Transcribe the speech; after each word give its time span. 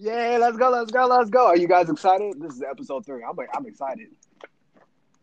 Yeah, 0.00 0.38
let's 0.40 0.56
go, 0.56 0.70
let's 0.70 0.90
go, 0.90 1.06
let's 1.06 1.28
go. 1.28 1.46
Are 1.46 1.56
you 1.58 1.68
guys 1.68 1.90
excited? 1.90 2.40
This 2.40 2.54
is 2.54 2.62
episode 2.62 3.04
three. 3.04 3.22
I'm 3.22 3.36
I'm 3.54 3.66
excited. 3.66 4.08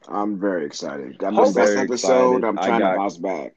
I'm 0.08 0.40
very 0.40 0.66
excited. 0.68 1.22
I 1.24 1.28
I'm 1.28 1.36
missed 1.36 1.56
this 1.56 1.70
very 1.70 1.80
episode. 1.80 2.44
excited. 2.44 2.44
I'm 2.46 2.58
trying 2.58 2.80
to 2.82 2.96
bounce 2.96 3.18
back. 3.18 3.56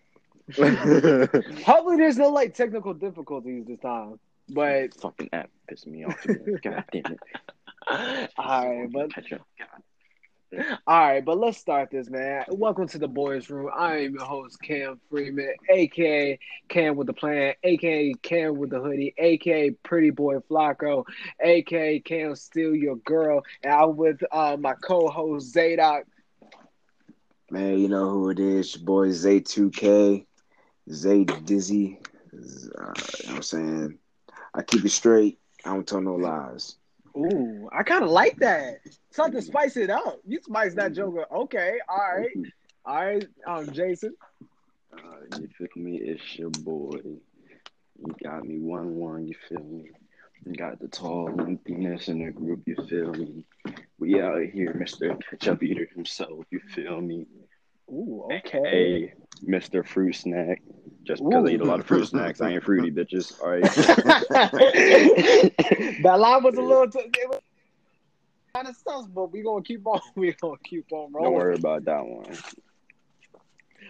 Hopefully, 1.64 1.98
there's 1.98 2.16
no 2.16 2.30
like 2.30 2.54
technical 2.54 2.94
difficulties 2.94 3.66
this 3.66 3.78
time. 3.80 4.18
But 4.48 4.94
Fucking 4.94 5.28
app 5.34 5.50
pissed 5.68 5.86
me 5.86 6.04
off. 6.04 6.18
Today. 6.22 6.52
God 6.62 6.84
damn 6.90 7.12
it. 7.12 8.30
all 8.38 8.80
right, 8.80 8.90
but 8.90 9.14
Catch 9.14 9.34
up. 9.34 9.42
God. 9.58 9.82
All 10.52 10.78
right, 10.86 11.24
but 11.24 11.38
let's 11.38 11.58
start 11.58 11.90
this, 11.90 12.10
man. 12.10 12.44
Welcome 12.48 12.88
to 12.88 12.98
the 12.98 13.06
boys' 13.06 13.48
room. 13.50 13.70
I 13.74 13.98
am 13.98 14.14
your 14.14 14.24
host 14.24 14.60
Cam 14.60 15.00
Freeman, 15.08 15.54
aka 15.68 16.38
Cam 16.68 16.96
with 16.96 17.06
the 17.06 17.12
plan, 17.12 17.54
aka 17.62 18.12
Cam 18.22 18.56
with 18.56 18.70
the 18.70 18.80
hoodie, 18.80 19.14
aka 19.18 19.70
Pretty 19.84 20.10
Boy 20.10 20.38
Flacco, 20.50 21.04
aka 21.40 22.00
Cam 22.00 22.34
Steal 22.34 22.74
Your 22.74 22.96
Girl, 22.96 23.42
and 23.62 23.72
I'm 23.72 23.96
with 23.96 24.20
uh, 24.32 24.56
my 24.58 24.74
co-host 24.74 25.52
Zadok. 25.52 26.04
Man, 27.50 27.78
you 27.78 27.88
know 27.88 28.10
who 28.10 28.30
it 28.30 28.40
is. 28.40 28.74
Your 28.74 28.84
boy 28.84 29.08
Zay2K, 29.08 30.26
Zay 30.90 31.24
Dizzy. 31.24 32.00
Uh, 32.32 32.38
you 32.38 32.70
know 32.78 32.88
what 32.88 33.36
I'm 33.36 33.42
saying? 33.42 33.98
I 34.54 34.62
keep 34.62 34.84
it 34.84 34.90
straight. 34.90 35.38
I 35.64 35.74
don't 35.74 35.86
tell 35.86 36.00
no 36.00 36.16
lies. 36.16 36.76
Ooh, 37.16 37.68
I 37.72 37.82
kind 37.82 38.04
of 38.04 38.10
like 38.10 38.36
that. 38.36 38.80
Something 39.10 39.40
to 39.40 39.42
spice 39.46 39.76
it 39.76 39.90
up. 39.90 40.20
You 40.24 40.40
spice 40.42 40.74
that 40.74 40.92
joker. 40.92 41.26
Okay, 41.32 41.78
all 41.88 41.98
right, 42.16 42.30
all 42.84 43.04
right. 43.04 43.26
Um, 43.46 43.72
Jason. 43.72 44.14
Uh, 44.92 45.38
you 45.38 45.48
feel 45.56 45.68
me? 45.76 45.98
It's 45.98 46.38
your 46.38 46.50
boy. 46.50 46.98
You 47.02 48.14
got 48.22 48.44
me 48.44 48.58
one 48.58 48.96
one. 48.96 49.26
You 49.26 49.34
feel 49.48 49.62
me? 49.62 49.90
You 50.46 50.54
got 50.54 50.78
the 50.80 50.88
tall 50.88 51.34
emptiness 51.38 52.08
in 52.08 52.24
the 52.24 52.30
group. 52.30 52.62
You 52.66 52.76
feel 52.88 53.12
me? 53.12 53.44
We 53.98 54.22
out 54.22 54.42
here, 54.42 54.72
Mister 54.72 55.16
Ketchup 55.16 55.62
Eater 55.62 55.86
himself. 55.94 56.44
You 56.50 56.60
feel 56.74 57.00
me? 57.00 57.26
Ooh, 57.90 58.28
okay. 58.32 58.62
Hey, 58.64 59.14
Mister 59.42 59.84
Fruit 59.84 60.14
Snack. 60.14 60.62
Just 61.04 61.24
because 61.24 61.44
I 61.44 61.48
eat 61.48 61.60
a 61.60 61.64
lot 61.64 61.80
of 61.80 61.86
fruit 61.86 62.04
snacks, 62.06 62.40
I 62.40 62.50
ain't 62.50 62.64
fruity 62.64 62.90
bitches. 62.90 63.40
All 63.40 63.50
right. 63.50 63.62
that 66.02 66.18
line 66.18 66.42
was 66.42 66.56
a 66.56 66.62
little. 66.62 66.90
T- 66.90 66.98
it 67.00 67.28
was 67.28 67.40
kind 68.54 68.68
of 68.68 68.76
sus, 68.76 69.06
but 69.06 69.32
we 69.32 69.42
gonna 69.42 69.62
keep 69.62 69.86
on. 69.86 70.00
We 70.16 70.32
gonna 70.32 70.56
keep 70.64 70.92
on 70.92 71.12
rolling. 71.12 71.32
Don't 71.32 71.34
worry 71.34 71.54
about 71.54 71.84
that 71.86 72.04
one. 72.04 72.36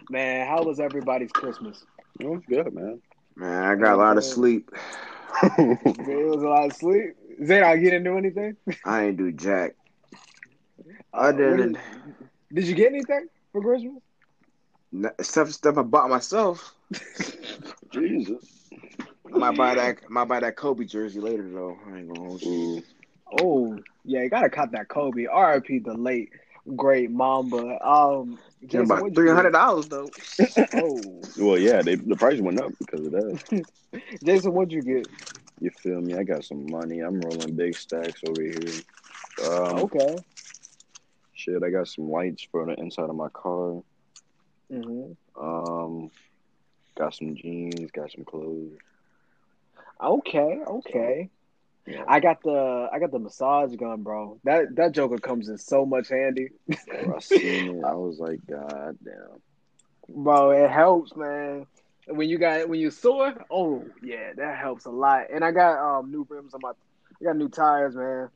Man, 0.08 0.46
how 0.46 0.62
was 0.62 0.80
everybody's 0.80 1.32
Christmas? 1.32 1.84
It 2.18 2.26
was 2.26 2.42
good, 2.48 2.72
man. 2.72 3.00
Man, 3.36 3.64
I 3.64 3.74
got 3.76 3.94
a 3.94 3.96
lot 3.96 4.18
of 4.18 4.24
sleep. 4.24 4.70
It 5.42 6.06
was 6.06 6.42
a 6.42 6.48
lot 6.48 6.66
of 6.66 6.72
sleep. 6.74 7.14
Zay, 7.44 7.62
I 7.62 7.76
get 7.76 7.94
into 7.94 8.16
anything? 8.16 8.56
I 8.84 9.04
ain't 9.04 9.16
do 9.16 9.32
jack. 9.32 9.72
Oh, 11.14 11.28
Other 11.28 11.50
What 11.50 11.58
than 11.58 11.72
did, 11.74 11.82
did 12.52 12.64
you 12.66 12.74
get 12.74 12.92
anything 12.92 13.28
for 13.52 13.62
Christmas? 13.62 14.02
n- 14.92 15.10
stuff, 15.20 15.50
stuff 15.52 15.78
I 15.78 15.82
bought 15.82 16.10
myself. 16.10 16.74
Jesus. 17.92 18.44
I 19.32 19.38
might 19.38 19.56
buy 19.56 19.74
that. 19.74 19.96
I 20.04 20.08
might 20.08 20.24
buy 20.28 20.40
that 20.40 20.56
Kobe 20.56 20.84
jersey 20.84 21.20
later 21.20 21.48
though. 21.52 21.76
I 21.86 21.98
ain't 21.98 22.08
gonna 22.08 22.20
hold 22.28 22.42
you. 22.44 22.82
Oh, 23.40 23.78
yeah, 24.04 24.22
you 24.22 24.30
gotta 24.30 24.50
cut 24.50 24.72
that 24.72 24.88
Kobe. 24.88 25.22
RIP 25.26 25.84
the 25.84 25.94
late 25.94 26.30
great 26.76 27.10
Mamba. 27.10 27.78
Um, 27.86 28.38
Jason, 28.66 28.82
about 28.82 29.02
what'd 29.02 29.16
you 29.16 29.22
three 29.22 29.30
hundred 29.30 29.52
get? 29.52 29.58
dollars 29.58 29.88
though. 29.88 30.10
Oh, 30.74 31.20
Well, 31.38 31.58
yeah, 31.58 31.82
they, 31.82 31.94
the 31.96 32.16
price 32.16 32.40
went 32.40 32.60
up 32.60 32.72
because 32.78 33.06
of 33.06 33.12
that. 33.12 33.66
Jason, 34.24 34.52
what'd 34.52 34.72
you 34.72 34.82
get? 34.82 35.08
You 35.60 35.70
feel 35.82 36.00
me? 36.00 36.14
I 36.16 36.22
got 36.22 36.44
some 36.44 36.70
money. 36.70 37.00
I'm 37.00 37.20
rolling 37.20 37.54
big 37.54 37.76
stacks 37.76 38.20
over 38.26 38.40
here. 38.40 38.56
Um, 39.44 39.78
Okay. 39.80 40.18
Shit, 41.34 41.62
I 41.62 41.70
got 41.70 41.88
some 41.88 42.10
lights 42.10 42.46
for 42.50 42.66
the 42.66 42.74
inside 42.74 43.08
of 43.08 43.16
my 43.16 43.28
car. 43.28 43.82
hmm 44.70 45.12
Um, 45.40 46.10
got 47.00 47.14
some 47.14 47.34
jeans. 47.34 47.90
Got 47.90 48.12
some 48.12 48.24
clothes. 48.24 48.76
Okay. 50.02 50.60
Okay. 50.66 51.30
Yeah. 51.86 52.04
I 52.06 52.20
got 52.20 52.42
the 52.42 52.88
I 52.92 52.98
got 52.98 53.10
the 53.10 53.18
massage 53.18 53.74
gun, 53.74 54.02
bro. 54.02 54.38
That 54.44 54.76
that 54.76 54.92
Joker 54.92 55.18
comes 55.18 55.48
in 55.48 55.58
so 55.58 55.86
much 55.86 56.08
handy, 56.08 56.50
Bro, 56.86 57.16
I 57.16 57.20
seen 57.20 57.68
it. 57.68 57.84
I 57.84 57.94
was 57.94 58.18
like, 58.18 58.40
God 58.48 58.98
damn. 59.02 59.40
bro. 60.08 60.50
It 60.50 60.70
helps, 60.70 61.16
man. 61.16 61.66
When 62.06 62.28
you 62.28 62.38
got 62.38 62.68
when 62.68 62.80
you 62.80 62.90
sore, 62.90 63.34
oh 63.50 63.84
yeah, 64.02 64.32
that 64.36 64.58
helps 64.58 64.84
a 64.84 64.90
lot. 64.90 65.30
And 65.32 65.44
I 65.44 65.52
got 65.52 65.78
um 65.98 66.10
new 66.12 66.26
rims 66.28 66.54
on 66.54 66.60
my, 66.62 66.70
I 66.70 67.24
got 67.24 67.36
new 67.36 67.48
tires, 67.48 67.96
man. 67.96 68.28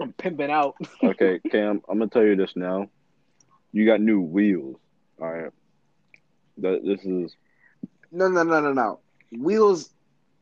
I'm 0.00 0.12
pimping 0.12 0.50
out. 0.50 0.76
Okay, 1.02 1.40
Cam, 1.50 1.80
I'm 1.88 1.98
gonna 1.98 2.10
tell 2.10 2.24
you 2.24 2.36
this 2.36 2.52
now. 2.56 2.88
You 3.72 3.86
got 3.86 4.00
new 4.00 4.20
wheels. 4.20 4.76
All 5.20 5.30
right. 5.30 5.52
That 6.58 6.82
this 6.84 7.04
is 7.04 7.34
No, 8.16 8.28
no, 8.28 8.42
no, 8.44 8.60
no, 8.60 8.72
no. 8.72 9.00
Wheels. 9.38 9.90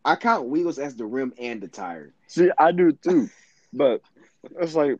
I 0.04 0.14
count 0.14 0.46
wheels 0.46 0.78
as 0.78 0.94
the 0.94 1.04
rim 1.06 1.32
and 1.38 1.60
the 1.60 1.66
tire. 1.66 2.12
see, 2.28 2.50
I 2.56 2.70
do 2.70 2.92
too, 2.92 3.28
but 3.72 4.00
it's 4.60 4.74
like 4.74 4.98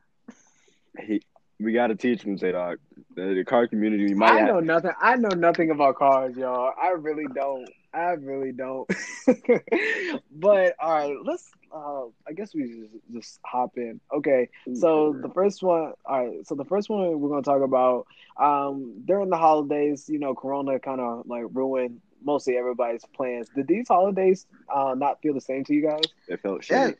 he. 1.00 1.22
We 1.60 1.72
got 1.72 1.86
to 1.86 1.94
teach 1.94 2.22
him, 2.22 2.36
say 2.36 2.50
dog. 2.50 2.78
The, 3.14 3.34
the 3.34 3.44
car 3.44 3.68
community 3.68 4.06
you 4.08 4.16
might 4.16 4.32
I 4.32 4.38
have, 4.40 4.48
know 4.48 4.60
nothing. 4.60 4.90
I 5.00 5.14
know 5.14 5.28
nothing 5.28 5.70
about 5.70 5.94
cars, 5.94 6.36
y'all. 6.36 6.72
I 6.82 6.88
really 6.90 7.26
don't. 7.32 7.68
I 7.94 8.10
really 8.14 8.50
don't. 8.50 8.90
but 10.32 10.74
all 10.80 10.92
right, 10.92 11.16
let's. 11.24 11.48
Uh, 11.72 12.06
I 12.26 12.32
guess 12.34 12.54
we 12.54 12.64
just 12.64 13.12
just 13.12 13.38
hop 13.46 13.76
in. 13.76 14.00
Okay, 14.12 14.48
so 14.74 15.16
the 15.22 15.28
first 15.28 15.62
one. 15.62 15.92
All 16.04 16.26
right, 16.26 16.44
so 16.46 16.56
the 16.56 16.64
first 16.64 16.90
one 16.90 17.20
we're 17.20 17.28
gonna 17.28 17.42
talk 17.42 17.62
about. 17.62 18.08
Um, 18.36 19.02
during 19.04 19.30
the 19.30 19.36
holidays, 19.36 20.08
you 20.08 20.18
know, 20.18 20.34
Corona 20.34 20.80
kind 20.80 21.00
of 21.00 21.24
like 21.26 21.44
ruined 21.52 22.00
mostly 22.24 22.56
everybody's 22.56 23.04
plans. 23.14 23.48
Did 23.54 23.68
these 23.68 23.88
holidays 23.88 24.46
uh 24.74 24.94
not 24.96 25.20
feel 25.22 25.34
the 25.34 25.40
same 25.40 25.64
to 25.64 25.74
you 25.74 25.82
guys? 25.82 26.10
it 26.28 26.40
felt 26.42 26.62
Yeah, 26.70 26.90
shitty. 26.90 26.96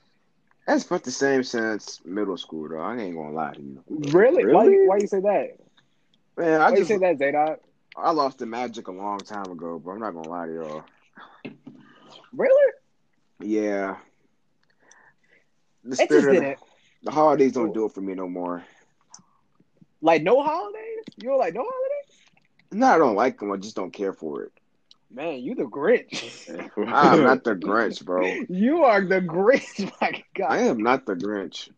that's 0.67 0.85
felt 0.85 1.05
the 1.05 1.11
same 1.11 1.43
since 1.43 2.01
middle 2.05 2.37
school 2.37 2.69
though. 2.69 2.79
I 2.81 2.97
ain't 2.99 3.17
gonna 3.17 3.33
lie 3.33 3.55
to 3.55 3.63
you. 3.63 3.84
Really? 3.89 4.47
Why? 4.47 4.67
Really? 4.67 4.79
Why 4.83 4.99
you 4.99 5.07
say 5.07 5.21
that? 5.21 5.57
Man, 6.37 6.61
I 6.61 6.71
Why 6.71 6.77
you 6.79 6.84
just 6.84 6.87
say 6.87 6.99
that, 6.99 7.19
Zadok? 7.19 7.61
I 7.97 8.11
lost 8.13 8.39
the 8.39 8.47
magic 8.47 8.89
a 8.89 8.93
long 8.93 9.25
time 9.25 9.51
ago, 9.51 9.79
but 9.79 9.93
I'm 9.93 10.01
not 10.01 10.13
gonna 10.15 10.29
lie 10.29 10.47
to 10.47 10.53
y'all. 10.55 10.84
Really? 12.33 12.73
Yeah. 13.41 13.97
The 15.84 15.97
It 15.99 16.11
just 16.11 16.29
spirit 16.29 16.39
of 16.39 16.45
the, 16.47 16.47
didn't. 16.47 16.59
the 17.03 17.11
holidays 17.11 17.53
don't 17.53 17.73
do 17.73 17.84
it 17.87 17.93
for 17.93 18.01
me 18.01 18.15
no 18.15 18.29
more. 18.29 18.65
Like 20.01 20.23
no 20.23 20.43
holidays? 20.43 21.05
You 21.17 21.31
were 21.31 21.37
like 21.37 21.55
no 21.55 21.63
holidays? 21.63 22.23
No, 22.73 22.87
I 22.87 22.99
don't 22.99 23.15
like 23.17 23.39
them. 23.39 23.53
I 23.53 23.57
just 23.57 23.77
don't 23.77 23.93
care 23.93 24.13
for 24.13 24.43
it. 24.43 24.53
Man, 25.15 25.39
you 25.39 25.55
the 25.55 25.63
Grinch. 25.63 26.51
I'm 26.89 27.23
not 27.23 27.45
the 27.45 27.55
Grinch, 27.55 28.05
bro. 28.05 28.27
You 28.49 28.83
are 28.83 29.01
the 29.01 29.21
Grinch, 29.21 29.89
my 30.01 30.25
God. 30.37 30.51
I 30.51 30.59
am 30.59 30.79
not 30.79 31.07
the 31.07 31.15
Grinch. 31.15 31.71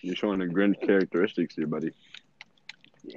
You're 0.00 0.16
showing 0.16 0.38
the 0.38 0.46
Grinch 0.46 0.80
characteristics 0.80 1.54
here, 1.54 1.66
buddy. 1.66 1.92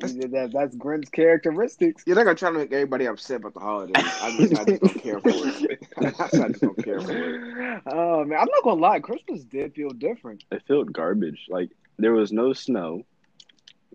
That, 0.02 0.52
that's 0.54 0.76
Grinch 0.76 1.10
characteristics. 1.12 2.04
You're 2.06 2.18
not 2.18 2.26
gonna 2.26 2.36
try 2.36 2.52
to 2.52 2.58
make 2.58 2.74
everybody 2.74 3.06
upset 3.06 3.38
about 3.38 3.54
the 3.54 3.62
holidays. 3.62 3.96
I 4.22 4.36
just, 4.38 4.58
I 4.58 4.66
just 4.66 4.82
don't 4.82 5.04
care 5.04 5.20
for 5.20 5.30
it. 5.30 5.88
I 5.98 6.48
just 6.50 6.62
don't 6.62 6.84
care 6.84 7.00
for 7.00 7.12
it. 7.12 7.82
Oh 7.86 8.26
man, 8.26 8.40
I'm 8.40 8.48
not 8.48 8.64
gonna 8.64 8.82
lie. 8.82 9.00
Christmas 9.00 9.44
did 9.44 9.74
feel 9.74 9.90
different. 9.90 10.44
It 10.52 10.64
felt 10.68 10.92
garbage. 10.92 11.46
Like 11.50 11.70
there 11.98 12.14
was 12.14 12.32
no 12.32 12.52
snow, 12.54 13.04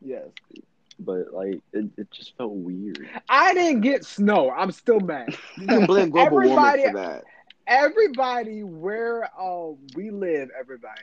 Yes, 0.02 0.28
but 0.98 1.32
like 1.32 1.60
it, 1.72 1.86
it 1.96 2.10
just 2.10 2.36
felt 2.36 2.52
weird. 2.52 3.08
I 3.28 3.54
didn't 3.54 3.82
get 3.82 4.04
snow. 4.04 4.50
I'm 4.50 4.70
still 4.72 5.00
mad. 5.00 5.36
You 5.56 5.66
can 5.66 5.86
blame 5.86 6.10
global 6.10 6.38
Everybody- 6.38 6.82
warming 6.82 6.86
for 6.94 6.98
that. 7.00 7.24
Everybody 7.68 8.62
where 8.62 9.24
uh, 9.38 9.72
we 9.96 10.10
live, 10.10 10.50
everybody, 10.58 11.00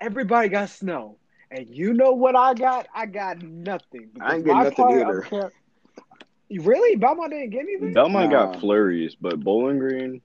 everybody 0.00 0.48
got 0.48 0.70
snow. 0.70 1.16
And 1.50 1.68
you 1.68 1.92
know 1.92 2.12
what 2.12 2.34
I 2.36 2.54
got? 2.54 2.86
I 2.94 3.06
got 3.06 3.42
nothing. 3.42 4.08
I 4.20 4.36
ain't 4.36 4.44
get 4.46 4.54
nothing 4.56 4.72
part 4.72 4.92
either. 5.00 5.20
Car- 5.22 5.52
You 6.48 6.62
really? 6.62 6.96
Belmont 6.96 7.32
didn't 7.32 7.50
get 7.50 7.60
anything? 7.62 7.92
Belmont 7.92 8.30
Nah. 8.30 8.46
got 8.52 8.60
flurries, 8.60 9.14
but 9.20 9.40
Bowling 9.40 9.78
Green. 9.78 10.22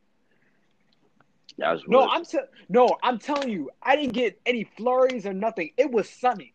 That's 1.57 1.81
No, 1.87 1.99
what- 2.01 2.09
I'm 2.11 2.25
t- 2.25 2.37
no, 2.69 2.97
I'm 3.03 3.17
telling 3.17 3.49
you, 3.49 3.69
I 3.81 3.95
didn't 3.95 4.13
get 4.13 4.39
any 4.45 4.65
flurries 4.77 5.25
or 5.25 5.33
nothing. 5.33 5.71
It 5.77 5.89
was 5.91 6.09
sunny. 6.09 6.53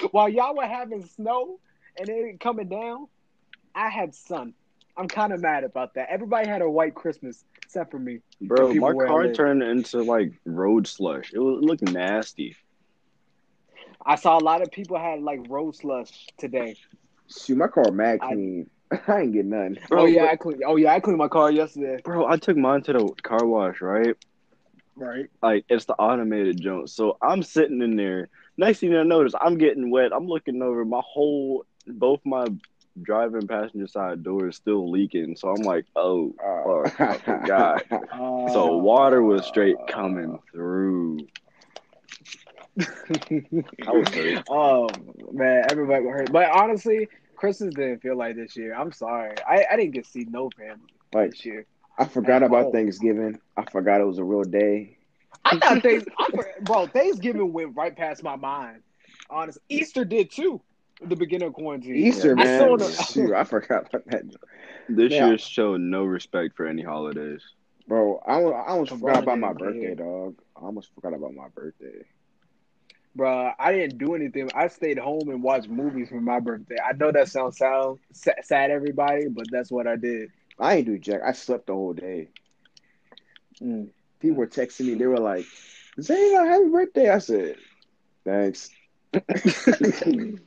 While 0.10 0.28
y'all 0.28 0.54
were 0.56 0.66
having 0.66 1.04
snow 1.06 1.58
and 1.98 2.08
it 2.08 2.40
coming 2.40 2.68
down, 2.68 3.08
I 3.74 3.88
had 3.88 4.14
sun. 4.14 4.54
I'm 4.96 5.08
kind 5.08 5.32
of 5.32 5.40
mad 5.40 5.64
about 5.64 5.94
that. 5.94 6.08
Everybody 6.10 6.48
had 6.48 6.60
a 6.62 6.68
white 6.68 6.94
Christmas 6.94 7.44
except 7.62 7.90
for 7.90 7.98
me. 7.98 8.20
bro. 8.40 8.74
My 8.74 8.92
car 8.92 9.32
turned 9.32 9.62
into 9.62 10.02
like 10.02 10.32
road 10.44 10.86
slush. 10.86 11.32
It, 11.32 11.38
was, 11.38 11.62
it 11.62 11.64
looked 11.64 11.82
nasty. 11.82 12.56
I 14.04 14.16
saw 14.16 14.36
a 14.38 14.40
lot 14.44 14.62
of 14.62 14.70
people 14.70 14.98
had 14.98 15.22
like 15.22 15.40
road 15.48 15.76
slush 15.76 16.26
today. 16.36 16.76
Shoot, 17.34 17.56
my 17.56 17.68
car 17.68 17.90
mad 17.90 18.18
I- 18.22 18.32
clean. 18.32 18.70
I, 19.08 19.20
ain't 19.20 19.32
get 19.32 19.46
none. 19.46 19.78
Bro, 19.88 20.02
oh 20.02 20.04
yeah, 20.04 20.22
but- 20.22 20.30
I 20.30 20.36
cleaned. 20.36 20.62
Oh 20.66 20.76
yeah, 20.76 20.92
I 20.92 21.00
cleaned 21.00 21.18
my 21.18 21.28
car 21.28 21.50
yesterday. 21.50 22.02
Bro, 22.04 22.26
I 22.26 22.36
took 22.36 22.58
mine 22.58 22.82
to 22.82 22.92
the 22.92 23.08
car 23.22 23.46
wash, 23.46 23.80
right? 23.80 24.14
Right. 24.96 25.26
Like 25.42 25.64
it's 25.68 25.86
the 25.86 25.94
automated 25.94 26.60
jump. 26.60 26.88
So 26.88 27.16
I'm 27.22 27.42
sitting 27.42 27.82
in 27.82 27.96
there. 27.96 28.28
Next 28.56 28.80
thing 28.80 28.94
I 28.94 29.02
notice, 29.02 29.32
I'm 29.40 29.56
getting 29.58 29.90
wet. 29.90 30.12
I'm 30.14 30.26
looking 30.26 30.60
over 30.62 30.84
my 30.84 31.00
whole, 31.04 31.64
both 31.86 32.20
my 32.24 32.46
driving 33.00 33.46
passenger 33.46 33.86
side 33.86 34.22
door 34.22 34.48
is 34.48 34.56
still 34.56 34.90
leaking. 34.90 35.36
So 35.36 35.48
I'm 35.48 35.62
like, 35.62 35.86
oh, 35.96 36.34
Uh, 36.44 36.88
fuck, 36.90 37.20
forgot. 37.22 37.84
So 38.52 38.76
water 38.76 39.22
was 39.22 39.46
straight 39.46 39.76
coming 39.88 40.38
through. 40.50 41.18
I 42.78 43.92
was 43.92 44.08
hurt. 44.10 44.44
oh 44.48 44.88
man, 45.32 45.64
everybody 45.70 46.04
got 46.04 46.10
hurt. 46.10 46.32
But 46.32 46.50
honestly, 46.50 47.08
Christmas 47.36 47.74
didn't 47.74 48.00
feel 48.00 48.16
like 48.16 48.36
this 48.36 48.56
year. 48.56 48.74
I'm 48.74 48.92
sorry. 48.92 49.34
I, 49.48 49.64
I 49.70 49.76
didn't 49.76 49.92
get 49.92 50.04
to 50.04 50.10
see 50.10 50.26
no 50.28 50.50
family 50.50 50.92
Like 51.12 51.30
this 51.30 51.44
year. 51.44 51.66
I 51.98 52.04
forgot 52.06 52.42
Oh. 52.42 52.46
about 52.46 52.72
Thanksgiving. 52.72 53.38
I 53.56 53.64
forgot 53.70 54.00
it 54.00 54.04
was 54.04 54.18
a 54.18 54.24
real 54.24 54.42
day. 54.44 54.98
I 55.44 55.58
thought 55.58 55.82
things, 55.82 56.04
I, 56.18 56.28
bro, 56.62 56.86
Thanksgiving 56.86 57.52
went 57.52 57.76
right 57.76 57.94
past 57.96 58.22
my 58.22 58.36
mind. 58.36 58.82
Honestly, 59.30 59.62
Easter 59.68 60.04
did 60.04 60.30
too. 60.30 60.60
The 61.00 61.16
beginning 61.16 61.48
of 61.48 61.54
quarantine. 61.54 61.96
Easter, 61.96 62.34
I 62.38 62.44
saw 62.58 62.76
man. 62.76 62.78
the- 62.78 62.92
Shoot, 63.12 63.32
I 63.34 63.44
forgot 63.44 63.88
about 63.88 64.06
that, 64.06 64.22
This 64.88 65.12
Yeah. 65.12 65.28
year 65.28 65.38
showed 65.38 65.80
no 65.80 66.04
respect 66.04 66.56
for 66.56 66.66
any 66.66 66.82
holidays. 66.82 67.42
bro. 67.88 68.22
I, 68.26 68.40
I 68.40 68.68
almost 68.68 68.92
forgot 68.92 69.22
about 69.22 69.38
my 69.38 69.48
man. 69.48 69.56
birthday, 69.56 69.94
dog. 69.94 70.36
I 70.56 70.60
almost 70.60 70.94
forgot 70.94 71.14
about 71.14 71.34
my 71.34 71.48
birthday. 71.48 72.04
Bruh, 73.16 73.52
I 73.58 73.72
didn't 73.72 73.98
do 73.98 74.14
anything. 74.14 74.48
I 74.54 74.68
stayed 74.68 74.98
home 74.98 75.28
and 75.28 75.42
watched 75.42 75.68
movies 75.68 76.08
for 76.08 76.20
my 76.20 76.40
birthday. 76.40 76.76
I 76.82 76.92
know 76.92 77.10
that 77.12 77.28
sounds 77.28 77.58
sound 77.58 77.98
sa- 78.12 78.30
sad, 78.42 78.70
everybody, 78.70 79.28
but 79.28 79.46
that's 79.50 79.70
what 79.70 79.86
I 79.86 79.96
did. 79.96 80.30
I 80.62 80.76
ain't 80.76 80.86
do 80.86 80.98
jack. 80.98 81.20
I 81.24 81.32
slept 81.32 81.66
the 81.66 81.74
whole 81.74 81.92
day. 81.92 82.28
Mm. 83.60 83.90
People 84.20 84.38
were 84.38 84.46
texting 84.46 84.86
me. 84.86 84.94
They 84.94 85.06
were 85.06 85.18
like, 85.18 85.44
"Zayna, 85.98 86.46
happy 86.46 86.68
birthday!" 86.68 87.10
I 87.10 87.18
said, 87.18 87.56
"Thanks." 88.24 88.70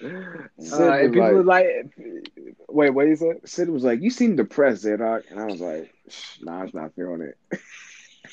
Uh, 0.00 0.92
and 0.92 1.12
people 1.12 1.42
like, 1.42 1.66
like, 1.96 2.54
wait, 2.68 2.90
what 2.90 3.08
you 3.08 3.16
said? 3.16 3.40
Sid 3.44 3.68
was 3.68 3.82
like, 3.82 4.00
"You 4.00 4.10
seem 4.10 4.36
depressed, 4.36 4.82
Zadok," 4.82 5.24
and 5.28 5.40
I 5.40 5.46
was 5.46 5.60
like, 5.60 5.92
"Nah, 6.40 6.60
I'm 6.60 6.70
not 6.72 6.94
feeling 6.94 7.22
it." 7.22 7.36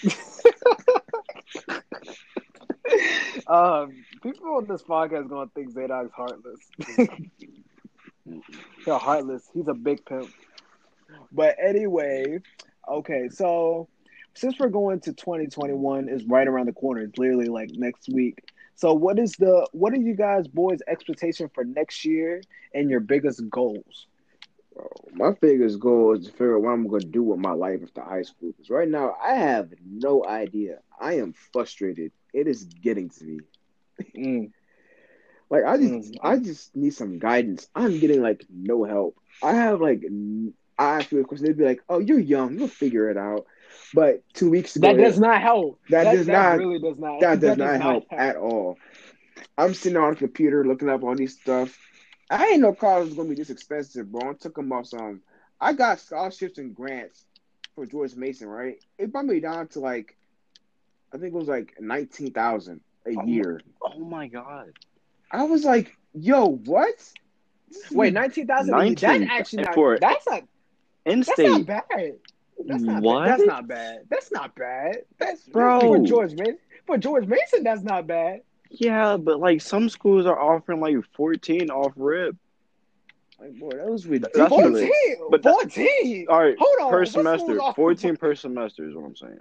um, 3.47 4.05
people 4.21 4.55
on 4.55 4.67
this 4.67 4.83
podcast 4.83 5.27
gonna 5.27 5.49
think 5.55 5.71
Zadok's 5.71 6.13
heartless. 6.13 6.59
He's 8.25 8.41
heartless. 8.87 9.49
He's 9.53 9.67
a 9.67 9.73
big 9.73 10.05
pimp. 10.05 10.29
But 11.31 11.55
anyway, 11.61 12.39
okay, 12.87 13.29
so 13.29 13.87
since 14.33 14.59
we're 14.59 14.69
going 14.69 14.99
to 15.01 15.13
2021 15.13 16.09
is 16.09 16.23
right 16.25 16.47
around 16.47 16.67
the 16.67 16.73
corner, 16.73 17.01
it's 17.01 17.17
literally 17.17 17.47
like 17.47 17.71
next 17.73 18.09
week. 18.11 18.39
So 18.75 18.93
what 18.93 19.17
is 19.17 19.33
the 19.33 19.67
what 19.71 19.93
are 19.93 20.01
you 20.01 20.15
guys 20.15 20.47
boys 20.47 20.79
expectation 20.87 21.49
for 21.53 21.63
next 21.63 22.03
year 22.03 22.41
and 22.73 22.89
your 22.89 22.99
biggest 22.99 23.49
goals? 23.49 24.07
My 25.13 25.31
biggest 25.31 25.79
goal 25.79 26.17
is 26.17 26.25
to 26.25 26.31
figure 26.31 26.57
out 26.57 26.63
what 26.63 26.71
I'm 26.71 26.87
going 26.87 27.01
to 27.01 27.07
do 27.07 27.23
with 27.23 27.39
my 27.39 27.53
life 27.53 27.79
after 27.81 28.01
high 28.01 28.23
school. 28.23 28.51
Because 28.51 28.69
right 28.69 28.89
now, 28.89 29.15
I 29.23 29.35
have 29.35 29.69
no 29.85 30.25
idea. 30.25 30.79
I 30.99 31.13
am 31.13 31.33
frustrated. 31.53 32.11
It 32.33 32.47
is 32.47 32.65
getting 32.65 33.09
to 33.11 33.23
me. 33.23 33.39
Mm. 34.17 34.51
Like 35.55 35.65
I 35.65 35.77
just, 35.77 36.11
Mm. 36.13 36.17
I 36.21 36.37
just 36.37 36.75
need 36.75 36.93
some 36.93 37.19
guidance. 37.19 37.67
I'm 37.75 37.99
getting 37.99 38.21
like 38.21 38.45
no 38.49 38.83
help. 38.83 39.17
I 39.43 39.53
have 39.53 39.79
like, 39.81 40.03
I 40.77 41.03
feel 41.03 41.19
of 41.21 41.27
course 41.27 41.41
they'd 41.41 41.57
be 41.57 41.63
like, 41.65 41.81
"Oh, 41.89 41.99
you're 41.99 42.19
young. 42.19 42.57
You'll 42.57 42.67
figure 42.67 43.09
it 43.09 43.17
out." 43.17 43.45
But 43.93 44.23
two 44.33 44.49
weeks 44.49 44.75
ago, 44.75 44.87
That 44.87 44.97
does 45.01 45.19
not 45.19 45.41
help. 45.41 45.79
That 45.89 46.13
does 46.13 46.27
not- 46.27 46.57
really 46.57 46.79
does 46.79 46.97
not 46.97 47.21
that 47.21 47.39
does 47.39 47.57
not 47.65 47.79
help 47.81 48.05
at 48.11 48.35
all. 48.35 48.77
I'm 49.57 49.73
sitting 49.73 49.97
on 49.97 50.11
the 50.11 50.15
computer 50.17 50.65
looking 50.65 50.89
up 50.89 51.03
all 51.03 51.15
these 51.15 51.39
stuff. 51.39 51.77
I 52.29 52.45
ain't 52.47 52.61
no 52.61 52.73
college 52.73 53.07
was 53.09 53.15
gonna 53.15 53.29
be 53.29 53.35
this 53.35 53.49
expensive, 53.49 54.11
bro. 54.11 54.31
I 54.31 54.33
took 54.33 54.55
them 54.55 54.71
off 54.73 54.87
some. 54.87 55.21
I 55.61 55.71
got 55.73 55.99
scholarships 55.99 56.57
and 56.57 56.75
grants 56.75 57.23
for 57.75 57.85
George 57.85 58.15
Mason, 58.15 58.47
right? 58.49 58.77
It 58.97 59.11
brought 59.11 59.25
me 59.25 59.39
down 59.39 59.67
to 59.69 59.79
like, 59.79 60.17
I 61.13 61.17
think 61.17 61.33
it 61.33 61.37
was 61.37 61.47
like 61.47 61.75
nineteen 61.79 62.31
thousand 62.33 62.81
a 63.05 63.11
Oh 63.11 63.13
my- 63.13 63.23
year. 63.25 63.61
Oh 63.81 63.99
my 63.99 64.27
god. 64.27 64.71
I 65.31 65.43
was 65.43 65.63
like, 65.63 65.95
yo, 66.13 66.57
what? 66.65 66.93
Wait, 67.91 68.13
nineteen 68.13 68.47
thousand. 68.47 68.71
That's 68.71 69.01
19 69.01 69.23
actually 69.29 69.63
not. 69.63 69.73
for- 69.75 69.99
That's 69.99 70.25
not. 70.27 70.43
In 71.05 71.19
That's 71.19 71.37
not 71.37 71.55
state. 71.55 71.65
bad. 71.67 72.13
That's 72.65 72.81
not 72.83 73.03
What? 73.03 73.25
Bad. 73.25 73.29
That's 73.39 73.45
not 73.47 73.67
bad. 73.67 73.99
That's 74.09 74.31
not 74.31 74.55
bad. 74.55 74.95
That's 75.19 75.41
Bro. 75.43 75.81
for 75.81 75.99
George 75.99 76.33
Mason. 76.33 76.57
For 76.87 76.97
George 76.97 77.27
Mason, 77.27 77.63
that's 77.63 77.81
not 77.83 78.07
bad. 78.07 78.41
Yeah, 78.71 79.17
but 79.17 79.39
like 79.39 79.61
some 79.61 79.89
schools 79.89 80.25
are 80.25 80.39
offering 80.39 80.79
like 80.79 80.95
14 81.15 81.69
off 81.69 81.93
rip. 81.95 82.35
Like, 83.39 83.59
boy, 83.59 83.71
that 83.71 83.85
was 83.87 84.07
ridiculous. 84.07 84.49
ridiculous. 84.51 84.81
Fourteen. 84.81 85.27
But 85.29 85.43
that- 85.43 85.53
Fourteen. 85.53 86.25
All 86.29 86.39
right, 86.39 86.55
Hold 86.57 86.79
on. 86.81 86.89
per 86.89 86.99
what 86.99 87.07
semester. 87.09 87.59
14 87.75 88.15
per 88.15 88.35
semester 88.35 88.87
is 88.87 88.95
what 88.95 89.05
I'm 89.05 89.15
saying. 89.15 89.39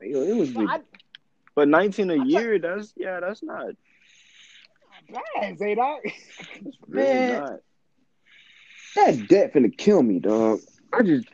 Yo, 0.00 0.22
it 0.22 0.36
was 0.36 0.56
I- 0.56 0.80
But 1.54 1.68
19 1.68 2.10
a 2.10 2.14
I 2.14 2.24
year, 2.24 2.58
that's 2.60 2.92
yeah, 2.96 3.18
that's 3.20 3.42
not 3.42 3.70
bad, 5.12 5.58
Zadok. 5.58 6.00
that's 6.04 6.76
really 6.88 7.04
Man. 7.06 7.40
not. 7.40 7.60
that 8.96 9.28
debt 9.28 9.54
finna 9.54 9.76
kill 9.76 10.02
me, 10.02 10.18
dog. 10.20 10.60
I 10.92 11.02
just 11.02 11.26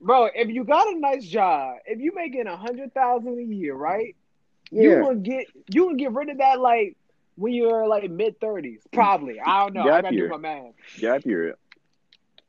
Bro, 0.00 0.30
if 0.34 0.48
you 0.48 0.64
got 0.64 0.86
a 0.86 0.98
nice 0.98 1.24
job, 1.26 1.78
if 1.86 1.98
you 2.00 2.12
making 2.14 2.46
a 2.46 2.56
hundred 2.56 2.94
thousand 2.94 3.38
a 3.38 3.42
year, 3.42 3.74
right? 3.74 4.14
You 4.70 4.90
yeah. 4.90 5.00
gonna 5.00 5.16
get 5.16 5.46
you 5.72 5.86
gonna 5.86 5.96
get 5.96 6.12
rid 6.12 6.28
of 6.28 6.38
that 6.38 6.60
like 6.60 6.96
when 7.36 7.52
you're 7.52 7.86
like 7.88 8.08
mid 8.10 8.38
thirties, 8.40 8.80
probably. 8.92 9.40
I 9.40 9.64
don't 9.64 9.74
know. 9.74 9.82
I 9.82 10.02
gotta 10.02 10.14
year. 10.14 10.28
do 10.28 10.32
my 10.32 10.36
math. 10.38 10.72
Gap 10.98 11.24
year. 11.26 11.56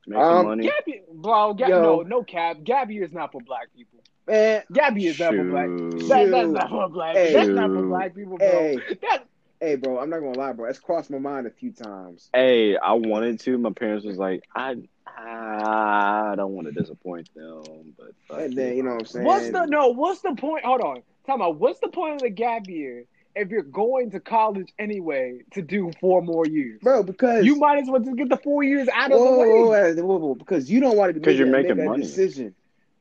Make 0.05 0.19
Um, 0.19 0.37
some 0.37 0.45
money. 0.47 0.63
Gap 0.63 0.87
year, 0.87 1.01
bro. 1.13 1.53
Gap, 1.53 1.69
Yo. 1.69 1.81
no, 1.81 2.01
no 2.01 2.23
cap. 2.23 2.57
Gap 2.63 2.89
year 2.91 3.03
is 3.03 3.13
not 3.13 3.31
for 3.31 3.41
black 3.41 3.67
people. 3.75 3.99
Man, 4.27 4.63
Gap 4.71 4.95
year 4.97 5.11
is 5.11 5.19
not 5.19 5.33
for 5.33 5.43
black. 5.43 5.67
Shoot. 5.67 6.07
That, 6.07 6.29
that's 6.31 6.49
not 6.49 6.69
for 6.69 6.89
black. 6.89 7.15
Hey. 7.15 7.33
That's 7.33 7.49
not 7.49 7.69
for 7.69 7.81
black 7.83 8.15
people, 8.15 8.37
bro. 8.37 8.47
Hey. 8.47 8.79
That, 9.01 9.25
hey, 9.59 9.75
bro, 9.75 9.99
I'm 9.99 10.09
not 10.09 10.19
gonna 10.19 10.37
lie, 10.37 10.53
bro. 10.53 10.69
It's 10.69 10.79
crossed 10.79 11.09
my 11.11 11.19
mind 11.19 11.47
a 11.47 11.51
few 11.51 11.71
times. 11.71 12.29
Hey, 12.33 12.77
I 12.77 12.93
wanted 12.93 13.39
to. 13.41 13.57
My 13.57 13.71
parents 13.71 14.05
was 14.05 14.17
like, 14.17 14.41
I, 14.55 14.75
I 15.07 16.33
don't 16.35 16.53
want 16.53 16.67
to 16.67 16.73
disappoint 16.73 17.27
them, 17.35 17.93
but 17.97 18.11
fuck 18.27 18.39
And 18.41 18.55
then 18.55 18.77
you 18.77 18.83
know 18.83 18.91
what 18.91 18.99
I'm 18.99 19.05
saying. 19.05 19.25
what's 19.25 19.49
the 19.49 19.65
no? 19.65 19.87
What's 19.89 20.21
the 20.21 20.35
point? 20.35 20.65
Hold 20.65 20.81
on. 20.81 21.01
Talk 21.25 21.35
about 21.35 21.59
what's 21.59 21.79
the 21.79 21.89
point 21.89 22.15
of 22.15 22.21
the 22.21 22.29
gap 22.29 22.67
year 22.67 23.05
if 23.35 23.49
you're 23.49 23.61
going 23.63 24.11
to 24.11 24.19
college 24.19 24.71
anyway 24.79 25.39
to 25.53 25.61
do 25.61 25.91
four 25.99 26.21
more 26.21 26.45
years? 26.45 26.79
bro? 26.81 27.03
Because 27.03 27.45
You 27.45 27.55
might 27.55 27.79
as 27.79 27.89
well 27.89 28.01
just 28.01 28.15
get 28.17 28.29
the 28.29 28.37
four 28.37 28.63
years 28.63 28.87
out 28.93 29.11
of 29.11 29.19
whoa, 29.19 29.33
the 29.33 29.39
way. 29.39 29.47
whoa, 29.47 29.93
whoa, 29.93 30.03
whoa, 30.03 30.17
whoa, 30.17 30.35
because 30.35 30.69
you 30.69 30.79
don't 30.79 30.97
want 30.97 31.13
to 31.13 31.19
'Cause 31.19 31.37
you're 31.37 31.47
make 31.47 31.67
making 31.67 31.83
a 31.83 31.85
money. 31.85 32.03
decision. 32.03 32.55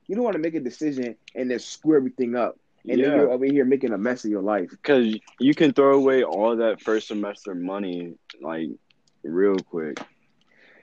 You 0.07 0.15
don't 0.17 0.25
want 0.25 0.35
to 0.35 0.41
make 0.43 0.55
a 0.55 0.61
decision 0.61 1.17
and 1.35 1.51
then 1.51 1.59
screw 1.59 1.97
everything 1.97 2.35
up, 2.35 2.57
and 2.87 3.01
then 3.03 3.13
you're 3.13 3.31
over 3.31 3.45
here 3.45 3.65
making 3.65 3.93
a 3.93 3.99
mess 3.99 4.25
of 4.25 4.31
your 4.31 4.43
life. 4.43 4.71
because 4.71 5.17
you 5.39 5.55
can 5.55 5.73
throw 5.73 5.97
away 5.97 6.23
all 6.23 6.57
that 6.57 6.81
first 6.81 7.09
semester 7.09 7.55
money 7.55 8.15
like 8.41 8.69
real 9.23 9.59
quick. 9.59 10.01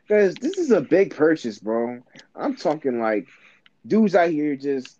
Because 0.07 0.35
this 0.35 0.57
is 0.57 0.71
a 0.71 0.81
big 0.81 1.15
purchase, 1.15 1.59
bro. 1.59 1.99
I'm 2.35 2.55
talking 2.55 2.99
like 2.99 3.27
dudes 3.87 4.15
out 4.15 4.29
here 4.29 4.55
just 4.55 4.99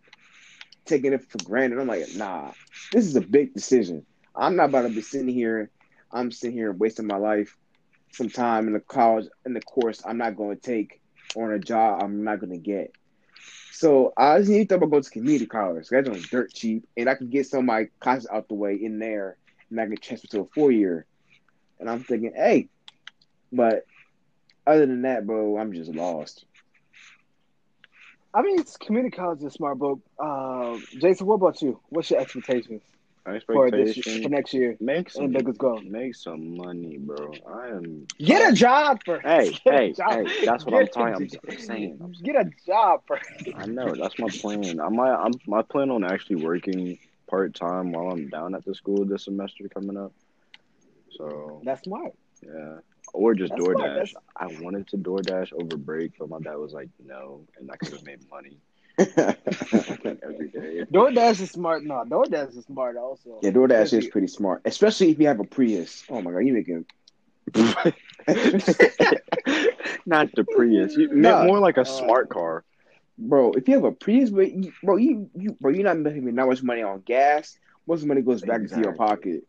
taking 0.85 1.13
it 1.13 1.23
for 1.29 1.37
granted. 1.43 1.79
I'm 1.79 1.87
like, 1.87 2.15
nah, 2.15 2.51
this 2.91 3.05
is 3.05 3.15
a 3.15 3.21
big 3.21 3.53
decision. 3.53 4.05
I'm 4.35 4.55
not 4.55 4.69
about 4.69 4.83
to 4.83 4.89
be 4.89 5.01
sitting 5.01 5.27
here. 5.27 5.69
I'm 6.11 6.31
sitting 6.31 6.55
here 6.55 6.71
wasting 6.71 7.07
my 7.07 7.17
life, 7.17 7.55
some 8.11 8.29
time 8.29 8.67
in 8.67 8.73
the 8.73 8.79
college 8.79 9.27
in 9.45 9.53
the 9.53 9.61
course 9.61 10.01
I'm 10.05 10.17
not 10.17 10.35
going 10.35 10.55
to 10.55 10.61
take 10.61 11.01
on 11.35 11.51
a 11.51 11.59
job 11.59 12.01
I'm 12.01 12.23
not 12.23 12.39
going 12.39 12.51
to 12.51 12.57
get. 12.57 12.93
So 13.75 14.13
I 14.15 14.39
just 14.39 14.50
need 14.50 14.70
to 14.70 14.75
about 14.75 14.89
going 14.89 15.03
to 15.03 15.10
community 15.10 15.48
college. 15.48 15.89
That's 15.89 16.08
on 16.08 16.22
dirt 16.32 16.53
cheap, 16.53 16.88
and 16.96 17.10
I 17.10 17.15
can 17.15 17.29
get 17.29 17.46
some 17.46 17.60
of 17.60 17.65
my 17.65 17.89
classes 18.00 18.25
out 18.32 18.48
the 18.48 18.53
way 18.53 18.75
in 18.75 19.00
there, 19.00 19.36
and 19.70 19.82
I 19.82 19.86
can 19.86 19.98
transfer 19.98 20.27
to 20.29 20.41
a 20.41 20.46
four 20.46 20.72
year. 20.72 21.05
And 21.77 21.89
I'm 21.89 22.01
thinking, 22.01 22.32
hey, 22.34 22.70
but 23.51 23.86
other 24.65 24.86
than 24.86 25.01
that, 25.01 25.27
bro, 25.27 25.58
I'm 25.58 25.74
just 25.74 25.94
lost. 25.94 26.46
I 28.34 28.44
mean, 28.44 28.63
community 28.79 29.13
college 29.13 29.44
is 29.44 29.51
smart, 29.51 29.77
but 29.77 29.96
uh, 30.24 30.77
Jason, 30.98 31.27
what 31.27 31.36
about 31.36 31.62
you? 31.62 31.77
What's 31.89 32.10
your 32.10 32.22
expectations 32.22 32.82
for 33.48 33.72
this 33.72 33.98
for 33.98 34.29
next 34.29 34.53
year 34.53 34.77
Make 34.79 35.10
some, 35.10 35.25
and 35.25 35.34
biggest 35.34 35.58
goal? 35.58 35.82
make 35.82 36.15
some 36.15 36.55
money, 36.58 36.98
bro. 36.98 37.34
I 37.48 37.70
am. 37.70 38.05
Get 38.20 38.51
a 38.51 38.53
job 38.53 39.00
first. 39.05 39.25
Hey, 39.25 39.51
Get 39.65 39.74
hey, 39.74 39.94
job. 39.94 40.12
hey! 40.27 40.46
That's 40.46 40.65
what 40.65 40.72
Get 40.72 40.82
I'm 40.82 40.88
talking. 40.88 41.29
I'm, 41.44 41.50
I'm 41.50 41.58
saying. 41.60 41.98
I'm 42.01 42.13
saying. 42.13 42.24
Get 42.24 42.36
a 42.36 42.50
job 42.65 43.01
first. 43.08 43.25
I 43.55 43.65
know 43.65 43.94
that's 43.96 44.20
my 44.20 44.29
plan. 44.29 44.79
I 44.79 44.89
might. 44.89 45.13
I'm. 45.13 45.34
I 45.53 45.62
plan 45.63 45.89
on 45.89 46.03
actually 46.03 46.38
working 46.38 46.98
part 47.27 47.55
time 47.55 47.91
while 47.91 48.12
I'm 48.12 48.29
down 48.29 48.53
at 48.55 48.63
the 48.65 48.75
school 48.75 49.05
this 49.05 49.25
semester 49.25 49.67
coming 49.70 49.98
up. 49.98 50.13
So 51.17 51.62
That's 51.63 51.84
smart. 51.84 52.13
yeah, 52.46 52.79
or 53.13 53.34
just 53.34 53.51
That's. 53.51 53.63
DoorDash. 53.63 54.13
I 54.38 54.48
wanted 54.62 54.88
to 54.89 54.98
DoorDash 54.98 55.53
over 55.53 55.77
break, 55.77 56.12
but 56.20 56.29
my 56.29 56.39
dad 56.39 56.55
was 56.58 56.74
like, 56.74 56.89
no, 57.03 57.41
and 57.58 57.72
I 57.72 57.77
could 57.77 57.94
have 57.94 58.03
made 58.05 58.20
money. 58.29 58.58
Every 60.23 60.49
day. 60.49 60.85
DoorDash 60.91 61.41
is 61.41 61.51
smart. 61.51 61.83
No, 61.83 62.03
DoorDash 62.07 62.57
is 62.57 62.65
smart 62.65 62.97
also. 62.97 63.39
Yeah, 63.41 63.51
DoorDash 63.51 63.93
is 63.93 64.07
pretty 64.07 64.27
smart, 64.27 64.61
especially 64.65 65.11
if 65.11 65.19
you 65.19 65.27
have 65.27 65.39
a 65.39 65.43
Prius. 65.45 66.03
Oh 66.09 66.21
my 66.21 66.31
god, 66.31 66.39
you 66.39 66.53
making 66.53 66.85
Not 70.05 70.33
the 70.35 70.43
Prius. 70.43 70.95
You, 70.95 71.09
Nah. 71.13 71.45
more 71.45 71.59
like 71.59 71.77
a 71.77 71.81
Uh, 71.81 71.85
smart 71.85 72.29
car. 72.29 72.63
bro. 73.17 73.53
If 73.53 73.67
you 73.67 73.75
have 73.75 73.83
a 73.83 73.91
Prius, 73.91 74.29
bro, 74.29 74.43
you, 74.43 74.71
bro, 74.83 74.97
you, 74.97 75.29
you 75.35 75.57
bro, 75.59 75.71
you're 75.71 75.83
not 75.83 75.97
making 75.97 76.25
that 76.25 76.45
much 76.47 76.63
money 76.63 76.81
on 76.83 77.01
gas. 77.01 77.57
Most 77.87 78.05
money 78.05 78.21
goes 78.21 78.41
back 78.41 78.61
into 78.61 78.79
your 78.79 78.93
pocket. 78.93 79.43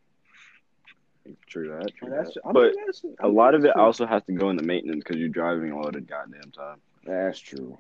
True 1.46 1.68
that. 1.68 1.94
True 1.96 2.10
That's, 2.10 2.34
that. 2.34 2.34
I 2.44 2.52
But 2.52 2.72
mean, 2.72 2.74
that's, 2.86 3.04
I 3.20 3.26
a 3.26 3.28
lot 3.28 3.54
of 3.54 3.64
it 3.64 3.74
true. 3.74 3.80
also 3.80 4.06
has 4.06 4.22
to 4.24 4.32
go 4.32 4.50
into 4.50 4.62
maintenance 4.62 5.02
because 5.04 5.16
you're 5.18 5.28
driving 5.28 5.72
all 5.72 5.90
the 5.90 6.00
goddamn 6.00 6.50
time. 6.52 6.80
That's 7.04 7.38
true. 7.38 7.78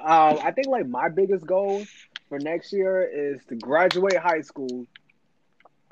Um, 0.00 0.38
I 0.42 0.52
think 0.52 0.68
like 0.68 0.86
my 0.86 1.08
biggest 1.08 1.46
goal 1.46 1.84
for 2.28 2.38
next 2.38 2.72
year 2.72 3.02
is 3.02 3.44
to 3.46 3.56
graduate 3.56 4.16
high 4.16 4.42
school, 4.42 4.86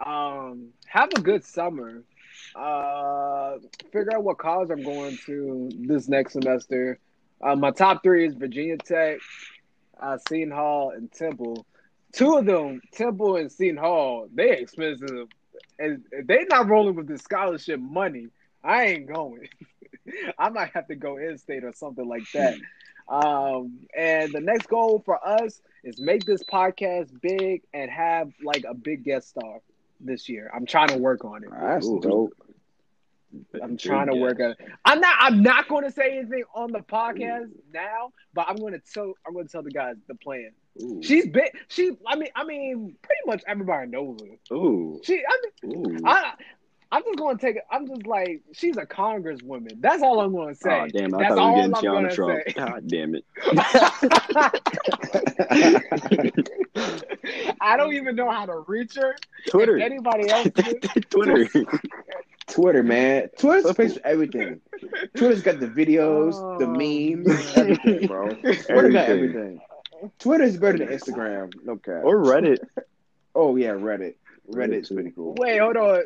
um, 0.04 0.68
have 0.86 1.10
a 1.16 1.20
good 1.20 1.44
summer, 1.44 2.02
uh, 2.54 3.56
figure 3.92 4.14
out 4.14 4.22
what 4.22 4.38
college 4.38 4.70
I'm 4.70 4.82
going 4.82 5.18
to 5.26 5.70
this 5.74 6.08
next 6.08 6.34
semester. 6.34 6.98
Uh, 7.42 7.56
my 7.56 7.70
top 7.70 8.02
three 8.02 8.26
is 8.26 8.34
Virginia 8.34 8.78
Tech, 8.78 9.18
uh, 10.00 10.18
Seton 10.28 10.50
Hall, 10.50 10.90
and 10.90 11.10
Temple. 11.12 11.66
Two 12.12 12.36
of 12.36 12.46
them, 12.46 12.80
Temple 12.92 13.36
and 13.36 13.50
Seton 13.50 13.76
Hall, 13.76 14.28
they 14.32 14.56
expensive. 14.58 15.28
And 15.78 16.04
they 16.24 16.44
not 16.48 16.68
rolling 16.68 16.94
with 16.94 17.08
the 17.08 17.18
scholarship 17.18 17.80
money, 17.80 18.28
I 18.64 18.84
ain't 18.86 19.06
going. 19.06 19.48
I 20.38 20.48
might 20.48 20.70
have 20.74 20.86
to 20.88 20.94
go 20.94 21.18
in 21.18 21.36
state 21.38 21.64
or 21.64 21.72
something 21.72 22.06
like 22.06 22.30
that. 22.32 22.56
Um, 23.08 23.80
and 23.96 24.32
the 24.32 24.40
next 24.40 24.68
goal 24.68 25.02
for 25.04 25.26
us 25.26 25.60
is 25.84 26.00
make 26.00 26.24
this 26.24 26.42
podcast 26.42 27.08
big 27.20 27.62
and 27.72 27.90
have 27.90 28.32
like 28.42 28.64
a 28.68 28.74
big 28.74 29.04
guest 29.04 29.28
star 29.28 29.60
this 30.00 30.28
year. 30.28 30.50
I'm 30.54 30.66
trying 30.66 30.88
to 30.88 30.98
work 30.98 31.24
on 31.24 31.44
it. 31.44 31.50
That's 31.50 31.86
Ooh. 31.86 32.00
dope. 32.00 32.34
I'm 33.62 33.76
trying 33.76 34.06
to 34.08 34.16
work 34.16 34.40
on 34.40 34.52
it. 34.52 34.58
I'm 34.84 35.00
not 35.00 35.14
I'm 35.18 35.42
not 35.42 35.68
going 35.68 35.84
to 35.84 35.90
say 35.90 36.18
anything 36.18 36.44
on 36.54 36.72
the 36.72 36.80
podcast 36.80 37.50
now, 37.72 38.12
but 38.34 38.46
I'm 38.48 38.56
going 38.56 38.72
to 38.72 38.80
tell 38.92 39.12
I'm 39.26 39.34
going 39.34 39.46
to 39.46 39.52
tell 39.52 39.62
the 39.62 39.70
guys 39.70 39.96
the 40.08 40.14
plan. 40.14 40.52
Ooh. 40.82 41.00
She's 41.02 41.26
big. 41.28 41.50
She 41.68 41.92
I 42.06 42.16
mean 42.16 42.30
I 42.34 42.44
mean 42.44 42.96
pretty 43.02 43.22
much 43.26 43.42
everybody 43.46 43.88
knows 43.88 44.18
her. 44.20 44.56
Ooh. 44.56 45.00
She 45.04 45.22
I 45.28 45.42
mean 45.64 45.96
Ooh. 46.00 46.06
I 46.06 46.34
I'm 46.92 47.02
just 47.02 47.18
going 47.18 47.36
to 47.36 47.44
take 47.44 47.56
it. 47.56 47.64
I'm 47.70 47.86
just 47.88 48.06
like 48.06 48.42
she's 48.52 48.76
a 48.76 48.86
congresswoman. 48.86 49.80
That's 49.80 50.02
all 50.02 50.20
I'm 50.20 50.32
going 50.32 50.54
to 50.54 50.60
say. 50.60 50.80
Oh, 50.82 50.86
damn, 50.88 51.14
I 51.14 51.18
That's 51.22 51.34
thought 51.34 51.38
all 51.38 51.54
we 51.54 51.60
were 51.68 51.70
getting 51.74 51.90
gonna 51.92 52.08
Tiana 52.08 52.14
Trump. 52.14 52.42
say. 52.46 52.52
God 52.52 52.88
damn 52.88 53.14
it. 53.16 53.24
I 57.60 57.76
don't 57.76 57.94
even 57.94 58.16
know 58.16 58.30
how 58.30 58.46
to 58.46 58.64
reach 58.66 58.94
her. 58.96 59.16
Twitter. 59.48 59.76
If 59.78 59.84
anybody 59.84 60.28
else 60.30 60.48
Twitter. 61.10 61.46
Twitter, 62.46 62.82
man. 62.82 63.28
Twitter's 63.38 63.64
the 63.64 63.74
place 63.74 63.94
for 63.94 64.06
everything. 64.06 64.60
Twitter's 65.16 65.42
got 65.42 65.58
the 65.58 65.66
videos, 65.66 66.32
the 66.58 66.66
Oh, 66.66 66.70
memes, 66.70 67.26
man. 67.56 67.70
everything, 67.72 68.06
bro. 68.06 68.28
Twitter 68.28 68.90
got 68.90 69.08
Everything. 69.08 69.10
everything. 69.10 69.60
Twitter's 70.18 70.56
better 70.56 70.78
than 70.78 70.88
Instagram. 70.88 71.52
No 71.64 71.76
cap. 71.76 72.02
Or 72.04 72.22
Reddit. 72.22 72.58
oh 73.34 73.56
yeah, 73.56 73.70
Reddit. 73.70 74.14
Reddit's 74.52 74.90
pretty 74.92 75.10
cool. 75.10 75.34
Wait, 75.38 75.58
hold 75.58 75.76
on. 75.76 76.02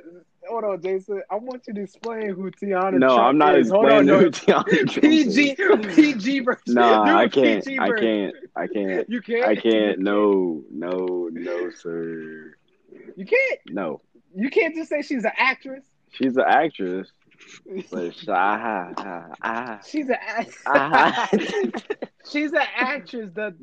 Hold 0.49 0.65
on, 0.65 0.83
Jason. 0.83 1.23
I 1.31 1.37
want 1.37 1.63
you 1.69 1.75
to 1.75 1.83
explain 1.83 2.31
who 2.35 2.51
Tiana 2.51 2.95
No, 2.99 3.09
Trump 3.09 3.21
I'm 3.21 3.39
not 3.39 3.59
is. 3.59 3.71
Hold 3.71 3.87
on, 3.87 4.07
explaining 4.07 4.07
no. 4.07 4.19
who 4.21 4.31
Tiana. 4.31 5.01
PG, 5.03 5.55
PG 5.95 6.41
version. 6.41 6.63
Nah, 6.69 7.17
I 7.17 7.29
can't. 7.29 7.67
I 7.79 7.91
can't. 7.99 8.35
I 8.57 8.67
can't. 8.67 9.09
You 9.11 9.21
can't. 9.21 9.45
I 9.45 9.55
can't. 9.57 9.99
No, 10.01 10.63
no, 10.71 11.29
no, 11.33 11.71
sir. 11.71 12.55
You 13.17 13.27
can't. 13.27 13.61
No. 13.69 14.01
You 14.35 14.49
can't 14.51 14.75
just 14.75 14.89
say 14.89 15.03
she's 15.03 15.25
an 15.25 15.33
actress. 15.37 15.85
She's 16.13 16.37
an 16.37 16.45
actress. 16.47 17.09
But 17.91 18.15
she, 18.15 18.27
ah, 18.29 18.93
ah, 18.97 19.27
ah. 19.43 19.81
She's 19.87 20.09
an 20.09 20.17
actress. 20.21 20.63
Ah. 20.67 21.29
She's 22.31 22.53
an 22.53 22.63
actress 22.77 23.31
that. 23.35 23.55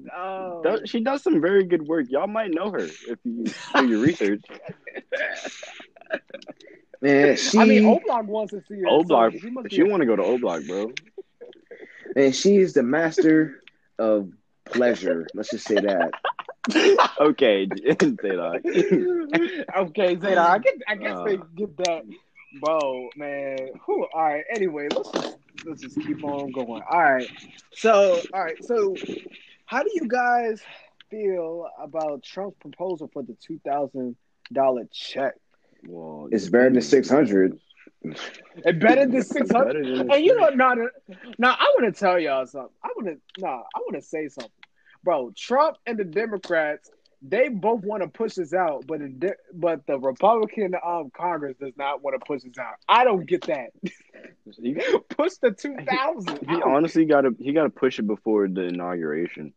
Does- 0.64 0.90
She 0.90 1.00
does 1.00 1.22
some 1.22 1.40
very 1.40 1.64
good 1.64 1.88
work. 1.88 2.08
Y'all 2.10 2.26
might 2.28 2.52
know 2.52 2.72
her 2.72 2.80
if 2.80 3.18
you 3.24 3.46
do 3.76 3.88
your 3.88 4.00
research. 4.00 4.42
Man, 7.02 7.36
she 7.36 7.58
I 7.60 7.66
mean, 7.66 7.82
O 7.86 8.00
Block 8.00 8.28
wants 8.28 8.52
to 8.54 8.62
see 8.62 8.80
her. 8.82 8.88
O 8.88 9.04
So 9.04 9.30
she 9.40 9.50
must 9.50 9.72
She 9.72 9.84
want 9.84 10.02
to 10.02 10.06
go 10.06 10.16
to 10.16 10.24
O 10.24 10.38
Block, 10.38 10.64
bro. 10.68 10.92
and 12.16 12.36
she 12.36 12.58
is 12.58 12.74
the 12.74 12.84
master 12.84 13.62
of 14.00 14.30
pleasure. 14.66 15.28
Let's 15.34 15.50
just 15.52 15.66
say 15.66 15.80
that. 15.82 16.12
Okay, 17.20 17.68
say 17.86 18.00
okay, 19.78 20.16
Zayda, 20.16 20.38
I 20.38 20.58
guess 20.60 20.74
I 20.88 20.96
guess 20.96 21.16
Uh. 21.16 21.24
they 21.24 21.38
get 21.56 21.78
that, 21.78 22.04
bro, 22.60 23.10
man. 23.16 23.72
Whew, 23.86 24.08
all 24.14 24.24
right. 24.24 24.44
Anyway, 24.54 24.90
let's 24.94 25.12
just 25.12 25.38
let's 25.66 25.82
just 25.82 26.00
keep 26.02 26.24
on 26.24 26.52
going. 26.52 26.82
All 26.90 27.02
right. 27.02 27.30
So, 27.74 28.24
all 28.34 28.44
right. 28.44 28.62
So, 28.64 29.02
how 29.66 29.84
do 29.84 29.90
you 29.94 30.08
guys 30.08 30.62
feel 31.10 31.68
about 31.82 32.24
Trump's 32.24 32.58
proposal 32.60 33.10
for 33.14 33.24
the 33.24 33.36
two 33.46 33.60
thousand 33.66 34.16
dollar 34.52 34.86
check? 34.92 35.36
Well, 35.88 36.28
It's 36.32 36.50
better 36.50 36.70
than 36.70 36.82
600. 36.82 37.60
It 38.04 38.80
better 38.80 39.08
than 39.08 39.24
six 39.24 39.52
hundred. 39.52 39.86
And 39.86 40.24
you 40.24 40.36
know, 40.36 40.50
no, 40.50 40.74
no, 40.74 40.90
no, 41.38 41.50
I 41.50 41.74
want 41.76 41.94
to 41.94 42.00
tell 42.00 42.20
y'all 42.20 42.46
something. 42.46 42.70
I 42.84 42.90
want 42.96 43.08
to, 43.08 43.42
no, 43.42 43.48
I 43.48 43.80
want 43.80 43.96
to 43.96 44.02
say 44.02 44.28
something, 44.28 44.52
bro. 45.04 45.32
Trump 45.36 45.78
and 45.86 45.98
the 45.98 46.04
Democrats, 46.04 46.90
they 47.22 47.50
both 47.50 47.84
want 47.84 48.04
to 48.04 48.10
push 48.10 48.38
us 48.38 48.54
out, 48.54 48.86
but 48.88 49.00
the, 49.00 49.36
but 49.54 49.86
the 49.88 50.00
Republican 50.00 50.76
um 50.86 51.10
Congress 51.16 51.56
does 51.60 51.74
not 51.78 52.04
want 52.04 52.20
to 52.20 52.26
push 52.26 52.44
us 52.46 52.58
out. 52.60 52.76
I 52.88 53.04
don't 53.04 53.26
get 53.26 53.42
that. 53.48 53.72
Push 55.10 55.34
the 55.42 55.52
two 55.52 55.76
thousand. 55.90 56.48
he 56.48 56.62
honestly 56.62 57.06
got 57.06 57.22
to 57.22 57.36
he 57.40 57.52
got 57.52 57.64
to 57.64 57.70
push 57.70 58.00
it 58.00 58.08
before 58.08 58.48
the 58.48 58.62
inauguration. 58.62 59.54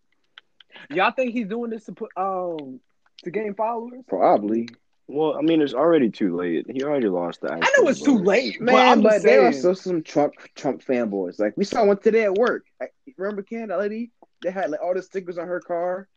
Y'all 0.91 1.13
think 1.13 1.33
he's 1.33 1.47
doing 1.47 1.71
this 1.71 1.85
to 1.85 1.93
put 1.93 2.11
um 2.17 2.81
to 3.23 3.31
gain 3.31 3.55
followers? 3.55 4.03
Probably. 4.09 4.69
Well, 5.13 5.37
I 5.37 5.43
mean, 5.43 5.61
it's 5.61 5.75
already 5.75 6.11
too 6.11 6.37
late. 6.37 6.67
He 6.71 6.83
already 6.83 7.09
lost 7.09 7.41
the. 7.41 7.53
I 7.53 7.59
know 7.59 7.89
it's 7.89 8.01
too 8.01 8.19
late, 8.19 8.57
but 8.61 8.73
Man, 8.73 8.89
I'm 8.89 9.03
but, 9.03 9.13
just 9.15 9.25
there 9.25 9.45
are 9.47 9.53
still 9.53 9.75
some 9.75 10.03
Trump 10.03 10.35
Trump 10.55 10.85
fanboys. 10.85 11.39
Like 11.41 11.57
we 11.57 11.65
saw 11.65 11.85
one 11.85 11.99
today 11.99 12.25
at 12.25 12.35
work. 12.35 12.67
Like, 12.81 12.95
Remember 13.17 13.43
Ken, 13.43 13.69
that 13.69 13.79
lady? 13.79 14.13
They 14.43 14.51
had 14.51 14.71
like 14.71 14.81
all 14.83 14.95
the 14.95 15.03
stickers 15.03 15.37
on 15.39 15.47
her 15.49 15.61
car. 15.61 16.09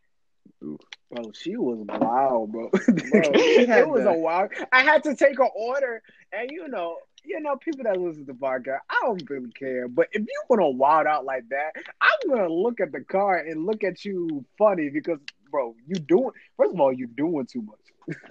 Bro, 0.60 1.32
she 1.34 1.56
was 1.56 1.78
wild, 1.86 2.52
bro. 2.52 2.70
she 2.86 3.66
it 3.66 3.88
was 3.88 4.04
the- 4.04 4.10
a 4.10 4.18
wild. 4.18 4.50
I 4.72 4.82
had 4.82 5.02
to 5.04 5.16
take 5.16 5.38
an 5.38 5.48
order, 5.54 6.02
and 6.32 6.50
you 6.50 6.68
know, 6.68 6.96
you 7.24 7.40
know, 7.40 7.56
people 7.56 7.84
that 7.84 7.96
listen 8.00 8.26
to 8.26 8.32
the 8.32 8.38
podcast, 8.38 8.78
I 8.88 9.00
don't 9.02 9.28
really 9.28 9.50
care. 9.52 9.88
But 9.88 10.08
if 10.12 10.20
you 10.22 10.42
want 10.48 10.60
to 10.60 10.68
wild 10.68 11.06
out 11.06 11.24
like 11.24 11.48
that, 11.50 11.72
I'm 12.00 12.30
gonna 12.30 12.48
look 12.48 12.80
at 12.80 12.92
the 12.92 13.00
car 13.00 13.38
and 13.38 13.66
look 13.66 13.82
at 13.84 14.04
you 14.04 14.44
funny 14.58 14.90
because, 14.90 15.18
bro, 15.50 15.74
you 15.86 15.96
doing. 15.96 16.30
First 16.56 16.74
of 16.74 16.80
all, 16.80 16.92
you 16.92 17.06
doing 17.06 17.46
too 17.46 17.62
much. 17.62 17.78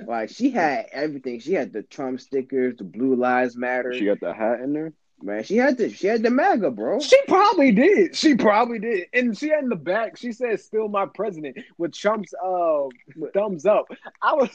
Like 0.05 0.29
she 0.29 0.51
had 0.51 0.87
everything. 0.91 1.39
She 1.39 1.53
had 1.53 1.73
the 1.73 1.83
Trump 1.83 2.21
stickers, 2.21 2.77
the 2.77 2.83
Blue 2.83 3.15
Lives 3.15 3.55
Matter. 3.55 3.93
She 3.93 4.05
got 4.05 4.19
the 4.19 4.33
hat 4.33 4.59
in 4.61 4.73
there. 4.73 4.93
Man, 5.21 5.43
she 5.43 5.55
had 5.55 5.77
the 5.77 5.89
she 5.89 6.07
had 6.07 6.21
the 6.21 6.29
MAGA, 6.29 6.71
bro. 6.71 6.99
She 6.99 7.17
probably 7.27 7.71
did. 7.71 8.13
She 8.15 8.35
probably 8.35 8.79
did. 8.79 9.07
And 9.13 9.37
she 9.37 9.49
had 9.49 9.63
in 9.63 9.69
the 9.69 9.75
back, 9.77 10.17
she 10.17 10.33
said, 10.33 10.59
"Still 10.59 10.89
my 10.89 11.05
president" 11.05 11.57
with 11.77 11.93
Trump's 11.93 12.33
uh 12.33 12.87
thumbs 13.33 13.65
up. 13.65 13.87
I 14.21 14.33
was. 14.33 14.49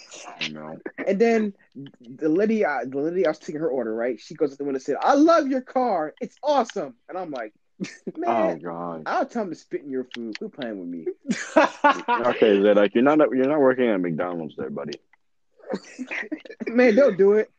No. 0.51 0.77
And 1.07 1.19
then 1.19 1.55
the 2.01 2.29
lady, 2.29 2.67
uh, 2.67 2.81
the 2.85 2.99
lady, 2.99 3.25
I 3.25 3.31
was 3.31 3.39
taking 3.39 3.63
her 3.63 3.69
order, 3.69 3.95
right? 3.95 4.21
She 4.21 4.35
goes 4.35 4.51
to 4.51 4.57
the 4.57 4.65
window 4.65 4.77
and 4.77 4.83
said, 4.83 4.97
"I 5.01 5.15
love 5.15 5.49
your 5.49 5.63
car. 5.63 6.13
It's 6.21 6.37
awesome." 6.43 6.95
And 7.09 7.17
I'm 7.17 7.31
like, 7.31 7.55
Oh 7.87 8.21
man, 8.21 8.59
God. 8.59 9.05
I'll 9.07 9.25
tell 9.25 9.45
him 9.45 9.51
to 9.51 9.55
spit 9.57 9.83
in 9.83 9.91
your 9.91 10.05
food. 10.15 10.39
Quit 10.39 10.53
playing 10.53 10.79
with 10.81 10.89
me. 10.89 11.07
Okay, 11.57 12.59
Zedek, 12.59 12.95
you're 12.95 13.05
not 13.05 13.19
you're 13.33 13.49
not 13.49 13.61
working 13.61 13.89
at 13.89 14.01
McDonald's 14.01 14.55
there, 14.57 14.71
buddy. 14.71 14.99
Man, 16.67 16.95
don't 16.95 17.17
do 17.19 17.33
it. 17.35 17.51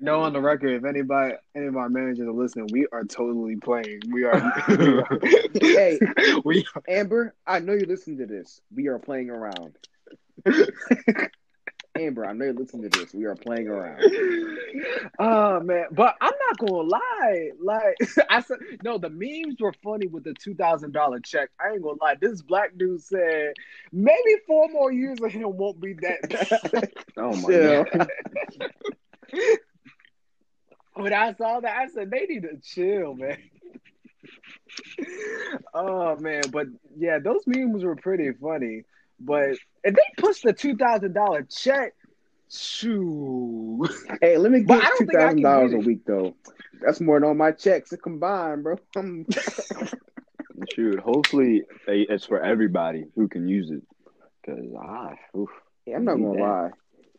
No, 0.00 0.20
on 0.20 0.32
the 0.32 0.40
record, 0.40 0.74
if 0.74 0.84
anybody, 0.84 1.34
any 1.54 1.66
of 1.66 1.76
our 1.76 1.88
managers 1.88 2.26
are 2.26 2.32
listening, 2.32 2.66
we 2.72 2.86
are 2.92 3.04
totally 3.04 3.56
playing. 3.56 4.00
We 4.10 4.24
are. 4.24 4.52
we 4.68 4.98
are 4.98 5.18
Hey. 5.60 5.98
we 6.44 6.66
Amber, 6.88 7.34
I 7.46 7.60
know 7.60 7.72
you 7.72 7.86
listen 7.86 8.18
to 8.18 8.26
this. 8.26 8.60
We 8.74 8.88
are 8.88 8.98
playing 8.98 9.30
around. 9.30 9.78
Amber, 11.96 12.26
I 12.26 12.32
know 12.32 12.46
you're 12.46 12.54
listening 12.54 12.90
to 12.90 12.98
this. 12.98 13.14
We 13.14 13.24
are 13.24 13.36
playing 13.36 13.68
around. 13.68 14.02
Oh 15.18 15.60
man, 15.60 15.86
but 15.92 16.16
I'm 16.20 16.32
not 16.48 16.58
gonna 16.58 16.82
lie. 16.88 17.50
Like 17.62 17.96
I 18.30 18.40
said, 18.40 18.58
no, 18.82 18.98
the 18.98 19.10
memes 19.10 19.60
were 19.60 19.74
funny 19.84 20.08
with 20.08 20.24
the 20.24 20.34
two 20.34 20.54
thousand 20.54 20.92
dollar 20.92 21.20
check. 21.20 21.50
I 21.60 21.72
ain't 21.72 21.82
gonna 21.82 21.98
lie. 22.00 22.16
This 22.20 22.42
black 22.42 22.76
dude 22.76 23.00
said 23.00 23.52
maybe 23.92 24.36
four 24.46 24.68
more 24.68 24.92
years 24.92 25.20
of 25.22 25.30
him 25.30 25.56
won't 25.56 25.80
be 25.80 25.92
that 25.94 26.70
bad. 26.72 26.92
Oh 27.16 27.36
my 27.36 27.48
Chill. 27.48 27.84
God. 27.84 28.10
when 30.94 31.12
I 31.12 31.32
saw 31.34 31.60
that, 31.60 31.76
I 31.76 31.86
said 31.88 32.10
they 32.10 32.26
need 32.26 32.42
to 32.42 32.56
chill, 32.62 33.14
man. 33.14 33.38
oh 35.74 36.16
man, 36.16 36.42
but 36.50 36.66
yeah, 36.96 37.20
those 37.20 37.42
memes 37.46 37.84
were 37.84 37.96
pretty 37.96 38.32
funny. 38.32 38.82
But 39.20 39.50
if 39.82 39.94
they 39.94 40.02
push 40.18 40.40
the 40.40 40.52
two 40.52 40.76
thousand 40.76 41.12
dollar 41.14 41.42
check, 41.42 41.92
shoot. 42.50 43.88
Hey, 44.20 44.36
let 44.38 44.50
me 44.52 44.60
get 44.60 44.80
don't 44.82 44.98
two 44.98 45.06
think 45.06 45.18
I 45.18 45.22
thousand 45.22 45.36
can 45.36 45.42
dollars 45.42 45.72
a 45.72 45.78
week 45.78 46.00
though. 46.06 46.34
That's 46.80 47.00
more 47.00 47.18
than 47.18 47.28
all 47.28 47.34
my 47.34 47.52
checks 47.52 47.92
combined, 48.02 48.62
bro. 48.64 48.76
I'm, 48.96 49.26
Shoot, 50.74 51.00
hopefully 51.00 51.62
it's 51.86 52.26
for 52.26 52.40
everybody 52.42 53.04
who 53.16 53.28
can 53.28 53.48
use 53.48 53.70
it. 53.70 53.82
Cause 54.46 54.58
I, 54.80 55.14
oof, 55.36 55.48
Yeah, 55.86 55.96
I'm 55.96 56.04
not 56.04 56.16
gonna 56.16 56.32
that. 56.34 56.40
lie. 56.40 56.70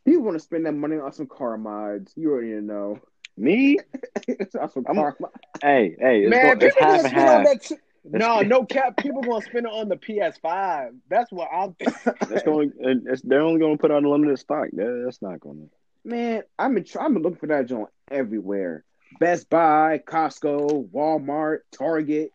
People 0.06 0.24
want 0.24 0.36
to 0.38 0.44
spend 0.44 0.66
that 0.68 0.74
money 0.74 0.98
on 0.98 1.12
some 1.12 1.26
car 1.28 1.58
mods. 1.58 2.14
You 2.16 2.32
already 2.32 2.50
know. 2.62 3.00
me, 3.38 3.80
It's 4.28 4.56
on 4.56 4.70
some 4.72 4.86
I'm- 4.88 4.96
car 4.96 5.16
mods. 5.20 5.34
hey, 5.62 5.96
hey, 6.00 6.22
it's, 6.22 6.30
Man, 6.30 6.58
go, 6.60 6.66
it's 6.68 6.76
people 6.76 6.88
half 6.88 6.98
gonna 7.04 7.08
and 7.10 7.18
spend 7.18 7.28
half. 7.28 7.46
that. 7.46 7.62
T- 7.64 7.76
no, 8.10 8.42
no 8.42 8.66
cap. 8.66 8.98
People 8.98 9.22
gonna 9.22 9.42
spend 9.42 9.66
it 9.66 9.72
on 9.72 9.90
the 9.90 9.96
PS5. 9.98 10.92
That's 11.10 11.32
what 11.32 11.50
I'm. 11.54 11.76
It's 12.30 12.44
going, 12.44 12.72
it's, 12.80 13.22
they're 13.22 13.42
only 13.42 13.60
going 13.60 13.78
to 13.78 13.82
put 13.82 13.92
out 13.92 14.04
unlimited 14.04 14.40
stock. 14.40 14.68
That, 14.74 15.02
that's 15.06 15.22
not 15.22 15.40
going 15.40 15.70
to. 15.70 16.10
Man, 16.10 16.44
I've 16.58 16.74
been 16.74 16.84
trying. 16.84 17.06
I've 17.08 17.14
been 17.14 17.24
looking 17.24 17.38
for 17.40 17.48
that 17.48 17.68
joint 17.68 17.90
everywhere. 18.12 18.84
Best 19.20 19.50
Buy, 19.50 20.02
Costco, 20.06 20.90
Walmart, 20.90 21.60
Target. 21.78 22.32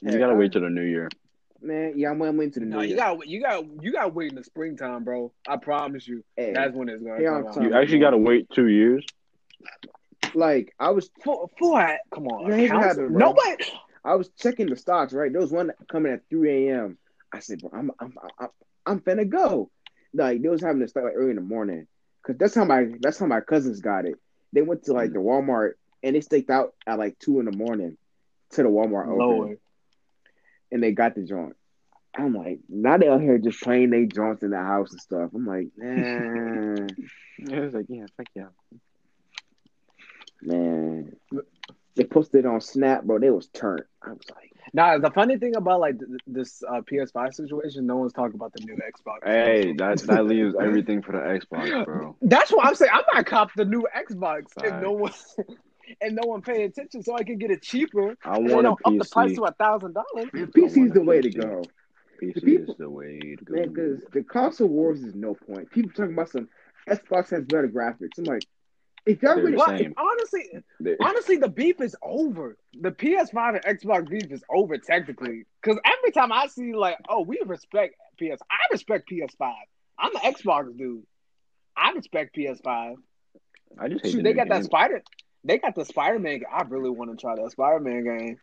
You 0.00 0.18
gotta 0.18 0.32
I- 0.32 0.36
wait 0.36 0.52
till 0.52 0.62
the 0.62 0.70
new 0.70 0.82
year. 0.82 1.08
Man, 1.60 1.92
yeah, 1.96 2.10
I'm 2.10 2.20
I'm 2.22 2.40
into 2.40 2.58
the 2.60 2.66
No, 2.66 2.78
new 2.78 2.82
you 2.82 2.88
year. 2.88 2.96
got 2.96 3.26
you 3.28 3.40
got 3.40 3.64
you 3.82 3.92
got 3.92 4.02
to 4.02 4.08
wait 4.08 4.30
in 4.30 4.34
the 4.36 4.42
springtime, 4.42 5.04
bro. 5.04 5.32
I 5.46 5.56
promise 5.58 6.08
you. 6.08 6.24
Hey, 6.36 6.52
That's 6.52 6.74
when 6.74 6.88
it's 6.88 7.02
gonna 7.02 7.22
Yeah, 7.22 7.42
come 7.42 7.46
out. 7.46 7.62
You 7.62 7.74
actually 7.74 8.00
got 8.00 8.10
to 8.10 8.18
wait 8.18 8.48
two 8.50 8.66
years. 8.68 9.04
like 10.34 10.74
I 10.80 10.90
was 10.90 11.10
For, 11.22 11.48
for 11.58 11.98
come 12.12 12.26
on, 12.28 12.48
Yeah, 12.50 12.56
here's 12.56 12.70
what 12.70 12.78
accounts? 12.78 12.96
happened, 12.98 13.12
bro. 13.12 13.18
nobody. 13.28 13.64
I 14.04 14.14
was 14.14 14.30
checking 14.38 14.66
the 14.66 14.76
stocks, 14.76 15.12
right? 15.12 15.30
There 15.30 15.40
was 15.40 15.52
one 15.52 15.72
coming 15.90 16.12
at 16.12 16.28
3 16.30 16.68
a.m. 16.68 16.98
I 17.32 17.40
said, 17.40 17.60
bro, 17.60 17.70
I'm 17.72 17.90
I'm 18.00 18.14
I'm, 18.38 18.48
I'm 18.86 19.00
finna 19.00 19.28
go. 19.28 19.70
Like 20.14 20.42
they 20.42 20.48
was 20.48 20.62
having 20.62 20.80
to 20.80 20.88
start 20.88 21.06
like 21.06 21.14
early 21.16 21.30
in 21.30 21.36
the 21.36 21.42
morning. 21.42 21.86
Cause 22.26 22.36
that's 22.38 22.54
how 22.54 22.64
my 22.64 22.86
that's 23.00 23.18
how 23.18 23.26
my 23.26 23.40
cousins 23.40 23.80
got 23.80 24.04
it. 24.04 24.14
They 24.52 24.62
went 24.62 24.84
to 24.84 24.92
like 24.92 25.10
mm. 25.10 25.14
the 25.14 25.18
Walmart 25.20 25.72
and 26.02 26.14
they 26.14 26.20
staked 26.20 26.50
out 26.50 26.74
at 26.86 26.98
like 26.98 27.18
two 27.18 27.40
in 27.40 27.46
the 27.46 27.56
morning 27.56 27.96
to 28.50 28.62
the 28.62 28.68
Walmart 28.68 29.06
open 29.06 29.18
Lord, 29.18 29.58
and 30.70 30.82
they 30.82 30.92
got 30.92 31.14
the 31.14 31.22
joint. 31.22 31.56
I'm 32.14 32.34
like, 32.34 32.60
now 32.68 32.98
they 32.98 33.08
out 33.08 33.22
here 33.22 33.38
just 33.38 33.62
playing 33.62 33.90
they 33.90 34.04
joints 34.04 34.42
in 34.42 34.50
the 34.50 34.58
house 34.58 34.92
and 34.92 35.00
stuff. 35.00 35.30
I'm 35.34 35.46
like, 35.46 35.68
man, 35.76 36.88
Yeah, 37.38 37.56
it's 37.56 37.74
like 37.74 37.86
yeah, 37.88 38.06
fuck 38.16 38.26
yeah. 38.34 38.48
man. 40.42 41.16
They 41.94 42.04
posted 42.04 42.46
on 42.46 42.60
Snap, 42.60 43.04
bro. 43.04 43.18
They 43.18 43.30
was 43.30 43.48
turned. 43.48 43.82
I 44.02 44.10
was 44.10 44.20
like, 44.34 44.50
Nah, 44.74 44.96
the 44.98 45.10
funny 45.10 45.36
thing 45.38 45.56
about 45.56 45.80
like 45.80 45.98
th- 45.98 46.20
this 46.26 46.62
uh, 46.66 46.80
PS5 46.80 47.34
situation, 47.34 47.84
no 47.86 47.96
one's 47.96 48.12
talking 48.12 48.36
about 48.36 48.52
the 48.54 48.64
new 48.64 48.76
Xbox. 48.76 49.18
Hey, 49.24 49.74
that 49.76 49.98
that 50.02 50.24
leaves 50.24 50.54
everything 50.60 51.02
for 51.02 51.12
the 51.12 51.18
Xbox, 51.18 51.84
bro. 51.84 52.16
That's 52.22 52.50
what 52.50 52.66
I'm 52.66 52.74
saying. 52.74 52.92
I 52.94 53.02
might 53.12 53.26
cop 53.26 53.50
the 53.54 53.64
new 53.66 53.86
Xbox 53.94 54.44
if 54.56 54.70
Facts. 54.70 54.82
no 54.82 54.92
one 54.92 55.12
and 56.00 56.14
no 56.16 56.26
one 56.26 56.40
paying 56.42 56.62
attention, 56.62 57.02
so 57.02 57.14
I 57.16 57.22
can 57.24 57.36
get 57.38 57.50
it 57.50 57.60
cheaper. 57.62 58.16
I 58.24 58.36
And 58.36 58.48
they 58.48 58.54
want 58.54 58.66
a 58.66 58.70
don't 58.70 58.80
up 59.00 59.04
the 59.04 59.10
price 59.12 59.34
to 59.34 59.44
a 59.44 59.52
thousand 59.52 59.94
dollars. 59.94 60.30
PC 60.32 60.86
is 60.86 60.92
the 60.92 61.02
way 61.02 61.20
to 61.20 61.30
go. 61.30 61.62
PC 62.22 62.34
The 62.34 62.40
people- 62.40 62.72
is 62.72 62.78
the 62.78 62.88
way 62.88 63.18
to 63.36 63.44
go. 63.44 63.54
Man, 63.54 63.68
because 63.68 64.00
the 64.12 64.22
console 64.22 64.68
wars 64.68 65.02
is 65.02 65.14
no 65.14 65.34
point. 65.34 65.70
People 65.72 65.90
talking 65.94 66.14
about 66.14 66.30
some 66.30 66.48
Xbox 66.88 67.30
has 67.30 67.44
better 67.44 67.68
graphics. 67.68 68.16
I'm 68.16 68.24
like, 68.24 68.44
if 69.06 69.22
y'all 69.22 69.34
They're 69.34 69.44
really, 69.44 69.56
the 69.56 69.78
same. 69.78 69.94
honestly, 69.96 70.48
They- 70.80 70.96
honestly, 71.00 71.36
the 71.36 71.48
beef 71.48 71.80
is 71.80 71.96
over. 72.02 72.56
The 72.80 72.90
PS5 72.92 73.60
and 73.64 73.78
Xbox 73.78 74.08
beef 74.08 74.30
is 74.30 74.44
over 74.48 74.78
technically. 74.78 75.44
Because 75.62 75.80
every 75.84 76.12
time 76.12 76.32
I 76.32 76.46
see 76.46 76.74
like, 76.74 76.98
oh, 77.08 77.22
we 77.22 77.40
respect 77.44 77.96
PS, 78.18 78.40
I 78.50 78.58
respect 78.70 79.10
PS5. 79.10 79.52
I'm 79.98 80.14
an 80.14 80.32
Xbox 80.32 80.76
dude. 80.76 81.02
I 81.76 81.92
respect 81.92 82.36
PS5. 82.36 82.94
I 83.78 83.88
just 83.88 84.04
Shoot, 84.04 84.18
the 84.18 84.22
they 84.22 84.32
got 84.34 84.48
that. 84.48 84.64
Spider. 84.64 85.02
They 85.44 85.58
got 85.58 85.74
the 85.74 85.84
Spider 85.84 86.18
Man. 86.18 86.42
I 86.52 86.62
really 86.62 86.90
want 86.90 87.10
to 87.10 87.16
try 87.16 87.34
that 87.34 87.50
Spider 87.50 87.80
Man 87.80 88.04
game. 88.04 88.36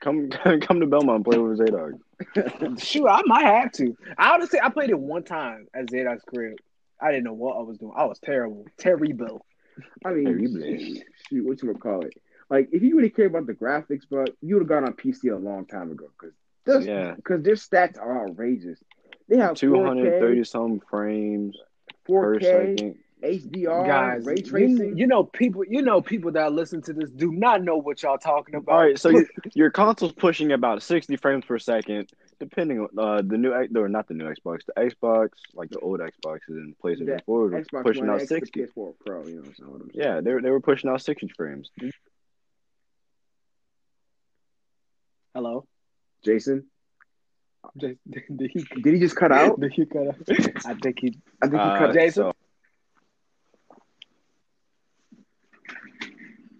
Come 0.00 0.28
come 0.60 0.80
to 0.80 0.86
Belmont 0.86 1.16
and 1.16 1.24
play 1.24 1.38
with 1.38 1.58
Zaydog. 1.58 1.98
Shoot, 2.82 3.06
I 3.06 3.22
might 3.24 3.44
have 3.44 3.72
to. 3.72 3.96
I 4.18 4.34
honestly, 4.34 4.60
I 4.60 4.68
played 4.68 4.90
it 4.90 4.98
one 4.98 5.22
time 5.24 5.66
at 5.74 5.88
Zadok's 5.90 6.24
crib. 6.24 6.56
I 7.00 7.10
didn't 7.10 7.24
know 7.24 7.32
what 7.32 7.56
I 7.56 7.62
was 7.62 7.78
doing. 7.78 7.92
I 7.96 8.04
was 8.04 8.18
terrible, 8.18 8.66
terrible. 8.78 9.44
I 10.04 10.10
mean, 10.12 10.24
Terrible. 10.26 11.02
shoot, 11.28 11.44
what 11.46 11.62
you 11.62 11.68
gonna 11.68 11.78
call 11.78 12.04
it? 12.04 12.14
Like, 12.50 12.68
if 12.72 12.82
you 12.82 12.96
really 12.96 13.10
care 13.10 13.26
about 13.26 13.46
the 13.46 13.54
graphics, 13.54 14.08
bro, 14.08 14.24
you 14.42 14.56
would 14.56 14.62
have 14.62 14.68
gone 14.68 14.84
on 14.84 14.92
PC 14.94 15.32
a 15.32 15.36
long 15.36 15.64
time 15.66 15.90
ago. 15.90 16.06
Because 16.64 16.86
Yeah. 16.86 17.14
because 17.14 17.42
their 17.42 17.54
stats 17.54 17.98
are 17.98 18.28
outrageous. 18.28 18.78
They 19.28 19.38
have 19.38 19.56
two 19.56 19.72
hundred 19.82 19.84
thirty 19.84 19.86
4K, 19.86 19.88
hundred 20.10 20.20
thirty 20.20 20.44
some 20.44 20.80
frames 20.90 21.56
per 22.06 22.38
4K, 22.38 22.42
second. 22.78 22.98
HDR, 23.22 23.86
Guys, 23.86 24.26
ray 24.26 24.34
you, 24.38 24.42
tracing. 24.42 24.98
you 24.98 25.06
know 25.06 25.22
people. 25.22 25.64
You 25.64 25.80
know 25.80 26.00
people 26.02 26.32
that 26.32 26.52
listen 26.52 26.82
to 26.82 26.92
this 26.92 27.08
do 27.10 27.30
not 27.32 27.62
know 27.62 27.76
what 27.76 28.02
y'all 28.02 28.18
talking 28.18 28.56
about. 28.56 28.72
All 28.74 28.80
right, 28.82 28.98
so 28.98 29.08
your, 29.10 29.24
your 29.54 29.70
console's 29.70 30.12
pushing 30.12 30.50
about 30.52 30.82
sixty 30.82 31.16
frames 31.16 31.44
per 31.44 31.58
second, 31.58 32.10
depending 32.44 32.80
on 32.80 32.88
uh, 32.98 33.22
the 33.24 33.38
new 33.38 33.52
or 33.52 33.88
not 33.88 34.08
the 34.08 34.14
new 34.14 34.24
Xbox, 34.24 34.60
the 34.66 34.72
Xbox 34.88 35.28
like 35.54 35.70
the 35.70 35.78
old 35.78 36.00
Xboxes 36.00 36.40
and 36.48 36.74
PlayStation 36.82 37.08
Yeah, 37.08 37.18
Four 37.24 37.48
were 37.48 37.50
Xbox 37.62 37.82
pushing 37.84 38.08
out 38.08 38.20
X, 38.20 38.28
sixty. 38.28 38.62
PS4 38.62 38.94
Pro. 39.06 39.26
You 39.26 39.36
know 39.36 39.42
what 39.42 39.48
I'm 39.60 39.80
saying? 39.82 39.90
Yeah, 39.94 40.20
they 40.20 40.32
were- 40.34 40.42
they 40.42 40.50
were 40.50 40.60
pushing 40.60 40.90
out 40.90 41.00
sixty 41.00 41.28
frames. 41.36 41.70
Hello. 45.34 45.66
Jason, 46.24 46.66
Did, 47.76 47.98
did 48.10 48.50
he? 48.52 48.64
did 48.82 48.94
he 48.94 49.00
just 49.00 49.16
cut 49.16 49.32
out? 49.32 49.58
Did 49.60 49.72
he 49.72 49.86
cut 49.86 50.08
out? 50.08 50.16
I 50.66 50.74
think 50.74 50.98
he. 51.00 51.18
I 51.42 51.46
think 51.46 51.54
he 51.62 51.68
Uh, 51.68 51.78
cut 51.78 51.88
out. 51.90 51.94
Jason? 51.94 52.22
so- 52.24 52.32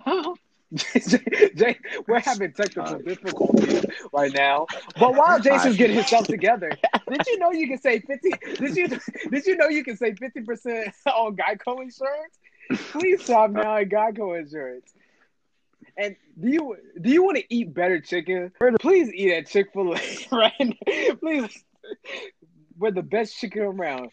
Huh? 0.04 0.34
Jay, 0.74 1.50
Jay, 1.54 1.78
we're 2.06 2.20
having 2.20 2.52
technical 2.52 2.94
uh, 2.94 2.98
difficulties 2.98 3.84
right 4.12 4.32
now. 4.32 4.66
But 4.98 5.14
while 5.14 5.38
Jason's 5.40 5.76
getting 5.76 5.96
himself 5.96 6.26
together, 6.26 6.70
did 7.08 7.26
you 7.26 7.38
know 7.38 7.52
you 7.52 7.68
can 7.68 7.78
say 7.78 8.00
fifty? 8.00 8.30
Did 8.56 8.76
you 8.76 8.88
did 9.30 9.46
you 9.46 9.56
know 9.56 9.68
you 9.68 9.84
can 9.84 9.96
save 9.96 10.18
fifty 10.18 10.40
percent 10.40 10.94
on 11.06 11.36
Geico 11.36 11.82
insurance? 11.82 12.38
Please 12.92 13.22
shop 13.22 13.50
now 13.50 13.76
at 13.76 13.88
Geico 13.88 14.38
insurance. 14.38 14.92
And 15.96 16.16
do 16.40 16.48
you 16.48 16.76
do 17.00 17.10
you 17.10 17.22
want 17.22 17.38
to 17.38 17.54
eat 17.54 17.74
better 17.74 18.00
chicken? 18.00 18.52
Please 18.80 19.12
eat 19.12 19.32
at 19.32 19.46
Chick 19.48 19.72
Fil 19.72 19.94
A, 19.94 20.00
right? 20.32 20.78
Please, 21.20 21.64
we're 22.78 22.92
the 22.92 23.02
best 23.02 23.36
chicken 23.36 23.62
around. 23.62 24.10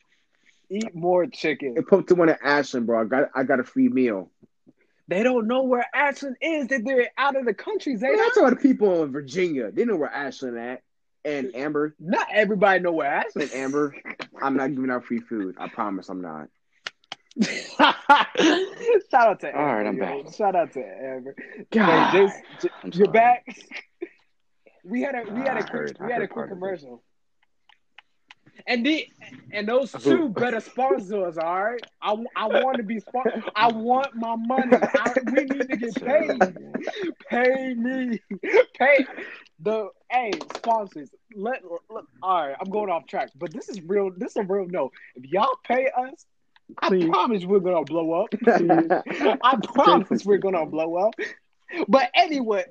Eat 0.69 0.93
more 0.93 1.25
chicken. 1.25 1.75
And 1.77 1.87
put 1.87 2.07
to 2.07 2.15
one 2.15 2.29
at 2.29 2.39
Ashland, 2.43 2.85
bro. 2.85 3.01
I 3.01 3.05
got 3.05 3.29
I 3.33 3.43
got 3.43 3.59
a 3.59 3.63
free 3.63 3.87
meal. 3.87 4.29
They 5.09 5.23
don't 5.23 5.47
know 5.47 5.63
where 5.63 5.85
Ashland 5.93 6.37
is. 6.39 6.67
That 6.67 6.83
they're 6.85 7.09
out 7.17 7.35
of 7.35 7.45
the 7.45 7.53
country. 7.53 7.97
Don't. 7.97 8.15
that's 8.15 8.37
all 8.37 8.49
the 8.51 8.55
people 8.55 9.03
in 9.03 9.11
Virginia. 9.11 9.71
They 9.71 9.83
know 9.83 9.95
where 9.95 10.13
Ashland 10.13 10.57
at. 10.57 10.83
And 11.25 11.53
Amber. 11.55 11.95
Not 11.99 12.27
everybody 12.31 12.79
know 12.79 12.91
where 12.91 13.11
Ashland. 13.11 13.51
And 13.51 13.61
Amber. 13.61 13.95
I'm 14.41 14.55
not 14.55 14.67
giving 14.73 14.91
out 14.91 15.05
free 15.05 15.19
food. 15.19 15.55
I 15.59 15.67
promise 15.67 16.09
I'm 16.09 16.21
not. 16.21 16.47
Shout 17.41 17.95
out 19.13 19.39
to 19.39 19.47
Amber. 19.47 19.57
All 19.57 19.75
right, 19.75 19.87
I'm 19.87 19.97
yo. 19.97 20.23
back. 20.23 20.33
Shout 20.35 20.55
out 20.55 20.73
to 20.73 20.79
Amber. 20.79 21.35
God. 21.71 22.09
Hey, 22.11 22.27
Jason, 22.27 22.41
J- 22.61 22.97
you're 22.99 23.11
back. 23.11 23.45
We 24.85 25.01
had 25.01 25.13
a 25.13 25.31
we 25.31 25.41
had 25.41 25.57
a 25.57 25.63
quick 25.69 25.99
we 25.99 26.11
had 26.11 26.21
a 26.21 26.27
quick 26.27 26.49
commercial. 26.49 27.03
And 28.67 28.85
the 28.85 29.05
and 29.51 29.67
those 29.67 29.91
two 29.91 30.29
better 30.29 30.59
sponsors, 30.59 31.37
all 31.37 31.63
right? 31.63 31.81
I, 32.01 32.15
I 32.35 32.47
want 32.47 32.77
to 32.77 32.83
be 32.83 32.99
spon- 32.99 33.43
I 33.55 33.67
want 33.67 34.15
my 34.15 34.35
money. 34.35 34.75
I, 34.95 35.15
we 35.31 35.45
need 35.45 35.67
to 35.69 35.77
get 35.77 35.95
paid. 35.95 36.55
Pay 37.29 37.73
me. 37.73 38.19
Pay 38.77 39.05
the 39.61 39.89
hey 40.11 40.31
sponsors. 40.49 41.09
Let, 41.35 41.61
let 41.89 42.03
all 42.21 42.47
right. 42.47 42.55
I'm 42.59 42.69
going 42.69 42.89
off 42.89 43.07
track, 43.07 43.29
but 43.37 43.53
this 43.53 43.69
is 43.69 43.81
real. 43.81 44.11
This 44.15 44.31
is 44.31 44.37
a 44.37 44.43
real 44.43 44.67
no. 44.67 44.91
If 45.15 45.25
y'all 45.25 45.57
pay 45.67 45.89
us, 45.89 46.25
I 46.81 46.89
Please. 46.89 47.09
promise 47.09 47.45
we're 47.45 47.59
gonna 47.59 47.83
blow 47.83 48.23
up. 48.23 48.29
I 49.43 49.57
promise 49.63 50.25
we're 50.25 50.37
gonna 50.37 50.65
blow 50.67 50.95
up. 50.95 51.15
But 51.87 52.09
anyway, 52.15 52.65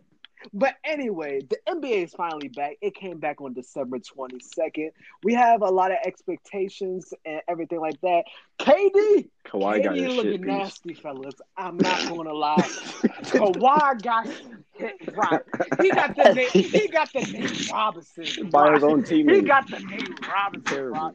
but 0.52 0.74
anyway, 0.84 1.40
the 1.48 1.56
NBA 1.68 2.04
is 2.04 2.14
finally 2.14 2.48
back. 2.48 2.76
It 2.80 2.94
came 2.94 3.18
back 3.18 3.40
on 3.40 3.52
December 3.54 3.98
22nd. 3.98 4.90
We 5.22 5.34
have 5.34 5.62
a 5.62 5.68
lot 5.70 5.90
of 5.90 5.98
expectations 6.04 7.12
and 7.24 7.40
everything 7.48 7.80
like 7.80 8.00
that. 8.02 8.24
KD, 8.58 9.28
Kawhi 9.46 9.82
got 9.84 9.94
KD 9.94 10.06
his 10.06 10.16
looking 10.16 10.32
shit 10.32 10.40
nasty, 10.42 10.94
fellas. 10.94 11.34
I'm 11.56 11.76
not 11.76 12.08
gonna 12.08 12.32
lie. 12.32 12.56
Kawhi 12.62 14.02
got 14.02 14.28
hit 14.74 15.16
right. 15.16 15.40
He 15.80 15.90
got 15.90 16.16
the 16.16 16.34
name. 16.34 16.48
He 16.78 16.88
got 16.88 17.12
the 17.12 17.20
name 17.20 17.50
Robinson. 17.72 18.50
By 18.50 18.74
his 18.74 18.84
own 18.84 19.04
He 19.04 19.40
got 19.42 19.68
the 19.68 19.80
name 19.80 20.16
Robinson. 20.28 20.90
Right? 20.90 21.14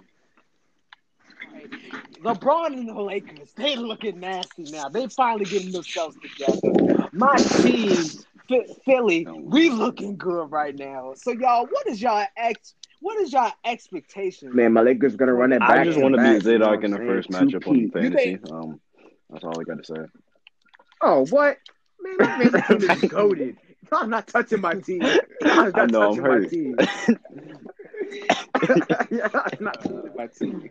LeBron 2.21 2.67
and 2.67 2.89
the 2.89 3.01
Lakers, 3.01 3.51
they 3.55 3.75
looking 3.75 4.19
nasty 4.19 4.63
now. 4.63 4.89
They 4.89 5.07
finally 5.07 5.45
getting 5.45 5.71
themselves 5.71 6.17
together. 6.21 7.09
My 7.11 7.35
team 7.35 7.95
Philly, 8.85 9.27
we 9.41 9.69
looking 9.69 10.17
good 10.17 10.51
right 10.51 10.77
now. 10.77 11.13
So 11.15 11.31
y'all, 11.31 11.65
what 11.65 11.87
is 11.87 12.01
y'all 12.01 12.25
ex? 12.37 12.75
What 12.99 13.19
is 13.21 13.31
y'all 13.33 13.51
expectation? 13.65 14.55
Man, 14.55 14.73
my 14.73 14.81
Lakers 14.81 15.15
gonna 15.15 15.33
run 15.33 15.51
it 15.53 15.59
back. 15.59 15.69
I 15.69 15.83
just 15.85 15.99
want 15.99 16.13
to 16.15 16.19
be 16.19 16.23
back, 16.23 16.43
you 16.43 16.57
know 16.59 16.65
Zadok 16.65 16.83
in 16.83 16.91
the 16.91 16.97
I'm 16.97 17.07
first 17.07 17.29
matchup 17.29 17.67
on 17.67 17.89
fantasy. 17.91 18.37
think- 18.37 18.49
Um, 18.51 18.79
that's 19.29 19.43
all 19.43 19.59
I 19.59 19.63
got 19.63 19.77
to 19.79 19.83
say. 19.83 19.95
Oh, 21.01 21.25
what? 21.27 21.57
Man, 22.01 22.17
my 22.17 22.37
fantasy 22.49 22.61
team 22.79 22.83
is 22.97 23.01
goaded. 23.09 23.57
I'm 23.91 24.09
not 24.09 24.27
touching 24.27 24.61
my 24.61 24.75
team. 24.75 25.03
I'm 25.43 25.71
not 25.71 25.79
I 25.79 25.85
know, 25.87 26.09
I'm 26.11 26.15
touching 26.15 26.27
my 26.27 26.39
team. 26.47 26.77
yeah, 29.11 29.29
I'm 29.33 29.63
not 29.63 29.83
touching 29.83 30.15
my 30.15 30.27
team. 30.27 30.69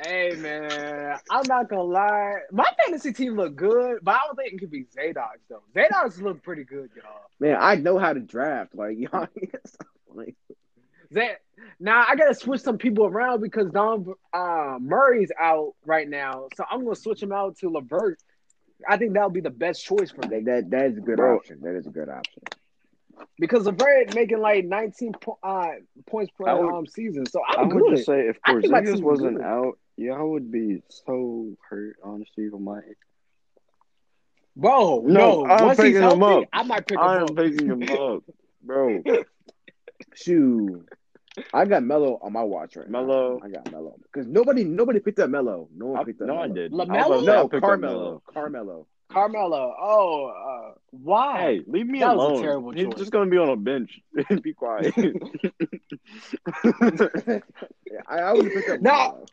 Hey 0.00 0.34
man, 0.36 1.18
I'm 1.30 1.42
not 1.46 1.68
gonna 1.68 1.82
lie. 1.82 2.38
My 2.50 2.66
fantasy 2.84 3.12
team 3.12 3.36
look 3.36 3.56
good, 3.56 3.98
but 4.02 4.14
I 4.14 4.20
don't 4.26 4.36
think 4.36 4.52
it 4.54 4.58
could 4.58 4.70
be 4.70 4.84
Zadok's 4.92 5.40
though. 5.48 5.62
Zadok's 5.74 6.20
look 6.20 6.42
pretty 6.42 6.64
good, 6.64 6.90
y'all. 6.96 7.20
Man, 7.40 7.56
I 7.60 7.74
know 7.76 7.98
how 7.98 8.12
to 8.12 8.20
draft. 8.20 8.74
Like, 8.74 8.96
y'all, 8.98 9.26
like 10.14 10.34
That 11.12 11.40
now 11.78 12.04
I 12.08 12.16
gotta 12.16 12.34
switch 12.34 12.60
some 12.62 12.78
people 12.78 13.06
around 13.06 13.40
because 13.42 13.70
Don 13.70 14.14
uh, 14.32 14.78
Murray's 14.80 15.30
out 15.38 15.74
right 15.84 16.08
now, 16.08 16.48
so 16.56 16.64
I'm 16.70 16.84
gonna 16.84 16.96
switch 16.96 17.22
him 17.22 17.32
out 17.32 17.58
to 17.58 17.68
Levert. 17.68 18.18
I 18.88 18.96
think 18.96 19.12
that'll 19.12 19.30
be 19.30 19.40
the 19.40 19.50
best 19.50 19.84
choice 19.84 20.10
for 20.10 20.26
me 20.28 20.40
that, 20.40 20.44
that 20.46 20.70
that 20.70 20.86
is 20.92 20.98
a 20.98 21.00
good 21.02 21.16
Bro. 21.16 21.36
option. 21.36 21.60
That 21.62 21.76
is 21.76 21.86
a 21.86 21.90
good 21.90 22.08
option. 22.08 22.42
because 23.38 23.64
Levert 23.66 24.14
making 24.14 24.40
like 24.40 24.64
19 24.64 25.12
po- 25.20 25.38
uh, 25.42 25.68
points 26.06 26.32
per 26.36 26.44
would- 26.56 26.74
um, 26.74 26.86
season, 26.86 27.24
so 27.26 27.40
I 27.46 27.60
I'm 27.60 27.68
would 27.68 27.82
good. 27.82 27.96
just 27.96 28.06
say 28.06 28.28
if 28.28 28.38
I 28.44 28.54
think 28.54 28.72
my 28.72 28.80
Porzingis 28.80 29.02
wasn't 29.02 29.36
good. 29.36 29.44
out, 29.44 29.78
y'all 29.96 30.30
would 30.30 30.50
be 30.50 30.82
so 30.88 31.56
hurt. 31.68 31.96
Honestly, 32.02 32.48
for 32.50 32.58
my 32.60 32.80
Bro, 34.54 35.04
No, 35.06 35.44
no, 35.44 35.46
I'm 35.46 35.64
once 35.66 35.78
he's 35.78 35.86
picking 35.94 36.02
him 36.02 36.22
up. 36.22 36.44
I 36.52 36.62
might 36.62 36.86
pick 36.86 36.98
him 36.98 37.04
I 37.04 37.16
am 37.16 37.22
up. 37.24 37.36
picking 37.36 37.66
him 37.68 37.82
up, 37.90 38.22
bro. 38.62 39.02
Shoot. 40.14 40.86
I 41.54 41.64
got 41.64 41.82
Melo 41.82 42.18
on 42.22 42.34
my 42.34 42.42
watch 42.42 42.76
right 42.76 42.88
Melo. 42.90 43.38
now. 43.38 43.46
I 43.46 43.48
got 43.48 43.72
Melo 43.72 43.96
because 44.02 44.26
nobody 44.26 44.64
nobody 44.64 45.00
picked 45.00 45.18
up 45.20 45.30
Melo. 45.30 45.68
No 45.74 45.86
one 45.86 46.00
I, 46.00 46.04
picked 46.04 46.20
up. 46.20 46.28
no, 46.28 46.36
I 46.38 46.48
did. 46.48 46.72
LaMelo? 46.72 46.90
I 46.96 47.06
was 47.08 47.22
about 47.22 47.50
to 47.50 47.56
say, 47.56 47.56
I 47.56 47.60
No, 47.60 47.60
Carmelo. 47.60 48.22
Carmelo. 48.30 48.86
Carmelo. 49.10 49.74
Oh, 49.80 50.26
uh, 50.26 50.74
why? 50.90 51.40
Hey, 51.40 51.60
leave 51.66 51.86
me 51.86 52.00
That 52.00 52.16
was 52.16 52.24
a 52.24 52.28
alone. 52.34 52.42
terrible 52.42 52.70
He's 52.72 52.84
choice. 52.84 52.94
just 52.98 53.10
gonna 53.12 53.30
be 53.30 53.38
on 53.38 53.48
a 53.48 53.56
bench. 53.56 54.00
be 54.42 54.52
quiet. 54.52 54.92
Yeah, 56.64 58.00
I, 58.08 58.18
I 58.20 58.32
would 58.32 58.44
have 58.44 58.54
picked 58.54 58.70
up. 58.70 58.80
No. 58.80 58.90
Melo. 58.92 59.26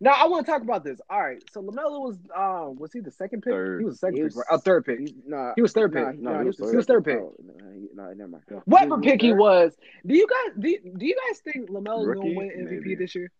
Now 0.00 0.12
I 0.12 0.26
want 0.26 0.44
to 0.44 0.52
talk 0.52 0.62
about 0.62 0.84
this. 0.84 1.00
All 1.08 1.20
right, 1.20 1.42
so 1.52 1.62
LaMelo 1.62 2.00
was 2.00 2.18
um 2.36 2.76
was 2.78 2.92
he 2.92 3.00
the 3.00 3.10
second 3.10 3.42
pick? 3.42 3.52
Third. 3.52 3.80
He 3.80 3.84
was 3.86 3.94
the 3.94 3.98
second 3.98 4.16
He 4.16 4.22
pick, 4.22 4.26
was- 4.26 4.36
right? 4.36 4.46
Oh, 4.50 4.58
third 4.58 4.84
pick. 4.84 4.98
He, 5.00 5.14
nah, 5.26 5.52
He 5.56 5.62
was 5.62 5.72
third 5.72 5.94
nah, 5.94 6.10
pick. 6.10 6.20
nah, 6.20 6.40
he 6.40 6.46
was 6.46 6.56
third. 6.58 6.70
He 6.70 6.76
was 6.76 6.86
third 6.86 7.04
pick. 7.04 7.18
Oh, 7.18 7.34
no, 7.42 7.70
he- 7.72 7.88
no, 7.94 8.12
never 8.12 8.28
mind. 8.28 8.44
Whatever 8.64 9.00
pick 9.00 9.20
he 9.22 9.32
was. 9.32 9.74
Do 10.06 10.14
you 10.14 10.26
guys 10.26 10.56
do, 10.58 10.76
do 10.98 11.06
you 11.06 11.16
guys 11.28 11.38
think 11.40 11.70
LaMelo's 11.70 12.06
Rookie? 12.06 12.20
gonna 12.34 12.34
win 12.34 12.50
MVP 12.50 12.70
Maybe. 12.80 12.94
this 12.96 13.14
year? 13.14 13.30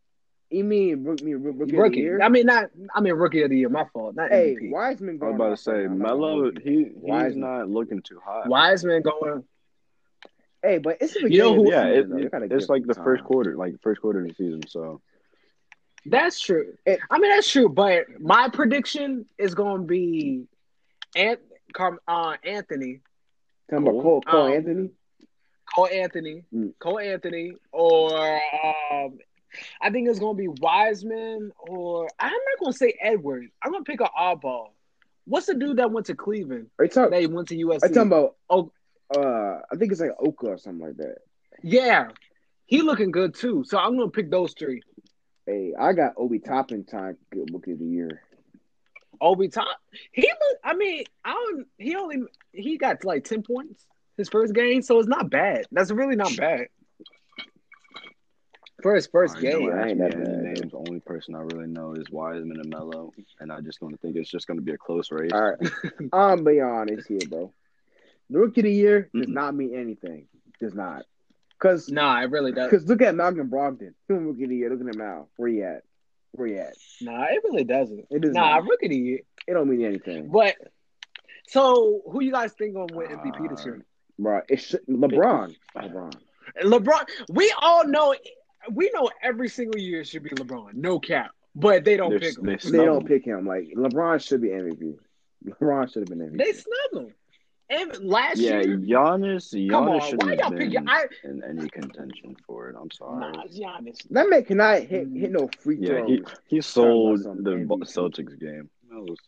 You 0.50 0.62
mean 0.62 1.02
rookie, 1.04 1.24
me, 1.24 1.34
rookie, 1.34 1.62
of 1.62 1.68
the 1.70 1.76
Rookie. 1.76 1.96
year? 2.00 2.20
I 2.22 2.28
mean 2.28 2.46
not. 2.46 2.70
I 2.94 3.00
mean 3.00 3.14
rookie 3.14 3.42
of 3.42 3.50
the 3.50 3.58
year. 3.58 3.68
My 3.68 3.84
fault. 3.92 4.14
Not 4.14 4.30
hey, 4.30 4.54
MVP. 4.54 4.70
Wiseman 4.70 5.18
Going 5.18 5.32
I 5.34 5.36
was 5.36 5.40
about 5.40 5.56
to 5.56 5.62
say 5.62 5.72
right 5.72 5.90
now. 5.90 5.92
I'm 5.92 5.98
not 5.98 6.08
gonna 6.08 6.18
Melo. 6.20 6.32
hold 6.42 6.54
you. 6.54 6.60
He 6.62 6.84
he's 6.84 6.92
Wiseman. 6.94 7.40
not 7.40 7.68
looking 7.70 8.02
too 8.02 8.20
hot. 8.24 8.46
Wiseman 8.48 9.02
going. 9.02 9.44
Hey, 10.62 10.78
but 10.78 10.98
it's 11.00 11.12
the 11.14 11.30
You 11.30 11.38
know 11.38 11.50
beginning 11.56 11.64
who- 11.66 11.70
Yeah, 11.72 11.86
it, 11.86 11.94
season, 11.96 12.10
though. 12.10 12.16
You 12.18 12.44
it- 12.44 12.52
it's 12.52 12.68
like 12.68 12.82
him 12.82 12.88
the 12.88 12.94
first 12.94 13.24
quarter, 13.24 13.56
like 13.56 13.80
first 13.82 14.00
quarter 14.00 14.20
of 14.20 14.28
the 14.28 14.34
season. 14.34 14.62
So 14.68 15.00
That's 16.06 16.38
true. 16.40 16.74
It- 16.84 17.00
I 17.10 17.18
mean 17.18 17.30
that's 17.30 17.50
true, 17.50 17.68
but 17.68 18.20
my 18.20 18.48
prediction 18.48 19.26
is 19.38 19.54
going 19.54 19.82
to 19.82 19.86
be, 19.86 20.44
Ant, 21.16 21.40
uh, 22.08 22.36
Anthony, 22.44 23.00
Talking 23.70 23.88
about 23.88 24.02
Cole, 24.02 24.20
Cole 24.22 24.46
Um, 24.46 24.52
Anthony. 24.52 24.90
Cole 25.74 25.88
Anthony, 25.88 26.42
Mm. 26.54 26.74
Cole 26.78 26.98
Anthony, 26.98 27.52
or 27.72 28.40
um, 28.92 29.18
I 29.80 29.90
think 29.90 30.08
it's 30.08 30.18
going 30.18 30.36
to 30.36 30.40
be 30.40 30.48
Wiseman, 30.48 31.52
or 31.58 32.08
I'm 32.18 32.30
not 32.32 32.58
going 32.60 32.72
to 32.72 32.78
say 32.78 32.96
Edwards. 33.00 33.50
I'm 33.62 33.72
going 33.72 33.84
to 33.84 33.90
pick 33.90 34.00
an 34.00 34.08
oddball. 34.18 34.68
What's 35.26 35.46
the 35.46 35.54
dude 35.54 35.78
that 35.78 35.90
went 35.90 36.06
to 36.06 36.14
Cleveland? 36.14 36.68
Are 36.78 36.84
you 36.84 36.90
talking? 36.90 37.10
They 37.18 37.26
went 37.26 37.48
to 37.48 37.56
USC. 37.56 37.82
Are 37.82 37.88
you 37.88 37.94
talking 37.94 38.12
about? 38.12 38.36
Oh. 38.50 38.70
uh, 39.16 39.60
I 39.72 39.76
think 39.76 39.90
it's 39.92 40.00
like 40.00 40.10
Oka 40.20 40.46
or 40.48 40.58
something 40.58 40.86
like 40.86 40.96
that. 40.98 41.16
yeah, 41.62 42.08
he 42.66 42.82
looking 42.82 43.10
good 43.10 43.34
too. 43.34 43.64
So 43.66 43.78
I'm 43.78 43.96
going 43.96 44.08
to 44.10 44.14
pick 44.14 44.30
those 44.30 44.52
three. 44.58 44.82
Hey, 45.46 45.74
I 45.78 45.92
got 45.92 46.14
Obi 46.16 46.38
Toppin 46.38 46.85
time 46.85 47.16
good 47.30 47.52
book 47.52 47.66
of 47.68 47.78
the 47.78 47.85
year. 47.85 48.22
Obi 49.20 49.48
Top. 49.48 49.78
He 50.12 50.22
look. 50.22 50.59
I 50.64 50.74
mean, 50.74 51.04
I 51.24 51.33
don't. 51.33 51.66
He 51.78 51.94
only 51.96 52.22
he 52.52 52.78
got 52.78 53.04
like 53.04 53.24
ten 53.24 53.42
points 53.42 53.87
his 54.16 54.28
first 54.28 54.54
game, 54.54 54.83
so 54.83 54.98
it's 54.98 55.09
not 55.09 55.30
bad. 55.30 55.66
That's 55.72 55.90
really 55.90 56.16
not 56.16 56.37
bad 56.37 56.68
for 58.83 58.94
his 58.94 59.07
first 59.07 59.37
All 59.37 59.42
right, 59.42 59.42
game. 59.42 59.70
don't 59.70 59.78
ain't 59.88 59.98
me 59.98 60.09
that 60.09 60.14
any 60.14 60.24
bad. 60.24 60.37
names. 60.37 60.72
The 60.72 60.78
only 60.78 61.00
person 61.00 61.35
I 61.35 61.40
really 61.40 61.66
know 61.68 61.94
is 61.94 62.11
Wiseman 62.11 62.61
and 62.61 62.68
Melo, 62.70 63.12
and 63.40 63.52
I 63.52 63.61
just 63.61 63.80
don't 63.80 63.98
think 64.00 64.16
it's 64.16 64.30
just 64.30 64.46
going 64.46 64.59
to 64.59 64.64
be 64.64 64.72
a 64.72 64.78
close 64.78 65.11
race. 65.11 65.30
All 65.33 65.40
right, 65.52 65.70
I'm 66.12 66.44
be 66.44 66.61
honest 66.61 67.09
here, 67.09 67.20
bro. 67.28 67.52
The 68.30 68.38
rookie 68.38 68.61
of 68.61 68.64
the 68.64 68.72
year 68.72 69.11
does 69.16 69.28
Mm-mm. 69.28 69.33
not 69.33 69.54
mean 69.54 69.74
anything. 69.74 70.26
Does 70.61 70.74
not. 70.74 71.04
Cause, 71.64 71.88
Nah, 71.88 72.20
it 72.22 72.31
really 72.31 72.53
does. 72.53 72.70
cause 72.70 72.87
look 72.87 73.00
at 73.03 73.14
Malcolm 73.14 73.48
Brogdon. 73.50 73.94
He 74.07 74.12
won 74.12 74.27
rookie 74.27 74.44
of 74.44 74.50
the 74.50 74.57
year. 74.57 74.68
Look 74.70 74.81
at 74.87 74.94
him 74.94 74.98
now. 74.98 75.29
Where 75.37 75.48
he 75.48 75.62
at? 75.62 75.83
Where 76.33 76.46
he 76.46 76.57
at? 76.59 76.74
Nah, 77.00 77.24
it 77.31 77.40
really 77.42 77.64
doesn't. 77.64 78.05
It 78.11 78.20
does 78.20 78.33
Nah, 78.33 78.57
not. 78.59 78.64
rookie 78.64 78.87
of 78.87 78.90
the 78.90 78.96
year. 78.98 79.18
It 79.48 79.55
don't 79.55 79.68
mean 79.70 79.85
anything, 79.85 80.29
But 80.31 80.57
so, 81.48 82.03
who 82.11 82.22
you 82.22 82.33
guys 82.33 82.53
think 82.53 82.74
gonna 82.74 82.94
win 82.94 83.09
MVP 83.09 83.48
this 83.48 83.61
uh, 83.62 83.64
year? 83.64 83.85
bro. 84.18 84.40
It 84.48 84.61
should 84.61 84.87
LeBron. 84.87 85.55
LeBron. 85.77 86.12
LeBron. 86.62 87.09
We 87.31 87.53
all 87.61 87.87
know. 87.87 88.14
We 88.70 88.90
know 88.94 89.11
every 89.22 89.48
single 89.48 89.79
year 89.81 90.00
it 90.00 90.09
should 90.09 90.22
be 90.22 90.31
LeBron. 90.31 90.74
No 90.74 90.98
cap. 90.98 91.31
But 91.55 91.85
they 91.85 91.96
don't 91.96 92.11
They're- 92.11 92.18
pick 92.20 92.38
him. 92.38 92.44
they 92.46 92.53
They, 92.53 92.57
They 92.57 92.68
snub 92.68 92.87
don't 92.87 93.07
pick 93.07 93.24
him. 93.24 93.46
Like 93.46 93.68
LeBron 93.77 94.27
should 94.27 94.40
be 94.40 94.48
MVP. 94.48 94.96
LeBron 95.46 95.92
should 95.92 96.09
have 96.09 96.18
been 96.18 96.31
MVP. 96.31 96.38
They 96.38 96.53
snub 96.53 97.05
him. 97.07 97.14
And 97.70 98.05
last 98.05 98.38
Yeah, 98.38 98.61
year, 98.61 98.77
Giannis. 98.77 99.50
come 99.70 99.87
Giannis 99.87 99.94
on, 99.94 100.00
shouldn't 100.03 100.22
why 100.22 100.31
have 100.31 100.38
y'all 100.38 100.50
been 100.50 100.70
pick? 100.70 100.83
I 100.87 101.05
in 101.24 101.42
any 101.48 101.68
contention 101.70 102.37
for 102.46 102.68
it. 102.68 102.77
I'm 102.81 102.90
sorry. 102.90 103.20
nah, 103.20 103.44
Giannis. 103.44 104.07
that 104.11 104.29
man 104.29 104.44
cannot 104.44 104.83
hit 104.83 105.09
hit 105.09 105.31
no 105.33 105.48
free 105.61 105.79
Yeah, 105.81 106.00
throws. 106.00 106.11
he 106.46 106.57
he 106.57 106.61
sold 106.61 107.20
the 107.22 107.50
MVP. 107.53 107.68
Celtics 107.68 108.38
game. 108.38 108.68
That 108.90 109.00
was 109.00 109.18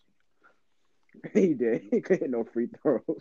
He, 1.32 1.54
did. 1.54 1.82
He 1.90 2.00
couldn't 2.02 2.22
hit 2.24 2.30
no 2.30 2.44
free 2.44 2.68
throws. 2.82 3.02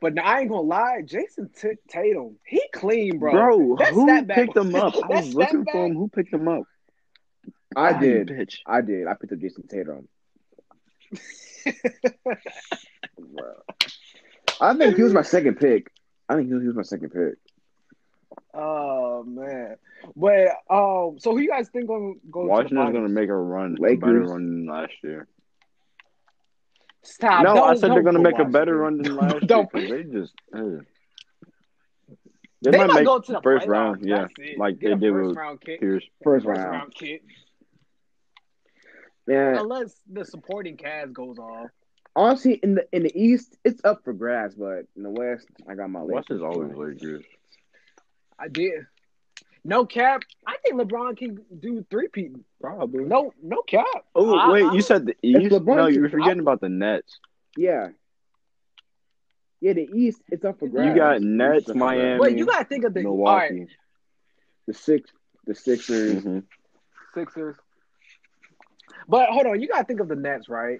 But 0.00 0.14
now, 0.14 0.24
I 0.24 0.40
ain't 0.40 0.48
gonna 0.48 0.62
lie, 0.62 1.02
Jayson 1.04 1.50
T- 1.54 1.76
Tatum, 1.90 2.36
he 2.46 2.62
clean, 2.72 3.18
bro. 3.18 3.32
bro. 3.32 3.76
That 3.76 3.88
who 3.92 4.04
step 4.08 4.28
picked 4.28 4.56
him 4.56 4.74
up? 4.74 4.94
I 5.02 5.08
was 5.08 5.34
looking 5.34 5.64
back- 5.64 5.74
for 5.74 5.84
him. 5.86 5.94
Who 5.94 6.08
picked 6.08 6.32
him 6.32 6.48
up? 6.48 6.62
I 7.76 7.92
Ah, 7.92 7.98
did. 8.00 8.28
bitch. 8.28 8.60
I 8.66 8.80
did. 8.80 9.06
I 9.06 9.12
picked 9.14 9.32
up 9.34 9.38
Jayson 9.40 9.68
Tatum. 9.68 10.08
Bro. 13.18 13.52
I 14.60 14.74
think 14.74 14.96
he 14.96 15.02
was 15.02 15.12
my 15.14 15.22
second 15.22 15.56
pick. 15.56 15.90
I 16.28 16.34
think 16.34 16.48
he 16.48 16.54
was, 16.54 16.74
my 16.74 16.82
second 16.82 17.10
pick. 17.10 17.34
Oh 18.54 19.22
man, 19.24 19.76
but 20.16 20.48
um, 20.70 21.18
so 21.18 21.32
who 21.32 21.40
you 21.40 21.48
guys 21.48 21.68
think 21.68 21.86
gonna 21.88 22.14
go? 22.30 22.44
Washington's 22.46 22.88
to 22.88 22.92
gonna 22.92 23.08
make 23.08 23.28
a 23.28 23.34
run, 23.36 23.76
a 23.78 23.82
Lakers. 23.82 24.00
better 24.00 24.20
run 24.20 24.44
than 24.44 24.66
last 24.66 24.92
year. 25.02 25.26
Stop. 27.02 27.44
no, 27.44 27.54
don't- 27.54 27.70
I 27.70 27.74
said 27.74 27.90
they're 27.92 28.02
going 28.02 28.16
to 28.16 28.22
put 28.22 28.36
make 28.36 28.38
a 28.38 28.44
better 28.50 28.76
run 28.76 29.00
than 29.00 29.16
last 29.16 29.40
Don't- 29.46 29.68
year. 29.74 29.82
'cause 29.82 29.90
They 29.90 30.02
just. 30.04 30.34
ugh. 30.54 30.84
They, 32.60 32.70
They 32.72 32.78
might 32.78 32.86
might 32.88 32.94
make 32.96 33.04
go 33.06 33.20
to 33.20 33.32
the 33.32 33.40
first 33.40 33.66
playoffs, 33.66 33.70
round, 33.70 34.04
yeah, 34.04 34.26
like 34.58 34.78
Get 34.80 34.88
they 34.88 35.06
did 35.06 35.12
first 35.12 35.28
with 35.28 35.36
round 35.36 35.60
kick. 35.60 35.80
Pierce. 35.80 36.04
First, 36.24 36.44
First 36.44 36.58
round. 36.58 36.70
round 36.72 36.94
kick, 36.94 37.22
Man, 39.26 39.58
unless 39.58 40.00
the 40.10 40.24
supporting 40.24 40.76
cast 40.76 41.12
goes 41.12 41.38
off. 41.38 41.70
Honestly, 42.18 42.54
in 42.62 42.74
the 42.74 42.86
in 42.92 43.04
the 43.04 43.18
East, 43.18 43.56
it's 43.64 43.80
up 43.84 44.02
for 44.04 44.12
grabs, 44.12 44.54
but 44.54 44.86
in 44.96 45.02
the 45.02 45.10
West, 45.10 45.46
I 45.68 45.74
got 45.74 45.88
my 45.88 46.02
West 46.02 46.30
is 46.30 46.42
always 46.42 46.74
Lakers. 46.74 47.24
I 48.38 48.48
did. 48.48 48.86
No 49.64 49.86
cap. 49.86 50.22
I 50.46 50.56
think 50.62 50.80
LeBron 50.80 51.16
can 51.16 51.40
do 51.58 51.84
three 51.90 52.08
peat. 52.08 52.32
Probably. 52.60 53.04
No, 53.04 53.32
no 53.42 53.62
cap. 53.62 53.86
Oh 54.14 54.36
I- 54.36 54.52
wait, 54.52 54.64
I- 54.64 54.74
you 54.74 54.82
said 54.82 55.06
the 55.06 55.16
East? 55.22 55.50
LeBron 55.52 55.76
No, 55.76 55.86
you 55.86 56.02
were 56.02 56.08
forgetting 56.08 56.40
about 56.40 56.60
the 56.60 56.68
Nets. 56.68 57.18
Yeah. 57.56 57.88
Yeah, 59.60 59.72
the 59.72 59.88
East, 59.92 60.22
it's 60.28 60.44
up 60.44 60.60
for 60.60 60.68
grass. 60.68 60.86
You 60.86 60.94
got 60.94 61.20
Nets, 61.20 61.68
up 61.68 61.74
for 61.74 61.78
grabs. 61.78 61.98
Miami. 61.98 62.20
Wait, 62.20 62.38
you 62.38 62.46
gotta 62.46 62.64
think 62.64 62.84
of 62.84 62.94
the 62.94 63.04
all 63.04 63.24
right, 63.24 63.52
Milwaukee. 63.52 63.76
the 64.66 64.74
six, 64.74 65.10
the 65.46 65.54
Sixers. 65.54 66.24
Mhm. 66.24 66.44
Sixers. 67.14 67.56
But 69.08 69.30
hold 69.30 69.46
on, 69.46 69.60
you 69.60 69.68
gotta 69.68 69.84
think 69.84 70.00
of 70.00 70.08
the 70.08 70.16
Nets, 70.16 70.48
right? 70.48 70.78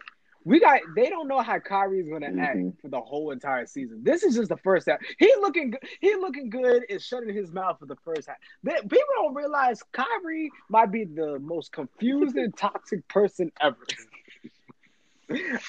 We 0.48 0.60
got 0.60 0.80
they 0.96 1.10
don't 1.10 1.28
know 1.28 1.40
how 1.40 1.58
Kyrie's 1.58 2.08
gonna 2.08 2.32
act 2.40 2.56
Mhm. 2.56 2.80
for 2.80 2.88
the 2.88 3.00
whole 3.00 3.32
entire 3.32 3.66
season. 3.66 4.02
This 4.02 4.22
is 4.22 4.34
just 4.34 4.48
the 4.48 4.56
first 4.56 4.88
half. 4.88 4.98
He 5.18 5.30
looking 5.40 5.72
good. 5.72 5.82
He 6.00 6.14
looking 6.14 6.48
good 6.48 6.84
is 6.88 7.04
shutting 7.04 7.34
his 7.34 7.52
mouth 7.52 7.78
for 7.78 7.84
the 7.84 7.96
first 7.96 8.26
half. 8.26 8.38
They, 8.62 8.72
people 8.80 8.98
don't 9.16 9.34
realize 9.34 9.82
Kyrie 9.92 10.50
might 10.70 10.90
be 10.90 11.04
the 11.04 11.38
most 11.38 11.70
confused 11.72 12.36
and 12.36 12.56
toxic 12.56 13.06
person 13.08 13.52
ever. 13.60 13.76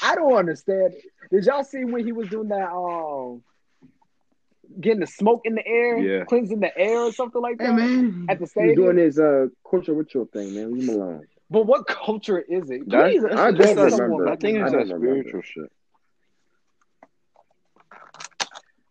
I 0.02 0.16
don't 0.16 0.34
understand. 0.34 0.94
Did 1.30 1.46
y'all 1.46 1.66
see 1.66 1.84
when 1.84 2.06
he 2.06 2.14
was 2.14 2.30
doing 2.30 2.48
that? 2.48 2.72
Um, 2.72 3.44
getting 4.80 5.02
the 5.02 5.08
smoke 5.08 5.42
in 5.44 5.56
the 5.56 5.68
air, 5.68 5.98
Yeah. 5.98 6.24
cleansing 6.24 6.62
the 6.62 6.76
air 6.78 7.00
or 7.02 7.12
something 7.12 7.42
like 7.42 7.58
that. 7.58 7.68
Hey 7.72 7.76
man, 7.76 8.28
At 8.30 8.40
the 8.40 8.46
he's 8.46 8.76
doing 8.78 8.98
his 8.98 9.20
uh 9.20 9.48
cultural 9.70 9.98
ritual 9.98 10.26
thing, 10.26 10.56
man. 10.56 10.72
Leave 10.74 10.88
him 10.88 10.96
alone. 11.02 11.28
But 11.50 11.66
what 11.66 11.88
culture 11.88 12.40
is 12.40 12.70
it? 12.70 12.88
That's- 12.90 13.12
Please, 13.14 13.24
I 13.26 13.52
don't 13.52 13.60
remember. 13.60 13.90
someone. 13.90 14.28
I 14.30 14.36
think 14.36 14.60
I 14.60 14.64
it's 14.64 14.72
don't 14.72 14.88
that 14.88 14.94
remember. 14.96 15.22
spiritual 15.30 15.42
shit. 15.42 15.72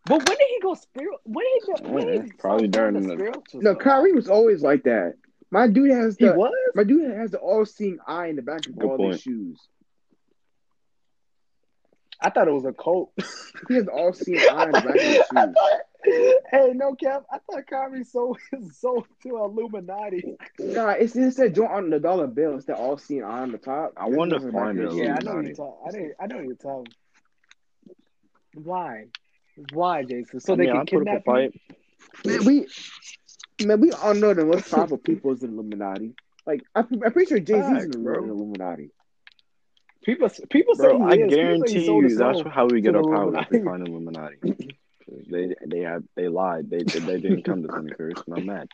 But 0.06 0.26
when 0.26 0.36
did 0.38 0.48
he 0.48 0.60
go 0.62 0.74
spiritual? 0.74 1.18
When 1.24 1.44
did 1.44 1.52
he 1.62 1.72
go? 1.84 1.90
When 1.90 2.06
did 2.06 2.24
he 2.24 2.32
probably 2.32 2.68
during 2.68 2.94
the 2.94 3.00
the- 3.00 3.14
spiritual 3.14 3.42
No, 3.62 3.72
stuff? 3.74 3.82
Kyrie 3.84 4.12
was 4.12 4.28
always 4.28 4.62
like 4.62 4.84
that. 4.84 5.14
My 5.50 5.66
dude 5.68 5.90
has 5.90 6.16
He 6.18 6.26
the 6.26 6.34
was. 6.34 6.52
my 6.74 6.84
dude 6.84 7.10
has 7.14 7.30
the 7.30 7.38
all-seeing 7.38 7.98
eye 8.06 8.26
in 8.26 8.36
the 8.36 8.42
back 8.42 8.66
of 8.66 8.76
Good 8.78 8.88
all 8.90 8.96
point. 8.96 9.12
his 9.14 9.22
shoes. 9.22 9.68
I 12.20 12.30
thought 12.30 12.48
it 12.48 12.52
was 12.52 12.64
a 12.64 12.72
cult. 12.72 13.12
He 13.68 13.74
has 13.74 13.86
the 13.86 13.90
all-seeing 13.90 14.38
eye 14.38 14.64
in 14.64 14.70
the 14.70 14.80
back 14.80 14.94
of 14.94 15.02
his 15.02 15.16
shoes. 15.16 16.42
hey, 16.50 16.72
no 16.74 16.94
cap. 16.94 17.24
I 17.32 17.38
thought 17.38 17.66
Kyrie 17.66 18.04
sold 18.04 18.38
sold 18.72 19.06
to 19.24 19.36
Illuminati. 19.36 20.36
Nah, 20.60 20.90
it's 20.90 21.16
it 21.16 21.32
said 21.32 21.56
joint 21.56 21.72
on 21.72 21.90
the 21.90 21.98
dollar 21.98 22.28
bill. 22.28 22.56
It's 22.56 22.66
that 22.66 22.76
all-seeing 22.76 23.24
eye 23.24 23.40
on 23.40 23.50
the 23.50 23.58
top. 23.58 23.94
I 23.96 24.08
wanna 24.08 24.38
find 24.40 24.78
back 24.78 24.92
it 24.92 24.94
Yeah, 24.94 25.16
I 25.20 25.24
know 25.24 25.40
you're 25.40 25.54
talking. 25.54 25.86
I 25.86 25.98
know. 25.98 26.10
I 26.20 26.26
know 26.26 26.40
you're 26.40 26.54
talking. 26.54 26.92
Why? 28.54 29.06
Why, 29.72 30.04
Jason? 30.04 30.40
So 30.40 30.52
I 30.52 30.56
they 30.56 30.62
mean, 30.66 30.72
can 30.72 30.76
I 30.76 30.80
put 30.80 30.90
kidnap 30.90 31.16
up 31.16 31.22
a 31.22 31.24
fight. 31.24 31.60
Man, 32.24 32.44
we 32.44 32.66
man, 33.66 33.80
we 33.80 33.90
all 33.92 34.14
know 34.14 34.34
the 34.34 34.44
most 34.44 34.70
powerful 34.70 34.98
people 34.98 35.32
is 35.32 35.40
the 35.40 35.48
Illuminati. 35.48 36.14
Like 36.46 36.62
I'm, 36.74 36.86
I'm 37.04 37.12
pretty 37.12 37.28
sure 37.28 37.40
Jay 37.40 37.60
Z's 37.60 37.68
Facts, 37.68 37.96
in 37.96 38.04
the. 38.04 38.14
Illuminati. 38.14 38.90
People, 40.08 40.30
people 40.48 40.74
say 40.74 40.84
Bro, 40.84 40.98
he 41.00 41.04
I 41.04 41.06
is. 41.10 41.16
People 41.16 41.30
say 41.30 41.36
guarantee 41.36 41.80
he 41.80 41.84
you 41.86 42.16
that's 42.16 42.40
how 42.40 42.66
we 42.66 42.80
get 42.80 42.96
our 42.96 43.02
power 43.02 43.36
if 43.36 43.50
we 43.50 43.62
find 43.62 43.86
Illuminati. 43.86 44.36
They 45.30 45.54
they 45.66 45.80
have 45.80 46.02
they 46.16 46.28
lied. 46.28 46.70
They 46.70 46.78
they 46.78 47.18
didn't 47.20 47.42
come 47.42 47.60
to 47.60 47.68
twenty 47.68 47.92
first, 47.94 48.22
and 48.26 48.38
I'm 48.38 48.46
mad. 48.46 48.68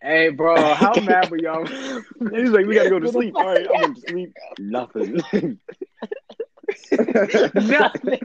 Hey, 0.00 0.30
bro, 0.30 0.72
how 0.74 0.94
mad 1.02 1.30
were 1.30 1.36
y'all? 1.36 1.66
He's 1.66 2.50
like, 2.50 2.64
we 2.64 2.74
gotta 2.74 2.88
go 2.88 2.98
to 2.98 3.12
sleep. 3.12 3.34
All 3.36 3.44
right, 3.46 3.66
I'm 3.68 3.80
going 3.82 3.94
to 3.94 4.00
sleep. 4.00 4.32
Nothing. 4.58 5.22
Nothing. 7.54 8.20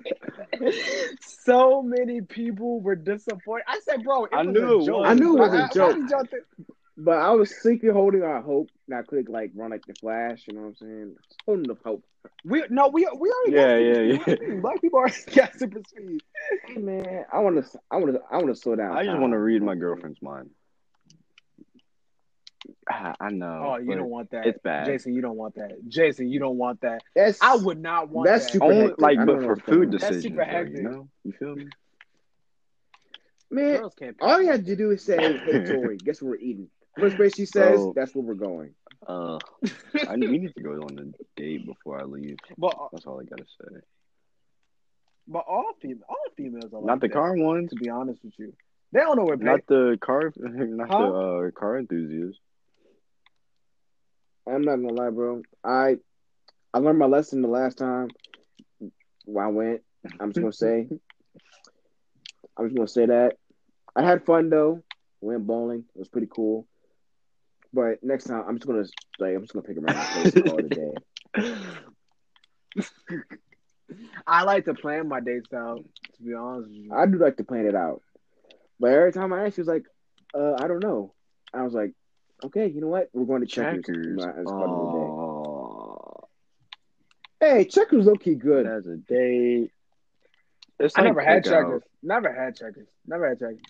so 1.19 1.81
many 1.81 2.21
people 2.21 2.79
were 2.79 2.95
disappointed. 2.95 3.65
I 3.67 3.81
said, 3.81 4.01
bro, 4.03 4.25
it 4.25 4.29
I 4.33 4.43
was 4.43 4.53
knew 4.53 4.79
a 4.79 4.81
it 4.81 4.85
joke. 4.85 4.95
was. 4.95 5.09
I 5.09 5.13
knew 5.13 5.35
it 5.35 5.39
was 5.41 5.53
a 5.53 5.57
Why- 5.57 5.91
why 5.91 6.23
joke. 6.23 6.31
Did 6.97 7.05
y'all 7.05 7.05
think- 7.05 7.05
But 7.05 7.17
I 7.19 7.31
was 7.31 7.49
secretly 7.61 7.89
holding 7.93 8.23
out 8.23 8.43
hope. 8.43 8.69
Not 8.87 9.07
click 9.07 9.29
like 9.29 9.51
run 9.55 9.71
like 9.71 9.85
the 9.85 9.93
Flash. 9.95 10.45
You 10.47 10.53
know 10.55 10.61
what 10.61 10.67
I'm 10.67 10.75
saying? 10.75 11.15
Holding 11.45 11.71
up 11.71 11.77
hope. 11.83 12.03
We 12.43 12.63
no, 12.69 12.89
we 12.89 13.07
we 13.17 13.29
already 13.31 13.51
Yeah, 13.53 13.67
got 13.67 13.75
yeah, 13.77 13.93
super 14.17 14.31
yeah. 14.31 14.35
speed. 14.35 14.49
Mean? 14.49 14.61
Black 14.61 14.81
people 14.81 14.99
already 14.99 15.15
got 15.35 15.53
super 15.55 15.79
speed. 15.87 16.21
Hey 16.65 16.77
man, 16.77 17.25
I 17.31 17.39
want 17.39 17.63
to. 17.63 17.79
I 17.91 17.97
want 17.97 18.13
to. 18.13 18.21
I 18.31 18.35
want 18.37 18.47
to 18.47 18.55
slow 18.55 18.75
down. 18.75 18.97
I 18.97 19.03
just 19.05 19.17
want 19.17 19.33
to 19.33 19.39
read 19.39 19.61
my 19.61 19.75
girlfriend's 19.75 20.21
mind. 20.21 20.49
Ah, 22.89 23.15
I 23.19 23.29
know. 23.29 23.63
Oh, 23.65 23.77
you 23.77 23.95
don't 23.95 24.09
want 24.09 24.31
that. 24.31 24.45
it's 24.45 24.59
bad. 24.61 24.85
Jason. 24.87 25.13
You 25.13 25.21
don't 25.21 25.37
want 25.37 25.55
that. 25.55 25.71
Jason, 25.87 26.29
you 26.29 26.39
don't 26.39 26.57
want 26.57 26.81
that. 26.81 27.01
That's 27.15 27.41
I 27.41 27.55
would 27.55 27.79
not 27.81 28.09
want 28.09 28.27
That's 28.27 28.45
that. 28.45 28.51
super 28.53 28.65
Only 28.65 28.77
hectic. 28.87 29.01
like, 29.01 29.17
but 29.25 29.39
for 29.41 29.55
know. 29.55 29.61
food 29.65 29.91
That's 29.91 30.03
decisions, 30.07 30.23
super 30.23 30.45
though, 30.45 30.61
you 30.77 30.83
know, 30.83 31.09
you 31.23 31.31
feel 31.33 31.55
me? 31.55 31.67
man. 33.51 33.83
All 34.21 34.41
you 34.41 34.47
have 34.49 34.65
to 34.65 34.75
do 34.75 34.91
is 34.91 35.03
say, 35.03 35.17
"Hey 35.17 35.65
Tori, 35.65 35.97
guess 36.03 36.21
what 36.21 36.31
we're 36.31 36.35
eating." 36.37 36.69
First 36.99 37.15
place 37.17 37.35
she 37.35 37.45
says, 37.45 37.77
Bro. 37.79 37.93
"That's 37.95 38.15
where 38.15 38.23
we're 38.23 38.33
going." 38.35 38.73
Uh, 39.07 39.39
I 40.07 40.15
need, 40.17 40.29
we 40.29 40.37
need 40.39 40.55
to 40.55 40.61
go 40.61 40.71
on 40.73 40.97
a 40.99 41.39
date 41.39 41.65
before 41.65 41.99
I 41.99 42.03
leave. 42.03 42.37
But 42.57 42.75
That's 42.91 43.05
all 43.05 43.19
I 43.21 43.23
gotta 43.23 43.45
say. 43.45 43.79
but 45.27 45.45
all 45.47 45.71
female, 45.81 46.03
all 46.09 46.15
females 46.35 46.73
are 46.73 46.77
like 46.79 46.85
Not 46.85 47.01
the 47.01 47.07
that, 47.07 47.13
car 47.13 47.33
ones, 47.35 47.69
To 47.69 47.75
be 47.75 47.89
honest 47.89 48.23
with 48.23 48.33
you, 48.39 48.53
they 48.91 48.99
don't 49.01 49.17
know 49.17 49.25
where. 49.25 49.37
not 49.51 49.61
the 49.67 49.97
car, 50.01 50.31
not 50.37 50.89
Huh? 50.91 50.97
the 50.97 51.13
uh, 51.13 51.51
car 51.59 51.77
enthusiasts. 51.77 52.39
I'm 54.47 54.63
not 54.63 54.77
gonna 54.77 54.93
lie, 54.93 55.09
bro. 55.09 55.41
I 55.63 55.97
I 56.73 56.79
learned 56.79 56.99
my 56.99 57.05
lesson 57.05 57.41
the 57.41 57.47
last 57.49 57.77
time 57.77 58.09
when 59.25 59.43
I 59.45 59.49
went. 59.49 59.81
I'm 60.19 60.29
just 60.31 60.39
gonna 60.39 60.51
say. 60.53 60.87
I'm 62.57 62.65
just 62.65 62.75
gonna 62.75 62.87
say 62.87 63.05
that 63.05 63.37
I 63.95 64.03
had 64.03 64.25
fun 64.25 64.49
though. 64.49 64.83
Went 65.21 65.45
bowling. 65.45 65.83
It 65.95 65.99
was 65.99 66.07
pretty 66.07 66.27
cool. 66.33 66.67
But 67.77 68.03
next 68.03 68.23
time, 68.23 68.43
I'm 68.47 68.55
just 68.57 68.65
gonna 68.65 68.85
like 69.19 69.35
I'm 69.35 69.41
just 69.41 69.53
gonna 69.53 69.61
pick 69.61 69.77
a 69.77 69.81
random 69.81 70.03
place 70.03 70.33
and 70.33 70.45
call 70.45 70.57
it 70.57 70.65
a 70.65 70.69
day. 70.69 71.55
I 74.25 74.41
like 74.41 74.65
to 74.65 74.73
plan 74.73 75.07
my 75.07 75.19
dates 75.19 75.53
out. 75.53 75.85
To 76.15 76.23
be 76.23 76.33
honest 76.33 76.69
with 76.69 76.75
you, 76.75 76.91
I 76.91 77.05
do 77.05 77.19
like 77.19 77.37
to 77.37 77.43
plan 77.43 77.67
it 77.67 77.75
out. 77.75 78.01
But 78.79 78.93
every 78.93 79.11
time 79.11 79.31
I 79.31 79.45
asked, 79.45 79.57
she 79.57 79.61
was 79.61 79.67
like, 79.67 79.83
uh, 80.33 80.55
I 80.59 80.67
don't 80.67 80.81
know. 80.81 81.13
I 81.53 81.61
was 81.61 81.75
like, 81.75 81.91
okay, 82.45 82.65
you 82.65 82.81
know 82.81 82.87
what? 82.87 83.09
We're 83.13 83.25
going 83.25 83.41
to 83.41 83.47
checkers, 83.47 83.85
Checkers. 83.85 84.25
as 84.25 84.45
part 84.45 84.69
of 84.69 84.93
the 87.39 87.45
day. 87.45 87.57
Hey, 87.57 87.65
checkers 87.65 88.07
low 88.07 88.15
key 88.15 88.33
good. 88.33 88.65
As 88.65 88.87
a 88.87 88.97
date. 88.97 89.69
It's 90.79 90.97
I 90.97 91.01
like 91.01 91.09
never 91.09 91.21
had 91.21 91.43
checkers. 91.43 91.83
Never 92.01 92.33
had 92.33 92.55
checkers. 92.55 92.87
Never 93.05 93.29
had 93.29 93.37
checkers. 93.37 93.61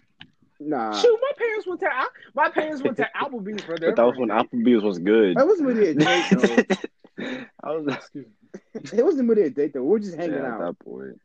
Nah, 0.60 0.92
Shoot, 1.00 1.20
my 1.22 1.32
parents 1.38 1.68
went 1.68 1.80
to 1.82 1.96
Al- 1.96 2.10
my 2.34 2.50
parents 2.50 2.82
went 2.82 2.98
to 2.98 3.08
Applebee's 3.22 3.64
for 3.64 3.78
their. 3.78 3.92
But 3.92 3.98
that 3.98 4.08
was 4.08 4.18
when. 4.18 4.30
Applebee's 4.30 4.84
was 4.84 4.98
good. 4.98 5.38
that 5.38 5.46
wasn't 5.46 5.68
really 5.68 5.90
a 5.90 5.94
date 5.94 6.26
though. 6.32 7.46
I 7.64 7.72
was 7.72 7.94
Excuse 7.94 8.26
me. 8.26 8.32
it 8.98 9.06
wasn't 9.06 9.30
really 9.30 9.44
a 9.44 9.50
date 9.50 9.74
though. 9.74 9.84
We 9.84 9.90
were 9.90 10.00
just 10.00 10.16
hanging 10.16 10.36
yeah, 10.36 10.46
at 10.46 10.52
out. 10.54 10.60
that 10.60 10.80
point. 10.80 11.20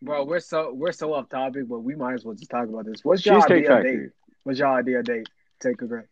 Bro, 0.00 0.24
we're 0.24 0.40
so 0.40 0.72
we're 0.72 0.92
so 0.92 1.12
off 1.14 1.28
topic, 1.28 1.68
but 1.68 1.80
we 1.80 1.94
might 1.94 2.14
as 2.14 2.24
well 2.24 2.34
just 2.34 2.50
talk 2.50 2.68
about 2.68 2.86
this. 2.86 3.04
What's 3.04 3.24
your 3.24 3.36
Cheesecake 3.36 3.66
idea 3.68 3.76
of 3.76 3.82
date? 3.82 3.90
Factory. 3.90 4.10
What's 4.44 4.58
your 4.58 4.68
idea 4.68 4.98
of 4.98 5.04
date? 5.04 5.28
Take 5.60 5.82
a 5.82 5.86
grab. 5.86 6.04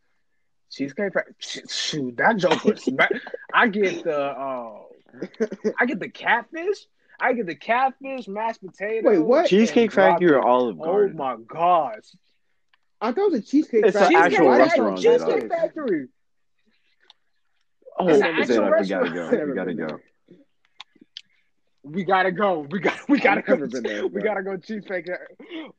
Cheesecake 0.70 1.12
Factory. 1.12 1.35
Shoot, 1.68 2.16
that 2.16 2.37
joke 2.37 2.64
was. 2.64 2.88
I 3.52 3.68
get 3.68 4.04
the 4.04 4.18
uh, 4.18 4.78
I 5.78 5.87
get 5.87 6.00
the 6.00 6.08
catfish. 6.08 6.87
I 7.22 7.32
get 7.35 7.46
the 7.46 7.54
catfish, 7.54 8.26
mashed 8.26 8.61
potatoes. 8.61 9.04
Wait, 9.04 9.18
what? 9.20 9.46
Cheesecake 9.46 9.92
Factory 9.92 10.28
or 10.30 10.40
broccoli. 10.40 10.50
Olive 10.50 10.80
Oh 10.80 10.85
Garden? 10.85 11.16
my 11.16 11.37
gosh! 11.46 12.02
I 13.00 13.12
thought 13.12 13.26
it 13.28 13.30
was 13.32 13.40
a 13.40 13.42
cheesecake. 13.42 13.85
It's 13.87 13.96
an 13.96 14.02
factory. 14.02 14.16
actual 14.16 14.46
Why 14.46 14.58
did 14.58 14.64
restaurant, 14.64 15.02
you- 15.02 15.18
though. 15.18 15.26
Cheesecake 15.26 15.48
Factory. 15.50 16.08
Oh, 17.98 18.08
It's 18.08 18.22
an 18.22 18.32
Zayda, 18.35 18.40
actual 18.40 18.80
we 18.80 18.88
gotta 18.88 19.11
go. 19.11 19.46
We 19.46 19.54
gotta 19.54 19.74
go. 19.74 19.98
We 21.85 22.04
gotta 22.04 22.32
go. 22.32 22.66
We 22.70 22.78
got. 22.80 23.08
We 23.08 23.20
gotta 23.20 23.40
I've 23.40 23.46
go. 23.46 23.52
never 23.54 23.66
been 23.68 23.82
there, 23.82 24.06
we 24.08 24.20
gotta 24.22 24.42
go 24.42 24.56
Cheesecake. 24.56 25.08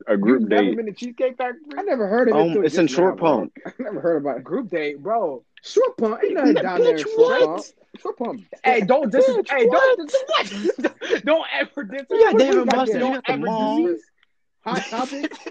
A 0.06 0.16
group 0.16 0.40
You've 0.40 0.48
never 0.50 0.74
been 0.76 0.86
to 0.86 0.92
Cheesecake 0.92 1.36
Factory? 1.36 1.60
I 1.76 1.82
never 1.82 2.06
heard 2.08 2.28
of 2.28 2.36
it. 2.36 2.56
Um, 2.56 2.64
it's 2.64 2.76
in 2.78 2.86
Short 2.86 3.16
now. 3.16 3.22
Pump. 3.22 3.52
I 3.66 3.72
never 3.80 4.00
heard 4.00 4.16
about 4.18 4.38
it. 4.38 4.44
Group 4.44 4.70
date, 4.70 4.98
bro. 5.02 5.44
Short 5.64 5.96
Pump. 5.96 6.20
Ain't 6.22 6.34
nothing 6.34 6.54
down 6.54 6.80
there 6.82 6.98
Short 6.98 7.16
what? 7.16 7.46
Pump. 7.46 7.64
Short 8.00 8.18
Pump. 8.18 8.44
Hey, 8.64 8.80
don't 8.82 9.10
dis. 9.10 9.24
Bitch, 9.26 9.48
hey, 9.50 9.66
don't 9.66 9.98
what? 9.98 10.52
what? 10.52 11.24
don't 11.24 11.46
ever 11.58 11.84
dis. 11.84 12.02
You 12.10 12.24
got 12.24 12.38
David 12.38 12.54
you 12.54 12.64
got- 12.66 12.74
Buster, 12.76 12.94
you 12.94 13.00
Don't 13.00 13.12
got 13.14 13.24
the 13.26 13.32
ever 13.32 13.46
mall. 13.46 13.94
Hot 14.66 14.82
topic. 14.90 15.32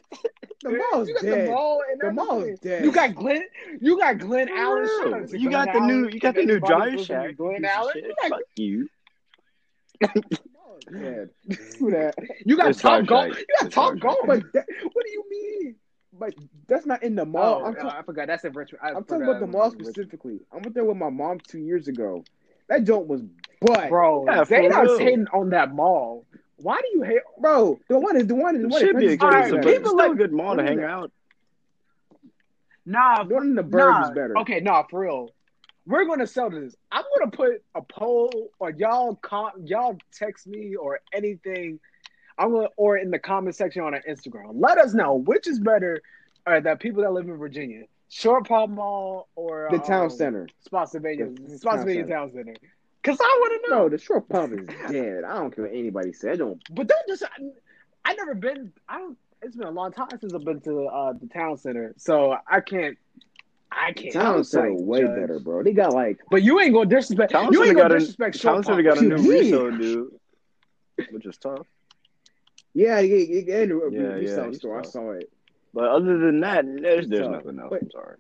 The 0.64 0.70
mall's 0.94 1.10
You 1.10 1.14
got 1.16 1.24
dead. 1.24 1.48
the 1.48 1.52
mall 1.52 1.82
and 1.92 2.00
The 2.00 2.14
mall's 2.14 2.44
everything. 2.44 2.58
dead. 2.64 2.86
You 2.86 2.92
got 2.94 3.14
Glenn. 3.16 3.44
You 3.82 4.00
got 4.00 4.18
Glen 4.18 4.48
Allen. 4.48 4.84
real. 4.84 5.04
Shout 5.12 5.14
out 5.24 5.28
to 5.28 5.38
You 5.38 5.50
Glenn 5.50 5.66
got 5.66 5.74
the 5.74 5.80
new. 5.82 6.08
You 6.08 6.20
got 6.22 6.36
the 6.36 6.44
new 6.46 6.54
anybody's 6.54 7.06
Giant 7.06 7.06
Shack. 7.06 7.36
Glen 7.36 7.66
Allen. 7.66 7.94
You 7.98 8.16
got, 8.22 8.30
Fuck 8.30 8.40
you. 8.56 8.88
The 10.00 10.24
dead. 10.92 11.30
Who 11.80 11.92
that? 11.92 12.16
you 12.46 12.56
got 12.56 12.70
It's 12.70 12.82
Top 12.82 13.06
Golf. 13.06 13.28
You 13.38 13.46
got 13.60 13.66
It's 13.68 13.76
Top 13.76 14.00
Golf. 14.00 14.20
But 14.26 14.42
what 14.54 15.06
do 15.06 15.12
you 15.12 15.24
mean? 15.30 15.76
But 16.20 16.36
that's 16.68 16.86
not 16.86 17.02
in 17.04 17.16
the 17.16 17.26
mall. 17.26 17.62
Oh, 17.64 17.66
I'm, 17.66 17.74
uh, 17.76 17.82
ta- 17.82 17.98
I 18.00 18.04
forgot. 18.04 18.28
That's 18.28 18.44
in 18.46 18.54
Richmond. 18.54 18.82
I 18.84 18.90
I'm 18.90 19.04
talking 19.04 19.24
about 19.24 19.40
the 19.40 19.48
mall 19.48 19.64
was 19.66 19.74
in 19.74 19.80
Richmond. 19.80 19.96
specifically. 19.96 20.40
I 20.52 20.56
went 20.58 20.74
there 20.76 20.86
with 20.86 20.98
my 20.98 21.10
mom 21.10 21.40
two 21.40 21.60
years 21.60 21.88
ago. 21.88 22.24
That 22.70 22.84
joint 22.84 23.08
was 23.08 23.22
butt, 23.62 23.90
bro. 23.90 24.24
Bro, 24.24 24.26
Yeah, 24.36 24.44
they 24.44 24.64
for 24.64 24.70
not 24.70 24.84
real. 24.86 24.98
hating 25.00 25.28
on 25.34 25.50
that 25.50 25.74
mall. 25.74 26.26
Why 26.58 26.80
do 26.82 26.88
you 26.94 27.02
hate? 27.04 27.22
Bro? 27.40 27.80
The 27.90 28.00
one 28.00 28.16
is 28.16 28.28
the 28.28 28.36
one 28.36 28.56
is 28.56 28.62
the 28.62 28.68
one. 28.70 28.80
should 28.80 28.96
be 28.98 29.06
in 29.08 29.12
expensive, 29.14 29.34
Alright, 29.36 29.52
but 29.52 29.62
better. 29.64 29.76
it's 29.80 29.90
still 29.90 30.12
a 30.12 30.16
good 30.16 30.32
mall 30.32 30.56
to 30.56 30.64
hang 30.64 30.84
out. 30.84 31.12
Nah, 32.86 33.24
The 33.24 33.34
one 33.34 33.44
in 33.48 33.56
the 33.56 33.64
Burg 33.64 33.80
nah. 33.92 34.04
is 34.04 34.10
better. 34.12 34.38
Okay, 34.40 34.60
nah, 34.60 34.84
for 34.84 35.02
real. 35.02 35.30
We're 35.86 36.06
gonna 36.06 36.28
sell 36.28 36.50
this. 36.50 36.76
I'm 36.92 37.04
gonna 37.18 37.32
put 37.32 37.62
a 37.76 37.82
poll, 37.82 38.50
or 38.60 38.70
y'all 38.70 39.16
com- 39.16 39.66
y'all 39.66 39.98
text 40.14 40.48
me 40.48 40.76
or 40.76 41.00
anything. 41.12 41.80
I'm 42.38 42.52
gonna 42.52 42.68
or 42.78 42.98
in 42.98 43.12
the 43.12 43.20
comment 43.20 43.56
section 43.56 43.84
on 43.84 43.94
our 43.94 44.02
Instagram. 44.10 44.52
Let 44.54 44.78
us 44.78 44.94
know 44.94 45.16
which 45.16 45.48
is 45.48 45.60
better. 45.60 46.02
Or 46.46 46.60
that 46.60 46.82
people 46.82 47.04
that 47.04 47.14
live 47.14 47.30
in 47.30 47.38
Virginia, 47.38 47.84
Short 48.10 48.48
Pump 48.48 48.74
Mall 48.74 49.30
or 49.36 49.70
The 49.72 49.80
town 49.80 50.06
um, 50.06 50.10
center. 50.10 50.48
Spotsylvania, 50.66 51.28
The 51.28 51.58
Spotsylvania 51.58 52.04
town 52.06 52.30
Town 52.30 52.32
Center. 52.34 52.54
Cause 53.04 53.18
I 53.20 53.38
want 53.42 53.64
to 53.66 53.70
know. 53.70 53.78
No, 53.80 53.90
the 53.90 53.98
short 53.98 54.30
pump 54.30 54.54
is 54.54 54.66
dead. 54.90 55.26
I 55.26 55.36
don't 55.36 55.54
care 55.54 55.66
what 55.66 55.74
anybody 55.74 56.14
said. 56.14 56.34
I 56.34 56.36
don't. 56.38 56.62
But 56.74 56.88
don't 56.88 57.08
just. 57.08 57.24
I 58.06 58.14
never 58.14 58.34
been. 58.34 58.72
I 58.88 59.00
don't. 59.00 59.18
It's 59.42 59.58
been 59.58 59.68
a 59.68 59.72
long 59.72 59.92
time 59.92 60.08
since 60.22 60.34
I've 60.34 60.46
been 60.46 60.62
to 60.62 60.86
uh, 60.86 61.14
the 61.14 61.28
town 61.28 61.58
center, 61.58 61.94
so 61.98 62.38
I 62.48 62.62
can't. 62.62 62.98
I 63.70 63.88
I 63.88 63.92
can't. 63.92 64.14
Town 64.14 64.36
I'm 64.36 64.44
Center 64.46 64.70
sorry, 64.70 64.76
way 64.76 65.02
Judge. 65.02 65.20
better, 65.20 65.40
bro. 65.40 65.64
They 65.64 65.74
got 65.74 65.94
like 65.94 66.20
But 66.32 66.44
you 66.44 66.62
ain't 66.62 66.74
gonna 66.74 66.90
disrespect. 66.90 67.34
Town 67.34 67.52
you 67.52 67.62
ain't 67.64 67.76
gonna 67.76 67.96
a 67.96 68.00
disrespect. 68.00 68.38
Sean 68.38 68.56
Town 68.56 68.64
Center 68.64 68.84
got 68.84 68.98
a 69.00 69.02
new 69.02 69.22
you 69.22 69.32
resale 69.32 69.72
dude, 69.72 70.12
which 71.12 71.26
is 71.26 71.38
tough. 71.38 71.68
Yeah, 72.74 73.00
yeah, 73.00 73.16
yeah, 73.18 73.42
yeah, 73.46 73.66
the 73.66 74.22
yeah, 74.22 74.52
store. 74.54 74.80
I 74.80 74.84
saw 74.84 75.12
it. 75.12 75.32
But 75.74 75.86
other 75.90 76.18
than 76.18 76.40
that, 76.42 76.66
there's 76.66 77.08
there's 77.08 77.28
nothing 77.28 77.60
else. 77.60 77.70
but- 77.70 77.82
I'm 77.84 77.92
sorry. 77.92 78.18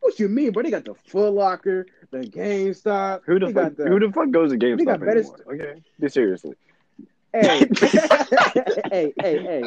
What 0.00 0.20
you 0.20 0.28
mean, 0.28 0.52
bro? 0.52 0.62
They 0.62 0.70
got 0.70 0.84
the 0.84 0.94
Foot 0.94 1.32
Locker, 1.32 1.86
the 2.12 2.18
GameStop. 2.18 3.22
Who 3.26 3.40
the 3.40 3.50
fuck? 3.50 3.74
the, 3.74 3.86
Who 3.88 3.98
the 3.98 4.12
fuck 4.12 4.30
goes 4.30 4.52
to 4.52 4.56
They 4.56 4.76
got 4.84 5.00
GameStop 5.00 5.04
better 5.04 5.18
anymore? 5.18 5.40
Okay, 6.00 6.08
seriously. 6.08 6.54
hey, 7.32 7.68
hey, 8.90 9.12
hey, 9.20 9.42
hey. 9.42 9.62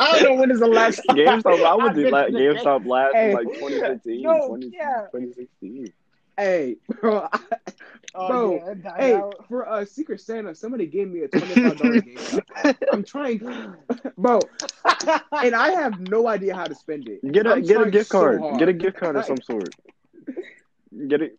I 0.00 0.18
don't 0.18 0.22
know 0.24 0.34
when 0.40 0.50
is 0.50 0.58
the 0.60 0.66
last 0.66 1.00
GameStop. 1.10 1.64
I 1.64 1.74
la- 1.74 1.92
to 1.92 2.00
GameStop 2.32 2.86
last 2.86 3.14
Hey. 3.14 3.34
like 3.34 3.46
2015, 3.46 4.22
No, 4.22 4.48
20, 4.48 4.70
yeah. 4.74 5.06
2016. 5.12 5.92
Hey, 6.40 6.76
bro. 7.00 7.28
I- 7.32 7.40
Oh, 8.12 8.26
Bro, 8.26 8.74
yeah, 8.82 8.92
hey, 8.96 9.14
out. 9.14 9.46
for 9.46 9.68
uh, 9.68 9.84
Secret 9.84 10.20
Santa, 10.20 10.52
somebody 10.52 10.84
gave 10.86 11.06
me 11.08 11.20
a 11.20 11.28
twenty-five 11.28 11.78
dollar 11.78 12.00
game. 12.00 12.18
I'm 12.92 13.04
trying, 13.04 13.38
bro, 14.18 14.40
and 15.30 15.54
I 15.54 15.70
have 15.70 16.00
no 16.00 16.26
idea 16.26 16.56
how 16.56 16.64
to 16.64 16.74
spend 16.74 17.08
it. 17.08 17.20
Get 17.30 17.46
a 17.46 17.52
I'm 17.52 17.62
get 17.62 17.80
a 17.80 17.88
gift 17.88 18.10
so 18.10 18.18
card. 18.18 18.40
hard. 18.40 18.58
get 18.58 18.68
a 18.68 18.72
gift 18.72 18.96
card 18.98 19.14
of 19.14 19.24
some 19.26 19.40
sort. 19.42 19.72
Get 21.08 21.22
it. 21.22 21.38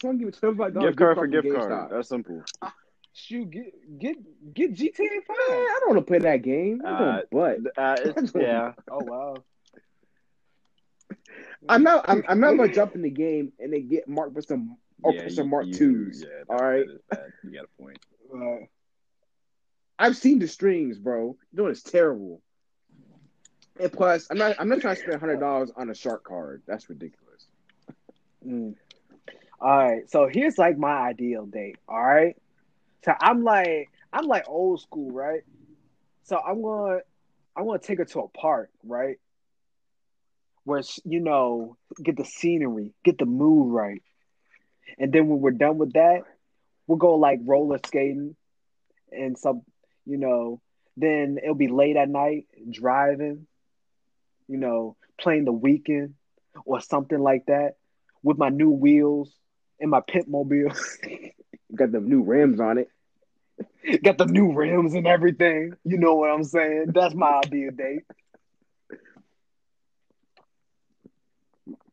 Someone 0.00 0.18
give 0.18 0.26
me 0.26 0.32
twenty-five 0.32 0.74
dollars 0.74 0.88
gift 0.88 0.98
card 0.98 1.16
for 1.18 1.26
gift 1.28 1.46
GameStop. 1.46 1.68
card. 1.68 1.90
That's 1.92 2.08
simple. 2.08 2.42
Shoot, 3.12 3.50
get 3.50 3.98
get 4.00 4.54
get 4.54 4.74
GTA 4.74 4.96
Five. 5.24 5.36
I 5.38 5.78
don't 5.82 5.94
want 5.94 5.98
to 6.04 6.10
play 6.10 6.18
that 6.18 6.42
game. 6.42 6.82
I'm 6.84 6.94
Uh, 6.94 7.20
going 7.30 7.60
butt. 7.62 7.78
Uh, 7.78 7.96
it's, 8.16 8.32
yeah, 8.34 8.72
Oh 8.90 9.04
wow. 9.04 9.36
I'm 11.68 11.82
not. 11.82 12.04
I'm, 12.08 12.24
I'm 12.28 12.40
not 12.40 12.56
gonna 12.56 12.72
jump 12.72 12.94
in 12.94 13.02
the 13.02 13.10
game 13.10 13.52
and 13.58 13.72
then 13.72 13.88
get 13.88 14.08
marked 14.08 14.34
for 14.34 14.42
some 14.42 14.76
or 15.02 15.12
yeah, 15.12 15.24
for 15.24 15.30
some 15.30 15.44
you- 15.46 15.50
Mark 15.50 15.66
you- 15.66 15.74
twos. 15.74 16.22
Yeah, 16.22 16.42
all 16.48 16.58
that- 16.58 16.64
right? 16.64 16.86
that 16.86 16.94
is 16.94 17.00
bad. 17.10 17.32
You 17.44 17.50
got 17.52 17.64
a 17.64 17.82
point. 17.82 17.98
Uh, 18.34 18.64
I've 19.98 20.16
seen 20.16 20.38
the 20.38 20.48
streams, 20.48 20.98
bro. 20.98 21.36
Doing 21.54 21.72
it's 21.72 21.82
terrible. 21.82 22.40
And 23.78 23.92
plus, 23.92 24.26
I'm 24.30 24.38
not. 24.38 24.56
I'm 24.58 24.68
not 24.68 24.80
trying 24.80 24.96
to 24.96 25.02
spend 25.02 25.20
hundred 25.20 25.40
dollars 25.40 25.70
on 25.76 25.90
a 25.90 25.94
shark 25.94 26.24
card. 26.24 26.62
That's 26.66 26.88
ridiculous. 26.88 27.46
mm. 28.46 28.74
All 29.62 29.76
right, 29.78 30.08
so 30.08 30.26
here's 30.26 30.56
like 30.56 30.78
my 30.78 31.08
ideal 31.08 31.44
date. 31.44 31.76
All 31.86 32.02
right, 32.02 32.34
so 33.04 33.12
I'm 33.20 33.44
like 33.44 33.90
I'm 34.10 34.26
like 34.26 34.48
old 34.48 34.80
school, 34.80 35.10
right? 35.10 35.42
So 36.22 36.38
I'm 36.38 36.62
gonna 36.62 37.00
I'm 37.54 37.66
gonna 37.66 37.78
take 37.78 37.98
her 37.98 38.06
to 38.06 38.20
a 38.20 38.28
park, 38.28 38.70
right? 38.84 39.18
Where 40.64 40.82
you 41.04 41.20
know, 41.20 41.76
get 42.02 42.16
the 42.16 42.24
scenery, 42.24 42.92
get 43.04 43.18
the 43.18 43.26
mood 43.26 43.72
right, 43.72 44.02
and 44.98 45.12
then 45.12 45.28
when 45.28 45.40
we're 45.40 45.50
done 45.52 45.78
with 45.78 45.94
that, 45.94 46.22
we'll 46.86 46.98
go 46.98 47.14
like 47.14 47.40
roller 47.44 47.78
skating 47.84 48.36
and 49.12 49.36
some, 49.38 49.62
you 50.06 50.16
know, 50.16 50.60
then 50.96 51.38
it'll 51.42 51.54
be 51.54 51.68
late 51.68 51.96
at 51.96 52.08
night 52.08 52.46
driving, 52.70 53.46
you 54.48 54.58
know, 54.58 54.96
playing 55.20 55.44
the 55.44 55.52
Weeknd 55.52 56.12
or 56.64 56.80
something 56.80 57.18
like 57.18 57.46
that 57.46 57.74
with 58.22 58.38
my 58.38 58.48
new 58.48 58.70
wheels 58.70 59.34
and 59.80 59.90
my 59.90 60.00
pimp 60.00 60.28
mobile. 60.28 60.72
Got 61.74 61.92
the 61.92 62.00
new 62.00 62.22
rims 62.22 62.60
on 62.60 62.78
it. 62.78 62.88
Got 64.02 64.18
the 64.18 64.26
new 64.26 64.52
rims 64.52 64.94
and 64.94 65.06
everything. 65.06 65.74
You 65.84 65.98
know 65.98 66.14
what 66.14 66.30
I'm 66.30 66.44
saying? 66.44 66.86
That's 66.94 67.14
my 67.14 67.40
ideal 67.44 67.70
date. 67.70 68.02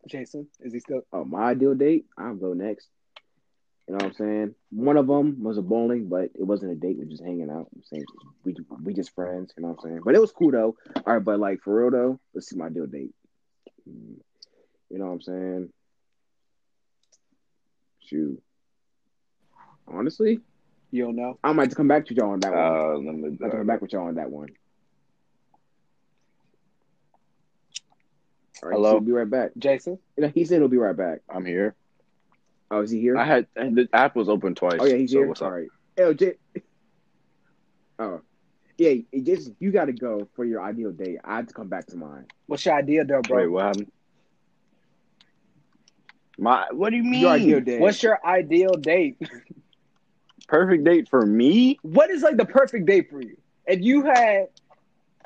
Jason, 0.08 0.48
is 0.62 0.74
he 0.74 0.80
still? 0.80 1.02
Oh, 1.14 1.24
my 1.26 1.50
ideal 1.52 1.76
date. 1.76 2.06
I'll 2.18 2.36
go 2.36 2.54
next. 2.54 2.88
You 3.88 3.94
know 3.94 3.98
what 3.98 4.06
I'm 4.08 4.14
saying? 4.14 4.56
One 4.72 4.98
of 4.98 5.08
them 5.08 5.42
was 5.42 5.58
a 5.58 5.62
bowling, 5.62 6.10
but 6.10 6.26
it 6.36 6.44
wasn't 6.44 6.74
a 6.74 6.76
date. 6.76 6.98
We 6.98 7.06
were 7.06 7.10
just 7.12 7.24
hanging 7.24 7.50
out. 7.50 7.68
Same, 7.84 8.04
we 8.44 8.54
we 8.84 8.94
just 8.94 9.16
friends. 9.16 9.54
You 9.56 9.64
know 9.64 9.70
what 9.70 9.80
I'm 9.84 9.90
saying? 9.90 10.02
But 10.04 10.16
it 10.16 10.20
was 10.22 10.32
cool 10.34 10.52
though. 10.52 10.76
All 11.06 11.14
right, 11.14 11.24
but 11.24 11.40
like 11.40 11.62
for 11.64 11.74
real 11.82 11.92
though, 11.92 12.20
let's 12.34 12.50
see 12.50 12.58
my 12.58 12.66
ideal 12.66 12.86
date. 12.86 13.14
Mm, 13.90 14.18
You 14.90 14.98
know 14.98 15.06
what 15.06 15.12
I'm 15.14 15.22
saying? 15.22 15.70
Shoot. 18.02 18.42
Honestly, 19.88 20.42
You 20.92 21.06
don't 21.06 21.16
know? 21.16 21.40
I 21.44 21.54
might 21.54 21.74
come 21.74 21.88
back 21.88 22.06
to 22.08 22.14
y'all 22.14 22.32
on 22.32 22.42
that 22.42 22.52
one. 22.54 22.62
Uh, 22.62 22.98
let 22.98 23.16
me, 23.16 23.38
I 23.42 23.44
might 23.46 23.52
come 23.52 23.68
back 23.68 23.82
with 23.82 23.94
y'all 23.94 24.08
on 24.08 24.16
that 24.16 24.30
one. 24.30 24.50
All 28.64 28.70
right, 28.70 28.76
Hello? 28.76 28.90
so 28.90 28.96
he'll 28.96 29.02
be 29.02 29.12
right 29.12 29.30
back. 29.30 29.52
Jason? 29.58 30.00
You 30.16 30.24
know, 30.24 30.32
he 30.34 30.46
said 30.46 30.60
he'll 30.60 30.68
be 30.68 30.78
right 30.78 30.96
back. 30.96 31.20
I'm 31.30 31.46
here. 31.46 31.76
Oh, 32.70 32.82
is 32.82 32.92
he 32.92 33.00
here? 33.00 33.18
I 33.18 33.26
had 33.26 33.48
and 33.56 33.78
the 33.78 33.88
app 33.94 34.16
was 34.16 34.30
open 34.30 34.56
twice. 34.56 34.80
Oh 34.82 34.86
yeah, 34.86 34.96
he's 34.96 35.12
so 35.12 35.20
here. 35.20 35.36
Sorry. 35.36 35.70
All 36.00 36.06
up? 36.06 36.08
right. 36.08 36.08
Oh, 36.08 36.14
J- 36.14 36.36
oh, 38.00 38.22
yeah. 38.78 39.02
it 39.12 39.24
Just 39.24 39.52
you 39.60 39.72
got 39.72 39.86
to 39.86 39.94
go 39.94 40.28
for 40.36 40.44
your 40.44 40.62
ideal 40.62 40.92
date. 40.92 41.20
I 41.24 41.38
have 41.38 41.48
to 41.48 41.54
come 41.54 41.68
back 41.68 41.88
to 41.88 41.98
mine. 41.98 42.26
What's 42.48 42.66
your 42.66 42.76
idea 42.76 43.06
though, 43.06 43.22
bro? 43.22 43.38
Wait, 43.38 43.48
what 43.48 43.66
happened? 43.66 43.92
My 46.38 46.68
what 46.72 46.90
do 46.90 46.98
you 46.98 47.04
mean? 47.04 47.22
Your 47.22 47.32
ideal 47.32 47.62
date. 47.62 47.80
What's 47.80 48.04
your 48.04 48.20
ideal 48.26 48.74
date? 48.76 49.18
perfect 50.48 50.84
date 50.84 51.10
for 51.10 51.26
me? 51.26 51.80
What 51.82 52.10
is 52.10 52.22
like 52.22 52.38
the 52.38 52.46
perfect 52.46 52.86
date 52.86 53.10
for 53.10 53.22
you? 53.22 53.38
If 53.66 53.82
you 53.82 54.04
had, 54.04 54.48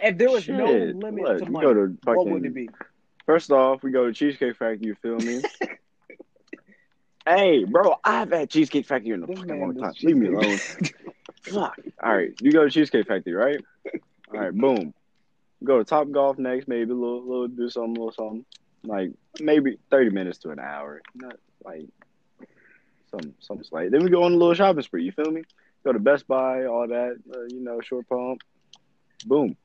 if 0.01 0.17
there 0.17 0.31
was 0.31 0.47
no 0.47 0.65
limit 0.65 1.23
what? 1.23 1.39
to 1.39 1.45
We 1.45 1.51
money, 1.51 1.67
go 1.67 1.73
to 1.73 1.97
what 2.03 2.27
would 2.27 2.45
it 2.45 2.53
be? 2.53 2.69
First 3.31 3.49
off, 3.49 3.81
we 3.81 3.91
go 3.91 4.07
to 4.07 4.11
Cheesecake 4.11 4.57
Factory. 4.57 4.87
You 4.87 4.95
feel 4.95 5.15
me? 5.15 5.41
hey, 7.25 7.63
bro, 7.63 7.95
I've 8.03 8.29
had 8.29 8.49
Cheesecake 8.49 8.85
Factory 8.85 9.11
in 9.11 9.23
a 9.23 9.25
This 9.25 9.39
fucking 9.39 9.61
long 9.61 9.73
time. 9.77 9.93
Leave 10.03 10.17
me 10.17 10.27
alone. 10.27 10.57
Fuck. 11.43 11.79
All 12.03 12.13
right, 12.13 12.33
you 12.41 12.51
go 12.51 12.65
to 12.65 12.69
Cheesecake 12.69 13.07
Factory, 13.07 13.31
right? 13.31 13.63
All 14.33 14.37
right, 14.41 14.53
boom. 14.53 14.93
Go 15.63 15.77
to 15.77 15.85
Top 15.85 16.11
Golf 16.11 16.39
next, 16.39 16.67
maybe 16.67 16.91
a 16.91 16.93
little, 16.93 17.21
little 17.21 17.47
do 17.47 17.69
something, 17.69 17.93
little 17.93 18.11
something. 18.11 18.43
Like 18.83 19.11
maybe 19.39 19.77
thirty 19.89 20.09
minutes 20.09 20.39
to 20.39 20.49
an 20.49 20.59
hour, 20.59 21.01
not 21.15 21.37
like 21.63 21.87
some 23.11 23.33
some 23.39 23.63
slight. 23.63 23.91
Then 23.91 24.03
we 24.03 24.09
go 24.09 24.23
on 24.23 24.33
a 24.33 24.35
little 24.35 24.55
shopping 24.55 24.83
spree. 24.83 25.05
You 25.05 25.13
feel 25.13 25.31
me? 25.31 25.43
Go 25.85 25.93
to 25.93 25.99
Best 25.99 26.27
Buy, 26.27 26.65
all 26.65 26.85
that. 26.85 27.15
Uh, 27.33 27.43
you 27.47 27.61
know, 27.61 27.79
short 27.79 28.09
pump. 28.09 28.41
Boom. 29.25 29.55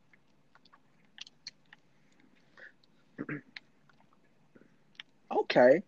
Okay, 5.34 5.82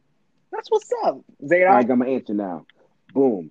that's 0.50 0.70
what's 0.70 0.90
up, 1.04 1.20
Zayda. 1.42 1.68
I 1.70 1.82
got 1.84 1.98
my 1.98 2.06
answer 2.06 2.34
now. 2.34 2.66
Boom. 3.12 3.50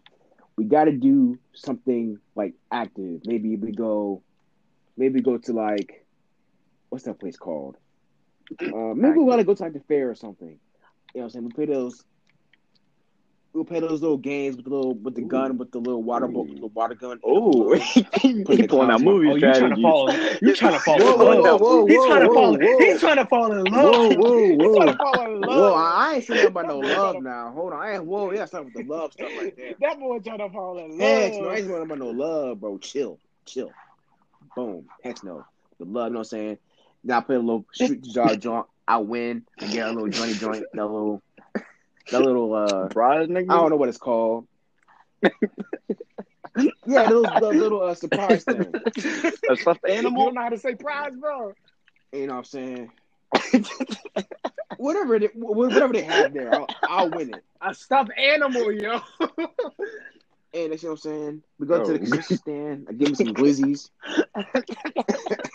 We 0.57 0.65
got 0.65 0.85
to 0.85 0.91
do 0.91 1.37
something 1.53 2.19
like 2.35 2.53
active. 2.71 3.21
Maybe 3.25 3.55
we 3.55 3.71
go. 3.71 4.23
Maybe 4.97 5.21
go 5.21 5.37
to 5.37 5.53
like, 5.53 6.05
what's 6.89 7.05
that 7.05 7.19
place 7.19 7.37
called? 7.37 7.77
Uh, 8.61 8.93
maybe 8.95 9.17
we 9.17 9.23
want 9.23 9.39
to 9.39 9.45
go 9.45 9.53
to 9.53 9.63
like 9.63 9.73
the 9.73 9.81
fair 9.81 10.09
or 10.09 10.15
something. 10.15 10.47
You 10.47 10.55
know 10.55 10.59
what 11.13 11.23
I'm 11.23 11.29
saying? 11.29 11.45
We 11.45 11.51
play 11.51 11.65
those. 11.65 12.03
We'll 13.53 13.65
play 13.65 13.79
those 13.79 14.01
little 14.01 14.17
games 14.17 14.55
with 14.55 14.65
the 14.65 14.71
little 14.71 14.93
with 14.93 15.15
the 15.15 15.21
gun 15.21 15.57
with 15.57 15.71
the 15.71 15.79
little 15.79 16.03
water 16.03 16.27
boat, 16.27 16.47
the 16.59 16.67
water 16.67 16.93
gun. 16.95 17.19
Oh, 17.23 17.73
he 18.21 18.43
pulling 18.67 18.91
out 18.91 19.01
movie 19.01 19.29
Oh, 19.29 19.35
you 19.35 19.41
trying 19.53 19.75
to 19.75 19.81
fall? 19.81 20.11
You 20.41 20.55
trying 20.55 20.73
to 20.77 20.79
fall? 20.79 20.99
Whoa, 20.99 21.13
in 21.13 21.19
whoa, 21.19 21.41
love? 21.41 21.61
whoa, 21.61 21.85
whoa, 21.85 21.87
He's 21.87 22.05
trying 22.05 22.21
to 22.27 22.33
fall. 22.33 22.57
He's 22.59 22.99
trying 22.99 23.15
to 23.17 23.25
fall 23.25 23.51
in 23.51 23.71
love. 23.71 23.93
Whoa, 23.93 24.09
whoa, 24.13 24.47
He's 24.47 24.57
whoa. 24.57 24.75
trying 24.75 24.87
to 24.87 24.97
fall 24.97 25.21
in 25.25 25.41
love. 25.41 25.57
Whoa, 25.57 25.73
I 25.73 26.13
ain't 26.15 26.23
saying 26.23 26.45
about 26.45 26.67
no 26.67 26.79
love 26.79 27.19
now. 27.19 27.51
Hold 27.51 27.73
on. 27.73 27.81
I 27.81 27.95
ain't, 27.95 28.05
whoa, 28.05 28.31
yeah, 28.31 28.45
something 28.45 28.73
with 28.73 28.87
the 28.87 28.93
love 28.93 29.13
stuff 29.13 29.31
right 29.35 29.53
there. 29.55 29.75
That 29.79 29.99
boy 29.99 30.19
trying 30.19 30.39
to 30.39 30.49
fall 30.49 30.77
in 30.77 30.91
love. 30.91 30.99
Heck 30.99 31.41
no, 31.41 31.49
I 31.49 31.55
ain't 31.57 31.67
talking 31.67 31.83
about 31.83 31.97
no 31.99 32.09
love, 32.09 32.59
bro. 32.59 32.77
Chill, 32.77 33.19
chill. 33.45 33.71
Boom. 34.55 34.85
Heck 35.03 35.23
no. 35.23 35.45
The 35.79 35.85
love, 35.85 36.07
you 36.07 36.13
know 36.13 36.19
what 36.19 36.19
I'm 36.19 36.23
saying? 36.25 36.57
Now 37.03 37.17
I 37.17 37.21
play 37.21 37.35
a 37.35 37.39
little 37.39 37.65
street 37.73 38.03
jar 38.03 38.35
joint. 38.35 38.65
I 38.87 38.97
win. 38.97 39.43
I 39.59 39.67
get 39.67 39.87
a 39.87 39.91
little 39.91 40.09
jointy 40.09 40.37
joint. 40.39 40.65
That 40.73 40.85
little, 40.85 41.21
that 42.11 42.21
little, 42.21 42.53
uh, 42.53 42.89
Surprise, 42.89 43.27
nigga. 43.27 43.49
I 43.49 43.55
don't 43.55 43.69
know 43.69 43.75
what 43.77 43.89
it's 43.89 43.97
called. 43.97 44.47
yeah, 46.85 47.05
those 47.05 47.33
the 47.35 47.51
little 47.53 47.81
uh, 47.83 47.95
surprise 47.95 48.43
thing. 48.45 48.75
A 49.47 49.55
stuffed 49.55 49.85
You 49.85 49.93
animal. 49.93 50.25
don't 50.25 50.35
know 50.35 50.41
how 50.41 50.49
to 50.49 50.57
say 50.57 50.75
prize, 50.75 51.13
bro. 51.19 51.55
You 52.13 52.27
know 52.27 52.33
what 52.33 52.39
I'm 52.39 52.43
saying? 52.45 52.91
whatever 54.77 55.15
it, 55.15 55.31
whatever 55.35 55.93
they 55.93 56.03
have 56.03 56.33
there, 56.33 56.53
I'll, 56.53 56.71
I'll 56.85 57.09
win 57.09 57.29
it. 57.29 57.43
A 57.61 57.73
stuffed 57.73 58.11
animal, 58.17 58.71
yo. 58.71 58.99
And 60.53 60.71
that's 60.71 60.83
what 60.83 60.91
I'm 60.91 60.97
saying. 60.97 61.43
We 61.59 61.67
go 61.67 61.79
to 61.79 61.93
the 61.93 61.99
Oh. 61.99 61.99
concession 61.99 62.35
stand. 62.35 62.87
I 62.89 62.93
give 62.93 63.09
me 63.09 63.15
some 63.15 63.33
glizzies. 63.33 63.89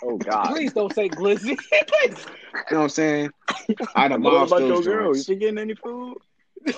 Oh 0.03 0.17
God. 0.17 0.53
Please 0.53 0.73
don't 0.73 0.93
say 0.93 1.09
glizzy. 1.09 1.57
You 2.69 2.75
know 2.75 2.77
what 2.79 2.83
I'm 2.83 2.89
saying? 2.89 3.31
I 3.95 4.07
done 4.07 4.21
What 4.21 4.33
lost 4.33 4.51
about 4.51 4.59
your 4.59 4.67
those 4.67 4.85
girl? 4.85 5.15
You 5.15 5.15
joints. 5.15 5.23
she 5.23 5.35
getting 5.35 5.57
any 5.57 5.75
food? 5.75 6.17
You. 6.65 6.75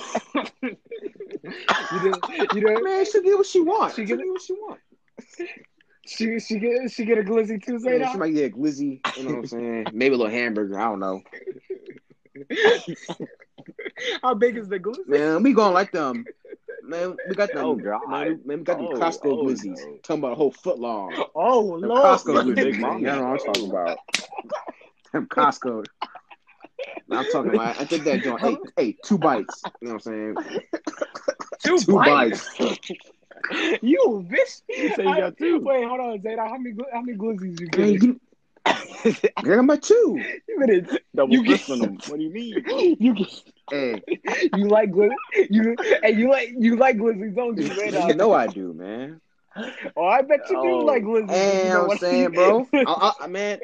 You. 2.53 2.83
Man, 2.83 3.05
she 3.05 3.21
get 3.21 3.37
what 3.37 3.45
she 3.45 3.61
wants. 3.61 3.95
She 3.95 4.05
She 4.05 4.15
get 4.15 4.17
what 4.17 4.41
she 4.41 4.53
wants. 4.53 4.81
She 6.07 6.39
she 6.39 6.59
get 6.59 6.91
she 6.91 7.05
get 7.05 7.17
a 7.17 7.23
glizzy 7.23 7.61
too, 7.63 7.79
Yeah, 7.83 8.11
she 8.11 8.17
might 8.17 8.33
get 8.33 8.51
a 8.51 8.55
glizzy. 8.55 9.01
You 9.17 9.23
know 9.23 9.29
what 9.31 9.39
I'm 9.39 9.45
saying? 9.47 9.87
Maybe 9.93 10.13
a 10.13 10.17
little 10.17 10.31
hamburger. 10.31 10.79
I 10.79 10.83
don't 10.85 10.99
know. 10.99 11.21
How 14.21 14.33
big 14.33 14.57
is 14.57 14.67
the 14.69 14.79
glizzy? 14.79 15.07
Man, 15.07 15.43
we 15.43 15.53
going 15.53 15.73
like 15.73 15.91
them. 15.91 16.25
Man, 16.83 17.17
we 17.27 17.35
got 17.35 17.51
them. 17.51 17.65
Oh, 17.65 17.75
God. 17.75 18.01
Man, 18.07 18.41
man, 18.45 18.57
we 18.59 18.63
got 18.63 18.77
them 18.77 18.87
Oh, 18.87 18.99
Costco 18.99 19.25
oh, 19.25 19.43
glizzies. 19.45 19.65
no. 19.65 19.97
Talking 20.03 20.21
about 20.23 20.33
a 20.33 20.35
whole 20.35 20.51
foot 20.51 20.77
long. 20.79 21.25
Oh 21.35 21.79
Them 21.79 21.89
Lord! 21.89 22.03
Costco 22.03 22.43
glizzies. 22.43 22.75
You 22.99 23.05
know 23.05 23.23
what 23.23 23.41
I'm 23.41 23.53
talking 23.53 23.69
about. 23.69 23.97
Them 25.13 25.27
Costco. 25.27 25.85
I'm 27.11 27.25
talking 27.31 27.53
about. 27.53 27.79
I 27.79 27.85
think 27.85 28.03
that 28.05 28.23
joint. 28.23 28.41
Hey, 28.41 28.57
hey, 28.77 28.97
two 29.03 29.17
bites. 29.17 29.61
You 29.81 29.87
know 29.89 29.93
what 29.95 30.07
I'm 30.07 30.35
saying? 30.35 30.35
Two, 31.63 31.79
Two 31.79 31.95
bites. 31.95 32.47
you 33.81 34.25
bitch. 34.29 34.61
You 34.69 34.89
say 34.95 35.03
you 35.03 35.15
got 35.15 35.37
two. 35.37 35.59
Wait, 35.59 35.83
hold 35.87 35.99
on, 35.99 36.19
Zayda. 36.19 36.47
How 36.47 36.57
many 36.57 36.75
gl- 36.75 36.91
how 36.91 37.01
many 37.01 37.17
glizzies 37.17 37.59
you 37.59 37.67
Man, 37.77 37.93
get? 37.93 38.03
you, 38.03 38.19
I 39.37 39.41
got 39.41 39.65
my 39.65 39.77
two. 39.77 40.21
You 40.47 40.65
get 40.67 41.01
Double 41.15 41.33
You 41.33 41.43
get- 41.43 41.65
them. 41.67 41.97
What 42.07 42.17
do 42.17 42.21
you 42.23 42.29
mean? 42.29 42.97
you 42.99 43.13
get 43.13 43.41
Hey, 43.71 44.01
you 44.55 44.67
like 44.67 44.91
glizzy 44.91 45.15
you 45.49 45.75
and 46.03 46.19
you 46.19 46.29
like 46.29 46.49
you 46.57 46.75
like 46.75 46.97
glizzies, 46.97 47.35
don't 47.35 47.57
you, 47.57 48.07
you 48.07 48.13
know 48.15 48.31
I 48.33 48.45
do, 48.47 48.73
man. 48.73 49.21
Oh, 49.95 50.05
I 50.05 50.21
bet 50.21 50.41
you 50.49 50.55
do 50.61 50.69
Oh. 50.69 50.77
like 50.79 51.03
glizzies. 51.03 51.31
And 51.31 51.67
you 51.67 51.73
know 51.73 51.81
I'm 51.81 51.87
what 51.87 51.99
saying, 51.99 52.31
bro. 52.31 52.67
I, 52.73 53.13
I, 53.21 53.27
man. 53.27 53.59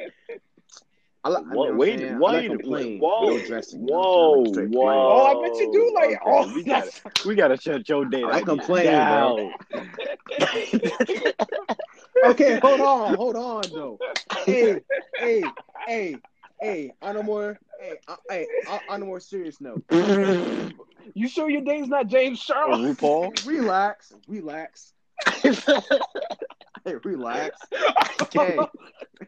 I, 1.24 1.28
like- 1.28 1.44
I 1.44 1.46
mean, 1.46 1.56
What- 1.56 1.68
I'm 1.70 1.76
wait, 1.78 1.98
saying, 2.00 2.14
I 2.14 2.18
wait, 2.18 2.32
like 2.32 2.48
them 2.48 2.58
plain, 2.58 2.98
whoa, 3.00 3.26
no 3.38 3.46
dressing. 3.46 3.80
you 3.82 3.86
know, 3.86 3.92
whoa, 4.00 4.32
like 4.42 4.68
whoa. 4.70 4.88
Oh, 4.90 5.26
I 5.44 5.48
bet 5.48 5.56
you 5.58 5.72
do 5.72 5.92
like. 5.94 6.04
Okay, 6.10 6.18
oh, 6.26 6.52
we 6.54 6.62
got 6.64 6.84
that's- 6.84 7.24
We 7.24 7.34
gotta 7.36 7.56
shut 7.60 7.88
your 7.88 8.04
date. 8.06 8.24
I 8.24 8.28
like 8.30 8.44
them 8.46 8.60
idea 8.60 9.06
bro. 9.08 9.52
Okay, 12.24 12.58
hold 12.60 12.80
on, 12.80 13.14
hold 13.14 13.36
on, 13.36 13.62
though. 13.72 13.98
Hey, 14.44 14.80
hey, 15.16 15.42
hey, 15.86 16.16
hey. 16.60 16.92
On 17.02 17.16
a 17.16 17.22
more, 17.22 17.58
hey, 17.80 17.94
uh, 18.06 18.16
hey, 18.28 18.46
on- 18.68 18.80
on 18.88 19.02
a 19.02 19.04
more 19.04 19.20
serious 19.20 19.60
note. 19.60 19.82
You 21.14 21.26
sure 21.28 21.50
your 21.50 21.62
date's 21.62 21.88
not 21.88 22.06
James 22.06 22.40
Oh, 22.48 22.54
Charles? 22.54 22.78
RuPaul. 22.80 23.44
Relax, 23.44 24.12
relax, 24.28 24.92
hey, 26.84 26.94
relax. 27.02 27.58
Hey, 28.32 28.56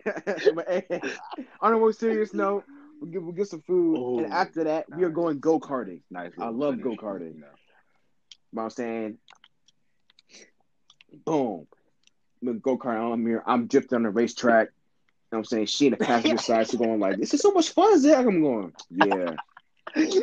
but, 0.54 0.68
hey, 0.68 1.00
on 1.60 1.72
a 1.72 1.78
more 1.78 1.92
serious 1.92 2.34
note, 2.34 2.64
we'll 3.00 3.10
get, 3.10 3.22
we'll 3.22 3.32
get 3.32 3.48
some 3.48 3.62
food, 3.62 3.96
Oh, 3.98 4.18
and 4.18 4.32
after 4.32 4.64
that, 4.64 4.86
we 4.94 5.04
are 5.04 5.10
going 5.10 5.40
go 5.40 5.58
karting. 5.58 6.00
Nice. 6.10 6.32
I 6.38 6.48
love 6.48 6.80
go-karting. 6.80 7.34
You 7.34 7.40
know. 7.40 7.46
You 8.54 8.58
know 8.58 8.62
what 8.62 8.62
I'm 8.64 8.70
saying? 8.70 9.18
Boom. 11.24 11.66
I'm 12.46 12.58
go 12.60 12.76
kart 12.76 13.00
on 13.00 13.24
here. 13.24 13.42
I'm 13.46 13.66
drifting 13.66 13.96
on 13.96 14.02
the 14.02 14.10
racetrack. 14.10 14.68
You 14.68 14.72
know 15.32 15.38
what 15.38 15.38
I'm 15.38 15.44
saying? 15.44 15.66
She 15.66 15.86
in 15.86 15.92
the 15.92 15.96
passenger 15.96 16.36
side, 16.42 16.68
she's 16.68 16.78
going 16.78 17.00
like, 17.00 17.18
this 17.18 17.34
is 17.34 17.40
so 17.40 17.52
much 17.52 17.70
fun, 17.70 17.98
Zach. 17.98 18.26
I'm 18.26 18.42
going, 18.42 18.72
yeah. 18.90 19.34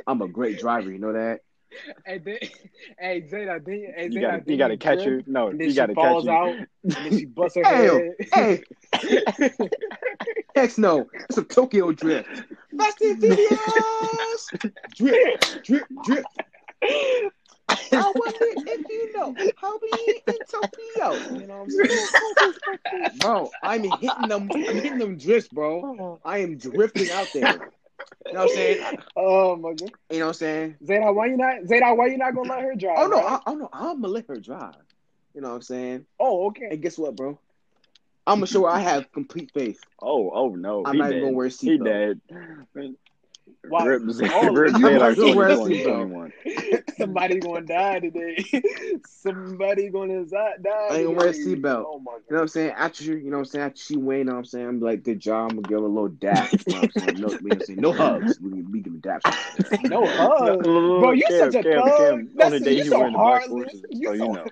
I'm 0.06 0.22
a 0.22 0.28
great 0.28 0.60
driver, 0.60 0.92
you 0.92 1.00
know 1.00 1.14
that? 1.14 1.42
Hey, 2.05 2.17
then, 2.19 2.38
hey, 2.99 3.22
Zayda, 3.22 3.63
then, 3.63 3.93
hey, 3.95 4.09
You 4.11 4.19
gotta, 4.22 4.38
then 4.43 4.43
you 4.47 4.57
gotta 4.57 4.78
catch 4.78 5.03
her. 5.03 5.22
No, 5.28 5.47
And 5.47 5.59
then 5.59 5.67
you 5.67 5.74
she 5.74 5.78
gotta 5.78 5.93
falls 5.93 6.26
catch 6.26 6.32
her. 6.34 6.38
out, 6.38 6.55
and 6.84 7.05
then 7.05 7.17
she 7.17 7.26
busts 7.36 7.57
her 7.57 7.65
Hey, 7.65 8.13
head. 8.34 8.63
hey, 9.01 9.69
heck 10.55 10.78
no. 10.78 11.09
It's 11.30 11.38
a 11.38 11.43
Tokyo 11.43 11.91
drift. 11.91 12.28
Fast 12.78 13.01
and 13.01 13.19
Furious! 13.19 14.51
Drift, 14.95 15.63
drift, 15.63 15.86
drift. 16.01 16.28
I 17.93 18.13
wonder 18.15 18.45
if 18.67 18.89
you 18.89 19.11
know 19.13 19.36
how 19.55 19.80
we 19.82 20.22
in 20.28 20.39
Tokyo. 20.49 21.39
You 21.39 21.47
know 21.47 21.57
what 21.57 21.63
I'm 21.63 21.69
saying? 21.69 22.07
Bro, 23.19 23.51
I'm 23.63 23.84
hitting 23.84 24.28
them, 24.28 24.49
I'm 24.67 24.76
hitting 24.76 24.97
them 24.97 25.17
drifts, 25.17 25.49
bro. 25.49 26.19
I 26.26 26.39
am 26.39 26.57
drifting 26.57 27.11
out 27.11 27.34
there. 27.34 27.61
You 28.28 28.34
know 28.34 28.39
what 28.39 28.49
I'm 28.49 28.56
saying? 28.56 28.97
Oh 29.16 29.56
my 29.56 29.74
god, 29.74 29.91
You 30.10 30.20
know 30.20 30.26
what 30.26 30.30
I'm 30.30 30.34
saying? 30.36 30.76
Zayda, 30.84 31.14
why 31.14 31.26
you 31.28 31.38
not? 31.38 31.64
Zayda, 31.64 31.95
why 31.97 32.08
you 32.08 32.18
not 32.18 32.34
gonna 32.36 32.49
let 32.49 32.62
her 32.62 32.76
drive? 32.76 32.97
Oh 32.99 33.08
no, 33.08 33.18
right? 33.18 33.26
I, 33.26 33.39
oh 33.52 33.56
no, 33.56 33.70
I'm 33.74 34.02
gonna 34.02 34.14
let 34.14 34.28
her 34.28 34.39
drive. 34.39 34.76
You 35.34 35.41
know 35.41 35.49
what 35.49 35.56
I'm 35.56 35.62
saying? 35.62 36.06
oh 36.20 36.47
okay. 36.47 36.68
And 36.72 36.82
guess 36.82 36.97
what, 36.97 37.16
bro? 37.16 37.39
I'm 38.28 38.38
gonna 38.38 38.47
show 38.47 38.64
her 38.64 38.70
I 38.70 38.80
have 38.80 39.12
complete 39.12 39.52
faith. 39.54 39.82
Oh, 40.02 40.30
oh 40.34 40.49
no. 40.56 40.86
I'm 40.86 40.93
he 40.93 40.99
not 40.99 41.10
dead. 41.10 41.18
even 41.18 41.22
gonna 41.22 41.36
wear 41.36 41.47
a 41.47 41.49
He 41.49 41.78
seatbelt. 41.78 41.84
dead. 41.84 42.22
Why? 43.68 43.86
Rip, 43.86 44.02
Oh, 44.32 44.54
rip 44.54 44.76
you 44.78 44.88
as 44.88 44.97
well 44.97 45.12
21, 45.14 45.56
seatbelt. 45.56 45.58
21. 45.84 46.32
Somebody 46.97 47.39
gonna 47.39 47.62
die 47.62 47.99
today. 47.99 48.38
Somebody 49.06 49.89
gonna 49.89 50.26
die. 50.26 50.54
I 50.89 50.97
ain't 50.97 51.06
gonna 51.06 51.12
wear 51.12 51.28
a 51.28 51.32
seatbelt. 51.32 51.86
Oh 51.88 51.99
my 51.99 52.14
You 52.30 52.36
know 52.36 52.38
what 52.38 52.41
I'm 52.41 52.47
saying? 52.47 52.72
After 52.72 53.04
you, 53.04 53.16
you 53.16 53.30
know 53.30 53.38
what 53.38 53.39
I'm 53.39 53.45
saying? 53.45 53.66
After 53.66 53.82
she 53.82 53.97
win, 53.97 54.18
you 54.20 54.24
know 54.26 54.32
what 54.34 54.38
I'm 54.39 54.45
saying? 54.45 54.68
I'm 54.68 54.80
like, 54.80 55.04
good 55.04 55.20
job. 55.20 55.52
I'm 55.52 55.56
gonna 55.56 55.68
give 55.68 55.80
her 55.80 55.86
a 55.86 55.88
little 55.88 56.08
dap. 56.10 56.52
You 56.66 56.74
know 56.74 56.80
what 56.80 56.84
I'm 56.86 56.91
saying? 56.91 57.20
No, 57.20 57.38
we 57.41 57.52
don't 57.52 57.64
say 57.64 57.76
no 57.76 57.93
hugs. 57.93 58.39
We, 58.41 58.62
we 58.64 58.80
give 58.82 58.93
a 58.93 58.97
dap. 58.97 59.24
No 59.82 60.08
hugs. 60.18 60.68
Bro, 60.97 61.12
you 61.12 61.28
Cam, 61.28 61.38
such 61.38 61.56
a 61.56 61.64
Cam, 61.64 61.84
thug. 61.84 61.91
Cam, 61.91 62.30
on 62.39 62.52
That's 62.52 62.52
the 62.52 62.60
day 62.60 62.74
you 62.74 62.84
he 62.84 62.89
so 62.89 62.97
wearing 62.97 63.14
the 63.14 63.20
black 63.20 63.43
heartless. 63.43 63.72
forces, 63.72 63.84
You 63.89 64.10
so 64.10 64.14
you 64.14 64.30
know. 64.30 64.47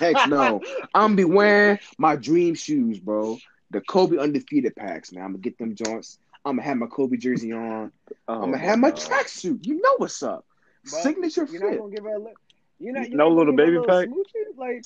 Heck 0.00 0.24
no. 0.26 0.62
I'm 0.94 1.16
be 1.16 1.24
wearing 1.24 1.78
my 1.98 2.16
dream 2.16 2.54
shoes, 2.54 2.98
bro. 2.98 3.38
The 3.70 3.80
Kobe 3.80 4.16
undefeated 4.16 4.74
packs, 4.76 5.12
man. 5.12 5.24
I'm 5.24 5.30
gonna 5.32 5.40
get 5.40 5.58
them 5.58 5.74
joints. 5.74 6.18
I'm 6.44 6.56
gonna 6.56 6.66
have 6.68 6.76
my 6.78 6.86
Kobe 6.86 7.16
jersey 7.16 7.52
on. 7.52 7.92
Oh, 8.28 8.34
I'm 8.34 8.50
gonna 8.50 8.58
have 8.58 8.78
my 8.78 8.90
tracksuit. 8.90 9.66
You 9.66 9.80
know 9.80 9.94
what's 9.98 10.22
up. 10.22 10.44
But 10.84 10.90
Signature 10.90 11.46
You're 11.46 11.60
not 11.60 11.70
fit. 11.70 11.78
gonna 11.78 11.90
give 11.94 12.04
her 12.04 12.14
a 12.14 12.18
li- 12.18 12.34
you're 12.78 12.92
not, 12.94 13.10
you're 13.10 13.18
No 13.18 13.28
not 13.28 13.36
little 13.36 13.52
gonna 13.52 13.58
give 13.58 13.60
her 13.60 13.66
baby 13.66 13.76
a 13.78 13.80
little 13.80 13.94
pack? 13.94 14.08
smoochie? 14.08 14.56
Like, 14.56 14.84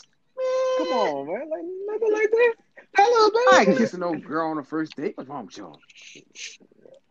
come 0.79 0.89
on, 0.89 1.27
man. 1.27 1.49
Like 1.51 1.63
nothing 1.87 2.13
like 2.13 2.31
that. 2.31 2.55
Hello, 2.97 3.31
baby. 3.31 3.45
I 3.47 3.61
ain't 3.63 3.79
kissing 3.79 4.01
no 4.01 4.15
girl 4.17 4.51
on 4.51 4.57
the 4.57 4.63
first 4.65 4.97
date. 4.97 5.15
What's 5.17 5.29
wrong 5.31 5.47
with 5.47 5.57
y'all? 5.57 5.81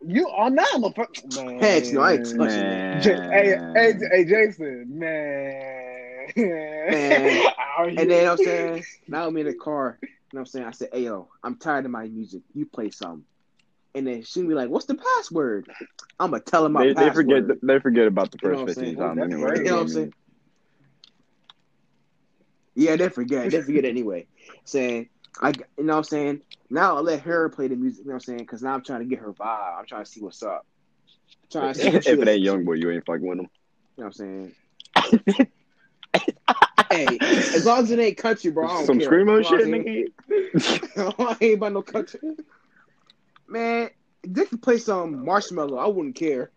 You 0.05 0.27
are 0.29 0.49
not 0.49 0.67
I'm 0.73 0.83
a 0.83 0.91
per- 0.91 1.07
man. 1.33 1.59
Heck 1.59 1.91
no, 1.93 2.01
I 2.01 2.13
ain't 2.13 2.25
touching. 2.37 2.67
Man. 2.69 3.01
J- 3.01 3.19
hey, 3.31 3.55
hey, 3.75 3.93
hey, 4.11 4.25
Jason, 4.25 4.99
man. 4.99 6.27
Man. 6.35 7.41
And 7.97 7.97
then 7.97 8.09
you 8.09 8.23
know 8.23 8.23
what 8.23 8.31
I'm 8.31 8.37
saying, 8.37 8.85
now 9.07 9.27
I'm 9.27 9.37
in 9.37 9.45
the 9.45 9.53
car. 9.53 9.99
You 10.31 10.37
know 10.37 10.39
what 10.39 10.41
I'm 10.41 10.45
saying? 10.45 10.65
I 10.65 10.71
said, 10.71 10.89
hey 10.93 11.03
yo, 11.03 11.27
I'm 11.43 11.57
tired 11.57 11.85
of 11.85 11.91
my 11.91 12.07
music. 12.07 12.41
You 12.53 12.65
play 12.65 12.89
something. 12.89 13.25
And 13.93 14.07
then 14.07 14.23
she'd 14.23 14.47
be 14.47 14.53
like, 14.53 14.69
What's 14.69 14.85
the 14.85 14.95
password? 14.95 15.67
I'm 16.19 16.31
gonna 16.31 16.41
tell 16.41 16.63
them 16.63 16.73
my 16.73 16.87
They, 16.87 16.93
they 16.93 17.11
forget 17.11 17.43
they 17.61 17.79
forget 17.79 18.07
about 18.07 18.31
the 18.31 18.37
You 18.41 18.51
know 18.51 18.65
first 18.65 18.79
15 18.79 18.95
times 18.95 19.19
That's 19.19 19.33
anyway. 19.33 19.49
great. 19.49 19.65
You 19.65 19.71
know 19.71 19.75
what 19.75 19.81
I'm 19.81 19.87
saying? 19.89 20.13
Yeah, 22.75 22.95
they 22.95 23.09
forget. 23.09 23.51
They 23.51 23.61
forget 23.61 23.83
anyway. 23.83 24.27
Saying, 24.63 25.09
I, 25.41 25.49
you 25.49 25.83
know 25.83 25.93
what 25.93 25.97
I'm 25.97 26.03
saying? 26.05 26.41
Now 26.69 26.95
I 26.95 27.01
let 27.01 27.19
her 27.21 27.49
play 27.49 27.67
the 27.67 27.75
music. 27.75 28.05
You 28.05 28.11
know 28.11 28.13
what 28.13 28.15
I'm 28.15 28.19
saying? 28.21 28.39
Because 28.39 28.63
now 28.63 28.73
I'm 28.73 28.83
trying 28.83 29.01
to 29.01 29.05
get 29.05 29.19
her 29.19 29.33
vibe. 29.33 29.79
I'm 29.79 29.85
trying 29.85 30.05
to 30.05 30.09
see 30.09 30.21
what's 30.21 30.41
up. 30.41 30.65
trying 31.51 31.73
to 31.73 31.79
see 31.79 31.87
if 31.87 31.93
what 31.93 32.05
she 32.05 32.11
it 32.13 32.27
ain't 32.29 32.41
young 32.41 32.63
boy, 32.63 32.73
you 32.73 32.89
ain't 32.91 33.05
fucking 33.05 33.27
with 33.27 33.39
him. 33.39 33.49
You 33.97 34.05
know 34.05 34.09
what 34.09 34.19
I'm 34.21 34.53
saying? 35.33 35.47
hey, 36.91 37.19
as 37.53 37.65
long 37.65 37.79
as 37.83 37.91
it 37.91 37.99
ain't 37.99 38.17
country, 38.17 38.51
bro. 38.51 38.65
I 38.67 38.73
don't 38.77 38.85
Some 38.85 38.99
care. 38.99 39.09
screamo 39.09 39.37
You 39.37 39.41
know 39.43 39.57
shit, 39.57 39.65
I'm 39.65 39.83
saying? 39.83 40.07
nigga. 40.97 41.15
I 41.19 41.37
ain't 41.41 41.57
about 41.57 41.73
no 41.73 41.81
country. 41.81 42.19
Man, 43.47 43.89
they 44.27 44.45
can 44.45 44.57
play 44.59 44.77
some 44.77 45.25
Marshmello. 45.25 45.79
I 45.79 45.87
wouldn't 45.87 46.15
care. 46.15 46.51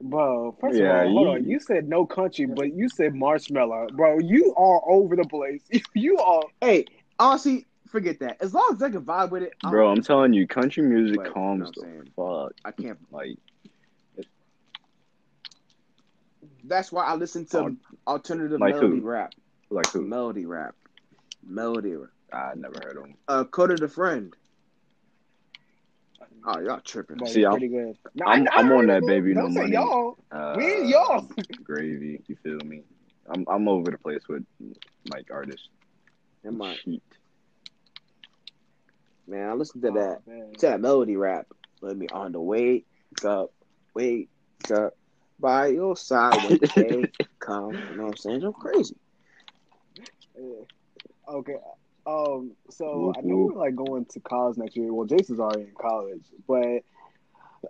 Bro, 0.00 0.56
first 0.60 0.76
Yeah, 0.78 1.00
of 1.02 1.06
all, 1.06 1.12
hold 1.12 1.26
you- 1.26 1.32
on. 1.34 1.44
You 1.48 1.58
said 1.60 1.88
no 1.88 2.06
country, 2.06 2.46
but 2.46 2.74
you 2.74 2.88
said 2.88 3.14
Marshmello. 3.14 3.90
Bro, 3.92 4.18
you 4.20 4.54
are 4.56 4.80
over 4.86 5.16
the 5.16 5.24
place. 5.24 5.62
You 5.94 6.18
are. 6.18 6.44
Hey, 6.60 6.84
honestly, 7.18 7.66
forget 7.88 8.18
that. 8.20 8.36
As 8.40 8.52
long 8.52 8.72
as 8.74 8.82
I 8.82 8.90
can 8.90 9.02
vibe 9.02 9.30
with 9.30 9.42
it, 9.44 9.54
I 9.64 9.70
Bro, 9.70 9.90
I'm 9.90 10.02
telling 10.02 10.32
you, 10.34 10.46
country 10.46 10.82
music 10.82 11.16
But, 11.16 11.26
you 11.26 11.32
calms 11.32 11.72
know 11.76 11.82
what 11.82 11.86
I'm 11.88 12.04
the 12.04 12.10
fuck. 12.14 12.52
I 12.66 12.70
can't. 12.82 12.98
Like, 13.10 13.38
That's 16.64 16.92
why 16.92 17.04
I 17.04 17.14
listen 17.14 17.46
to 17.46 17.58
Al- 17.58 17.76
alternative 18.06 18.60
like 18.60 18.74
melody 18.74 19.00
who? 19.00 19.06
rap. 19.06 19.32
like 19.70 19.90
who? 19.90 20.02
Melody 20.06 20.46
rap. 20.46 20.74
Melody 21.44 21.94
rap. 21.96 22.10
I 22.32 22.52
never 22.56 22.74
heard 22.84 22.96
of 22.96 23.04
him. 23.06 23.14
Uh, 23.28 23.44
Coda 23.44 23.76
the 23.76 23.88
Friend. 23.88 24.34
Oh, 26.48 26.60
y'all 26.60 26.80
tripping. 26.80 27.16
Bro, 27.16 27.28
See, 27.28 27.44
I'm- 27.44 27.58
good. 27.58 27.98
No, 28.14 28.26
I'm- 28.26 28.46
I- 28.52 28.56
I 28.56 28.60
I'm 28.60 28.72
on 28.72 28.86
that. 28.86 29.02
Baby 29.06 29.34
No 29.34 29.48
say 29.48 29.60
Money. 29.62 29.72
y'all. 29.72 30.16
Uh, 30.30 30.54
We 30.56 30.64
ain't 30.64 30.88
y'all. 30.88 31.28
Gravy, 31.64 32.22
you 32.26 32.36
feel 32.42 32.58
me? 32.58 32.82
I'm 33.28 33.44
I'm 33.48 33.68
over 33.68 33.90
the 33.90 33.98
place 33.98 34.28
with 34.28 34.44
like 35.12 35.28
artists. 35.32 35.68
Am 36.44 36.62
I- 36.62 36.76
Cheat. 36.76 37.02
Man, 39.26 39.48
I 39.50 39.52
listen 39.54 39.80
to 39.82 39.90
that. 39.90 40.18
Oh, 40.26 40.30
man. 40.30 40.52
To 40.58 40.66
that 40.66 40.80
melody 40.80 41.16
rap. 41.16 41.46
Let 41.80 41.96
me 41.96 42.06
on 42.12 42.30
the 42.32 42.40
wake 42.40 42.86
up, 43.24 43.52
wake 43.94 44.28
up 44.72 44.96
by 45.40 45.66
your 45.68 45.96
side 45.96 46.36
when 46.44 46.58
the 46.58 46.66
day 46.68 47.26
come. 47.46 47.72
You 47.72 47.96
know 47.96 48.02
what 48.04 48.10
I'm 48.10 48.16
saying? 48.16 48.42
I'm 48.44 48.52
crazy. 48.52 48.96
Yeah. 50.38 50.64
Okay. 51.28 51.56
Um. 52.06 52.52
So 52.70 53.06
Whoop, 53.06 53.16
I 53.18 53.20
know 53.22 53.36
we're 53.52 53.60
like 53.60 53.74
going 53.74 54.04
to 54.06 54.20
college 54.20 54.56
next 54.58 54.76
year. 54.76 54.92
Well, 54.92 55.06
Jason's 55.06 55.40
already 55.40 55.62
in 55.62 55.74
college, 55.80 56.24
but 56.46 56.82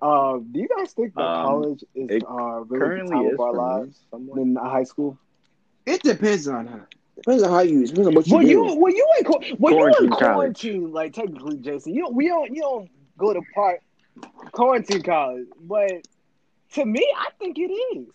uh, 0.02 0.38
do 0.38 0.60
you 0.60 0.68
guys 0.76 0.92
think 0.92 1.14
that 1.14 1.22
Um, 1.22 1.46
college 1.46 1.84
is 1.94 2.22
uh 2.28 2.34
really 2.64 2.66
the 2.68 2.78
Currently 2.78 3.16
time 3.16 3.26
of 3.34 3.40
our 3.40 3.52
for 3.52 3.52
me, 3.52 3.58
lives 3.84 4.00
somewhat. 4.10 4.36
than 4.36 4.56
high 4.56 4.84
school? 4.84 5.18
It 5.86 6.02
depends 6.02 6.48
on 6.48 6.66
how. 6.66 6.80
Depends 7.16 7.42
on 7.44 7.50
how 7.50 7.60
you. 7.60 7.82
It 7.82 7.86
depends 7.88 8.08
on 8.08 8.14
what 8.14 8.26
you 8.26 8.34
Well, 8.36 8.42
do. 8.44 8.48
you 8.50 8.76
well 8.78 8.92
you 8.92 9.06
in 9.18 9.24
qu- 9.24 9.56
well 9.58 9.72
you 9.72 9.78
Quarantine 9.78 10.04
in 10.04 10.10
college. 10.10 10.20
quarantine 10.34 10.92
like 10.92 11.12
technically, 11.14 11.56
Jason. 11.58 11.94
You 11.94 12.02
don't 12.02 12.14
we 12.14 12.28
don't 12.28 12.54
you 12.54 12.60
don't 12.60 12.90
go 13.16 13.32
to 13.32 13.40
part 13.54 13.80
quarantine 14.52 15.02
college, 15.02 15.46
but 15.62 15.92
to 16.74 16.84
me, 16.84 17.06
I 17.16 17.28
think 17.38 17.56
it 17.58 17.70
is. 17.72 18.06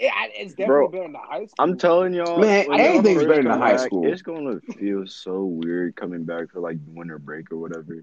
It, 0.00 0.10
I- 0.12 0.30
it's 0.34 0.54
definitely 0.54 0.66
Bro, 0.66 0.88
better 0.88 1.02
than 1.04 1.12
the 1.12 1.18
high 1.18 1.44
school. 1.44 1.54
I'm 1.58 1.76
telling 1.76 2.14
y'all, 2.14 2.38
Man, 2.38 2.66
when 2.68 2.78
y'all 2.78 2.88
anything's 2.88 3.22
better 3.22 3.42
than 3.42 3.52
come 3.52 3.60
high 3.60 3.72
back, 3.76 3.80
school. 3.86 4.10
It's 4.10 4.22
gonna 4.22 4.58
feel 4.78 5.06
so 5.06 5.44
weird 5.44 5.94
coming 5.94 6.24
back 6.24 6.50
for 6.52 6.60
like 6.60 6.78
winter 6.86 7.18
break 7.18 7.52
or 7.52 7.58
whatever. 7.58 8.02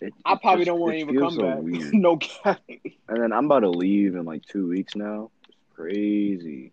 It, 0.00 0.12
I 0.24 0.34
it 0.34 0.40
probably 0.40 0.64
just- 0.64 0.66
don't 0.66 0.80
want 0.80 0.92
to 0.92 0.98
even 0.98 1.18
come 1.18 1.34
so 1.34 1.42
back. 1.42 1.58
weird. 1.62 1.94
no 1.94 2.16
cap. 2.16 2.60
And 2.68 3.22
then 3.22 3.32
I'm 3.32 3.46
about 3.46 3.60
to 3.60 3.70
leave 3.70 4.14
in 4.14 4.24
like 4.24 4.44
two 4.46 4.68
weeks 4.68 4.94
now. 4.94 5.30
It's 5.48 5.56
crazy. 5.74 6.72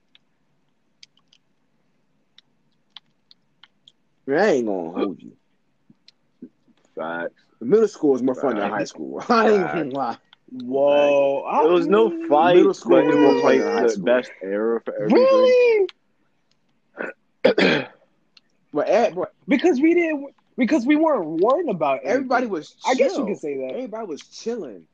Man, 4.28 4.40
I 4.40 4.52
ain't 4.52 4.68
gonna 4.68 4.92
hold 4.92 5.22
you. 5.22 5.32
Facts. 6.96 7.42
Middle 7.60 7.88
school 7.88 8.16
is 8.16 8.22
more 8.22 8.36
fun 8.36 8.58
than 8.58 8.70
high 8.70 8.84
school. 8.84 9.24
I 9.30 9.50
ain't 9.50 9.68
gonna 9.68 9.84
lie. 9.90 10.18
Whoa. 10.54 11.66
It 11.66 11.72
was 11.72 11.88
no 11.88 12.10
fight, 12.28 12.56
Middle 12.58 12.74
school 12.74 12.92
but 12.92 13.06
it 13.06 13.16
was 13.16 13.36
was 13.36 13.44
like 13.44 13.60
the 13.60 13.90
school. 13.90 14.06
best 14.06 14.32
era 14.42 14.82
for 14.86 14.94
everything. 14.96 15.24
Really? 15.24 15.88
But, 18.74 18.90
eh, 18.90 19.12
but 19.14 19.34
Because 19.48 19.80
we 19.80 19.94
didn't 19.94 20.34
because 20.58 20.86
we 20.86 20.96
weren't 20.96 21.26
worried 21.42 21.70
about 21.70 22.00
anything. 22.04 22.12
everybody 22.12 22.48
was. 22.48 22.72
Chill. 22.72 22.92
I 22.92 22.96
guess 22.96 23.18
you 23.18 23.26
could 23.26 23.38
say 23.38 23.58
that. 23.58 23.72
Everybody 23.76 24.08
was 24.08 24.22
chilling. 24.22 24.88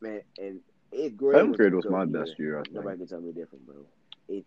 Man, 0.00 0.20
and 0.38 0.60
eighth 0.92 1.16
grade. 1.16 1.36
Seventh 1.36 1.56
grade 1.56 1.72
a 1.72 1.76
was 1.76 1.86
my 1.88 2.04
year. 2.04 2.06
best 2.06 2.38
year. 2.38 2.58
I 2.58 2.62
think. 2.64 2.74
Nobody 2.74 2.98
can 2.98 3.06
tell 3.08 3.20
me 3.20 3.32
different, 3.32 3.66
bro. 3.66 3.76
Eighth. 4.28 4.46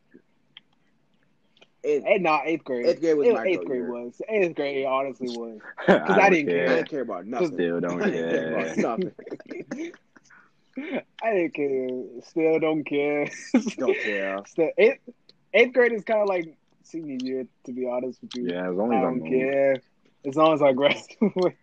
Eighth, 1.84 2.04
Hey, 2.04 2.18
nah, 2.20 2.42
eighth 2.46 2.64
grade. 2.64 2.86
eighth 2.88 3.00
grade 3.02 3.18
was 3.18 3.28
Eighth- 3.28 3.36
my 3.36 3.46
eighth 3.46 3.66
grade 3.66 3.82
year. 3.82 3.92
was. 3.92 4.22
Eighth 4.30 4.56
grade 4.56 4.86
honestly 4.86 5.30
was. 5.30 5.60
I, 5.88 5.94
I 5.94 6.30
don't 6.30 6.32
didn't 6.32 6.50
I 6.50 6.52
care. 6.52 6.68
didn't 6.68 6.90
care 6.90 7.02
about 7.02 7.26
nothing. 7.26 7.54
Still 7.54 7.80
don't 7.80 8.02
I 8.04 8.10
care 8.12 8.54
about 8.54 8.76
care. 8.76 8.76
nothing. 8.78 9.12
I 10.78 11.34
didn't 11.34 11.54
care. 11.54 11.88
Still 12.24 12.60
don't 12.60 12.84
care. 12.84 13.28
Don't 13.78 14.00
care. 14.00 14.44
Still, 14.46 14.70
eighth, 14.78 15.00
eighth 15.54 15.74
grade 15.74 15.94
is 15.94 16.04
kind 16.04 16.22
of 16.22 16.28
like 16.28 16.58
senior 16.84 17.16
year, 17.16 17.46
to 17.66 17.72
be 17.74 17.88
honest 17.88 18.22
with 18.22 18.36
you. 18.36 18.52
Yeah, 18.52 18.70
as 18.70 18.76
long 18.76 18.92
I 18.92 18.96
as 18.96 19.02
don't 19.02 19.20
I'm 19.20 19.22
old. 19.22 19.54
care. 19.54 19.82
As 20.28 20.36
long 20.36 20.54
as 20.54 20.62
I 20.62 20.74
graduate. 20.74 21.58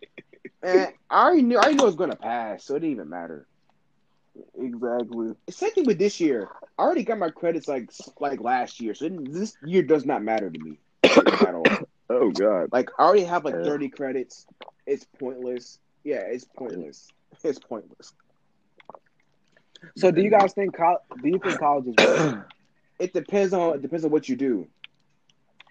Man, 0.63 0.93
I 1.09 1.23
already 1.25 1.43
knew. 1.43 1.57
I 1.57 1.61
already 1.61 1.75
knew 1.75 1.83
it 1.83 1.87
was 1.87 1.95
gonna 1.95 2.15
pass, 2.15 2.65
so 2.65 2.75
it 2.75 2.79
didn't 2.79 2.91
even 2.93 3.09
matter. 3.09 3.47
exactly. 4.57 5.33
Same 5.49 5.71
thing 5.71 5.85
with 5.85 5.97
this 5.99 6.19
year. 6.19 6.49
I 6.77 6.83
already 6.83 7.03
got 7.03 7.17
my 7.19 7.29
credits 7.29 7.67
like 7.67 7.89
like 8.19 8.41
last 8.41 8.79
year, 8.79 8.93
so 8.93 9.09
this 9.09 9.55
year 9.63 9.83
does 9.83 10.05
not 10.05 10.23
matter 10.23 10.49
to 10.49 10.59
me 10.59 10.79
at 11.03 11.53
all. 11.55 11.81
Oh 12.09 12.31
god. 12.31 12.69
Like 12.71 12.89
I 12.97 13.03
already 13.03 13.23
have 13.23 13.45
like 13.45 13.55
Yeah. 13.55 13.63
thirty 13.63 13.89
credits. 13.89 14.45
It's 14.85 15.05
pointless. 15.19 15.79
Yeah, 16.03 16.23
it's 16.27 16.45
pointless. 16.45 17.13
It's 17.43 17.59
pointless. 17.59 18.13
So, 19.97 20.11
do 20.11 20.21
you 20.21 20.29
guys 20.29 20.53
think? 20.53 20.75
col- 20.75 21.03
Do 21.21 21.27
you 21.29 21.39
think 21.39 21.59
college 21.59 21.87
is? 21.87 21.95
better? 21.95 22.47
It 22.99 23.11
depends 23.11 23.53
on 23.53 23.75
it 23.75 23.81
depends 23.81 24.05
on 24.05 24.11
what 24.11 24.29
you 24.29 24.35
do. 24.35 24.67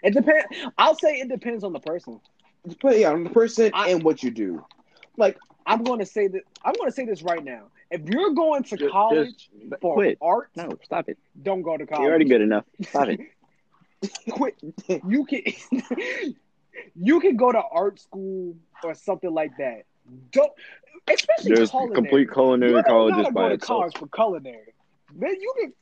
It 0.03 0.13
depends. 0.13 0.45
I'll 0.77 0.97
say 0.97 1.15
it 1.21 1.29
depends 1.29 1.63
on 1.65 1.73
the 1.73 1.79
person. 1.81 2.21
But 2.83 2.99
yeah, 2.99 3.13
on 3.13 3.25
the 3.25 3.31
person 3.31 3.71
I- 3.73 3.91
and 3.91 4.03
what 4.03 4.23
you 4.23 4.31
do. 4.31 4.65
Like 5.17 5.39
I'm 5.65 5.83
going 5.85 6.01
to 6.01 6.05
say 6.07 6.27
that. 6.27 6.43
I'm 6.65 6.75
going 6.75 6.91
to 6.91 6.95
say 6.95 7.07
this 7.07 7.23
right 7.23 7.43
now. 7.43 7.69
If 7.91 8.03
you're 8.09 8.31
going 8.35 8.65
to 8.65 8.77
Just- 8.77 8.91
college 8.93 9.49
just 9.69 9.81
for 9.81 9.95
quit. 9.95 10.19
art, 10.21 10.51
No, 10.57 10.71
stop 10.83 11.09
it. 11.09 11.17
don't 11.43 11.63
go 11.63 11.77
to 11.77 11.87
college. 11.87 12.03
You're 12.03 12.11
already 12.11 12.25
good 12.27 12.41
enough. 12.43 12.65
Stop 12.83 13.09
it. 13.09 13.21
quit. 14.31 14.57
You 15.07 15.25
can 15.25 15.43
you 16.97 17.21
can 17.21 17.37
go 17.37 17.53
to 17.53 17.63
art 17.71 18.01
school 18.01 18.57
or 18.85 18.95
something 18.95 19.33
like 19.33 19.57
that. 19.59 19.85
Don't 20.33 20.53
especially 21.09 21.55
There's 21.55 21.71
culinary. 21.71 21.95
complete 21.95 22.33
culinary 22.33 22.73
don't 22.73 22.85
colleges 22.85 23.23
gotta 23.23 23.33
by 23.33 23.43
go 23.43 23.49
to 23.49 23.55
itself. 23.55 23.79
college 23.81 23.97
for 23.99 24.09
culinary. 24.09 24.75
Man, 25.15 25.35
you 25.41 25.55
can 25.61 25.73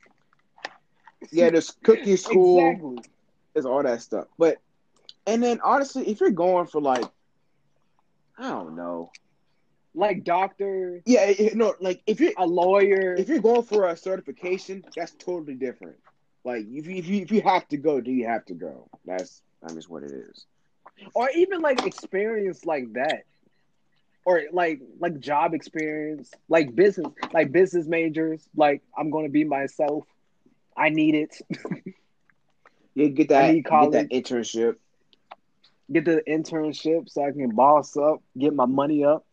Yeah, 1.31 1.49
there's 1.49 1.71
cooking 1.83 2.17
school. 2.17 2.59
exactly. 2.59 2.97
There's 3.53 3.65
all 3.65 3.83
that 3.83 4.01
stuff. 4.01 4.27
But 4.37 4.57
and 5.27 5.41
then 5.43 5.59
honestly, 5.63 6.07
if 6.07 6.19
you're 6.19 6.31
going 6.31 6.67
for 6.67 6.81
like 6.81 7.05
I 8.37 8.49
don't 8.49 8.75
know. 8.75 9.11
Like 9.93 10.23
doctor, 10.23 11.01
Yeah, 11.05 11.25
it- 11.25 11.39
it- 11.39 11.55
no, 11.55 11.75
like 11.81 12.01
if 12.07 12.21
you're 12.21 12.31
a 12.37 12.47
lawyer. 12.47 13.13
if 13.15 13.27
you're 13.27 13.39
going 13.39 13.63
for 13.63 13.87
a 13.89 13.97
certification, 13.97 14.83
that's 14.95 15.13
totally 15.15 15.55
different. 15.55 15.97
Like 16.45 16.65
if 16.69 16.87
you 16.87 16.95
if 16.95 17.07
you 17.07 17.21
if 17.21 17.31
you 17.31 17.41
have 17.41 17.67
to 17.69 17.77
go, 17.77 17.99
do 17.99 18.09
you 18.11 18.25
have 18.25 18.45
to 18.45 18.53
go? 18.53 18.89
That's 19.05 19.41
that 19.61 19.77
is 19.77 19.89
what 19.89 20.03
it 20.03 20.11
is. 20.11 20.45
or 21.13 21.29
even 21.31 21.59
like 21.61 21.85
experience 21.85 22.65
like 22.65 22.93
that 22.93 23.23
or 24.25 24.41
like 24.51 24.79
like 24.99 25.19
job 25.19 25.53
experience 25.53 26.31
like 26.49 26.75
business 26.75 27.07
like 27.33 27.51
business 27.51 27.87
majors 27.87 28.47
like 28.55 28.81
i'm 28.97 29.09
going 29.09 29.25
to 29.25 29.31
be 29.31 29.43
myself 29.43 30.05
i 30.77 30.89
need 30.89 31.15
it 31.15 31.35
You 32.95 33.09
get 33.09 33.29
that 33.29 33.59
get 33.77 33.91
that 33.91 34.09
internship. 34.09 34.77
get 35.91 36.05
the 36.05 36.21
internship 36.27 37.09
so 37.09 37.23
i 37.23 37.31
can 37.31 37.53
boss 37.55 37.95
up 37.97 38.21
get 38.37 38.53
my 38.53 38.65
money 38.65 39.03
up 39.03 39.25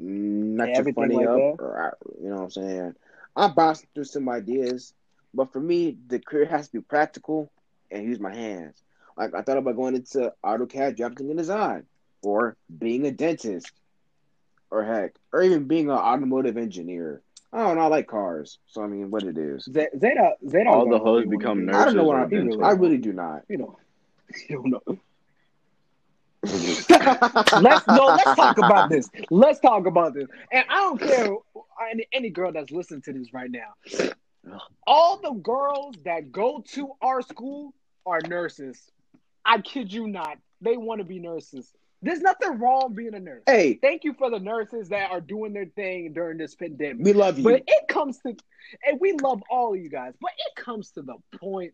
Mm, 0.00 0.54
Not 0.56 0.76
your 0.76 0.86
funny 0.86 1.22
like 1.22 1.24
up, 1.24 1.44
or 1.58 1.80
I- 1.80 2.20
you 2.20 2.28
know 2.28 2.36
what 2.36 2.42
I'm 2.44 2.50
saying. 2.50 2.94
I'm 3.36 3.54
bouncing 3.54 3.88
through 3.94 4.04
some 4.04 4.28
ideas, 4.28 4.94
but 5.34 5.52
for 5.52 5.60
me, 5.60 5.98
the 6.06 6.18
career 6.20 6.46
has 6.46 6.68
to 6.68 6.78
be 6.78 6.82
practical 6.82 7.50
and 7.90 8.04
use 8.04 8.20
my 8.20 8.34
hands. 8.34 8.82
Like 9.16 9.34
I 9.34 9.42
thought 9.42 9.58
about 9.58 9.76
going 9.76 9.94
into 9.96 10.32
AutoCAD 10.44 10.96
drafting 10.96 11.28
and 11.30 11.38
design, 11.38 11.86
or 12.22 12.56
being 12.78 13.06
a 13.06 13.12
dentist, 13.12 13.79
or 14.70 14.84
heck, 14.84 15.14
or 15.32 15.42
even 15.42 15.64
being 15.64 15.86
an 15.90 15.96
automotive 15.96 16.56
engineer. 16.56 17.22
I 17.52 17.58
don't 17.64 17.76
know. 17.76 17.82
I 17.82 17.86
like 17.86 18.06
cars, 18.06 18.58
so 18.66 18.82
I 18.82 18.86
mean, 18.86 19.10
what 19.10 19.24
it 19.24 19.36
is. 19.36 19.64
They 19.66 19.88
don't. 19.92 20.34
They 20.42 20.64
don't. 20.64 20.68
All 20.68 20.88
the 20.88 20.98
hoes 20.98 21.26
become 21.26 21.66
nurses. 21.66 21.82
I 21.82 21.84
don't 21.86 21.96
know 21.96 22.04
what 22.04 22.16
nurses 22.16 22.16
or 22.16 22.22
I'm. 22.22 22.28
dentists. 22.30 22.62
I 22.62 22.70
really 22.72 22.98
do 22.98 23.12
not. 23.12 23.42
you 23.48 23.58
know 23.58 23.78
you 24.48 24.56
don't 24.56 24.70
know 24.70 24.98
let's 27.60 27.86
no 27.86 28.06
let's 28.06 28.34
talk 28.34 28.56
about 28.58 28.88
this 28.88 29.10
let's 29.30 29.60
talk 29.60 29.86
about 29.86 30.14
this 30.14 30.26
and 30.52 30.64
i 30.70 30.76
don't 30.76 30.98
care 31.00 31.34
any, 31.90 32.06
any 32.12 32.30
girl 32.30 32.50
that's 32.52 32.70
listening 32.70 33.02
to 33.02 33.12
this 33.12 33.32
right 33.34 33.50
now 33.50 33.74
all 34.86 35.18
the 35.20 35.32
girls 35.32 35.96
that 36.04 36.32
go 36.32 36.64
to 36.66 36.92
our 37.02 37.20
school 37.20 37.74
are 38.06 38.20
nurses 38.26 38.90
i 39.44 39.58
kid 39.60 39.92
you 39.92 40.06
not 40.06 40.38
they 40.62 40.76
want 40.78 40.98
to 40.98 41.04
be 41.04 41.18
nurses 41.18 41.70
there's 42.02 42.20
nothing 42.20 42.58
wrong 42.58 42.94
being 42.94 43.14
a 43.14 43.20
nurse 43.20 43.42
Hey, 43.46 43.74
thank 43.74 44.04
you 44.04 44.14
for 44.14 44.30
the 44.30 44.38
nurses 44.38 44.88
that 44.88 45.10
are 45.10 45.20
doing 45.20 45.52
their 45.52 45.66
thing 45.66 46.12
during 46.12 46.38
this 46.38 46.54
pandemic 46.54 47.04
we 47.04 47.12
love 47.12 47.38
you. 47.38 47.44
but 47.44 47.62
it 47.66 47.88
comes 47.88 48.18
to, 48.26 48.34
and 48.86 49.00
we 49.00 49.12
love 49.22 49.42
all 49.50 49.74
of 49.74 49.80
you 49.80 49.88
guys, 49.90 50.14
but 50.20 50.30
it 50.38 50.62
comes 50.62 50.90
to 50.92 51.02
the 51.02 51.16
point 51.38 51.72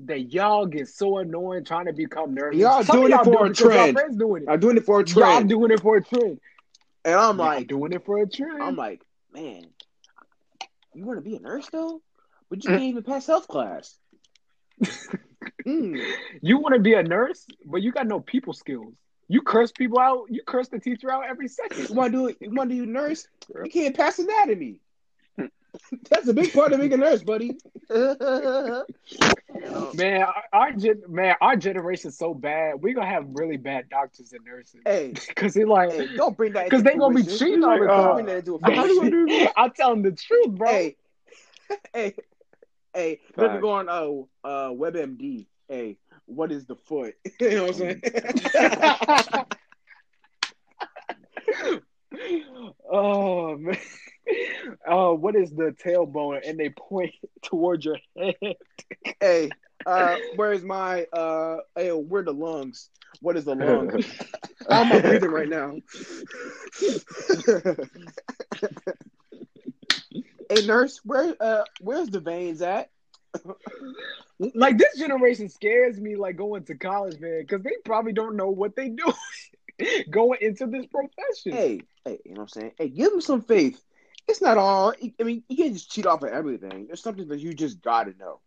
that 0.00 0.32
y'all 0.32 0.66
get 0.66 0.88
so 0.88 1.18
annoying 1.18 1.64
trying 1.64 1.86
to 1.86 1.92
become 1.92 2.34
nurses. 2.34 2.60
Y'all 2.60 2.82
Some 2.84 2.96
doing 2.96 3.12
it 3.12 3.14
y'all 3.14 3.24
for 3.24 3.44
a 3.44 3.46
y'all 3.46 3.54
trend. 3.54 3.96
friends 3.98 4.16
doing 4.16 4.42
it. 4.42 4.48
I'm 4.50 4.60
doing 4.60 4.76
it 4.76 4.84
for 4.84 5.00
a 5.00 5.04
Y'all 5.06 5.14
trend, 5.14 5.48
doing 5.48 5.70
it 5.70 5.80
for 5.80 5.96
a 5.96 6.02
trend. 6.04 6.38
and 7.04 7.14
I'm 7.14 7.36
Y'all 7.38 7.46
like, 7.46 7.66
doing 7.66 7.92
it 7.92 8.04
for 8.04 8.18
a 8.20 8.28
trend. 8.28 8.62
I'm 8.62 8.76
like, 8.76 9.00
man, 9.32 9.62
you 10.94 11.04
want 11.04 11.18
to 11.18 11.22
be 11.22 11.36
a 11.36 11.40
nurse 11.40 11.66
though, 11.72 12.02
but 12.50 12.62
you 12.64 12.70
can't 12.70 12.82
even 12.82 13.02
pass 13.04 13.26
health 13.26 13.48
class. 13.48 13.96
Mm. 15.66 16.00
you 16.42 16.58
want 16.58 16.74
to 16.74 16.80
be 16.80 16.94
a 16.94 17.02
nurse, 17.02 17.44
but 17.64 17.82
you 17.82 17.90
got 17.90 18.06
no 18.06 18.20
people 18.20 18.52
skills. 18.52 18.94
You 19.28 19.42
curse 19.42 19.72
people 19.72 19.98
out. 19.98 20.26
You 20.30 20.42
curse 20.46 20.68
the 20.68 20.78
teacher 20.78 21.10
out 21.10 21.24
every 21.28 21.48
second. 21.48 21.88
You 21.88 21.94
want 21.94 22.12
to 22.12 22.28
do? 22.28 22.36
You 22.40 22.50
want 22.52 22.70
to 22.70 22.76
do 22.76 22.82
a 22.84 22.86
nurse? 22.86 23.26
You 23.64 23.70
can't 23.70 23.96
pass 23.96 24.18
anatomy. 24.18 24.80
That's 26.10 26.28
a 26.28 26.34
big 26.34 26.52
part 26.52 26.72
of 26.72 26.80
being 26.80 26.92
a 26.92 26.96
nurse, 26.96 27.22
buddy. 27.22 27.56
Man, 29.94 30.26
our, 30.52 30.72
gen, 30.72 31.02
man, 31.08 31.34
our 31.40 31.56
generation's 31.56 32.16
so 32.18 32.34
bad. 32.34 32.82
We're 32.82 32.94
gonna 32.94 33.06
have 33.06 33.24
really 33.32 33.56
bad 33.56 33.88
doctors 33.88 34.32
and 34.32 34.44
nurses 34.44 34.80
hey, 34.84 35.12
because 35.28 35.54
they 35.54 35.64
like. 35.64 35.92
hey, 35.92 36.08
don't 36.16 36.36
bring 36.36 36.52
that. 36.54 36.70
'Cause 36.70 36.80
into 36.80 36.90
they 36.92 36.98
gonna 36.98 37.14
be 37.14 37.22
cheating 37.24 37.64
on 37.64 37.78
the 37.80 37.86
Don't 37.86 37.96
time. 37.96 38.14
bring 38.14 38.26
that 38.26 38.36
into 38.38 38.54
a 38.56 38.60
How 38.62 38.70
do 38.70 38.92
you 38.92 39.00
fruition. 39.00 39.10
do 39.28 39.38
that? 39.40 39.52
I'm 39.56 39.70
telling 39.72 40.02
the 40.02 40.12
truth, 40.12 40.50
bro. 40.50 40.70
Hey, 40.70 40.96
hey, 41.94 42.14
hey, 42.94 43.20
let 43.36 43.54
me 43.54 43.60
go 43.60 43.70
on 43.70 43.88
uh, 43.88 44.46
uh, 44.46 44.70
WebMD. 44.70 45.46
Hey, 45.68 45.98
what 46.26 46.52
is 46.52 46.66
the 46.66 46.76
foot? 46.76 47.14
you 47.40 47.50
know 47.50 47.66
what 47.66 47.80
I'm 47.80 47.80
saying? 47.80 48.02
oh 52.90 53.56
man. 53.56 53.78
Oh, 54.86 55.14
what 55.14 55.36
is 55.36 55.50
the 55.50 55.74
tailbone? 55.84 56.40
And 56.46 56.58
they 56.58 56.70
point 56.70 57.14
towards 57.42 57.84
your 57.84 57.98
head. 58.16 58.56
hey, 59.20 59.50
uh, 59.84 60.16
where's 60.34 60.64
my 60.64 61.04
uh, 61.12 61.58
hey, 61.74 61.90
where 61.90 62.22
the 62.22 62.32
lungs? 62.32 62.90
What 63.20 63.36
is 63.36 63.44
the 63.44 63.54
lung? 63.54 64.02
How 64.68 64.82
am 64.82 64.92
I 64.92 65.00
breathing 65.00 65.30
right 65.30 65.48
now? 65.48 65.76
hey, 70.50 70.66
nurse, 70.66 71.00
where 71.04 71.34
uh, 71.40 71.62
where's 71.80 72.08
the 72.08 72.20
veins 72.20 72.62
at? 72.62 72.90
like 74.54 74.78
this 74.78 74.98
generation 74.98 75.48
scares 75.48 76.00
me 76.00 76.16
like 76.16 76.36
going 76.36 76.64
to 76.64 76.74
college, 76.74 77.18
man, 77.20 77.40
because 77.40 77.62
they 77.62 77.72
probably 77.84 78.12
don't 78.12 78.36
know 78.36 78.50
what 78.50 78.76
they 78.76 78.88
do 78.90 79.12
going 80.10 80.38
into 80.40 80.66
this 80.66 80.86
profession. 80.86 81.52
Hey, 81.52 81.80
hey, 82.04 82.18
you 82.24 82.34
know 82.34 82.40
what 82.40 82.42
I'm 82.42 82.48
saying? 82.48 82.72
Hey, 82.78 82.88
give 82.88 83.10
them 83.10 83.20
some 83.20 83.42
faith. 83.42 83.82
It's 84.28 84.42
not 84.42 84.58
all. 84.58 84.92
I 85.20 85.22
mean, 85.22 85.44
you 85.48 85.56
can't 85.56 85.72
just 85.74 85.90
cheat 85.90 86.06
off 86.06 86.22
of 86.22 86.30
everything. 86.30 86.86
There's 86.86 87.02
something 87.02 87.28
that 87.28 87.38
you 87.38 87.54
just 87.54 87.80
gotta 87.80 88.12
know. 88.18 88.40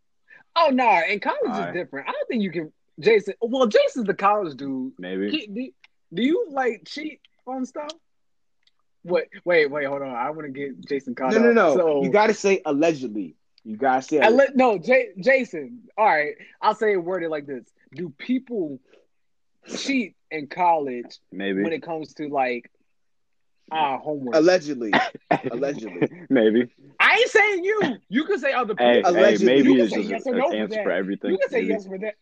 Oh 0.56 0.70
no, 0.72 0.84
and 0.84 1.22
college 1.22 1.40
Alright. 1.46 1.70
is 1.70 1.82
different. 1.82 2.10
I 2.10 2.12
don't 2.12 2.28
think 2.28 2.44
you 2.44 2.52
can. 2.52 2.72
Jason, 3.00 3.36
well, 3.42 3.66
Jason's 3.68 4.08
the 4.08 4.14
college 4.14 4.58
dude. 4.58 4.94
Maybe. 5.00 5.30
He- 5.32 5.48
do, 5.48 5.72
do 6.14 6.22
you 6.24 6.48
like 6.52 6.84
cheat 6.86 7.22
on 7.48 7.66
stuff? 7.66 7.92
Wait, 9.06 9.28
wait, 9.46 9.72
wait, 9.72 9.86
hold 9.86 10.02
on. 10.02 10.10
I 10.14 10.30
want 10.32 10.42
to 10.42 10.50
get 10.50 10.86
Jason 10.86 11.16
caught 11.16 11.32
No, 11.32 11.40
no, 11.40 11.50
up. 11.50 11.56
no. 11.56 11.76
So, 11.76 12.04
you 12.04 12.10
gotta 12.10 12.34
say 12.34 12.62
allegedly. 12.66 13.36
You 13.64 13.76
gotta 13.78 14.02
say. 14.02 14.20
I 14.20 14.30
let, 14.30 14.56
no, 14.56 14.78
J, 14.78 15.10
Jason. 15.20 15.84
All 15.98 16.06
right, 16.06 16.34
I'll 16.62 16.76
say 16.76 16.94
it 16.94 17.04
worded 17.04 17.30
like 17.30 17.46
this: 17.46 17.66
Do 17.96 18.10
people 18.18 18.80
cheat 19.78 20.16
in 20.32 20.48
college 20.48 21.20
Maybe. 21.32 21.62
when 21.64 21.74
it 21.74 21.84
comes 21.84 22.14
to 22.16 22.28
like 22.30 22.72
uh 23.72 23.98
homework? 23.98 24.36
allegedly. 24.36 24.92
allegedly. 25.52 26.10
Maybe. 26.30 26.70
I 27.00 27.16
ain't 27.16 27.30
saying 27.30 27.64
you. 27.64 27.98
You 28.10 28.24
can 28.26 28.40
say 28.40 28.54
other 28.54 28.74
people. 28.76 28.86
hey, 28.86 29.02
Allegedly. 29.04 29.46
maybe 29.46 29.70
You 29.70 29.76
can 29.76 29.84
it's 29.86 29.94
say 29.94 29.98
just 30.04 30.10
yes 30.10 30.28
or 30.28 30.34
an 30.34 30.40
no 30.40 30.50
for 30.50 30.56
answer 30.56 30.76
that. 30.76 30.84
for 30.86 30.92
everything. 30.92 31.32
You 31.32 31.38
can 31.38 31.50
say 31.50 31.58
Maybe. 31.62 31.68
yes 31.74 31.86
for 31.86 31.98
that. 32.00 32.16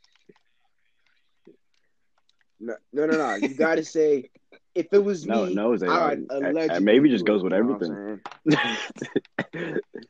No, 2.59 2.75
no, 2.91 3.05
no, 3.05 3.17
no. 3.17 3.35
You 3.35 3.53
gotta 3.55 3.83
say. 3.83 4.29
If 4.73 4.87
it 4.91 5.03
was 5.03 5.25
No, 5.25 5.45
me, 5.47 5.55
no, 5.55 5.75
Zay, 5.75 5.87
I 5.87 6.09
would 6.09 6.27
uh, 6.29 6.35
uh, 6.35 6.49
allegedly 6.51 6.83
maybe 6.83 7.09
just 7.09 7.25
goes 7.25 7.41
it, 7.41 7.45
with 7.45 7.53
you 7.53 7.63
know 7.63 7.73
everything. 7.73 8.19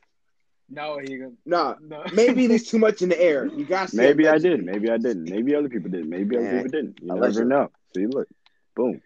I'm 0.77 0.89
saying? 0.95 1.07
No, 1.07 1.13
he 1.13 1.17
gonna 1.17 1.31
No, 1.45 1.75
no. 1.79 2.03
maybe 2.13 2.47
there's 2.47 2.65
too 2.65 2.79
much 2.79 3.01
in 3.01 3.09
the 3.09 3.19
air. 3.21 3.49
You 3.55 3.65
gotta 3.65 3.95
Maybe 3.95 4.27
I 4.27 4.37
allegedly. 4.37 4.39
did. 4.39 4.63
Maybe 4.65 4.89
I 4.89 4.97
didn't. 4.97 5.25
Maybe 5.29 5.55
other 5.55 5.69
people 5.69 5.89
did. 5.91 6.07
Maybe 6.07 6.37
other 6.37 6.47
people 6.47 6.69
didn't. 6.69 6.99
You 7.01 7.13
never 7.13 7.43
allegedly. 7.43 7.45
know. 7.45 7.69
See, 7.95 8.05
look, 8.07 8.27
boom. 8.75 9.01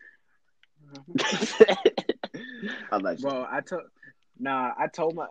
Allegedly. 2.91 3.31
Bro, 3.31 3.45
I 3.51 3.61
told 3.61 3.83
nah, 4.39 4.71
I 4.77 4.87
told 4.87 5.15
my 5.15 5.27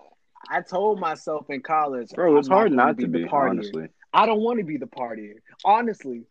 I 0.49 0.61
told 0.63 0.99
myself 1.01 1.51
in 1.51 1.61
college, 1.63 2.13
Bro, 2.15 2.37
it's 2.39 2.49
I'm 2.49 2.53
hard 2.55 2.73
gonna 2.73 2.77
not 2.77 2.99
to 2.99 3.07
the 3.09 3.19
be. 3.19 3.25
partier. 3.27 3.51
Honestly, 3.51 3.89
I 4.13 4.27
don't 4.27 4.41
want 4.41 4.59
to 4.59 4.65
be 4.65 4.77
the 4.79 4.87
partier. 4.87 5.35
Honestly, 5.65 6.25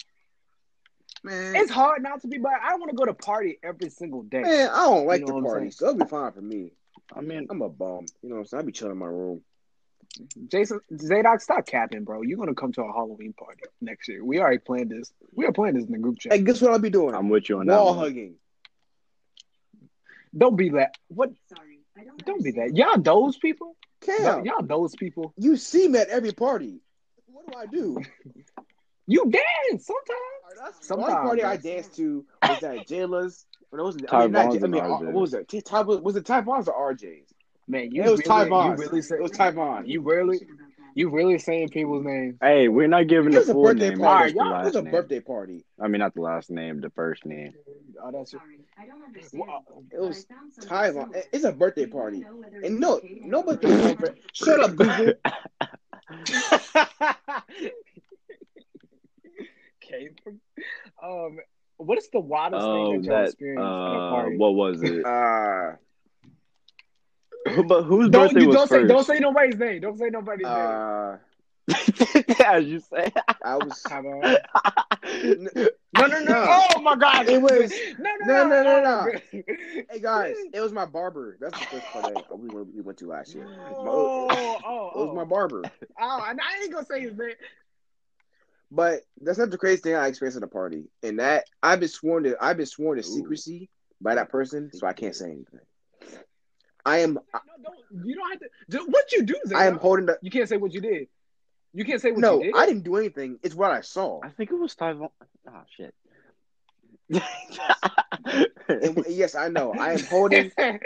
Man, 1.23 1.55
it's 1.55 1.71
hard 1.71 2.01
not 2.01 2.21
to 2.21 2.27
be, 2.27 2.37
but 2.37 2.51
I 2.61 2.75
want 2.75 2.89
to 2.91 2.95
go 2.95 3.05
to 3.05 3.13
party 3.13 3.59
every 3.63 3.89
single 3.89 4.23
day. 4.23 4.41
man, 4.41 4.69
I 4.73 4.85
don't 4.85 5.05
like 5.05 5.21
You 5.21 5.27
know 5.27 5.41
the 5.41 5.47
party, 5.47 5.69
so 5.71 5.85
it'll 5.87 5.97
be 5.97 6.05
fine 6.05 6.31
for 6.31 6.41
me. 6.41 6.71
I 7.15 7.21
mean, 7.21 7.47
I'm 7.49 7.61
a 7.61 7.69
bum. 7.69 8.05
You 8.21 8.29
know 8.29 8.35
what 8.35 8.39
I'm 8.41 8.45
saying? 8.45 8.63
I 8.63 8.65
be 8.65 8.71
chilling 8.71 8.93
in 8.93 8.97
my 8.99 9.07
room. 9.07 9.41
Jason 10.47 10.79
Zadok, 10.97 11.41
stop 11.41 11.65
capping, 11.65 12.03
bro. 12.03 12.21
You're 12.21 12.37
gonna 12.37 12.53
come 12.55 12.71
to 12.73 12.83
a 12.83 12.91
Halloween 12.91 13.33
party 13.33 13.63
next 13.81 14.07
year. 14.07 14.23
We 14.23 14.39
already 14.39 14.57
planned 14.59 14.89
this. 14.89 15.11
We 15.33 15.45
are 15.45 15.51
planning 15.51 15.75
this 15.75 15.85
in 15.85 15.91
the 15.93 15.97
group 15.99 16.19
chat. 16.19 16.33
Hey, 16.33 16.41
guess 16.41 16.61
what 16.61 16.71
I'll 16.71 16.79
be 16.79 16.89
doing? 16.89 17.15
I'm 17.15 17.29
with 17.29 17.49
you 17.49 17.59
on 17.59 17.67
that. 17.67 17.75
Wall 17.77 17.93
hugging. 17.93 18.35
Don't 20.37 20.55
be 20.55 20.69
that. 20.69 20.95
What? 21.07 21.31
Sorry, 21.53 21.79
I 21.97 22.03
don't 22.03 22.23
Don't 22.25 22.43
be 22.43 22.51
that. 22.51 22.75
Y'all 22.75 22.99
those 22.99 23.37
people. 23.37 23.75
Cam, 24.01 24.45
Y'all 24.45 24.63
those 24.63 24.95
people. 24.95 25.33
you 25.37 25.57
see 25.57 25.87
me 25.87 25.99
at 25.99 26.09
every 26.09 26.31
party. 26.31 26.79
What 27.27 27.47
do 27.47 27.53
I 27.57 27.65
do? 27.65 28.01
You 29.11 29.23
dance 29.25 29.87
sometimes. 29.87 30.77
The 30.79 30.85
Sometimes, 30.85 31.09
only 31.09 31.41
party 31.41 31.43
I 31.43 31.53
yes. 31.53 31.63
danced 31.63 31.95
to 31.95 32.23
was 32.47 32.61
at 32.61 32.87
Jayla's. 32.87 33.47
When 33.71 33.79
it 33.79 33.83
was 33.83 33.95
Ty 33.95 34.17
I 34.17 34.21
mean, 34.25 34.31
not 34.33 34.45
Vaughn's 34.45 34.59
J- 34.59 34.63
I 34.63 34.67
mean, 34.67 34.83
and 34.83 34.93
uh, 34.93 34.97
RJ's. 34.97 35.03
what 35.05 35.13
was 35.15 35.33
it? 35.33 35.47
T- 35.47 35.61
Ty, 35.61 35.81
was 35.81 36.15
it 36.15 36.25
Ty 36.27 36.41
Vaughn's 36.41 36.67
or 36.67 36.93
RJ's? 36.93 37.33
Man, 37.69 37.91
you 37.91 38.01
It 38.03 38.09
was 38.09 38.19
really, 38.19 38.23
Ty 38.23 38.43
you 38.67 38.73
really 38.75 39.01
say 39.03 39.15
It 39.17 39.21
was 39.21 39.31
Ty 39.31 39.51
Vaughn. 39.51 39.85
you 39.85 40.01
really 40.01 40.41
you 40.95 41.09
really 41.09 41.37
saying 41.37 41.69
people's 41.69 42.03
names. 42.03 42.35
Hey, 42.41 42.67
we're 42.67 42.87
not 42.87 43.07
giving 43.07 43.31
It 43.33 43.45
the 43.45 43.53
full 43.53 43.63
birthday 43.65 43.89
name. 43.91 43.99
party. 43.99 44.23
just 44.33 44.35
the 44.35 44.41
Alright, 44.41 44.51
It 44.51 44.55
last 44.55 44.65
was 44.65 44.75
a 44.75 44.81
name. 44.81 44.91
birthday 44.91 45.19
party. 45.19 45.63
I 45.79 45.87
mean, 45.87 45.99
not 45.99 46.15
the 46.15 46.21
last 46.21 46.49
name, 46.49 46.81
the 46.81 46.89
first 46.89 47.27
name. 47.27 47.53
Oh, 48.03 48.11
that's 48.11 48.31
Sorry, 48.31 48.43
I 48.77 48.87
don't 48.87 49.03
understand. 49.03 49.43
Well, 49.47 49.63
It 49.93 49.99
was 50.01 50.25
But 50.25 50.35
I 50.35 50.39
found 50.39 50.53
something 50.53 50.69
Ty 50.69 50.91
Vaughn. 50.91 51.03
similar. 51.13 51.23
It's 51.31 51.43
a 51.45 51.51
birthday 51.51 51.85
party. 51.85 52.25
And 52.63 52.79
no, 52.79 52.99
nobody 53.23 53.67
have 53.67 53.79
can 53.79 53.79
claim 53.81 53.97
for 53.97 54.15
Shut 54.33 54.59
up, 54.61 54.75
Google. 54.75 55.13
came 59.81 60.15
from. 60.23 60.41
Um, 61.03 61.37
what 61.77 61.97
is 61.99 62.09
the 62.11 62.19
wildest 62.19 62.65
Oh, 62.65 62.73
thing 62.73 63.01
that 63.01 63.07
y'all 63.07 63.15
that. 63.19 63.25
experienced 63.25 63.61
at 63.63 63.67
a 63.67 63.97
Uh, 63.97 64.09
party? 64.09 64.37
what 64.37 64.55
was 64.55 64.81
it? 64.83 65.05
Uh, 65.05 65.71
Who- 65.71 65.77
but 67.67 67.83
whose 67.83 68.09
don't 68.09 68.27
birthday 68.27 68.41
you 68.41 68.47
was 68.47 68.55
don't 68.55 68.67
say 68.67 68.87
don't 68.87 69.03
say 69.05 69.19
nobody's 69.19 69.57
name. 69.57 69.81
Don't 69.81 69.97
say 69.97 70.09
nobody's 70.09 70.45
name. 70.47 70.55
uh, 70.55 71.17
As 72.45 72.65
you 72.65 72.79
say. 72.79 73.11
I 73.43 73.55
was. 73.57 73.81
Come 73.87 74.05
on. 74.07 74.37
No, 75.91 76.05
no, 76.05 76.19
no. 76.19 76.31
No. 76.31 76.45
Oh 76.75 76.81
my 76.81 76.95
God. 76.95 77.27
It 77.27 77.41
was- 77.41 77.73
no, 77.97 78.09
no, 78.21 78.43
no, 78.43 78.47
no, 78.47 78.63
no, 78.63 78.81
no. 78.81 79.41
Hey 79.89 79.99
guys, 79.99 80.35
it 80.53 80.61
was 80.61 80.71
my 80.71 80.85
barber. 80.85 81.35
That's 81.41 81.57
the 81.59 81.65
first 81.65 81.91
party 81.91 82.21
we 82.31 82.47
went, 82.49 82.75
we 82.75 82.81
went 82.81 82.99
to 82.99 83.07
last 83.07 83.33
year. 83.33 83.47
Oh, 83.71 84.27
oh, 84.63 84.91
It 84.93 84.97
was 84.99 85.09
oh. 85.11 85.15
my 85.15 85.23
barber. 85.23 85.63
Oh, 85.99 86.25
and 86.27 86.39
I 86.39 86.61
ain't 86.61 86.71
gonna 86.71 86.85
say 86.85 87.01
his 87.01 87.17
name. 87.17 87.33
But 88.71 89.01
that's 89.19 89.39
not 89.39 89.49
the 89.49 89.57
crazy 89.57 89.81
thing 89.81 89.95
I 89.95 90.07
experienced 90.07 90.37
at 90.37 90.43
a 90.43 90.47
party. 90.47 90.83
And 91.01 91.19
that 91.19 91.45
I've 91.63 91.79
been 91.79 91.89
sworn 91.89 92.23
to 92.23 92.37
I've 92.39 92.57
been 92.57 92.65
sworn 92.67 93.01
to 93.01 93.07
Ooh. 93.07 93.11
secrecy 93.11 93.69
by 93.99 94.15
that 94.15 94.29
person, 94.29 94.69
so 94.73 94.85
I 94.85 94.93
can't 94.93 95.15
say 95.15 95.25
anything. 95.25 95.59
I 96.85 96.99
am 96.99 97.13
No, 97.13 97.19
don't. 97.63 98.05
You 98.05 98.15
don't 98.15 98.29
have 98.29 98.39
to. 98.39 98.49
Do, 98.69 98.85
what 98.89 99.11
you 99.11 99.23
do, 99.23 99.35
Zay? 99.47 99.55
I 99.55 99.67
am 99.67 99.77
holding 99.77 100.05
the 100.05 100.17
You 100.21 100.31
can't 100.31 100.47
say 100.47 100.57
what 100.57 100.73
you 100.73 100.81
did. 100.81 101.07
You 101.73 101.85
can't 101.85 102.01
say 102.01 102.11
what 102.11 102.19
No, 102.19 102.37
you 102.37 102.51
did. 102.51 102.55
I 102.55 102.65
didn't 102.65 102.83
do 102.83 102.95
anything. 102.95 103.39
It's 103.43 103.55
what 103.55 103.71
I 103.71 103.81
saw. 103.81 104.21
I 104.23 104.29
think 104.29 104.51
it 104.51 104.55
was 104.55 104.75
Ty 104.75 104.93
Vaughn. 104.93 105.09
Oh 105.47 105.51
ah, 105.51 105.63
shit. 105.75 105.93
And 108.69 109.03
yes, 109.07 109.33
I 109.35 109.49
know. 109.49 109.73
I 109.73 109.93
am 109.93 110.03
holding 110.03 110.51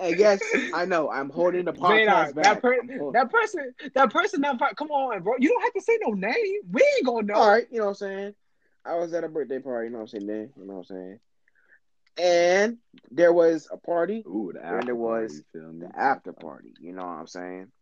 yes, 0.00 0.40
I 0.72 0.84
know. 0.84 1.10
I'm 1.10 1.30
holding 1.30 1.64
the 1.64 1.72
podcast 1.72 2.28
Zadok, 2.28 2.34
back. 2.34 2.44
that, 2.44 2.62
per- 2.62 3.12
that 3.12 3.30
person, 3.30 3.74
that 3.94 4.12
person, 4.12 4.40
that 4.42 4.58
per- 4.58 4.74
come 4.74 4.90
on, 4.90 5.22
bro. 5.22 5.34
You 5.38 5.48
don't 5.48 5.62
have 5.62 5.72
to 5.72 5.80
say 5.80 5.98
no 6.00 6.12
name. 6.12 6.60
We 6.70 6.82
ain't 6.96 7.06
gonna 7.06 7.26
know. 7.26 7.34
All 7.34 7.50
right, 7.50 7.66
you 7.70 7.78
know 7.78 7.86
what 7.86 7.90
I'm 7.90 7.94
saying? 7.96 8.34
I 8.84 8.94
was 8.96 9.12
at 9.14 9.24
a 9.24 9.28
birthday 9.28 9.58
party, 9.58 9.88
you 9.88 9.92
know 9.92 9.98
what 9.98 10.02
I'm 10.02 10.08
saying? 10.08 10.26
Then, 10.26 10.50
you 10.56 10.66
know 10.66 10.74
what 10.74 10.78
I'm 10.78 10.84
saying? 10.84 11.18
And 12.18 12.78
there 13.10 13.32
was 13.32 13.68
a 13.70 13.76
party, 13.76 14.26
Ooh, 14.26 14.52
the 14.52 14.64
And 14.70 14.88
after 14.88 14.90
it 14.90 14.96
was 14.96 15.30
party, 15.30 15.34
you 15.34 15.44
feel 15.52 15.72
me? 15.72 15.86
the 15.86 15.98
after 15.98 16.32
party. 16.32 16.74
You 16.80 16.92
know 16.92 17.02
what 17.02 17.12
I'm 17.12 17.26
saying? 17.26 17.72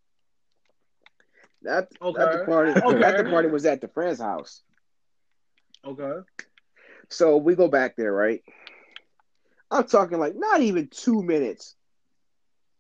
That 1.62 1.88
Okay. 2.00 2.18
that 2.18 2.32
the 2.32 2.38
party 2.38 2.72
Okay. 2.72 2.98
that 3.00 3.16
the 3.16 3.24
party 3.24 3.48
was 3.48 3.64
at 3.66 3.80
the 3.80 3.88
friend's 3.88 4.20
house. 4.20 4.62
Okay. 5.84 6.20
So 7.10 7.36
we 7.36 7.54
go 7.54 7.68
back 7.68 7.96
there, 7.96 8.12
right? 8.12 8.42
I'm 9.70 9.86
talking 9.86 10.18
like 10.18 10.34
not 10.36 10.60
even 10.60 10.88
two 10.88 11.22
minutes. 11.22 11.74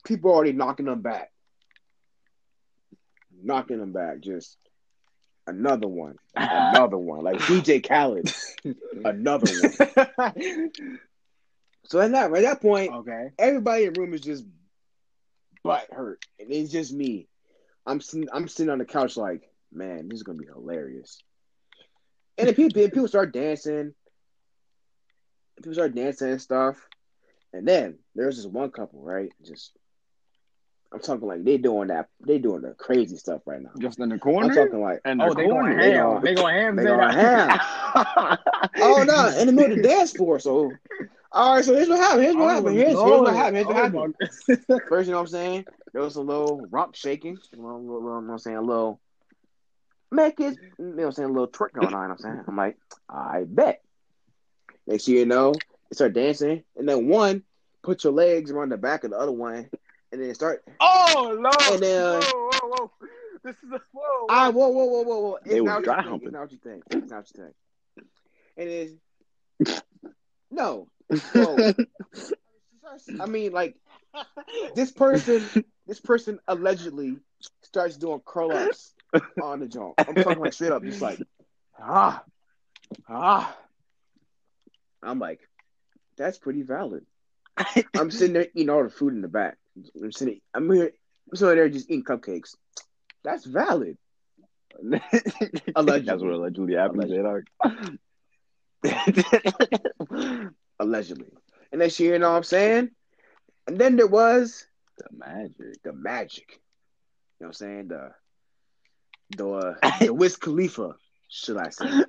People 0.04 0.30
already 0.30 0.52
knocking 0.52 0.86
them 0.86 1.02
back. 1.02 1.32
Knocking 3.42 3.78
them 3.78 3.92
back. 3.92 4.20
Just 4.20 4.58
another 5.46 5.88
one. 5.88 6.16
Another 6.50 6.98
one. 6.98 7.24
Like 7.24 7.38
DJ 7.46 7.80
Khaled. 7.80 8.28
Another 9.04 9.48
one. 9.48 9.78
So 11.88 12.00
at 12.00 12.10
that, 12.12 12.32
at 12.34 12.42
that 12.42 12.60
point, 12.60 12.92
okay. 12.92 13.30
everybody 13.38 13.84
in 13.84 13.92
the 13.92 14.00
room 14.00 14.14
is 14.14 14.20
just 14.20 14.44
butt 15.62 15.86
hurt. 15.92 16.24
And 16.40 16.52
it's 16.52 16.70
just 16.72 16.92
me. 16.92 17.28
I'm 17.86 18.00
sitting 18.00 18.28
I'm 18.32 18.48
sitting 18.48 18.70
on 18.70 18.78
the 18.78 18.84
couch 18.84 19.16
like, 19.16 19.42
man, 19.72 20.08
this 20.08 20.16
is 20.16 20.22
gonna 20.22 20.38
be 20.38 20.46
hilarious. 20.46 21.22
And 22.38 22.48
then 22.48 22.54
people, 22.54 22.82
people 22.82 23.08
start 23.08 23.32
dancing. 23.32 23.94
People 25.56 25.74
start 25.74 25.94
dancing 25.94 26.30
and 26.32 26.42
stuff. 26.42 26.76
And 27.52 27.66
then 27.66 27.98
there's 28.14 28.36
this 28.36 28.46
one 28.46 28.70
couple, 28.70 29.00
right? 29.00 29.30
Just 29.44 29.72
I'm 30.92 31.00
talking 31.00 31.26
like 31.26 31.44
they 31.44 31.56
doing 31.58 31.88
that 31.88 32.08
they 32.26 32.38
doing 32.38 32.62
the 32.62 32.72
crazy 32.74 33.16
stuff 33.16 33.42
right 33.46 33.62
now. 33.62 33.70
Just 33.80 33.98
in 34.00 34.08
the 34.08 34.18
corner. 34.18 34.48
I'm 34.50 34.54
talking 34.54 34.80
like 34.82 35.00
and 35.04 35.22
Oh, 35.22 35.30
the 35.30 35.34
they 35.36 35.42
going 35.46 35.52
corner. 35.54 35.80
They 35.80 35.92
ham. 35.92 36.04
going- 36.10 36.24
They 36.24 36.34
going 36.34 36.54
ham. 36.54 36.76
they 36.76 36.84
going 36.84 37.10
ham. 37.14 37.58
Oh 38.78 39.04
no, 39.06 39.28
in 39.38 39.46
the 39.46 39.52
middle 39.52 39.72
of 39.72 39.76
the 39.78 39.88
dance 39.88 40.12
floor. 40.12 40.38
So 40.38 40.72
all 41.36 41.54
right, 41.56 41.64
so 41.64 41.74
here's 41.74 41.88
what 41.88 41.98
happened. 41.98 42.22
Here's 42.22 42.34
what 42.36 42.44
Oh, 42.44 42.48
happened. 42.48 42.76
Here's, 42.76 42.88
here's 42.88 42.96
what 43.20 43.34
happened. 43.34 43.56
Here's 43.56 43.66
what 43.66 43.76
Oh, 43.76 43.82
happened. 43.82 44.14
my- 44.70 44.78
First, 44.88 45.06
you 45.06 45.12
know 45.12 45.18
what 45.18 45.22
I'm 45.24 45.26
saying? 45.28 45.64
There 45.92 46.02
was 46.02 46.16
a 46.16 46.20
little 46.22 46.66
rump 46.70 46.94
shaking. 46.94 47.38
You 47.52 47.62
know, 47.62 47.76
little, 47.76 47.82
little, 47.82 47.98
you 47.98 48.04
know 48.04 48.12
what 48.26 48.32
I'm 48.32 48.38
saying? 48.38 48.56
A 48.56 48.62
little 48.62 49.00
make 50.10 50.40
it, 50.40 50.56
you 50.78 50.84
know 50.84 50.94
what 50.94 51.04
I'm 51.06 51.12
saying? 51.12 51.28
A 51.28 51.32
little 51.32 51.48
twerk 51.48 51.72
going 51.72 51.86
on. 51.86 51.90
You 51.92 51.96
know 51.96 51.98
what 52.00 52.10
I'm 52.10 52.18
saying? 52.18 52.44
I'm 52.48 52.56
like, 52.56 52.76
I 53.08 53.44
bet. 53.46 53.82
Next 54.86 55.04
thing 55.06 55.16
you 55.16 55.26
know, 55.26 55.52
they 55.52 55.94
start 55.94 56.12
dancing. 56.14 56.62
And 56.76 56.88
then 56.88 57.08
one 57.08 57.42
put 57.82 58.04
your 58.04 58.12
legs 58.12 58.50
around 58.50 58.70
the 58.70 58.76
back 58.78 59.04
of 59.04 59.10
the 59.10 59.18
other 59.18 59.32
one. 59.32 59.68
And 60.12 60.22
then 60.22 60.34
start. 60.34 60.64
Oh 60.80 61.36
Lord. 61.38 61.54
And 61.72 61.82
then- 61.82 62.20
whoa, 62.22 62.50
whoa, 62.52 62.68
whoa. 62.68 62.90
This 63.44 63.56
is 63.56 63.70
a 63.70 63.80
whoa. 63.92 64.02
whoa. 64.02 64.26
I, 64.30 64.48
whoa, 64.48 64.68
whoa, 64.68 64.84
whoa, 64.86 65.02
whoa, 65.02 65.20
whoa. 65.20 65.34
It's 65.36 65.48
They 65.50 65.60
was 65.60 65.68
not 65.68 65.74
what 65.76 65.84
dry 65.84 66.02
you 66.02 66.08
humping. 66.08 66.28
It's 66.28 66.32
not 66.34 66.40
what 66.42 66.52
you 66.52 66.58
think. 66.58 66.82
It's 66.90 67.10
not 67.10 67.16
what 67.18 67.30
you 67.36 67.42
think. 67.44 68.06
And 68.56 68.68
it's. 68.68 69.82
No. 70.50 70.88
I 73.20 73.26
mean, 73.26 73.52
like, 73.52 73.76
this 74.74 74.90
person, 74.90 75.64
this 75.86 76.00
person 76.00 76.38
allegedly 76.48 77.16
starts 77.62 77.96
doing 77.96 78.20
curl 78.24 78.52
ups 78.52 78.94
on 79.42 79.60
the 79.60 79.68
joint. 79.68 79.94
I'm 79.98 80.14
talking 80.14 80.40
like 80.40 80.52
straight 80.52 80.72
up, 80.72 80.82
just 80.82 81.00
like 81.02 81.20
ah 81.80 82.22
ah. 83.08 83.56
I'm 85.02 85.18
like, 85.18 85.40
that's 86.16 86.38
pretty 86.38 86.62
valid. 86.62 87.04
I'm 87.94 88.10
sitting 88.10 88.34
there 88.34 88.46
eating 88.54 88.70
all 88.70 88.82
the 88.82 88.90
food 88.90 89.14
in 89.14 89.20
the 89.20 89.28
back. 89.28 89.56
I'm 90.02 90.12
sitting, 90.12 90.40
I'm 90.54 90.70
here, 90.72 90.92
I'm 91.30 91.36
sitting 91.36 91.56
there 91.56 91.68
just 91.68 91.90
eating 91.90 92.04
cupcakes. 92.04 92.56
That's 93.22 93.44
valid. 93.44 93.98
Allegedly. 94.82 95.72
That's 95.74 96.22
what 96.22 96.32
allegedly 96.32 96.74
happened, 96.74 97.04
Allegedly. 98.84 100.48
Allegedly. 100.78 101.32
And 101.72 101.80
next 101.80 101.98
year, 102.00 102.14
you 102.14 102.18
know 102.18 102.30
what 102.30 102.36
I'm 102.36 102.42
saying? 102.44 102.90
And 103.66 103.78
then 103.78 103.96
there 103.96 104.06
was 104.06 104.66
the 104.98 105.04
magic. 105.12 105.82
the 105.82 105.92
magic. 105.92 106.60
You 107.38 107.46
know 107.46 107.48
what 107.48 107.48
I'm 107.48 107.52
saying? 107.52 107.88
The 107.88 108.12
the 109.36 109.48
uh, 109.48 109.98
the 110.00 110.14
Wiz 110.14 110.36
Khalifa, 110.36 110.94
should 111.28 111.56
I 111.56 111.70
say? 111.70 111.86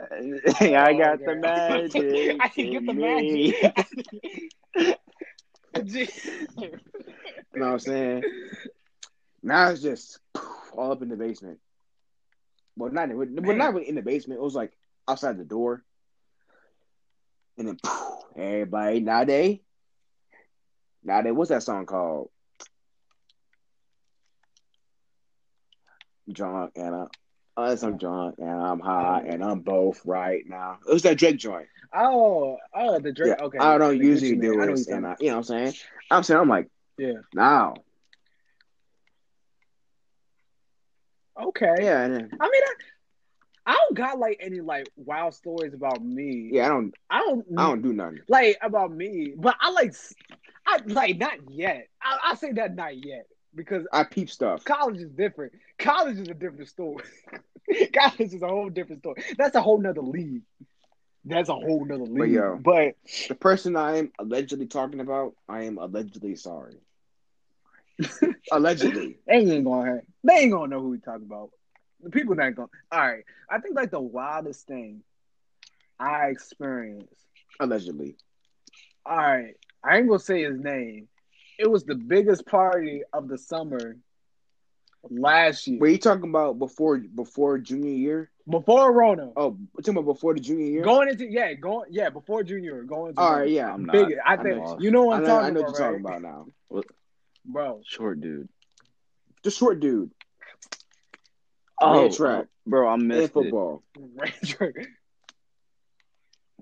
I 0.00 0.92
got 0.94 1.18
the 1.24 1.36
magic. 1.36 2.36
I 2.40 2.48
can 2.48 2.70
get 2.70 2.86
the 2.86 2.92
me. 2.92 3.54
magic. 5.74 6.14
You 7.54 7.60
know 7.60 7.66
what 7.66 7.72
I'm 7.72 7.78
saying? 7.78 8.22
Now 9.42 9.70
it's 9.70 9.82
just 9.82 10.18
all 10.76 10.92
up 10.92 11.02
in 11.02 11.08
the 11.08 11.16
basement. 11.16 11.58
Well, 12.76 12.92
not 12.92 13.08
well, 13.12 13.56
not 13.56 13.82
in 13.82 13.96
the 13.96 14.02
basement. 14.02 14.38
It 14.38 14.42
was 14.42 14.54
like 14.54 14.72
outside 15.08 15.38
the 15.38 15.44
door, 15.44 15.82
and 17.56 17.66
then 17.66 17.78
everybody 18.38 19.00
now 19.00 19.24
they 19.24 19.62
now 21.04 21.22
they 21.22 21.32
what's 21.32 21.50
that 21.50 21.62
song 21.62 21.86
called? 21.86 22.30
Drunk 26.30 26.72
and 26.76 26.94
I'm, 26.94 27.08
uh, 27.56 27.76
I'm 27.82 27.96
drunk 27.96 28.36
and 28.38 28.50
I'm 28.50 28.80
high 28.80 29.24
and 29.26 29.42
I'm 29.42 29.60
both 29.60 30.00
right 30.04 30.44
now. 30.46 30.78
It 30.88 30.92
was 30.92 31.02
that 31.02 31.18
Drake 31.18 31.38
joint. 31.38 31.66
oh, 31.94 32.58
oh, 32.74 32.98
the 32.98 33.12
Drake. 33.12 33.36
Yeah, 33.38 33.44
Okay, 33.46 33.58
I 33.58 33.78
don't 33.78 33.90
I 33.90 33.92
usually 33.92 34.36
do 34.36 34.60
I 34.60 34.66
it, 34.66 34.88
and 34.88 35.06
I, 35.06 35.16
you 35.18 35.28
know 35.28 35.38
what 35.38 35.38
I'm 35.38 35.42
saying. 35.44 35.74
I'm 36.10 36.22
saying 36.22 36.40
I'm 36.40 36.48
like 36.48 36.68
Yeah. 36.98 37.12
now, 37.34 37.74
Okay. 41.40 41.74
yeah, 41.80 42.02
I 42.02 42.08
mean, 42.08 42.28
I, 42.40 42.74
I 43.68 43.74
don't 43.74 43.94
got 43.94 44.18
like 44.18 44.38
any 44.40 44.60
like 44.60 44.88
wild 44.96 45.34
stories 45.34 45.74
about 45.74 46.02
me. 46.02 46.48
yeah. 46.54 46.64
I 46.64 46.68
don't, 46.68 46.94
I 47.10 47.18
don't. 47.18 47.46
I 47.58 47.68
don't 47.68 47.82
do 47.82 47.92
nothing. 47.92 48.20
like 48.26 48.56
about 48.62 48.90
me, 48.90 49.34
but 49.36 49.56
I 49.60 49.70
like, 49.72 49.94
I 50.66 50.80
like 50.86 51.18
not 51.18 51.50
yet. 51.50 51.88
I, 52.02 52.18
I 52.30 52.34
say 52.36 52.52
that 52.52 52.74
not 52.74 52.96
yet 53.04 53.26
because 53.54 53.86
I 53.92 54.04
peep 54.04 54.30
stuff. 54.30 54.64
college 54.64 55.00
is 55.00 55.10
different. 55.10 55.52
College 55.78 56.16
is 56.16 56.28
a 56.28 56.34
different 56.34 56.68
story. 56.68 57.04
college 57.94 58.32
is 58.32 58.42
a 58.42 58.48
whole 58.48 58.70
different 58.70 59.02
story. 59.02 59.22
That's 59.36 59.54
a 59.54 59.60
whole 59.60 59.78
nother 59.78 60.00
league. 60.00 60.44
That's 61.26 61.50
a 61.50 61.54
whole 61.54 61.84
nother 61.84 62.04
league. 62.04 62.18
But, 62.18 62.28
yo. 62.30 62.58
but 62.58 62.94
The 63.28 63.34
person 63.34 63.76
I 63.76 63.98
am 63.98 64.12
allegedly 64.18 64.66
talking 64.66 65.00
about, 65.00 65.34
I 65.46 65.64
am 65.64 65.76
allegedly 65.76 66.36
sorry. 66.36 66.78
allegedly. 68.50 69.18
they 69.26 69.34
ain't 69.34 69.64
gonna 69.66 70.00
they 70.24 70.34
ain't 70.36 70.52
gonna 70.52 70.68
know 70.68 70.80
who 70.80 70.88
we 70.88 71.00
talking 71.00 71.26
about. 71.26 71.50
The 72.02 72.10
people 72.10 72.34
not 72.34 72.54
gonna. 72.54 72.68
All 72.92 73.00
right, 73.00 73.24
I 73.50 73.58
think 73.58 73.74
like 73.76 73.90
the 73.90 74.00
wildest 74.00 74.66
thing 74.66 75.02
I 75.98 76.26
experienced. 76.28 77.12
Allegedly. 77.60 78.16
All 79.04 79.16
right, 79.16 79.54
I 79.82 79.98
ain't 79.98 80.08
gonna 80.08 80.18
say 80.20 80.42
his 80.44 80.58
name. 80.60 81.08
It 81.58 81.68
was 81.70 81.84
the 81.84 81.96
biggest 81.96 82.46
party 82.46 83.02
of 83.12 83.26
the 83.28 83.36
summer 83.36 83.96
last 85.10 85.66
year 85.66 85.78
Were 85.80 85.88
you 85.88 85.98
talking 85.98 86.28
about 86.28 86.58
before 86.58 86.98
before 86.98 87.58
junior 87.58 87.90
year? 87.90 88.30
before 88.48 88.92
Rona. 88.92 89.30
Oh, 89.36 89.58
we're 89.74 89.82
talking 89.82 89.98
about 89.98 90.12
before 90.14 90.34
the 90.34 90.40
junior 90.40 90.66
year? 90.66 90.82
Going 90.82 91.08
into 91.08 91.26
yeah, 91.30 91.52
going 91.54 91.88
yeah 91.90 92.10
before 92.10 92.42
junior, 92.42 92.74
year, 92.76 92.82
going 92.84 93.10
into 93.10 93.20
All 93.20 93.38
right, 93.40 93.48
yeah. 93.50 93.72
I'm 93.72 93.84
not. 93.84 93.92
big. 93.92 94.16
I 94.24 94.34
I'm 94.34 94.42
think 94.42 94.58
lost. 94.58 94.82
you 94.82 94.90
know 94.90 95.02
what 95.04 95.14
I 95.14 95.16
I'm 95.18 95.22
know, 95.22 95.28
talking 95.28 95.46
I 95.46 95.50
know 95.50 95.60
about, 95.60 95.70
what 95.72 95.78
you're 95.78 95.88
right? 95.92 96.02
talking 96.02 96.06
about 96.06 96.22
now. 96.22 96.82
bro. 97.44 97.80
Short 97.86 98.20
dude. 98.20 98.48
The 99.44 99.50
short 99.50 99.80
dude 99.80 100.10
Oh, 101.80 102.02
Red 102.02 102.12
track. 102.12 102.46
bro, 102.66 102.88
I 102.88 102.96
missed 102.96 103.24
it. 103.24 103.32
football. 103.32 103.82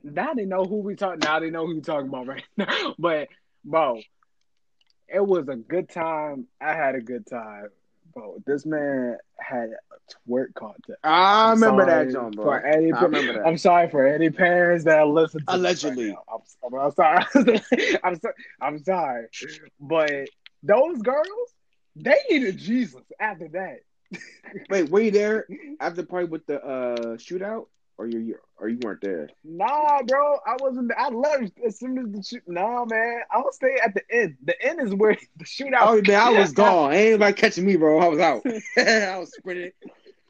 now 0.02 0.34
they 0.34 0.44
know 0.44 0.64
who 0.64 0.76
we 0.76 0.94
talk. 0.94 1.18
Now 1.18 1.40
they 1.40 1.50
know 1.50 1.66
who 1.66 1.76
we 1.76 1.80
talking 1.80 2.08
about 2.08 2.26
right 2.26 2.44
now. 2.56 2.94
But 2.98 3.28
bro, 3.64 4.00
it 5.08 5.24
was 5.24 5.48
a 5.48 5.56
good 5.56 5.88
time. 5.88 6.46
I 6.60 6.74
had 6.74 6.94
a 6.94 7.00
good 7.00 7.26
time, 7.26 7.68
bro. 8.14 8.36
This 8.46 8.66
man 8.66 9.16
had 9.38 9.70
a 9.70 10.28
twerk 10.30 10.54
contest. 10.54 10.98
I 11.02 11.44
I'm 11.44 11.60
remember 11.60 11.86
that, 11.86 12.12
John, 12.12 12.32
bro. 12.32 12.44
For 12.44 12.66
any, 12.66 12.92
I 12.92 13.02
remember 13.02 13.32
that. 13.34 13.46
I'm 13.46 13.58
sorry 13.58 13.88
for 13.88 14.06
any 14.06 14.30
parents 14.30 14.84
that 14.84 15.06
listen. 15.08 15.40
To 15.46 15.54
Allegedly. 15.56 16.10
right 16.10 16.16
now. 16.28 16.40
I'm, 16.64 16.78
I'm 16.78 16.90
sorry. 16.92 17.24
I'm 18.04 18.20
so, 18.20 18.30
I'm 18.60 18.78
sorry, 18.84 19.26
but 19.80 20.28
those 20.62 20.98
girls, 20.98 21.54
they 21.94 22.16
needed 22.30 22.58
Jesus 22.58 23.02
after 23.18 23.48
that. 23.48 23.78
Wait, 24.70 24.90
were 24.90 25.00
you 25.00 25.10
there 25.10 25.46
after 25.80 26.02
the 26.02 26.06
party 26.06 26.26
with 26.26 26.46
the 26.46 26.62
uh 26.64 27.16
shootout? 27.16 27.66
Or 27.98 28.06
you 28.06 28.18
you 28.18 28.36
or 28.58 28.68
you 28.68 28.78
weren't 28.82 29.00
there? 29.00 29.30
Nah, 29.42 30.02
bro, 30.02 30.38
I 30.46 30.56
wasn't. 30.60 30.92
I 30.98 31.08
left 31.08 31.52
as 31.66 31.78
soon 31.78 31.96
as 31.98 32.12
the 32.12 32.22
shoot. 32.22 32.42
Nah, 32.46 32.84
man, 32.84 33.20
I 33.30 33.38
was 33.38 33.54
stay 33.56 33.78
at 33.82 33.94
the 33.94 34.02
end. 34.10 34.36
The 34.44 34.54
end 34.62 34.82
is 34.82 34.94
where 34.94 35.16
the 35.36 35.44
shootout. 35.44 35.80
Oh 35.80 36.02
man, 36.06 36.20
I 36.20 36.38
was 36.38 36.52
gone. 36.54 36.92
Ain't 36.92 37.12
nobody 37.12 37.32
catching 37.32 37.64
me, 37.64 37.76
bro. 37.76 37.98
I 37.98 38.08
was 38.08 38.18
out. 38.18 38.42
I 38.76 39.18
was 39.18 39.32
sprinting. 39.34 39.72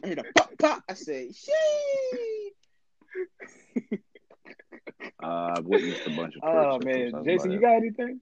I 0.05 0.09
heard 0.09 0.19
a 0.19 0.25
pop 0.33 0.51
pop. 0.59 0.83
I 0.89 0.95
said, 0.95 1.35
"Shee." 1.35 2.53
Uh, 5.23 5.55
I've 5.57 5.65
witnessed 5.65 6.07
a 6.07 6.11
bunch 6.11 6.37
of 6.37 6.43
Oh 6.45 6.79
man, 6.79 7.13
Jason, 7.25 7.51
about 7.51 7.51
you 7.51 7.61
got 7.61 7.77
anything? 7.77 8.21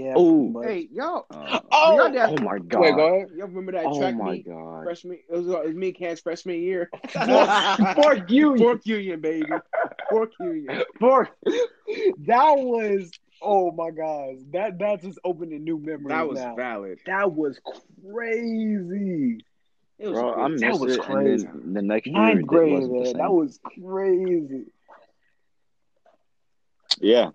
Yeah. 0.00 0.14
Oh, 0.16 0.48
but- 0.48 0.64
Hey, 0.64 0.88
y'all. 0.92 1.26
uh, 1.30 1.60
Oh! 1.70 2.08
y'all 2.10 2.36
oh 2.38 2.42
my 2.42 2.58
god! 2.58 2.80
Wait, 2.80 2.94
go 2.96 3.14
ahead. 3.16 3.28
Y'all 3.36 3.48
remember 3.48 3.72
that 3.72 3.84
oh 3.86 3.98
track 3.98 4.14
my 4.16 4.32
meet 4.32 4.46
god! 4.46 4.84
freshman? 4.84 5.18
It 5.28 5.32
was, 5.36 5.46
it 5.46 5.64
was 5.66 5.74
me 5.74 5.88
and 5.88 5.96
Can's 5.96 6.20
freshman 6.20 6.60
year. 6.62 6.90
Fork 7.94 8.30
Union. 8.30 8.58
Fork 8.58 8.86
Union, 8.86 9.20
baby. 9.22 9.46
Fork 10.08 10.32
Union. 10.40 10.82
Fork. 10.98 11.28
That 11.46 12.54
was. 12.56 13.10
Oh 13.42 13.72
my 13.72 13.90
gosh, 13.90 14.36
that 14.52 14.78
that 14.78 15.00
just 15.02 15.18
opened 15.24 15.52
a 15.52 15.58
new 15.58 15.78
memory. 15.78 16.08
That 16.08 16.28
was 16.28 16.38
now. 16.38 16.54
valid. 16.56 16.98
That 17.06 17.32
was 17.32 17.58
crazy. 18.02 19.44
It 19.98 20.08
was 20.08 20.18
Bro, 20.18 20.34
good. 20.34 20.64
I 20.66 20.70
That 20.70 20.78
was 20.80 20.96
it, 20.96 21.00
crazy. 21.02 21.46
and 21.46 21.62
then 21.64 21.72
the 21.74 21.82
next 21.82 22.06
year 22.06 22.16
Ninth 22.16 22.40
it 22.40 22.46
grade, 22.46 22.72
wasn't 22.72 22.92
the 22.92 22.98
man. 22.98 23.06
same. 23.06 23.16
That 23.18 23.32
was 23.32 23.60
crazy. 23.62 24.64
yeah. 27.00 27.30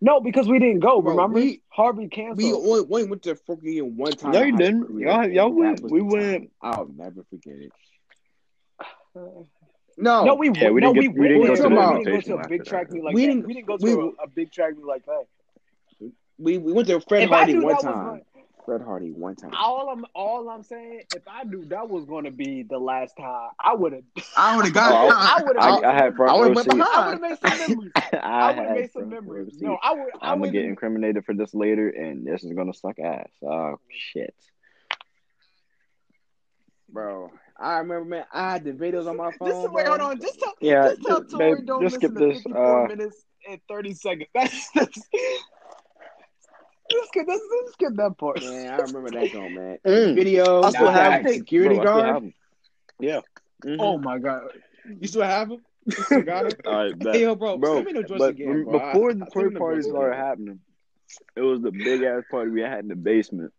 No, 0.00 0.20
because 0.20 0.48
we 0.48 0.58
didn't 0.58 0.80
go. 0.80 1.00
Bro, 1.02 1.12
remember, 1.12 1.34
we- 1.40 1.62
Harvey 1.68 2.08
canceled. 2.08 2.38
We 2.38 2.52
only, 2.52 2.80
only 2.80 3.04
went 3.04 3.22
to 3.24 3.34
Fork 3.34 3.60
Union 3.62 3.96
one 3.96 4.12
time. 4.12 4.32
No, 4.32 4.42
you 4.42 4.52
high 4.52 4.58
didn't. 4.58 4.84
school, 4.84 5.00
Y'all- 5.00 5.28
y'all 5.28 5.50
went- 5.52 5.80
we 5.82 6.00
went- 6.02 6.42
time. 6.42 6.50
I'll 6.62 6.86
never 6.96 7.22
forget 7.30 7.54
it. 7.56 7.72
No, 9.98 10.24
no, 10.24 10.34
we 10.34 10.50
Yeah, 10.50 10.70
we 10.70 10.80
no, 10.80 10.92
didn't 10.94 10.96
we 10.96 11.02
get- 11.08 11.14
we 11.14 11.20
went 11.20 11.28
didn't 11.28 11.42
there, 11.42 11.48
go 11.48 11.54
to 11.54 11.68
we 11.98 12.04
didn't 12.04 12.26
go 12.26 12.36
to 12.38 12.42
a 12.42 12.48
big 12.48 12.64
track 12.64 12.88
that. 12.88 12.94
meet 12.94 13.04
like 13.04 13.14
We 13.14 13.26
that. 13.26 13.32
didn't- 13.32 13.46
we 13.46 13.54
didn't 13.54 13.66
go 13.66 13.76
to 13.76 13.84
we- 13.84 13.92
a, 14.18 14.22
a 14.24 14.28
big 14.28 14.50
track 14.50 14.76
meet 14.76 14.86
like 14.86 15.04
that. 15.04 15.26
we 16.38 16.58
we 16.58 16.72
went 16.72 16.88
to 16.88 17.00
Fred 17.00 17.24
If 17.24 17.30
I 17.32 17.36
Hardy 17.36 17.54
one 17.54 17.62
that 17.62 17.74
was 17.74 17.82
time. 17.82 18.08
like- 18.12 18.26
Fred 18.64 18.80
Hardy 18.80 19.10
one 19.10 19.34
time. 19.34 19.50
All 19.58 19.88
I'm 19.90 20.04
all 20.14 20.48
I'm 20.48 20.62
saying, 20.62 21.02
if 21.14 21.22
I 21.26 21.42
knew 21.44 21.64
that 21.66 21.88
was 21.88 22.04
going 22.04 22.24
to 22.26 22.30
be 22.30 22.62
the 22.62 22.78
last 22.78 23.16
time, 23.16 23.50
I 23.58 23.74
would 23.74 23.92
have. 23.92 24.02
I 24.36 24.56
would 24.56 24.66
have 24.66 24.76
Oh, 24.76 24.80
I 25.12 25.42
would 25.42 25.56
I, 25.56 25.70
have. 25.74 25.84
I 25.84 25.92
had 25.92 26.14
front 26.16 26.30
I 26.30 26.34
row 26.34 26.38
would've 26.48 26.54
went 26.56 26.64
seats. 26.70 26.76
behind. 26.76 26.94
I 26.94 27.08
would 27.08 27.22
have 27.22 27.30
made 27.30 27.50
some 27.50 27.58
memories. 27.68 27.92
I 27.96 28.16
I 28.22 28.46
would 28.52 28.66
have 28.66 28.76
made 28.76 28.92
some 28.92 29.08
memories. 29.08 29.46
seats. 29.50 29.62
No, 29.62 29.78
I 29.82 29.92
would. 29.94 30.08
I 30.20 30.30
I'm 30.32 30.38
gonna 30.40 30.52
get 30.52 30.64
incriminated 30.64 31.24
for 31.24 31.34
this 31.34 31.52
later, 31.54 31.88
and 31.88 32.24
this 32.24 32.44
is 32.44 32.52
gonna 32.52 32.72
suck 32.74 32.98
ass. 33.00 33.28
Oh 33.44 33.80
shit! 33.90 34.34
Bro, 36.88 37.30
I 37.58 37.78
remember, 37.78 38.04
man. 38.04 38.24
I 38.32 38.52
had 38.52 38.64
the 38.64 38.72
videos 38.72 39.08
on 39.08 39.16
my 39.16 39.32
phone. 39.32 39.48
Just 39.48 39.72
wait, 39.72 39.86
bro. 39.86 39.98
hold 39.98 40.00
on. 40.12 40.20
Just 40.20 40.38
tell, 40.38 40.54
Yeah, 40.60 40.88
just 40.90 41.02
tell 41.02 41.20
just- 41.20 41.30
Tori 41.32 41.54
babe, 41.56 41.66
don't 41.66 41.82
just 41.82 41.96
listen 41.96 42.10
skip 42.10 42.18
to 42.20 42.28
this, 42.34 42.42
54 42.42 42.84
uh, 42.84 42.88
minutes 42.88 43.24
and 43.50 43.60
30 43.68 43.94
seconds. 43.94 44.28
That's, 44.34 44.70
that's 44.72 44.98
let's 46.94 47.10
get 47.12 47.26
let's, 47.28 47.42
let's 47.80 47.96
that 47.96 48.18
part. 48.18 48.42
Man, 48.42 48.72
I 48.72 48.76
remember 48.78 49.10
that 49.10 49.30
joint, 49.32 49.52
man. 49.54 49.78
Mm. 49.86 50.16
Videos. 50.16 50.64
I 50.64 50.70
still 50.70 50.90
have 50.90 51.22
that 51.22 51.30
it. 51.30 51.34
security 51.38 51.74
Bro, 51.76 51.84
guard. 51.84 52.06
have 52.06 52.16
'em. 52.16 52.34
Yeah. 53.00 53.20
Mhm. 53.64 53.76
Oh 53.80 53.98
my 53.98 54.18
god. 54.18 54.42
You 55.00 55.06
still 55.08 55.22
have 55.22 55.48
them? 55.48 55.62
You 55.86 55.92
still 55.92 56.22
got 56.22 56.44
them? 56.44 56.52
All 56.66 56.72
right, 56.84 56.98
bet. 56.98 57.14
Hey, 57.14 57.22
yo, 57.22 57.34
bro, 57.34 57.56
bro. 57.58 57.74
send 57.74 57.86
me 57.86 57.92
the 57.92 58.02
joints 58.02 58.18
But 58.18 58.30
again, 58.30 58.64
bro. 58.64 58.72
Before 58.78 59.14
the 59.14 59.24
I- 59.24 59.28
send 59.30 59.34
twerk 59.34 59.48
me 59.48 59.54
the 59.54 59.58
party 59.58 59.76
joints 59.82 59.88
started 59.88 60.16
happening, 60.16 60.60
it 61.36 61.40
was 61.42 61.60
the 61.62 61.70
big 61.72 62.02
ass 62.02 62.22
party 62.30 62.50
we 62.50 62.60
had 62.60 62.80
in 62.80 62.88
the 62.88 62.96
basement. 62.96 63.52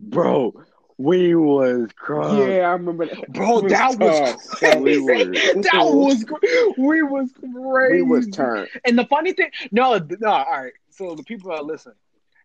Bro, 0.00 0.54
we 0.96 1.34
was 1.34 1.88
crunk. 2.00 2.48
Yeah, 2.48 2.68
I 2.68 2.72
remember 2.72 3.06
that. 3.06 3.28
Bro, 3.32 3.60
We 3.62 3.70
that 3.70 3.98
was 3.98 4.46
crazy. 4.50 4.80
We 4.80 4.98
were- 4.98 5.34
that 5.34 5.84
was 5.92 6.24
cr- 6.24 6.80
we 6.80 7.02
was 7.02 7.30
crazy. 7.32 7.94
We 7.94 8.02
was 8.02 8.28
turned. 8.28 8.68
And 8.84 8.98
the 8.98 9.04
funny 9.06 9.32
thing, 9.32 9.50
no, 9.72 9.98
no, 10.20 10.28
all 10.28 10.44
right. 10.62 10.72
So 10.98 11.14
the 11.14 11.22
people 11.22 11.50
that 11.52 11.64
listen, 11.64 11.92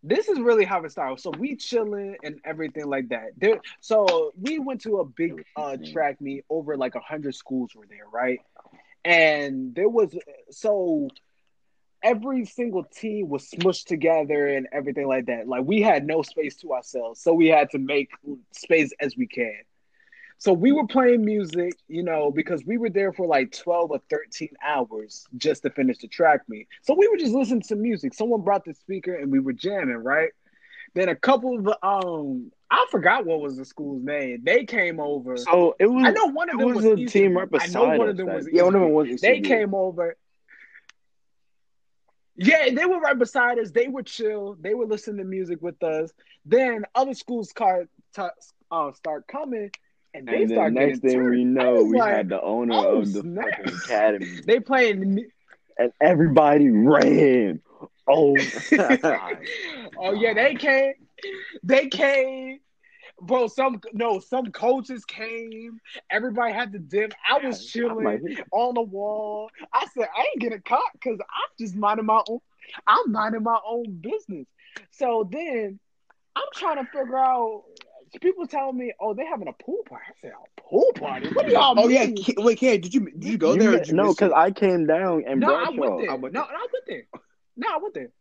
this 0.03 0.27
is 0.29 0.39
really 0.39 0.63
how 0.65 0.83
it 0.83 0.91
started. 0.91 1.19
So 1.19 1.31
we 1.31 1.55
chilling 1.55 2.17
and 2.23 2.39
everything 2.45 2.87
like 2.87 3.09
that. 3.09 3.31
There, 3.37 3.61
so 3.79 4.31
we 4.39 4.59
went 4.59 4.81
to 4.81 4.99
a 4.99 5.05
big 5.05 5.43
uh, 5.55 5.77
track 5.91 6.21
meet. 6.21 6.45
Over 6.49 6.77
like 6.77 6.95
a 6.95 6.99
hundred 6.99 7.35
schools 7.35 7.71
were 7.75 7.87
there, 7.87 8.07
right? 8.11 8.39
And 9.03 9.73
there 9.73 9.89
was 9.89 10.15
so 10.51 11.09
every 12.03 12.45
single 12.45 12.83
team 12.83 13.29
was 13.29 13.49
smushed 13.49 13.85
together 13.85 14.47
and 14.47 14.67
everything 14.71 15.07
like 15.07 15.27
that. 15.27 15.47
Like 15.47 15.63
we 15.63 15.81
had 15.81 16.05
no 16.05 16.21
space 16.21 16.57
to 16.57 16.73
ourselves, 16.73 17.21
so 17.21 17.33
we 17.33 17.47
had 17.47 17.71
to 17.71 17.79
make 17.79 18.11
space 18.51 18.91
as 18.99 19.17
we 19.17 19.27
can. 19.27 19.61
So 20.43 20.51
we 20.51 20.73
were 20.73 20.85
playing 20.87 21.23
music, 21.23 21.77
you 21.87 22.03
know, 22.03 22.29
because 22.29 22.65
we 22.65 22.77
were 22.77 22.89
there 22.89 23.13
for 23.13 23.25
like 23.25 23.53
12 23.53 23.91
or 23.91 24.01
13 24.09 24.49
hours 24.61 25.25
just 25.37 25.63
to 25.63 25.69
finish 25.69 25.99
the 25.99 26.09
track 26.09 26.41
meet. 26.49 26.67
So 26.81 26.95
we 26.95 27.07
were 27.07 27.15
just 27.15 27.33
listening 27.33 27.61
to 27.61 27.77
music. 27.77 28.13
Someone 28.13 28.41
brought 28.41 28.65
the 28.65 28.73
speaker 28.73 29.15
and 29.15 29.31
we 29.31 29.39
were 29.39 29.53
jamming, 29.53 29.95
right? 29.95 30.31
Then 30.95 31.07
a 31.07 31.15
couple 31.15 31.57
of 31.57 31.63
the 31.63 31.85
um 31.87 32.51
I 32.69 32.85
forgot 32.91 33.25
what 33.25 33.39
was 33.39 33.55
the 33.55 33.63
school's 33.63 34.03
name. 34.03 34.41
They 34.43 34.65
came 34.65 34.99
over. 34.99 35.37
So 35.37 35.77
it 35.79 35.85
was. 35.85 36.07
I 36.07 36.11
know 36.11 36.25
one 36.25 36.49
of 36.49 36.57
them 36.57 36.73
was 36.73 36.83
was, 36.83 36.99
a 36.99 37.05
team 37.05 37.37
right 37.37 37.47
I 37.53 37.67
know 37.67 37.83
beside 37.85 37.97
one 37.97 38.09
of 38.09 38.17
them 38.17 38.25
that- 38.25 38.35
was 38.35 38.49
Yeah, 38.51 38.63
one 38.63 38.75
of 38.75 38.81
them 38.81 38.91
was 38.91 39.21
They 39.21 39.39
came 39.39 39.73
over. 39.73 40.17
Yeah, 42.35 42.67
they 42.69 42.85
were 42.85 42.99
right 42.99 43.17
beside 43.17 43.59
us. 43.59 43.71
They 43.71 43.87
were 43.87 44.03
chill. 44.03 44.57
They 44.59 44.73
were 44.73 44.87
listening 44.87 45.19
to 45.19 45.23
music 45.23 45.61
with 45.61 45.81
us. 45.81 46.11
Then 46.45 46.83
other 46.95 47.13
schools 47.13 47.49
start 47.49 47.87
uh, 48.17 48.91
start 48.91 49.25
coming, 49.27 49.71
and 50.13 50.27
they 50.27 50.43
And 50.43 50.49
then 50.49 50.57
start 50.57 50.73
next 50.73 50.99
thing 50.99 51.29
we 51.29 51.43
turned. 51.43 51.59
I 51.59 51.63
know, 51.63 51.83
we 51.83 51.97
like, 51.97 52.13
had 52.13 52.29
the 52.29 52.41
owner 52.41 52.73
oh, 52.75 52.99
of 52.99 53.13
the 53.13 53.21
snap. 53.21 53.45
fucking 53.57 53.75
academy, 53.75 54.41
They 54.45 54.59
playing. 54.59 55.25
and 55.77 55.91
everybody 56.01 56.69
ran. 56.69 57.61
Oh, 58.07 58.35
oh 59.97 60.13
yeah, 60.13 60.33
they 60.33 60.55
came. 60.55 60.93
They 61.63 61.87
came. 61.87 62.59
Bro, 63.21 63.47
some 63.47 63.79
no, 63.93 64.19
some 64.19 64.47
coaches 64.51 65.05
came. 65.05 65.79
Everybody 66.09 66.53
had 66.53 66.73
to 66.73 66.79
dip. 66.79 67.13
I 67.29 67.37
was 67.45 67.65
chilling 67.65 68.03
like, 68.03 68.21
on 68.51 68.73
the 68.73 68.81
wall. 68.81 69.49
I 69.73 69.85
said, 69.93 70.07
I 70.15 70.21
ain't 70.21 70.41
getting 70.41 70.61
caught 70.61 70.91
because 70.93 71.19
I'm 71.19 71.49
just 71.57 71.75
minding 71.75 72.05
my 72.05 72.21
own. 72.27 72.39
I'm 72.87 73.11
minding 73.11 73.43
my 73.43 73.59
own 73.65 73.99
business. 74.01 74.47
So 74.91 75.27
then 75.31 75.79
I'm 76.35 76.47
trying 76.53 76.77
to 76.77 76.91
figure 76.91 77.17
out. 77.17 77.63
People 78.21 78.47
telling 78.47 78.77
me, 78.77 78.93
"Oh, 78.99 79.13
they 79.13 79.25
having 79.25 79.47
a 79.47 79.53
pool 79.53 79.83
party." 79.87 80.05
I 80.09 80.13
said, 80.21 80.31
"A 80.31 80.61
pool 80.61 80.91
party? 80.95 81.27
What 81.29 81.45
do 81.45 81.51
y'all 81.51 81.75
Oh 81.75 81.87
yeah, 81.87 82.07
mean?" 82.07 82.15
Ke- 82.15 82.35
wait, 82.37 82.59
Ken, 82.59 82.79
did 82.81 82.93
you 82.93 83.09
did 83.11 83.25
you 83.25 83.37
go 83.37 83.55
you 83.55 83.57
there? 83.57 83.85
did 83.85 83.87
you 83.87 83.93
no, 83.95 84.13
because? 84.13 84.31
I 84.35 84.51
came 84.51 84.85
down 84.85 85.23
and 85.27 85.41
No, 85.41 85.47
brought 85.47 85.67
I 85.67 85.69
y'all. 85.69 85.79
went 85.79 85.97
there. 85.97 86.11
I 86.11 86.15
went 86.15 86.33
no. 86.33 86.41
I 86.41 86.67
went 86.71 86.85
there. 86.87 87.03
No, 87.55 87.67
I 87.69 87.77
went 87.77 87.93
there. 87.93 88.11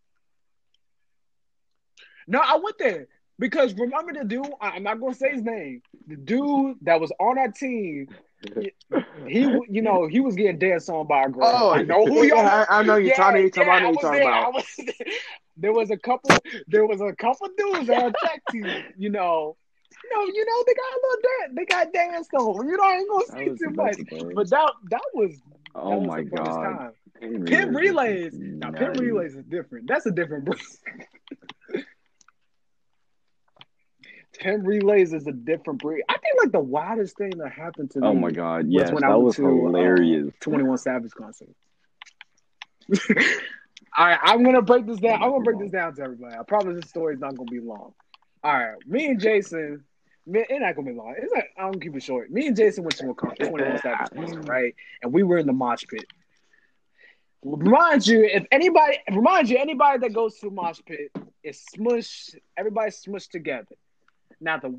No, 2.27 2.41
I 2.41 2.57
went 2.63 2.79
there 2.79 3.07
because 3.39 3.75
remember 3.75 4.13
the 4.13 4.25
dude. 4.25 4.47
I- 4.61 4.71
I'm 4.71 4.83
not 4.83 5.01
gonna 5.01 5.15
say 5.15 5.33
his 5.33 5.43
name. 5.43 5.83
The 6.07 6.17
dude 6.17 6.77
that 6.83 7.01
was 7.01 7.13
on 7.19 7.39
our 7.39 7.51
team. 7.51 8.09
He, 9.27 9.43
w- 9.45 9.65
you 9.69 9.83
know, 9.83 10.07
he 10.07 10.21
was 10.21 10.35
getting 10.35 10.59
danced 10.59 10.89
on 10.89 11.07
by 11.07 11.25
a 11.25 11.29
girl. 11.29 11.47
Oh, 11.55 11.71
I 11.71 11.83
know 11.83 12.07
who 12.07 12.25
y'all. 12.25 12.39
I, 12.47 12.67
I 12.69 12.83
know 12.83 12.97
you're 12.97 13.11
Yeah, 13.11 13.13
talking. 13.13 13.41
You're 13.43 13.51
talking 13.51 13.69
yeah, 13.69 13.73
about. 13.73 13.83
I 13.85 13.89
You're 13.89 13.97
was 13.97 14.09
talking 14.09 14.21
there. 14.21 14.33
I 14.35 14.49
about. 14.49 14.49
was 14.49 14.65
there. 14.79 15.07
There 15.57 15.73
was 15.73 15.91
a 15.91 15.97
couple. 15.97 16.43
There 16.67 16.87
was 16.87 17.01
a 17.01 17.13
couple 17.15 17.49
dudes 17.57 17.89
on 17.91 17.99
our 18.01 18.13
track 18.13 18.43
team. 18.49 18.87
You 18.97 19.11
know, 19.11 19.57
know, 20.15 20.25
you 20.27 20.45
know, 20.45 20.65
they 20.67 20.75
got 20.75 20.93
a 20.93 21.01
little 21.03 21.23
dance. 21.23 21.53
They 21.55 21.65
got 21.65 21.93
danced 21.93 22.35
on. 22.35 22.69
You 22.69 22.77
know, 22.77 22.85
I 22.85 22.97
ain't 22.97 23.09
gonna 23.09 23.27
say 23.27 23.49
too 23.57 23.71
much, 23.71 23.97
but 24.35 24.51
that 24.51 24.73
that 24.91 25.03
was 25.15 25.31
that 25.31 25.61
oh 25.75 25.99
was 25.99 26.07
my 26.07 26.23
god, 26.23 26.63
time. 26.63 26.93
pin 27.21 27.45
Pin 27.45 27.75
relays. 27.75 28.33
Now, 28.35 28.71
pin 28.71 28.93
relays 28.93 29.35
is 29.37 29.45
different. 29.45 29.89
That's 29.89 30.07
a 30.07 30.11
different 30.11 30.45
breed. 30.45 30.61
pin 34.39 34.65
relays 34.65 35.13
is 35.13 35.27
a 35.27 35.33
different 35.33 35.81
breed. 35.81 36.03
I 36.09 36.15
think 36.15 36.41
like 36.41 36.53
the 36.53 36.61
wildest 36.61 37.17
thing 37.17 37.31
that 37.39 37.53
happened 37.53 37.91
to 37.93 38.01
me. 38.01 38.07
Oh 38.07 38.15
my 38.15 38.31
god, 38.31 38.67
was 38.67 38.75
yes, 38.75 38.93
when 38.93 39.05
I 39.05 39.09
that 39.09 39.15
went 39.15 39.25
was 39.25 39.37
to, 39.37 39.47
uh, 39.47 39.49
hilarious. 39.49 40.35
Twenty 40.41 40.65
One 40.65 40.79
Savage 40.79 41.13
concert. 41.13 41.49
All 43.97 44.07
right, 44.07 44.19
I'm 44.23 44.43
gonna 44.43 44.63
break 44.63 44.87
this 44.87 44.99
down. 44.99 45.23
I'm 45.23 45.31
gonna 45.31 45.45
break 45.45 45.59
this 45.59 45.71
down 45.71 45.95
to 45.97 46.03
everybody. 46.03 46.35
I 46.35 46.43
promise 46.45 46.81
this 46.81 46.91
story 46.91 47.15
is 47.15 47.21
not 47.21 47.37
gonna 47.37 47.51
be 47.51 47.61
long. 47.61 47.93
All 48.43 48.53
right, 48.53 48.75
me 48.87 49.07
and 49.07 49.21
Jason, 49.21 49.85
me, 50.27 50.45
it's 50.49 50.61
not 50.61 50.77
gonna 50.77 50.91
be 50.91 50.97
long. 50.97 51.15
It's 51.19 51.33
not, 51.33 51.45
I'm 51.59 51.73
gonna 51.73 51.85
keep 51.85 51.97
it 51.97 52.03
short. 52.03 52.31
Me 52.31 52.47
and 52.47 52.57
Jason 52.57 52.85
went 52.85 52.97
to 52.99 53.11
a 53.11 53.15
con- 53.15 53.35
21 53.37 53.79
Savage 53.81 54.09
concert, 54.15 54.49
right? 54.49 54.75
And 55.03 55.13
we 55.13 55.23
were 55.23 55.39
in 55.39 55.47
the 55.47 55.53
mosh 55.53 55.85
pit. 55.89 56.05
Remind 57.45 58.07
you, 58.07 58.23
if 58.25 58.47
anybody, 58.53 58.99
remind 59.11 59.51
you, 59.51 59.59
anybody 59.59 59.99
that 59.99 60.13
goes 60.15 60.39
to 60.39 60.49
a 60.49 60.51
mosh 60.51 60.79
pit 60.87 61.11
is 61.43 61.65
smushed. 61.77 62.37
Everybody's 62.57 63.03
smushed 63.03 63.31
together. 63.31 63.75
Now 64.41 64.59
the 64.59 64.79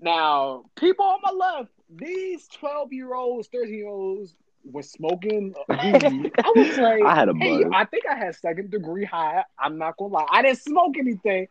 now 0.00 0.64
people 0.76 1.04
on 1.04 1.20
my 1.22 1.32
left, 1.32 1.70
these 1.94 2.46
12 2.48 2.92
year 2.92 3.14
olds, 3.14 3.48
13 3.48 3.74
year 3.74 3.88
olds 3.88 4.36
were 4.64 4.82
smoking 4.82 5.54
weed. 5.68 6.32
I 6.44 6.52
was 6.54 6.78
like, 6.78 7.02
I 7.02 7.14
had 7.14 7.28
a 7.28 7.34
hey. 7.34 7.64
I 7.72 7.84
think 7.84 8.04
I 8.08 8.14
had 8.16 8.34
second 8.36 8.70
degree 8.70 9.04
high. 9.04 9.44
I'm 9.58 9.78
not 9.78 9.96
gonna 9.96 10.12
lie. 10.12 10.26
I 10.30 10.42
didn't 10.42 10.58
smoke 10.60 10.96
anything. 10.98 11.48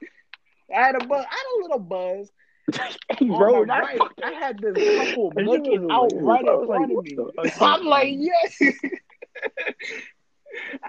I 0.73 0.79
had 0.79 0.95
a 0.95 1.05
buzz. 1.05 1.25
I 1.29 1.35
had 1.35 1.59
a 1.59 1.61
little 1.61 1.79
buzz. 1.79 2.31
Hey, 3.17 3.25
bro, 3.27 3.65
that 3.65 3.83
right, 3.83 3.99
I 4.23 4.31
had 4.31 4.59
this 4.59 4.75
couple 5.09 5.33
looking 5.35 5.91
out 5.91 6.11
right 6.15 6.45
in 6.45 6.65
front 6.65 6.91
of 6.91 7.03
me. 7.03 7.17
I'm 7.59 7.85
like, 7.85 8.13
yes. 8.17 8.61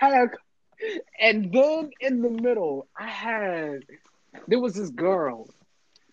I 0.01 0.09
had, 0.09 0.29
and 1.21 1.53
then 1.53 1.91
in 2.01 2.23
the 2.23 2.31
middle, 2.31 2.87
I 2.97 3.09
had 3.09 3.85
there 4.49 4.61
was 4.61 4.75
this 4.75 4.91
girl. 4.91 5.49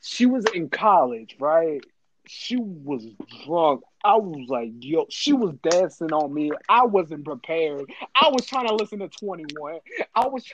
She 0.01 0.25
was 0.25 0.45
in 0.53 0.69
college, 0.69 1.35
right? 1.39 1.81
She 2.27 2.57
was 2.57 3.05
drunk. 3.45 3.81
I 4.03 4.15
was 4.15 4.47
like, 4.47 4.71
yo, 4.79 5.07
she 5.09 5.33
was 5.33 5.55
dancing 5.61 6.13
on 6.13 6.33
me. 6.33 6.51
I 6.69 6.85
wasn't 6.85 7.25
prepared. 7.25 7.91
I 8.15 8.29
was 8.29 8.45
trying 8.45 8.67
to 8.67 8.75
listen 8.75 8.99
to 8.99 9.09
21. 9.09 9.79
I 10.15 10.27
was 10.27 10.45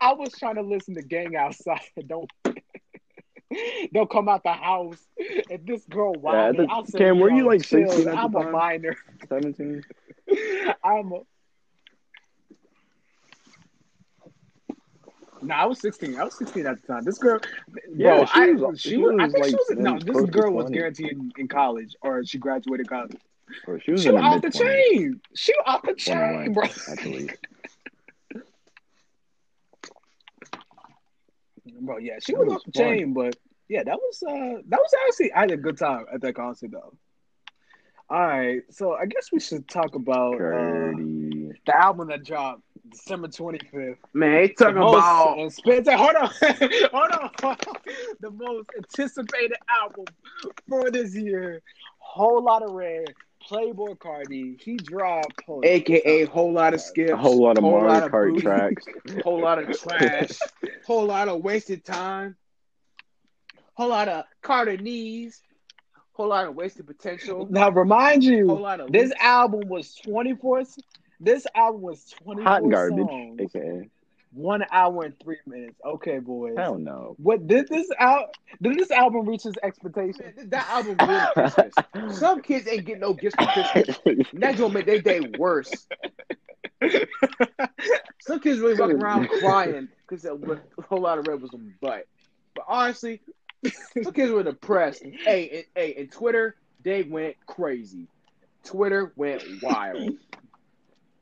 I 0.00 0.12
was 0.12 0.32
trying 0.38 0.56
to 0.56 0.62
listen 0.62 0.94
to 0.96 1.02
Gang 1.02 1.36
Outside. 1.36 1.80
Don't 2.06 2.30
don't 3.92 4.10
come 4.10 4.28
out 4.28 4.42
the 4.42 4.52
house. 4.52 4.98
And 5.50 5.66
this 5.66 5.84
girl 5.86 6.12
Yeah, 6.14 6.20
wild. 6.20 6.56
the- 6.56 6.66
I 6.70 6.82
said, 6.84 6.98
Cam, 6.98 7.18
were 7.18 7.30
you 7.30 7.44
yo, 7.44 7.46
like 7.46 7.62
chill. 7.64 7.88
16 7.90 8.08
at 8.08 8.14
the 8.14 8.18
I'm 8.20 8.34
a 8.36 8.42
time? 8.44 8.52
minor. 8.52 8.96
17? 9.28 9.84
I'm 10.84 11.12
a 11.12 11.20
No, 15.40 15.54
I 15.54 15.66
was 15.66 15.80
16. 15.80 16.18
I 16.18 16.24
was 16.24 16.36
16 16.36 16.66
at 16.66 16.80
the 16.80 16.86
time. 16.92 17.04
This 17.04 17.18
girl, 17.18 17.38
Yeah, 17.96 18.16
bro, 18.16 18.24
she 18.26 18.40
I, 18.40 18.46
was- 18.52 18.80
she, 18.80 18.90
she 18.90 18.96
was, 18.96 19.14
I 19.20 19.28
think 19.28 19.44
she 19.46 19.52
like, 19.52 19.52
was, 19.52 19.70
no, 19.78 19.98
this 20.00 20.30
girl 20.30 20.52
was 20.52 20.70
guaranteed 20.70 21.12
in, 21.12 21.32
in 21.38 21.48
college 21.48 21.94
or 22.02 22.24
she 22.24 22.38
graduated 22.38 22.88
college. 22.88 23.16
Bro, 23.64 23.78
she 23.78 23.92
was 23.92 24.02
She 24.02 24.10
was 24.10 24.20
off 24.22 24.42
the 24.42 24.50
chain. 24.50 25.20
She 25.34 25.52
was 25.56 25.62
off 25.66 25.82
the 25.82 25.94
chain, 25.94 26.52
bro. 26.52 26.64
actually. 26.64 27.30
Bro, 31.80 31.98
yeah, 31.98 32.18
she 32.20 32.32
That 32.32 32.38
was 32.40 32.48
was 32.48 32.56
off 32.56 32.64
the 32.66 32.72
chain, 32.72 33.12
but 33.14 33.36
yeah, 33.68 33.82
that 33.84 33.96
was 33.96 34.22
uh 34.22 34.62
that 34.68 34.78
was 34.78 34.90
actually 35.06 35.32
I 35.32 35.40
had 35.40 35.50
a 35.52 35.56
good 35.56 35.76
time 35.78 36.06
at 36.12 36.20
that 36.22 36.34
concert 36.34 36.70
though. 36.72 36.94
All 38.10 38.26
right, 38.26 38.62
so 38.70 38.94
I 38.94 39.04
guess 39.04 39.30
we 39.32 39.38
should 39.40 39.68
talk 39.68 39.94
about 39.94 40.34
uh, 40.36 40.92
the 41.66 41.74
album 41.74 42.08
that 42.08 42.24
dropped 42.24 42.62
December 42.88 43.28
25th. 43.28 43.96
Man, 44.14 44.32
they 44.32 44.48
talking 44.48 44.76
The 44.76 44.80
about. 44.80 45.52
Spencer, 45.52 45.94
hold 45.94 46.16
on, 46.16 46.30
hold 46.90 47.12
on. 47.42 47.56
the 48.20 48.30
most 48.30 48.70
anticipated 48.78 49.58
album 49.68 50.06
for 50.68 50.90
this 50.90 51.14
year. 51.14 51.60
Whole 51.98 52.42
lot 52.42 52.62
of 52.62 52.70
red. 52.70 53.12
Playboy 53.48 53.94
Carti. 53.94 54.60
He 54.60 54.76
dropped. 54.76 55.42
hold 55.46 55.64
AKA 55.64 56.24
stop. 56.24 56.34
whole 56.34 56.52
lot 56.52 56.74
of 56.74 56.80
skips, 56.82 57.12
A 57.12 57.16
whole 57.16 57.42
lot 57.42 57.56
of 57.58 57.64
whole 57.64 57.72
Mario 57.72 57.88
lot 57.88 58.02
of 58.04 58.12
Kart 58.12 58.34
booty, 58.34 58.42
tracks. 58.42 58.84
whole 59.24 59.40
lot 59.40 59.58
of 59.58 59.78
trash, 59.78 60.38
whole 60.86 61.06
lot 61.06 61.28
of 61.28 61.42
wasted 61.42 61.84
time, 61.84 62.36
whole 63.74 63.88
lot 63.88 64.08
of 64.08 64.24
Carter 64.42 64.76
knees, 64.76 65.42
whole 66.12 66.28
lot 66.28 66.46
of 66.46 66.54
wasted 66.54 66.86
potential, 66.86 67.46
Now 67.50 67.70
remind 67.70 68.22
you, 68.22 68.62
this 68.90 69.12
album 69.20 69.68
was 69.68 69.94
24. 70.04 70.64
This 71.20 71.46
album 71.54 71.80
was 71.80 72.04
24 72.22 72.44
Hot 72.44 72.70
garbage, 72.70 73.06
songs, 73.06 73.40
aka. 73.40 73.90
One 74.32 74.64
hour 74.70 75.04
and 75.04 75.14
three 75.22 75.38
minutes. 75.46 75.80
Okay, 75.84 76.18
boys. 76.18 76.54
Hell 76.56 76.78
no. 76.78 77.16
What 77.18 77.46
did 77.46 77.68
this 77.68 77.88
out? 77.98 78.36
Did 78.60 78.78
this 78.78 78.90
album 78.90 79.26
reach 79.26 79.46
its 79.46 79.56
expectations? 79.62 80.34
That 80.46 80.68
album 80.68 80.96
ruined 81.00 81.28
Christmas. 81.34 81.74
Some 82.18 82.42
kids 82.42 82.68
ain't 82.68 82.84
getting 82.84 83.00
no 83.00 83.14
gifts 83.14 83.36
for 83.36 83.46
Christmas. 83.46 83.98
And 84.04 84.26
That's 84.34 84.58
gonna 84.58 84.74
make 84.74 84.86
their 84.86 85.00
day 85.00 85.20
worse. 85.38 85.70
Some 88.20 88.40
kids 88.40 88.60
really 88.60 88.74
walking 88.74 89.02
around 89.02 89.28
crying 89.40 89.88
because 90.06 90.24
a 90.24 90.38
whole 90.88 91.00
lot 91.00 91.18
of 91.18 91.26
red 91.26 91.40
was 91.40 91.52
on 91.52 91.74
butt. 91.80 92.06
But 92.54 92.64
honestly, 92.68 93.20
some 94.02 94.12
kids 94.12 94.30
were 94.30 94.42
depressed. 94.42 95.02
Hey, 95.02 95.48
and, 95.50 95.64
hey, 95.74 95.94
and 95.98 96.12
Twitter, 96.12 96.56
they 96.82 97.02
went 97.02 97.36
crazy. 97.46 98.06
Twitter 98.64 99.12
went 99.16 99.42
wild. 99.62 100.16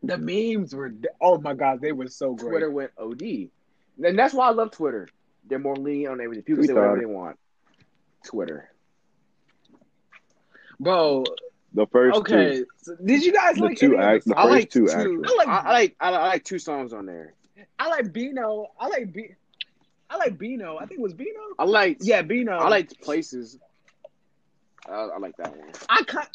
The 0.06 0.18
memes 0.18 0.74
were. 0.74 0.92
Oh 1.20 1.38
my 1.38 1.54
god, 1.54 1.80
they 1.80 1.92
were 1.92 2.08
so 2.08 2.34
great. 2.34 2.50
Twitter 2.50 2.70
went 2.70 2.92
OD. 2.98 3.22
And 4.02 4.18
that's 4.18 4.34
why 4.34 4.48
I 4.48 4.50
love 4.50 4.70
Twitter. 4.72 5.08
They're 5.48 5.58
more 5.58 5.76
lenient 5.76 6.12
on 6.12 6.20
everything. 6.20 6.44
People 6.44 6.62
We 6.62 6.66
say 6.66 6.72
whatever 6.74 6.98
they 6.98 7.06
want. 7.06 7.38
Twitter. 8.24 8.70
Bro, 10.78 11.24
The 11.72 11.86
first 11.86 12.18
okay. 12.18 12.58
two, 12.58 12.66
so 12.76 12.96
did 13.02 13.22
you 13.24 13.32
guys 13.32 13.56
the 13.56 13.64
like 13.64 13.78
two 13.78 13.96
any 13.96 14.04
act, 14.04 14.24
the 14.24 14.34
the 14.34 14.38
I 14.38 14.42
first 14.42 14.52
like 14.52 14.70
two 14.70 14.86
two. 14.86 15.22
I 15.26 15.34
like 15.36 15.48
I, 15.48 15.58
I 15.58 15.72
like 15.72 15.96
I 16.00 16.10
like 16.10 16.44
two 16.44 16.58
songs 16.58 16.92
on 16.92 17.06
there. 17.06 17.34
I 17.78 17.88
like 17.88 18.12
Beno. 18.12 18.66
I 18.78 18.88
like 18.88 19.12
B. 19.12 19.28
I 20.10 20.16
like 20.16 20.36
Beno. 20.38 20.76
I 20.80 20.86
think 20.86 21.00
it 21.00 21.02
was 21.02 21.14
Beno. 21.14 21.26
I 21.58 21.64
like 21.64 21.98
Yeah, 22.00 22.22
Beno. 22.22 22.58
I 22.58 22.68
like 22.68 23.00
places. 23.00 23.58
I, 24.88 24.92
I 24.92 25.18
like 25.18 25.36
that 25.38 25.56
one. 25.56 25.70
I 25.88 26.02
kind. 26.02 26.28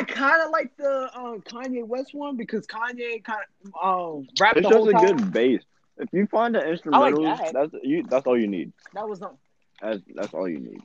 I 0.00 0.04
kind 0.04 0.42
of 0.42 0.50
like 0.50 0.74
the 0.78 1.10
um, 1.14 1.42
Kanye 1.42 1.86
West 1.86 2.14
one 2.14 2.36
because 2.36 2.66
Kanye 2.66 3.22
kind 3.22 3.40
of 3.66 4.16
um, 4.16 4.26
rapped 4.40 4.56
It's 4.56 4.66
the 4.68 4.74
whole 4.74 4.90
just 4.90 5.04
a 5.04 5.06
good 5.14 5.30
bass. 5.32 5.62
If 5.98 6.08
you 6.12 6.26
find 6.26 6.54
the 6.54 6.60
like 6.60 6.68
instrumentals, 7.14 7.38
that. 7.38 7.52
that's 7.52 7.74
you. 7.84 8.04
That's 8.08 8.26
all 8.26 8.38
you 8.40 8.46
need. 8.46 8.72
That 8.94 9.06
was 9.06 9.20
not. 9.20 9.36
That's 9.82 10.00
that's 10.14 10.32
all 10.32 10.48
you 10.48 10.58
need. 10.58 10.80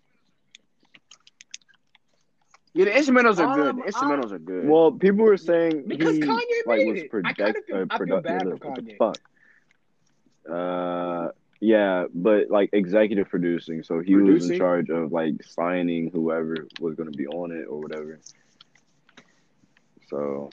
Yeah, 2.74 2.86
the 2.86 2.92
instrumentals 2.92 3.40
are 3.40 3.56
good. 3.56 3.68
Um, 3.70 3.78
The 3.86 3.92
instrumentals 3.94 4.32
are 4.34 4.40
good. 4.40 4.68
Well, 4.68 4.92
people 4.92 5.24
were 5.24 5.38
saying 5.38 5.86
Because 5.88 6.16
he 6.18 6.22
Kanye 6.24 6.42
like 6.66 6.80
made 6.80 6.92
was 6.92 7.02
it. 7.02 7.06
I 7.06 7.08
product, 7.08 7.38
kinda 7.38 7.62
feel- 7.66 7.76
uh, 7.78 7.86
I 7.90 7.98
feel 7.98 8.08
product- 8.22 8.24
bad 8.28 8.42
for 8.42 8.50
what 8.50 8.76
the 8.76 8.82
Kanye. 8.82 8.98
fuck. 8.98 9.18
Uh, 10.52 11.30
yeah, 11.62 12.06
but 12.14 12.50
like 12.52 12.72
executive 12.74 13.30
producing, 13.30 13.82
so 13.84 14.02
he 14.02 14.16
was 14.18 14.50
in 14.50 14.58
charge 14.58 14.90
of 14.90 15.14
like 15.14 15.42
signing 15.46 16.12
whoever 16.12 16.68
was 16.82 16.96
going 16.96 17.10
to 17.10 17.18
be 17.18 17.28
on 17.28 17.52
it 17.52 17.64
or 17.70 17.80
whatever. 17.80 18.20
So 20.10 20.50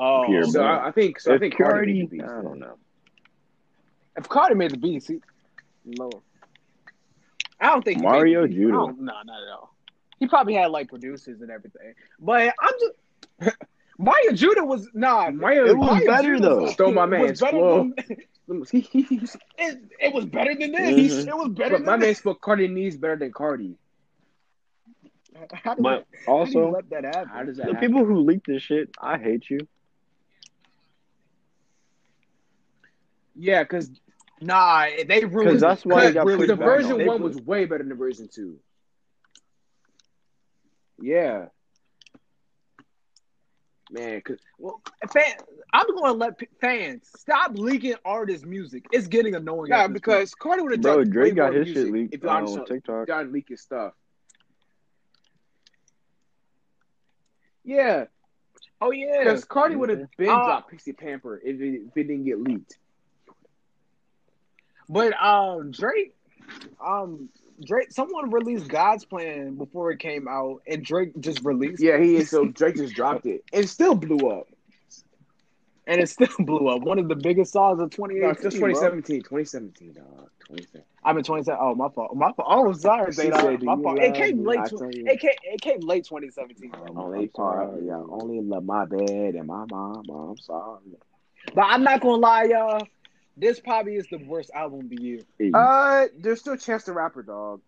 Oh, 0.00 0.24
Pierre 0.26 0.44
so 0.44 0.52
Bell. 0.60 0.62
I, 0.66 0.88
I 0.88 0.90
think 0.92 1.18
so. 1.20 1.34
I 1.34 1.38
think 1.38 1.54
Carti 1.54 1.58
Carti, 1.58 1.86
made 1.86 2.10
the 2.10 2.16
beats. 2.18 2.24
I 2.30 2.42
don't 2.42 2.58
know. 2.60 2.74
if 4.16 4.28
Carti 4.28 4.56
made 4.56 4.70
the 4.70 4.76
beats, 4.76 5.08
he, 5.08 5.20
no. 5.84 6.10
I 7.60 7.66
don't 7.70 7.84
think 7.84 7.98
he 7.98 8.02
made 8.06 8.08
Mario 8.12 8.42
the 8.46 8.54
Judah. 8.54 8.72
don't- 8.72 9.00
No, 9.00 9.12
not 9.12 9.26
at 9.26 9.52
all. 9.52 9.74
He 10.20 10.26
probably 10.26 10.54
had 10.54 10.70
like 10.70 10.88
producers 10.88 11.40
and 11.40 11.50
everything, 11.50 11.94
but 12.20 12.54
I'm 12.60 12.72
just. 12.80 13.56
Mario 14.00 14.32
Judah 14.32 14.64
was 14.64 14.88
nah. 14.94 15.30
Mario- 15.30 15.66
It 15.66 15.76
was 15.76 16.04
better, 16.06 16.36
Judah 16.36 16.48
though. 16.48 16.66
Stole 16.70 16.92
my 16.92 17.06
was 17.06 17.40
better 17.40 17.58
than- 17.58 17.94
it, 18.72 19.78
it 20.00 20.14
was 20.14 20.24
better 20.26 20.54
than 20.54 20.70
this. 20.72 21.24
Mhm. 21.24 21.28
It 21.28 21.36
was 21.36 21.48
better 21.48 21.70
but 21.70 21.76
than 21.78 21.86
my 21.86 21.92
man 21.96 22.00
this. 22.00 22.18
spoke 22.18 22.40
Carti 22.40 22.70
needs 22.70 22.96
better 22.96 23.16
than 23.16 23.32
Carti. 23.32 23.74
How 25.52 25.74
did, 25.74 25.84
But 25.84 26.06
that, 26.12 26.18
how 26.26 26.44
do 26.44 26.50
you 26.50 26.58
also, 26.58 26.70
let 26.70 26.90
that 26.90 27.04
happen? 27.04 27.28
How 27.32 27.42
does 27.44 27.56
that 27.58 27.66
the 27.66 27.74
happen? 27.74 27.88
people 27.88 28.04
who 28.04 28.20
leaked 28.20 28.46
this 28.46 28.62
shit, 28.62 28.90
I 29.00 29.18
hate 29.18 29.48
you. 29.50 29.66
Yeah, 33.36 33.62
because 33.62 33.90
Nah, 34.40 34.86
they 35.06 35.24
ruined. 35.24 35.48
Because 35.48 35.60
that's 35.60 35.84
why 35.84 36.06
they 36.06 36.12
got 36.12 36.26
really 36.26 36.46
the 36.46 36.54
version 36.56 37.00
on. 37.00 37.06
one 37.06 37.22
was 37.22 37.36
way 37.36 37.64
better 37.64 37.78
than 37.78 37.88
the 37.88 37.94
version 37.94 38.28
two. 38.32 38.58
Yeah. 41.00 41.46
Man, 43.90 44.20
cause 44.20 44.38
Well, 44.58 44.82
fan, 45.12 45.32
I'm 45.72 45.86
going 45.86 46.12
to 46.12 46.12
let 46.12 46.38
p- 46.38 46.48
fans 46.60 47.08
stop 47.16 47.52
leaking 47.54 47.94
artists' 48.04 48.44
music. 48.44 48.84
It's 48.92 49.08
getting 49.08 49.34
annoying. 49.34 49.70
nah, 49.70 49.84
at 49.84 49.88
this 49.88 49.94
because 49.94 50.34
Carti 50.34 50.62
would 50.62 50.72
have 50.72 50.82
Bro, 50.82 51.04
done 51.04 51.10
Drake 51.10 51.32
way 51.32 51.36
got 51.36 51.54
his 51.54 51.68
shit 51.68 51.90
leaked 51.90 52.14
if 52.14 52.24
on 52.24 52.46
just 52.46 52.66
TikTok. 52.66 53.04
started 53.04 53.32
leaking 53.32 53.56
stuff. 53.56 53.94
Yeah. 57.68 58.06
Oh 58.80 58.92
yeah, 58.92 59.18
because 59.18 59.44
Carti 59.44 59.76
would 59.76 59.90
have 59.90 60.08
been 60.16 60.30
Uh, 60.30 60.44
dropped 60.44 60.72
Pissy 60.72 60.96
Pamper 60.96 61.38
if 61.44 61.60
it, 61.60 61.82
if 61.88 61.96
it 61.96 62.04
didn't 62.04 62.24
get 62.24 62.40
leaked. 62.40 62.78
but 64.88 65.12
um, 65.22 65.70
Drake, 65.70 66.14
um, 66.84 67.28
Drake, 67.62 67.92
someone 67.92 68.30
released 68.30 68.68
God's 68.68 69.04
Plan 69.04 69.56
before 69.56 69.90
it 69.90 69.98
came 69.98 70.26
out, 70.28 70.62
and 70.66 70.82
Drake 70.82 71.12
just 71.20 71.44
released. 71.44 71.82
Yeah, 71.82 71.98
he 71.98 72.16
is. 72.16 72.30
So 72.30 72.46
Drake 72.46 72.76
just 72.76 72.94
dropped 72.94 73.26
it 73.26 73.44
and 73.52 73.68
still 73.68 73.94
blew 73.94 74.30
up. 74.30 74.46
And 75.88 76.00
it 76.00 76.08
still 76.08 76.28
blew 76.38 76.68
up. 76.68 76.82
One 76.82 76.98
of 77.00 77.08
the 77.08 77.16
biggest 77.16 77.52
songs 77.52 77.80
of 77.80 77.90
2018. 77.90 78.22
No, 78.22 78.30
it's 78.30 78.42
just 78.42 78.58
bro. 78.60 78.68
2017. 78.68 79.22
2017, 79.22 79.92
dog. 79.94 80.04
2017. 80.46 80.82
I'm 81.04 81.16
in 81.18 81.24
27. 81.24 81.58
Oh, 81.60 81.74
my 81.74 81.88
fault. 81.88 82.14
My 82.14 82.30
fault. 82.32 82.48
Oh, 82.50 82.72
sorry, 82.74 83.12
She 83.12 83.22
Zayda. 83.22 83.62
My 83.62 83.76
fault. 83.82 83.98
It 83.98 84.14
came 84.14 84.44
late. 84.44 84.66
Tw- 84.66 84.82
It 84.82 85.20
came. 85.20 85.30
It 85.42 85.60
came 85.60 85.80
late 85.80 86.04
2017. 86.04 86.70
Um, 86.74 86.98
Only 86.98 87.20
I'm 87.24 87.28
part, 87.30 87.70
sorry. 87.70 87.86
yeah. 87.86 87.94
Only 88.08 88.40
love 88.42 88.64
my 88.64 88.84
bed 88.84 89.34
and 89.34 89.46
my 89.46 89.64
mom. 89.70 90.04
I'm 90.10 90.36
sorry. 90.36 90.80
But 91.54 91.62
I'm 91.62 91.82
not 91.82 92.00
gonna 92.00 92.16
lie, 92.16 92.44
y'all. 92.44 92.86
This 93.36 93.60
probably 93.60 93.94
is 93.94 94.06
the 94.10 94.18
worst 94.18 94.50
album 94.54 94.80
of 94.80 94.88
the 94.90 95.00
year. 95.00 95.20
Uh, 95.54 96.06
there's 96.18 96.40
still 96.40 96.56
Chance 96.56 96.84
the 96.84 96.92
Rapper, 96.92 97.22
dog. 97.22 97.60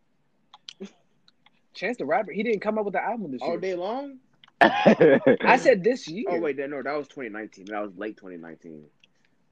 Chance 1.73 1.99
the 1.99 2.05
Rapper, 2.05 2.33
he 2.33 2.43
didn't 2.43 2.61
come 2.61 2.77
up 2.79 2.85
with 2.85 2.95
the 2.95 3.03
album 3.03 3.31
this 3.31 3.41
year. 3.41 3.51
All 3.53 3.57
day 3.59 3.75
long. 3.75 4.19
I 4.61 5.57
said 5.59 5.83
this 5.85 6.07
year. 6.09 6.25
Oh 6.29 6.41
wait, 6.41 6.57
that, 6.59 6.71
no, 6.71 6.83
that 6.83 6.93
was 6.97 7.09
2019. 7.09 7.67
That 7.67 7.83
was 7.83 7.93
late 7.97 8.17
2019. 8.17 8.85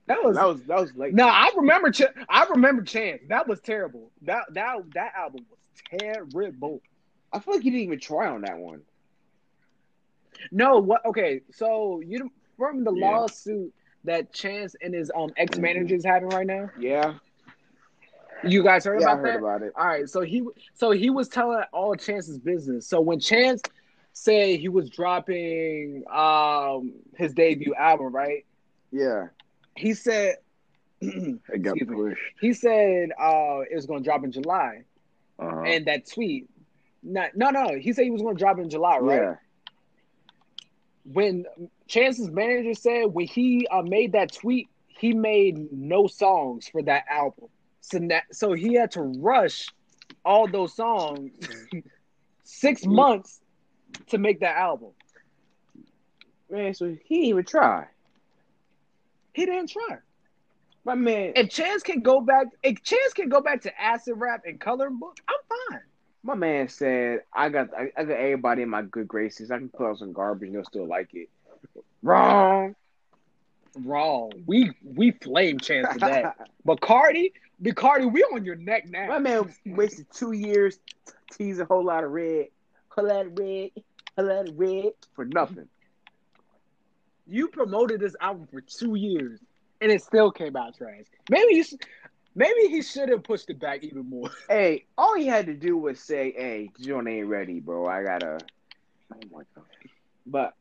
that 0.06 0.22
was 0.24 0.36
That 0.36 0.46
was 0.46 0.62
that 0.64 0.80
was 0.80 0.94
late. 0.94 1.14
no. 1.14 1.26
I 1.28 1.50
remember. 1.56 1.90
Ch- 1.90 2.02
I 2.28 2.44
remember 2.50 2.82
Chance. 2.82 3.22
That 3.28 3.48
was 3.48 3.60
terrible. 3.60 4.10
That 4.22 4.44
that 4.54 4.76
that 4.94 5.12
album 5.16 5.46
was 5.50 6.00
terrible. 6.00 6.82
I 7.32 7.38
feel 7.40 7.54
like 7.54 7.62
he 7.62 7.70
didn't 7.70 7.84
even 7.84 8.00
try 8.00 8.28
on 8.28 8.42
that 8.42 8.58
one. 8.58 8.82
No, 10.50 10.78
what? 10.78 11.04
Okay, 11.06 11.42
so 11.52 12.00
you 12.04 12.30
from 12.56 12.84
the 12.84 12.92
Yeah. 12.92 13.10
lawsuit 13.10 13.72
that 14.04 14.32
Chance 14.32 14.76
and 14.82 14.94
his 14.94 15.10
um 15.14 15.30
ex 15.36 15.58
managers 15.58 16.04
having 16.04 16.28
right 16.28 16.46
now. 16.46 16.70
Yeah, 16.78 17.14
You 18.44 18.62
guys 18.62 18.84
heard 18.84 19.00
yeah, 19.00 19.08
I 19.08 19.12
about 19.12 19.24
heard 19.24 19.34
that? 19.34 19.38
about 19.38 19.62
it. 19.62 19.72
All 19.76 19.86
right, 19.86 20.08
so 20.08 20.20
he 20.20 20.46
so 20.74 20.90
he 20.92 21.10
was 21.10 21.28
telling 21.28 21.62
all 21.72 21.94
Chance's 21.96 22.38
business. 22.38 22.86
So 22.86 23.00
when 23.00 23.18
Chance 23.20 23.62
said 24.22 24.58
he 24.60 24.68
was 24.68 24.90
dropping 24.90 26.04
um 26.12 26.92
his 27.16 27.32
debut 27.34 27.74
album, 27.74 28.14
right? 28.14 28.44
Yeah, 28.90 29.28
He 29.76 29.94
said 29.94 30.36
it 31.00 31.62
got 31.62 31.76
Excuse 31.76 31.88
me. 31.88 32.14
he 32.40 32.52
said 32.52 33.10
uh 33.20 33.60
it 33.70 33.74
was 33.74 33.86
going 33.86 34.02
to 34.02 34.04
drop 34.08 34.24
in 34.24 34.32
July, 34.32 34.84
Uh-huh. 35.38 35.60
and 35.64 35.86
that 35.86 36.06
tweet. 36.06 36.48
Not, 37.02 37.30
no, 37.36 37.50
no, 37.50 37.78
he 37.78 37.92
said 37.92 38.04
he 38.04 38.10
was 38.10 38.22
going 38.22 38.36
to 38.36 38.38
drop 38.40 38.58
in 38.58 38.68
July, 38.68 38.98
right? 38.98 39.22
yeah. 39.22 39.34
When 41.04 41.44
Chance's 41.86 42.30
manager 42.30 42.74
said 42.74 43.04
when 43.06 43.26
he 43.26 43.66
uh, 43.70 43.82
made 43.82 44.12
that 44.12 44.32
tweet, 44.32 44.68
he 44.88 45.14
made 45.14 45.72
no 45.72 46.06
songs 46.06 46.68
for 46.68 46.82
that 46.82 47.04
album. 47.10 47.48
So 47.80 47.98
that, 48.08 48.24
so 48.32 48.52
he 48.52 48.74
had 48.74 48.90
to 48.92 49.02
rush 49.02 49.68
all 50.24 50.48
those 50.48 50.74
songs 50.74 51.30
six 52.44 52.84
months 52.84 53.37
to 54.08 54.18
make 54.18 54.40
that 54.40 54.56
album. 54.56 54.90
Man, 56.50 56.74
so 56.74 56.86
he 57.04 57.14
didn't 57.16 57.28
even 57.28 57.44
try. 57.44 57.86
He 59.34 59.44
didn't 59.46 59.68
try. 59.70 59.98
My 60.84 60.94
man, 60.94 61.32
If 61.36 61.50
Chance 61.50 61.82
can 61.82 62.00
go 62.00 62.20
back, 62.20 62.46
if 62.62 62.82
Chance 62.82 63.12
can 63.12 63.28
go 63.28 63.40
back 63.40 63.60
to 63.62 63.80
acid 63.80 64.14
rap 64.16 64.42
and 64.46 64.58
coloring 64.58 64.98
book, 64.98 65.18
I'm 65.28 65.36
fine. 65.70 65.82
my 66.22 66.34
man 66.34 66.68
said, 66.68 67.20
"I 67.34 67.50
got 67.50 67.68
I, 67.74 67.90
I 67.96 68.04
got 68.04 68.14
everybody 68.16 68.62
in 68.62 68.70
my 68.70 68.82
good 68.82 69.06
graces. 69.06 69.50
I 69.50 69.58
can 69.58 69.68
put 69.68 69.86
out 69.90 69.98
some 69.98 70.12
garbage 70.14 70.46
and 70.48 70.56
they'll 70.56 70.64
still 70.64 70.86
like 70.86 71.12
it." 71.12 71.28
Wrong. 72.02 72.74
Wrong. 73.76 74.32
We 74.46 74.72
we 74.82 75.10
flame 75.10 75.58
Chance 75.58 75.92
for 75.92 75.98
that. 76.00 76.36
But 76.64 76.80
Carti, 76.80 77.32
but 77.60 77.74
Carti, 77.74 78.10
we 78.10 78.22
on 78.24 78.44
your 78.44 78.56
neck 78.56 78.88
now. 78.88 79.06
My 79.08 79.18
man 79.18 79.54
wasted 79.66 80.06
two 80.12 80.32
years 80.32 80.78
teasing 81.32 81.62
a 81.62 81.66
whole 81.66 81.84
lot 81.84 82.04
of 82.04 82.10
red, 82.10 82.46
whole 82.98 83.08
lot 83.08 83.26
of 83.26 83.38
red, 83.38 83.70
whole 84.16 84.26
lot 84.26 84.48
of 84.48 84.58
red 84.58 84.92
for 85.14 85.24
nothing. 85.24 85.68
You 87.26 87.48
promoted 87.48 88.00
this 88.00 88.16
album 88.20 88.48
for 88.50 88.60
two 88.60 88.94
years, 88.94 89.40
and 89.80 89.92
it 89.92 90.02
still 90.02 90.30
came 90.30 90.56
out 90.56 90.76
trash. 90.76 91.04
Maybe 91.30 91.56
you, 91.56 91.64
should, 91.64 91.82
maybe 92.34 92.68
he 92.68 92.80
should 92.82 93.10
have 93.10 93.22
pushed 93.22 93.50
it 93.50 93.60
back 93.60 93.84
even 93.84 94.08
more. 94.08 94.30
Hey, 94.48 94.84
all 94.96 95.14
he 95.14 95.26
had 95.26 95.46
to 95.46 95.54
do 95.54 95.76
was 95.76 96.00
say, 96.00 96.32
"Hey, 96.36 96.70
Joint 96.80 97.08
ain't 97.08 97.26
ready, 97.28 97.60
bro. 97.60 97.86
I 97.86 98.02
gotta." 98.02 98.38
Oh 99.12 99.16
my 99.30 99.42
god. 99.54 99.64
But 100.26 100.52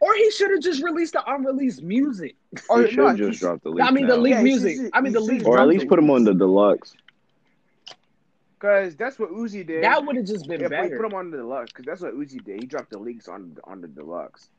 Or 0.00 0.14
he 0.14 0.30
should 0.30 0.50
have 0.50 0.60
just 0.62 0.82
released 0.82 1.12
the 1.12 1.22
unreleased 1.30 1.82
music. 1.82 2.36
or 2.70 2.82
He 2.82 2.88
should 2.88 2.96
no, 2.98 3.08
just 3.10 3.20
he's- 3.20 3.38
dropped 3.40 3.62
the 3.64 3.68
leak. 3.70 3.84
I 3.86 3.90
mean, 3.90 4.06
the 4.06 4.16
now. 4.16 4.22
leaked 4.22 4.36
Yeah, 4.38 4.42
music. 4.42 4.76
should- 4.76 4.90
I 4.94 5.00
mean, 5.02 5.12
the 5.12 5.20
he 5.20 5.28
leaked. 5.28 5.44
or 5.46 5.58
at 5.60 5.68
least 5.68 5.88
put 5.88 5.98
him 5.98 6.10
on 6.10 6.24
the 6.24 6.32
deluxe. 6.32 6.94
Cause 8.60 8.94
that's 8.94 9.18
what 9.18 9.30
Uzi 9.30 9.66
did. 9.66 9.82
That 9.82 10.04
would 10.04 10.16
have 10.16 10.26
just 10.26 10.46
been 10.46 10.60
yeah, 10.60 10.68
put, 10.68 10.76
better. 10.76 10.96
put 10.98 11.06
him 11.06 11.14
on 11.14 11.30
the 11.30 11.38
deluxe. 11.38 11.72
Cause 11.72 11.86
that's 11.86 12.02
what 12.02 12.14
Uzi 12.14 12.44
did. 12.44 12.60
He 12.60 12.66
dropped 12.66 12.90
the 12.90 12.98
leaks 12.98 13.26
on 13.26 13.56
on 13.64 13.80
the 13.80 13.88
deluxe. 13.88 14.50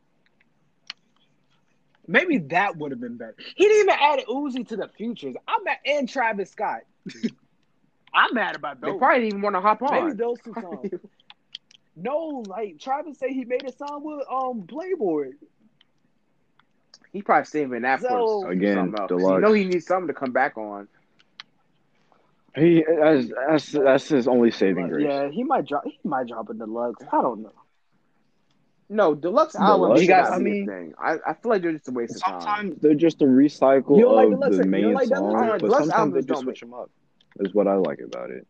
Maybe 2.08 2.40
that 2.40 2.78
would 2.78 2.90
have 2.92 3.00
been 3.00 3.18
better. 3.18 3.36
He 3.56 3.64
didn't 3.68 3.90
even 3.90 4.00
add 4.02 4.20
Uzi 4.28 4.68
to 4.70 4.76
the 4.76 4.88
futures. 4.88 5.36
I'm 5.48 5.64
mad, 5.64 5.78
and 5.86 6.10
Travis 6.10 6.50
Scott. 6.50 6.82
I'm 8.14 8.34
mad 8.34 8.56
about 8.56 8.82
that. 8.82 8.88
They 8.88 8.98
probably 8.98 9.20
didn't 9.20 9.28
even 9.28 9.42
want 9.42 9.56
to 9.56 9.62
hop 9.62 9.84
on. 9.84 10.06
Maybe 10.06 10.18
those 10.18 10.40
two 10.44 10.54
songs. 10.60 10.90
no, 11.96 12.44
like 12.48 12.80
Travis 12.80 13.20
said 13.20 13.30
he 13.30 13.46
made 13.46 13.64
a 13.66 13.72
song 13.72 14.02
with 14.04 14.26
um 14.32 14.64
Playboi. 14.64 15.34
He 17.14 17.22
probably 17.22 17.46
saving 17.46 17.84
that 17.84 18.02
So- 18.02 18.42
for 18.42 18.52
Again, 18.52 18.76
something 18.76 19.08
deluxe. 19.08 19.36
You 19.36 19.42
know 19.42 19.54
he 19.54 19.66
needs 19.66 19.86
something 19.86 20.08
to 20.08 20.14
come 20.14 20.32
back 20.32 20.58
on. 20.58 20.88
He 22.56 22.84
that's 23.00 23.28
that's, 23.48 23.72
that's 23.72 24.08
his 24.10 24.28
only 24.28 24.52
saving 24.52 24.90
grace. 24.90 25.06
Yeah, 25.08 25.30
he 25.30 25.44
might 25.44 25.68
drop. 25.68 25.84
He 25.86 25.98
might 26.04 26.28
drop 26.28 26.50
a 26.50 26.54
deluxe. 26.54 27.04
I 27.12 27.22
don't 27.22 27.44
know. 27.44 27.54
No, 28.90 29.16
deluxe 29.16 29.54
Deluxe? 29.54 29.56
albums 29.72 30.00
You 30.02 30.06
should 30.06 30.10
guys- 30.12 30.32
I 30.34 30.38
mean- 30.38 30.68
thing. 30.68 30.94
I, 31.00 31.14
I 31.26 31.34
feel 31.36 31.50
like 31.50 31.62
they're 31.62 31.72
just 31.72 31.88
a 31.88 31.92
waste 31.94 32.18
of 32.18 32.24
time. 32.24 32.42
Sometimes 32.42 32.82
they're 32.82 32.94
just 32.94 33.22
a 33.22 33.26
recycle 33.26 33.96
You 33.98 34.04
don't 34.04 34.16
like 34.16 34.26
of 34.26 34.32
deluxe- 34.34 34.58
the 34.58 34.66
main 34.66 34.82
don't 34.84 34.94
like 34.96 35.08
song, 35.08 35.32
but 35.34 35.60
deluxe 35.60 35.86
sometimes 35.88 36.14
they 36.14 36.20
just 36.20 36.28
don't 36.28 36.44
switch 36.44 36.60
them 36.60 36.74
up. 36.74 36.90
Is 37.40 37.54
what 37.54 37.68
I 37.70 37.76
like 37.76 38.00
about 38.02 38.32
it. 38.32 38.46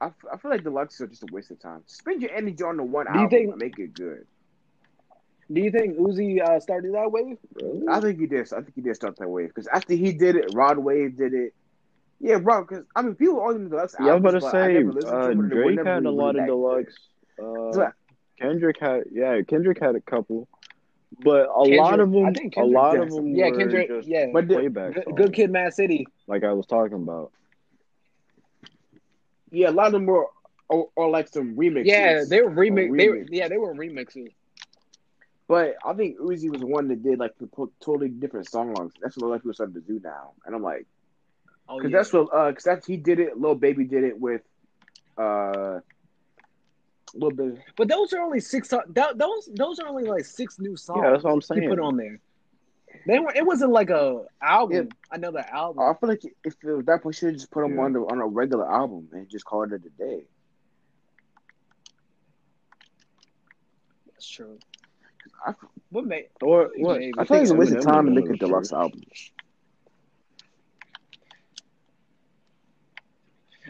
I, 0.00 0.06
f- 0.06 0.14
I 0.32 0.36
feel 0.38 0.50
like 0.50 0.64
deluxe 0.64 1.00
are 1.00 1.06
just 1.06 1.22
a 1.22 1.26
waste 1.32 1.52
of 1.52 1.60
time. 1.60 1.82
Spend 1.86 2.20
your 2.20 2.32
energy 2.32 2.64
on 2.64 2.76
the 2.78 2.82
one 2.82 3.06
Do 3.06 3.12
you 3.12 3.18
album 3.24 3.30
think- 3.30 3.50
and 3.52 3.62
make 3.62 3.78
it 3.78 3.94
good. 3.94 4.26
Do 5.52 5.60
you 5.60 5.70
think 5.70 5.96
Uzi 5.98 6.40
uh, 6.42 6.58
started 6.60 6.94
that 6.94 7.10
way? 7.12 7.36
I 7.90 8.00
think 8.00 8.18
he 8.18 8.26
did. 8.26 8.50
I 8.52 8.60
think 8.62 8.74
he 8.74 8.80
did 8.80 8.94
start 8.96 9.16
that 9.18 9.28
wave 9.28 9.48
because 9.48 9.66
after 9.68 9.94
he 9.94 10.12
did 10.12 10.36
it, 10.36 10.46
Rod 10.54 10.78
Wave 10.78 11.16
did 11.16 11.34
it. 11.34 11.54
Yeah, 12.20 12.38
bro. 12.38 12.62
Because 12.62 12.84
I 12.96 13.02
mean, 13.02 13.14
people 13.14 13.40
only 13.40 13.58
know 13.60 13.68
deluxe 13.68 13.94
Yeah, 13.98 14.12
I 14.12 14.14
was 14.14 14.24
albums, 14.24 14.42
about 14.44 14.50
to 14.52 14.64
say 14.64 14.72
never 14.74 14.92
listened 14.92 15.12
to 15.12 15.16
uh, 15.16 15.28
them, 15.28 15.40
and 15.40 15.50
they 15.50 15.54
were 15.56 15.62
Drake 15.64 15.76
never 15.76 15.94
had 15.94 16.04
a 16.06 16.10
lot 16.10 16.30
of 16.36 16.36
that 16.36 16.46
deluxe. 16.46 16.94
Uh, 17.42 17.90
Kendrick 18.40 18.76
had 18.80 19.04
yeah, 19.12 19.40
Kendrick 19.42 19.78
had 19.80 19.94
a 19.96 20.00
couple, 20.00 20.48
but 21.22 21.48
a 21.54 21.68
Kendrick- 21.68 21.78
lot 21.80 22.00
of 22.00 22.12
them, 22.12 22.26
I 22.26 22.60
a 22.60 22.64
lot 22.64 22.92
did. 22.92 23.02
of 23.02 23.10
them 23.10 23.34
Yeah, 23.34 23.50
were 23.50 23.58
Kendrick. 23.58 23.88
just 23.88 24.08
Yeah, 24.08 24.26
But 24.32 24.48
the- 24.48 24.54
playback 24.54 24.94
good, 24.94 25.04
songs, 25.04 25.16
good 25.16 25.32
Kid, 25.34 25.50
Mad 25.50 25.74
City. 25.74 26.06
like 26.26 26.44
I 26.44 26.52
was 26.52 26.66
talking 26.66 26.94
about. 26.94 27.32
yeah, 29.50 29.68
a 29.68 29.72
lot 29.72 29.86
of 29.88 29.92
them 29.92 30.06
were 30.06 30.26
or, 30.68 30.88
or 30.96 31.10
like 31.10 31.28
some 31.28 31.54
remixes. 31.56 31.86
Yeah, 31.86 32.24
they 32.28 32.40
were 32.40 32.50
remix. 32.50 32.96
They 32.96 33.08
were, 33.08 33.24
yeah, 33.28 33.48
they 33.48 33.58
were 33.58 33.74
remixes. 33.74 34.32
But 35.46 35.76
I 35.84 35.92
think 35.92 36.18
Uzi 36.18 36.50
was 36.50 36.60
the 36.60 36.66
one 36.66 36.88
that 36.88 37.02
did 37.02 37.18
like 37.18 37.32
the 37.38 37.48
totally 37.82 38.08
different 38.08 38.48
song 38.48 38.72
lines. 38.74 38.92
That's 39.02 39.16
what 39.16 39.26
a 39.26 39.28
lot 39.28 39.34
of 39.36 39.42
people 39.42 39.54
started 39.54 39.74
to 39.74 39.80
do 39.82 40.00
now, 40.02 40.32
and 40.46 40.54
I'm 40.54 40.62
like, 40.62 40.86
Oh 41.68 41.78
because 41.78 41.90
yeah. 41.92 41.98
that's 41.98 42.12
what, 42.12 42.28
uh, 42.32 42.48
because 42.50 42.64
that's 42.64 42.86
he 42.86 42.96
did 42.96 43.18
it. 43.20 43.38
Lil 43.38 43.54
Baby 43.54 43.84
did 43.84 44.04
it 44.04 44.18
with, 44.20 44.42
uh, 45.18 45.80
little 47.14 47.30
bit. 47.30 47.58
But 47.76 47.88
those 47.88 48.12
are 48.12 48.20
only 48.20 48.40
six. 48.40 48.68
so- 48.70 48.82
That, 48.88 49.16
those 49.18 49.48
those 49.54 49.78
are 49.78 49.86
only 49.88 50.04
like 50.04 50.24
six 50.24 50.58
new 50.58 50.76
songs. 50.76 51.00
Yeah, 51.02 51.10
that's 51.12 51.24
what 51.24 51.32
I'm 51.32 51.40
saying. 51.42 51.62
he 51.62 51.68
saying. 51.68 51.76
put 51.78 51.82
on 51.84 51.96
there. 51.96 52.18
They 53.06 53.18
were. 53.18 53.32
It 53.34 53.44
wasn't 53.46 53.72
like 53.72 53.90
a 53.90 54.24
album. 54.42 54.76
Yeah. 54.76 54.82
Another 55.12 55.40
album. 55.40 55.82
I 55.84 55.92
feel 55.98 56.08
like 56.08 56.22
if 56.44 56.54
it 56.62 56.72
was 56.72 56.86
that 56.86 57.02
point, 57.02 57.16
should 57.16 57.34
just 57.34 57.50
put 57.50 57.62
them 57.62 57.74
Yeah. 57.76 57.82
on 57.82 57.92
the, 57.92 58.00
on 58.00 58.20
a 58.20 58.26
regular 58.26 58.70
album 58.70 59.08
and 59.12 59.28
just 59.28 59.44
call 59.44 59.62
it 59.64 59.72
a 59.72 59.78
day. 59.78 60.24
That's 64.12 64.28
true. 64.28 64.58
I, 65.44 65.52
What 65.90 66.06
made? 66.06 66.28
Or 66.42 66.70
what? 66.76 66.98
Maybe. 67.00 67.12
I 67.18 67.24
feel 67.24 67.36
like 67.38 67.42
it's 67.42 67.50
a 67.50 67.54
waste 67.54 67.72
of 67.72 67.82
time 67.82 68.06
to 68.06 68.12
was 68.12 68.14
make 68.14 68.24
one 68.24 68.30
a 68.30 68.34
of 68.34 68.38
deluxe 68.40 68.68
shirts. 68.68 68.72
album. 68.72 69.02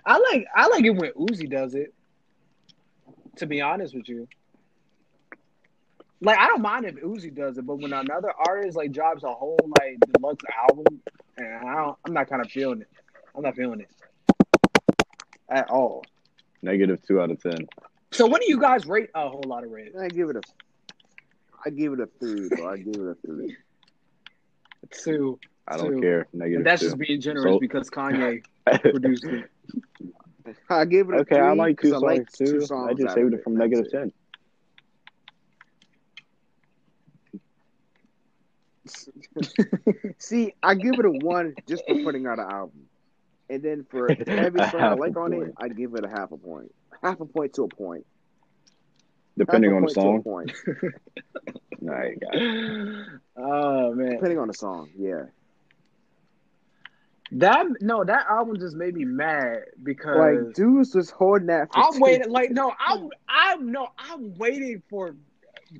I 0.07 0.19
like. 0.19 0.47
I 0.55 0.67
like 0.69 0.85
it 0.85 0.91
when 0.91 1.13
Uzi 1.13 1.51
does 1.51 1.75
it. 1.75 1.93
To 3.39 3.47
be 3.47 3.61
honest 3.61 3.95
with 3.95 4.09
you, 4.09 4.29
like 6.21 6.39
I 6.39 6.47
don't 6.47 6.63
mind 6.63 6.85
if 6.87 6.95
Uzi 6.97 7.35
does 7.35 7.59
it, 7.59 7.67
but 7.67 7.77
when 7.77 7.93
another 7.93 8.33
artist 8.47 8.77
like 8.77 8.93
drops 8.93 9.25
a 9.25 9.33
whole 9.33 9.59
like 9.81 9.99
deluxe 10.13 10.45
album, 10.69 11.01
and 11.37 11.69
I 11.69 11.75
don't, 11.75 11.99
I'm 12.07 12.13
not 12.13 12.29
kind 12.29 12.43
of 12.43 12.51
feeling 12.51 12.83
it. 12.83 12.89
I'm 13.35 13.43
not 13.43 13.57
feeling 13.57 13.81
it 13.81 13.89
at 15.49 15.69
all. 15.69 16.05
Negative 16.63 17.01
two 17.07 17.21
out 17.21 17.31
of 17.33 17.43
ten. 17.43 17.67
So, 18.13 18.27
what 18.27 18.41
do 18.41 18.47
you 18.49 18.61
guys 18.61 18.87
rate 18.87 19.11
a 19.15 19.29
whole 19.29 19.43
lot 19.47 19.65
of 19.65 19.71
red? 19.73 19.89
I 20.01 20.07
give 20.09 20.31
it 20.31 20.37
a, 20.37 20.43
I 21.67 21.71
give 21.71 21.93
it 21.95 22.01
a 22.01 22.07
three, 22.21 22.49
bro. 22.49 22.69
I 22.69 22.77
give 22.77 22.95
it 22.97 23.01
a 23.09 23.15
three. 23.27 23.57
Two. 24.91 25.39
I 25.67 25.77
don't 25.79 25.93
Two. 25.93 26.01
care. 26.01 26.27
Negative 26.35 26.59
And 26.59 26.67
That's 26.67 26.81
two. 26.83 26.87
just 26.89 26.99
being 26.99 27.21
generous 27.21 27.45
So- 27.55 27.59
because 27.59 27.89
Kanye 27.91 28.43
produced 28.81 29.25
it. 29.25 29.51
I 30.69 30.85
give 30.85 31.09
it 31.09 31.15
a 31.15 31.19
okay, 31.21 31.37
three. 31.37 31.45
I 31.45 31.53
like 31.55 31.81
two 31.81 31.91
'cause 31.93 32.01
songs 32.01 32.03
I 32.03 32.07
like 32.07 32.31
too. 32.33 32.45
two 32.67 32.75
I 32.77 32.93
just 32.95 33.15
saved 33.15 33.33
of 33.33 33.39
it 33.41 33.45
from 33.45 33.55
That's 33.55 33.71
negative 33.71 33.87
it. 33.87 33.91
ten. 33.91 34.13
See, 40.19 40.55
I 40.63 40.75
give 40.75 40.95
it 40.99 41.05
a 41.07 41.11
one 41.11 41.55
just 41.67 41.85
for 41.89 41.95
putting 42.03 42.27
out 42.27 42.39
an 42.39 42.47
album, 42.51 42.87
and 43.49 43.63
then 43.63 43.87
for 43.91 44.11
every 44.29 44.61
song 44.69 44.81
I 44.81 44.95
like 44.95 45.17
on 45.17 45.33
it. 45.33 45.53
I 45.59 45.69
give 45.69 45.95
it 45.95 46.05
a 46.05 46.09
half 46.09 46.33
a 46.33 46.37
point, 46.37 46.75
half 47.03 47.21
a 47.21 47.25
point 47.25 47.55
to 47.55 47.63
a 47.65 47.69
point, 47.69 48.07
Depending 49.39 49.71
half 49.71 49.83
a 49.97 50.01
on 50.01 50.17
the 50.17 50.23
point 50.23 50.51
to 50.51 50.71
a 50.71 50.75
song. 50.75 50.93
point, 51.93 52.21
Nah, 52.21 52.27
got 52.27 52.35
it. 52.35 53.21
oh 53.37 53.95
man, 53.95 54.11
depending 54.11 54.39
on 54.39 54.49
the 54.49 54.55
song. 54.55 54.91
Yeah, 54.97 55.25
that 57.33 57.67
no, 57.81 58.05
that 58.05 58.27
album 58.29 58.59
just 58.59 58.77
made 58.77 58.95
me 58.95 59.05
mad 59.05 59.65
because 59.83 60.17
like 60.17 60.55
dudes 60.55 60.95
was 60.95 61.11
holding 61.11 61.47
that. 61.49 61.73
For 61.73 61.79
I'm 61.79 62.01
waiting. 62.01 62.31
Like 62.31 62.51
no, 62.51 62.73
I'm 62.79 63.09
I'm 63.29 63.73
no, 63.73 63.89
I'm 63.99 64.37
waiting 64.37 64.83
for 64.89 65.17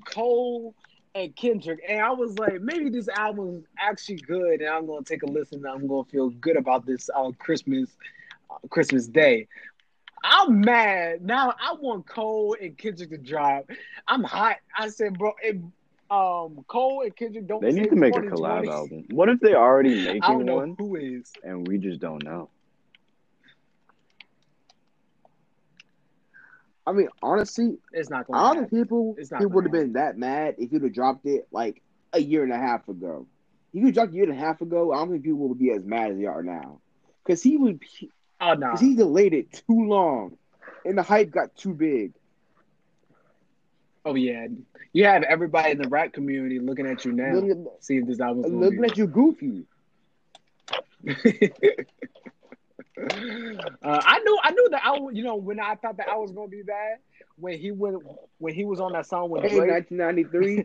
Cole 0.07 0.75
and 1.15 1.35
Kendrick, 1.37 1.81
and 1.89 2.01
I 2.01 2.11
was 2.11 2.39
like, 2.39 2.61
maybe 2.61 2.91
this 2.91 3.09
album's 3.09 3.65
actually 3.79 4.17
good, 4.17 4.61
and 4.61 4.69
I'm 4.69 4.87
gonna 4.87 5.05
take 5.05 5.23
a 5.23 5.27
listen. 5.27 5.59
and 5.59 5.67
I'm 5.69 5.87
gonna 5.87 6.05
feel 6.05 6.31
good 6.31 6.57
about 6.57 6.87
this 6.87 7.09
on 7.11 7.35
Christmas, 7.35 7.97
uh, 8.51 8.57
Christmas 8.71 9.07
Day. 9.07 9.47
I'm 10.25 10.63
mad 10.63 11.23
now. 11.25 11.51
I 11.61 11.75
want 11.75 12.07
Cole 12.07 12.57
and 12.61 12.77
Kendrick 12.79 13.11
to 13.11 13.19
drop. 13.19 13.71
I'm 14.09 14.25
hot. 14.25 14.57
I 14.77 14.89
said, 14.89 15.19
bro, 15.19 15.33
if 15.43 15.57
um 16.11 16.65
Cole 16.69 17.03
and 17.03 17.17
Kendrick 17.17 17.47
don't, 17.47 17.61
They 17.61 17.73
need 17.73 17.91
to 17.91 17.97
make 17.97 18.17
a 18.17 18.23
2020, 18.23 18.29
collab 18.37 18.69
album. 18.69 19.05
What 19.11 19.29
if 19.29 19.41
they 19.41 19.55
already 19.55 19.95
I 20.21 20.33
don't 20.33 20.45
making 20.45 20.47
know 20.47 20.57
one 20.57 20.75
who 20.79 20.97
is. 20.97 21.33
and 21.43 21.67
we 21.67 21.79
just 21.79 22.01
don't 22.01 22.23
know? 22.25 22.51
I 26.87 26.93
mean, 26.93 27.09
honestly, 27.23 27.79
It's 27.93 28.11
not 28.11 28.27
I 28.33 28.39
gonna. 28.39 28.45
don't 28.55 28.57
happen. 28.57 28.71
think 28.71 28.83
people 28.85 29.15
It's 29.17 29.31
not 29.31 29.39
people 29.41 29.53
would 29.53 29.65
have 29.65 29.73
been 29.73 29.93
that 29.95 30.19
mad 30.19 30.57
if 30.59 30.73
you'd 30.73 30.83
have 30.83 30.93
dropped 30.93 31.27
it 31.27 31.47
like 31.51 31.83
a 32.13 32.21
year 32.21 32.43
and 32.43 32.53
a 32.53 32.59
half 32.59 32.89
ago. 32.89 33.27
If 33.73 33.83
you 33.83 33.93
dropped 33.93 34.13
a 34.13 34.15
year 34.15 34.25
and 34.25 34.33
a 34.33 34.37
half 34.37 34.61
ago, 34.61 34.93
I 34.93 34.97
don't 34.99 35.11
think 35.11 35.25
people 35.25 35.49
would 35.49 35.59
be 35.59 35.71
as 35.73 35.85
mad 35.85 36.13
as 36.13 36.19
they 36.19 36.27
are 36.27 36.43
now. 36.43 36.81
Because 37.25 37.43
he 37.43 37.57
would, 37.57 37.83
Oh 38.41 38.55
no. 38.55 38.73
because 38.73 38.81
he 38.81 38.95
delayed 38.95 39.35
it 39.35 39.53
too 39.53 39.85
long, 39.87 40.37
and 40.85 40.97
the 40.99 41.03
hype 41.03 41.31
got 41.31 41.55
too 41.57 41.75
big. 41.75 42.13
Oh 44.05 44.15
yeah, 44.15 44.47
you 44.93 45.05
have 45.05 45.23
everybody 45.23 45.71
in 45.73 45.79
the 45.79 45.89
rap 45.89 46.13
community 46.13 46.59
looking 46.59 46.87
at 46.87 47.05
you 47.05 47.13
now. 47.13 47.35
Looking, 47.35 47.67
See 47.81 47.97
if 47.97 48.07
this 48.07 48.21
album's 48.21 48.53
looking 48.53 48.83
be. 48.83 48.89
at 48.89 48.99
you 48.99 49.07
goofy. 49.07 49.65
uh, 51.07 51.13
I 53.83 54.19
knew, 54.21 54.39
I 54.43 54.51
knew 54.51 54.69
that 54.71 54.83
I, 54.85 54.97
you 55.13 55.23
know, 55.23 55.37
when 55.37 55.59
I 55.61 55.75
thought 55.77 55.97
that 55.97 56.09
I 56.09 56.17
was 56.17 56.33
gonna 56.33 56.49
be 56.49 56.63
bad 56.63 56.99
when 57.37 57.59
he 57.59 57.71
went 57.73 57.97
when 58.39 58.55
he 58.55 58.65
was 58.65 58.81
on 58.81 58.93
that 58.93 59.07
song 59.07 59.31
with 59.31 59.43
Hey, 59.43 59.57
Drake, 59.57 59.91
1993. 59.91 60.57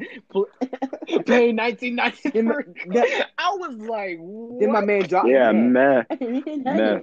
Pain 1.26 1.56
1993. 1.56 2.94
That- 2.94 3.30
I 3.38 3.52
was 3.56 3.76
like, 3.78 4.20
then 4.60 4.72
my 4.72 4.80
what? 4.80 4.86
man 4.86 5.02
dropped. 5.04 5.30
Yeah, 5.30 5.52
man. 5.52 6.06
meh, 6.10 6.56
meh. 6.58 7.00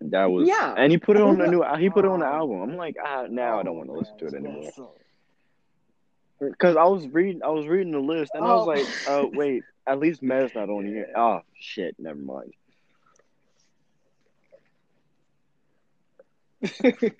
That 0.00 0.26
was 0.26 0.48
Yeah. 0.48 0.74
and 0.76 0.92
he 0.92 0.98
put 0.98 1.16
it 1.16 1.22
on 1.22 1.38
the 1.38 1.46
new. 1.48 1.64
He 1.78 1.90
put 1.90 2.04
it 2.04 2.10
on 2.10 2.20
the 2.20 2.26
album. 2.26 2.60
I'm 2.60 2.76
like, 2.76 2.96
ah, 3.04 3.26
now 3.28 3.58
I 3.58 3.62
don't 3.64 3.76
want 3.76 3.88
to 3.88 3.94
listen 3.94 4.16
to 4.18 4.26
it 4.26 4.34
anymore. 4.34 4.70
Because 6.40 6.76
I 6.76 6.84
was 6.84 7.06
reading, 7.08 7.42
I 7.44 7.48
was 7.48 7.66
reading 7.66 7.92
the 7.92 7.98
list, 8.00 8.32
and 8.34 8.46
I 8.46 8.54
was 8.54 8.64
Oh. 8.64 8.66
like, 8.66 8.86
oh 9.06 9.26
wait, 9.32 9.62
at 9.86 9.98
least 9.98 10.22
Mez 10.22 10.54
not 10.54 10.68
on 10.68 10.86
here. 10.86 11.06
Oh 11.16 11.40
shit, 11.58 11.96
never 11.98 12.18
mind. 12.18 12.52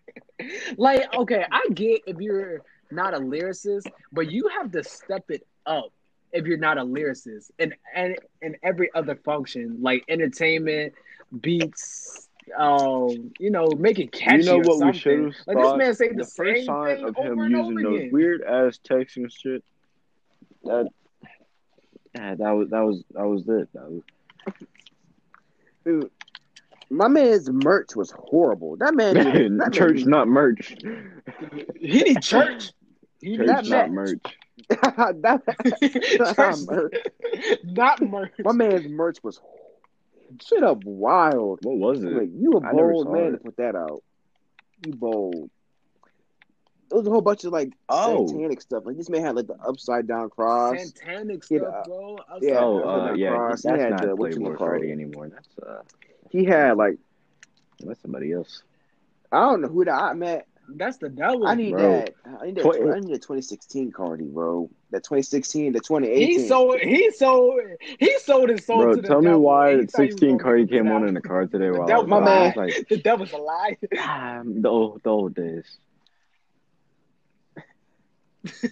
like, 0.76 1.14
okay, 1.14 1.44
I 1.50 1.66
get 1.74 2.02
if 2.06 2.16
you're 2.18 2.62
not 2.90 3.14
a 3.14 3.18
lyricist, 3.18 3.86
but 4.12 4.30
you 4.30 4.48
have 4.48 4.72
to 4.72 4.82
step 4.82 5.24
it 5.30 5.46
up 5.66 5.92
if 6.32 6.46
you're 6.46 6.58
not 6.58 6.78
a 6.78 6.84
lyricist 6.84 7.50
and 7.58 7.74
and 7.94 8.16
in 8.42 8.56
every 8.62 8.90
other 8.94 9.14
function, 9.16 9.78
like 9.80 10.04
entertainment, 10.08 10.92
beats, 11.40 12.27
um, 12.56 13.32
you 13.38 13.50
know, 13.50 13.68
make 13.78 13.98
it 13.98 14.12
catchy. 14.12 14.38
you 14.38 14.44
know 14.44 14.56
or 14.56 14.62
what 14.62 14.76
we 14.76 14.80
something. 14.80 15.00
should 15.00 15.24
have 15.24 15.34
Like 15.46 15.56
this 15.58 15.76
man 15.76 15.94
saying 15.94 16.16
the 16.16 16.24
the, 16.24 16.30
first 16.30 16.56
same 16.58 16.64
sign 16.66 16.96
thing 16.96 17.04
of 17.06 17.16
him 17.16 17.38
using 17.38 17.74
those 17.76 18.12
weird 18.12 18.42
ass 18.42 18.78
texts 18.82 19.16
and 19.16 19.32
shit. 19.32 19.64
That, 20.64 20.88
that 22.14 22.38
was 22.50 22.68
that 22.70 22.80
was 22.80 23.04
that 23.14 23.26
was 23.26 23.42
it. 23.48 23.68
That 23.74 23.90
was, 23.90 24.02
Dude, 25.84 26.10
my 26.90 27.08
man's 27.08 27.48
merch 27.50 27.94
was 27.96 28.10
horrible. 28.10 28.76
That 28.76 28.94
man, 28.94 29.14
did, 29.32 29.58
that 29.60 29.72
church, 29.72 30.00
man, 30.00 30.10
not 30.10 30.28
merch. 30.28 30.74
He 31.78 32.02
need 32.02 32.22
church. 32.22 32.72
He 33.20 33.36
Church, 33.36 33.46
need 33.46 33.48
That 33.48 33.66
not 33.66 33.68
man- 33.68 33.94
merch. 33.94 34.38
that, 34.68 35.42
church, 36.36 36.58
not 37.64 38.00
merch. 38.02 38.32
my 38.44 38.52
man's 38.52 38.88
merch 38.88 39.18
was 39.22 39.40
straight 40.40 40.62
up 40.62 40.84
wild. 40.84 41.60
What 41.62 41.76
was 41.78 42.02
it? 42.04 42.10
Like 42.12 42.30
you 42.34 42.52
a 42.52 42.60
bold 42.60 43.12
man 43.12 43.28
it. 43.28 43.30
to 43.32 43.38
put 43.38 43.56
that 43.58 43.74
out. 43.76 44.02
You 44.86 44.92
bold. 44.94 45.50
it 46.90 46.94
was 46.94 47.06
a 47.06 47.10
whole 47.10 47.20
bunch 47.20 47.44
of 47.44 47.52
like 47.52 47.72
Oh. 47.88 48.26
satanic 48.26 48.60
stuff. 48.60 48.84
Like 48.86 48.96
this 48.96 49.10
man 49.10 49.22
had 49.22 49.36
like 49.36 49.46
the 49.46 49.56
upside 49.56 50.06
down 50.06 50.30
cross. 50.30 50.78
Satanic 50.86 51.42
Yeah, 51.50 51.58
stuff, 51.60 51.84
bro. 51.86 52.16
I 52.28 52.34
was 52.34 52.42
yeah. 52.42 52.54
like, 52.54 52.62
oh, 52.62 52.78
uh, 52.82 53.10
uh, 53.10 53.12
yeah, 53.14 53.30
Cross, 53.30 53.62
that's 53.62 53.76
he 53.76 53.82
had 53.82 53.90
not 53.90 54.00
the- 54.02 54.08
Playboi 54.08 54.32
whatchamacallit. 54.34 54.58
Friday 54.58 54.92
anymore. 54.92 55.28
That's 55.28 55.48
uh, 55.58 55.82
He 56.30 56.44
had 56.44 56.76
like 56.76 56.98
that's 57.80 58.00
somebody 58.02 58.32
else. 58.32 58.62
I 59.30 59.40
don't 59.40 59.60
know 59.60 59.68
who 59.68 59.84
that 59.84 59.92
I 59.94 60.14
met. 60.14 60.47
That's 60.76 60.98
the 60.98 61.08
devil. 61.08 61.46
I 61.46 61.54
need 61.54 61.72
bro. 61.72 61.82
that. 62.00 62.14
I 62.40 62.46
need 62.46 62.56
that. 62.56 62.62
Tw- 62.62 62.94
I 62.94 63.00
need 63.00 63.10
a 63.14 63.18
2016 63.18 63.90
Carti, 63.92 64.30
bro. 64.32 64.68
That 64.90 65.02
2016, 65.02 65.72
the 65.72 65.80
2018. 65.80 66.26
He 66.28 66.46
sold. 66.46 66.78
He 66.80 67.10
sold. 67.12 67.60
He 67.98 68.18
sold 68.18 68.50
his 68.50 68.64
soul 68.66 68.82
Bro, 68.82 68.94
to 68.96 69.00
the 69.02 69.08
tell 69.08 69.20
me 69.20 69.26
devil. 69.28 69.40
why 69.40 69.70
He 69.80 69.86
thought 69.86 70.02
he 70.02 70.06
was 70.06 70.12
16 70.12 70.36
gonna 70.36 70.50
Carti 70.50 70.68
came 70.70 70.88
on 70.92 71.08
in 71.08 71.14
the 71.14 71.20
car 71.22 71.46
today 71.46 71.66
The 71.66 71.72
while 71.72 71.82
I 71.84 71.86
devil 71.86 72.02
was 72.04 72.10
My 72.10 72.18
I 72.18 72.24
man. 72.24 72.44
was 72.48 72.56
like, 72.56 72.88
The 72.88 72.96
devil's 72.98 73.32
a 73.32 73.36
lie. 73.38 73.76
ah, 73.98 74.42
the 74.44 74.68
old, 74.68 75.00
the 75.02 75.10
old 75.10 75.34
days. 75.34 75.64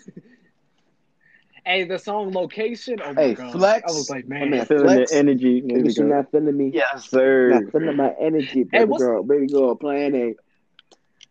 Hey, 1.65 1.83
the 1.83 1.99
song 1.99 2.31
"Location." 2.31 3.01
Oh 3.05 3.13
my 3.13 3.21
Hey, 3.23 3.35
god! 3.35 3.51
Flex. 3.53 3.93
I 3.93 3.97
was 3.97 4.09
like, 4.09 4.29
My 4.29 4.39
man, 4.39 4.51
man. 4.51 4.67
Feeling 4.67 4.85
Flex. 4.85 5.11
the 5.11 5.17
energy. 5.19 5.61
There 5.63 5.79
we 5.79 5.83
Niggas, 5.83 5.97
you 5.99 6.05
go. 6.05 6.09
not 6.15 6.31
feeling 6.31 6.57
me. 6.57 6.71
Yes, 6.73 7.09
sir. 7.11 7.49
Not 7.59 7.73
feeling 7.73 7.97
my 7.97 8.15
energy, 8.21 8.63
baby 8.63 8.85
what's- 8.85 9.03
girl. 9.03 9.25
Baby 9.25 9.49
girl, 9.49 9.75
plan 9.75 10.15
A. 10.15 10.35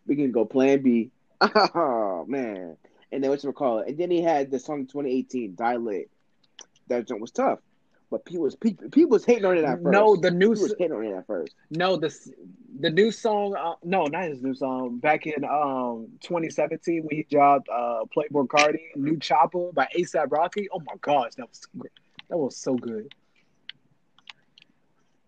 We 0.08 0.16
can 0.16 0.32
go 0.32 0.46
plan 0.46 0.82
B. 0.82 1.12
Oh 1.42 2.26
man. 2.28 2.78
And 3.12 3.24
then 3.24 3.30
what's 3.32 3.44
it 3.46 3.56
call 3.56 3.80
it? 3.80 3.88
And 3.90 3.98
then 3.98 4.12
he 4.12 4.22
had 4.22 4.52
the 4.52 4.60
song 4.60 4.86
2018, 4.88 5.56
Die 5.56 5.76
Lit. 5.78 6.10
That 6.88 7.08
joint 7.08 7.22
was 7.22 7.32
tough. 7.32 7.60
But 8.12 8.24
people 8.26 8.44
was 8.44 8.56
people, 8.56 8.90
people 8.90 9.10
was 9.12 9.26
hating 9.26 9.46
on 9.46 9.58
it 9.58 9.64
at 9.64 9.82
first. 9.82 9.92
no, 9.94 10.16
the 10.16 10.30
new, 10.32 10.50
people 10.52 10.64
was 10.64 10.76
hating 10.78 10.96
on 10.96 11.06
it 11.06 11.14
at 11.14 11.26
first. 11.28 11.56
no, 11.72 11.96
the 11.98 12.14
the 12.80 12.90
new 12.90 13.12
song. 13.12 13.56
Uh, 13.56 13.74
no, 13.84 14.06
not 14.06 14.26
his 14.26 14.42
new 14.42 14.54
song. 14.54 14.98
Back 15.00 15.26
in 15.26 15.44
um 15.44 16.08
2017 16.22 17.02
when 17.04 17.16
he 17.16 17.24
dropped 17.30 17.68
uh 17.70 18.04
Playboi 18.16 18.48
Carti, 18.48 18.80
"New 18.96 19.18
Chopper" 19.18 19.72
by 19.74 19.88
ASAP 19.98 20.32
Rocky. 20.32 20.68
Oh 20.72 20.80
my 20.82 20.94
gosh, 21.02 21.34
that 21.38 21.50
was 21.50 21.66
great. 21.78 21.92
That 22.30 22.38
was 22.38 22.56
so 22.58 22.76
good. 22.76 23.14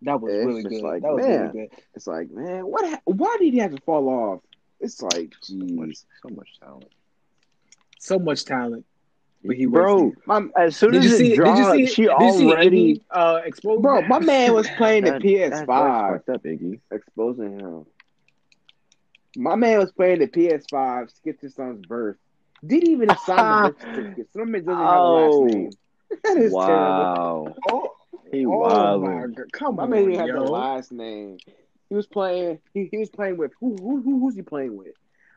That 0.02 0.20
was 0.20 0.32
It's 0.32 0.46
really 0.46 0.62
good. 0.62 0.82
like, 0.82 1.02
that 1.02 1.12
was 1.12 1.26
man. 1.26 1.40
really 1.40 1.52
good. 1.68 1.78
It's 1.94 2.06
like, 2.06 2.30
man, 2.30 2.64
what? 2.66 2.88
ha- 2.88 3.00
Why 3.04 3.36
did 3.40 3.52
he 3.52 3.58
have 3.58 3.74
to 3.74 3.80
fall 3.82 4.08
off? 4.08 4.40
It's 4.80 5.02
like, 5.02 5.34
So 5.40 5.54
much, 5.56 5.96
so 6.22 6.28
much 6.34 6.48
talent. 6.60 6.92
So 7.98 8.18
much 8.18 8.44
talent. 8.44 8.84
But 9.44 9.56
he 9.56 9.66
Bro, 9.66 10.12
my 10.26 10.46
as 10.56 10.76
soon 10.76 10.92
Did 10.92 11.04
as 11.04 11.10
you 11.10 11.14
it 11.14 11.18
see? 11.18 11.34
dropped, 11.36 11.56
did 11.72 11.78
you 11.80 11.86
see? 11.86 11.94
she 11.94 12.02
did 12.02 12.20
you 12.20 12.32
see 12.32 12.46
already. 12.52 12.94
Iggy, 12.96 13.00
uh, 13.10 13.40
exposed? 13.44 13.82
bro, 13.82 14.02
my 14.02 14.18
man 14.18 14.52
was 14.52 14.68
playing 14.76 15.04
the 15.04 15.12
That- 15.12 15.22
that 15.22 15.66
PS5, 15.66 16.12
fucked 16.12 16.28
up, 16.28 16.42
Iggy. 16.44 16.80
exposing 16.90 17.58
him. 17.60 17.86
My 19.36 19.54
man 19.54 19.78
was 19.78 19.92
playing 19.92 20.18
the 20.20 20.26
PS5, 20.26 21.10
skipped 21.14 21.42
his 21.42 21.54
son's 21.54 21.86
birth. 21.86 22.16
Didn't 22.66 22.90
even 22.90 23.10
assign 23.10 23.62
the 23.62 23.70
birth 23.70 23.80
certificate. 23.94 24.28
Some 24.32 24.50
man 24.50 24.64
doesn't 24.64 24.76
have 24.76 24.88
a 24.88 25.04
Oh. 25.04 25.12
last 25.42 25.54
name. 25.54 25.70
That 26.24 26.36
is 26.38 26.52
terrible. 26.52 26.56
Wow, 26.56 27.54
Oh, 27.70 27.90
he 28.32 28.44
oh 28.46 28.48
wild. 28.50 29.02
my 29.02 29.20
god! 29.26 29.52
Come 29.52 29.76
My 29.76 29.82
on, 29.84 29.90
man 29.90 30.04
didn't 30.06 30.20
have 30.20 30.28
the 30.34 30.40
last 30.40 30.90
name. 30.90 31.38
He 31.88 31.94
was 31.94 32.06
playing. 32.06 32.58
He, 32.74 32.88
he 32.90 32.98
was 32.98 33.10
playing 33.10 33.36
with 33.36 33.52
who? 33.60 33.76
Who? 33.76 34.02
Who? 34.02 34.20
Who's 34.20 34.34
he 34.34 34.42
playing 34.42 34.76
with? 34.76 34.94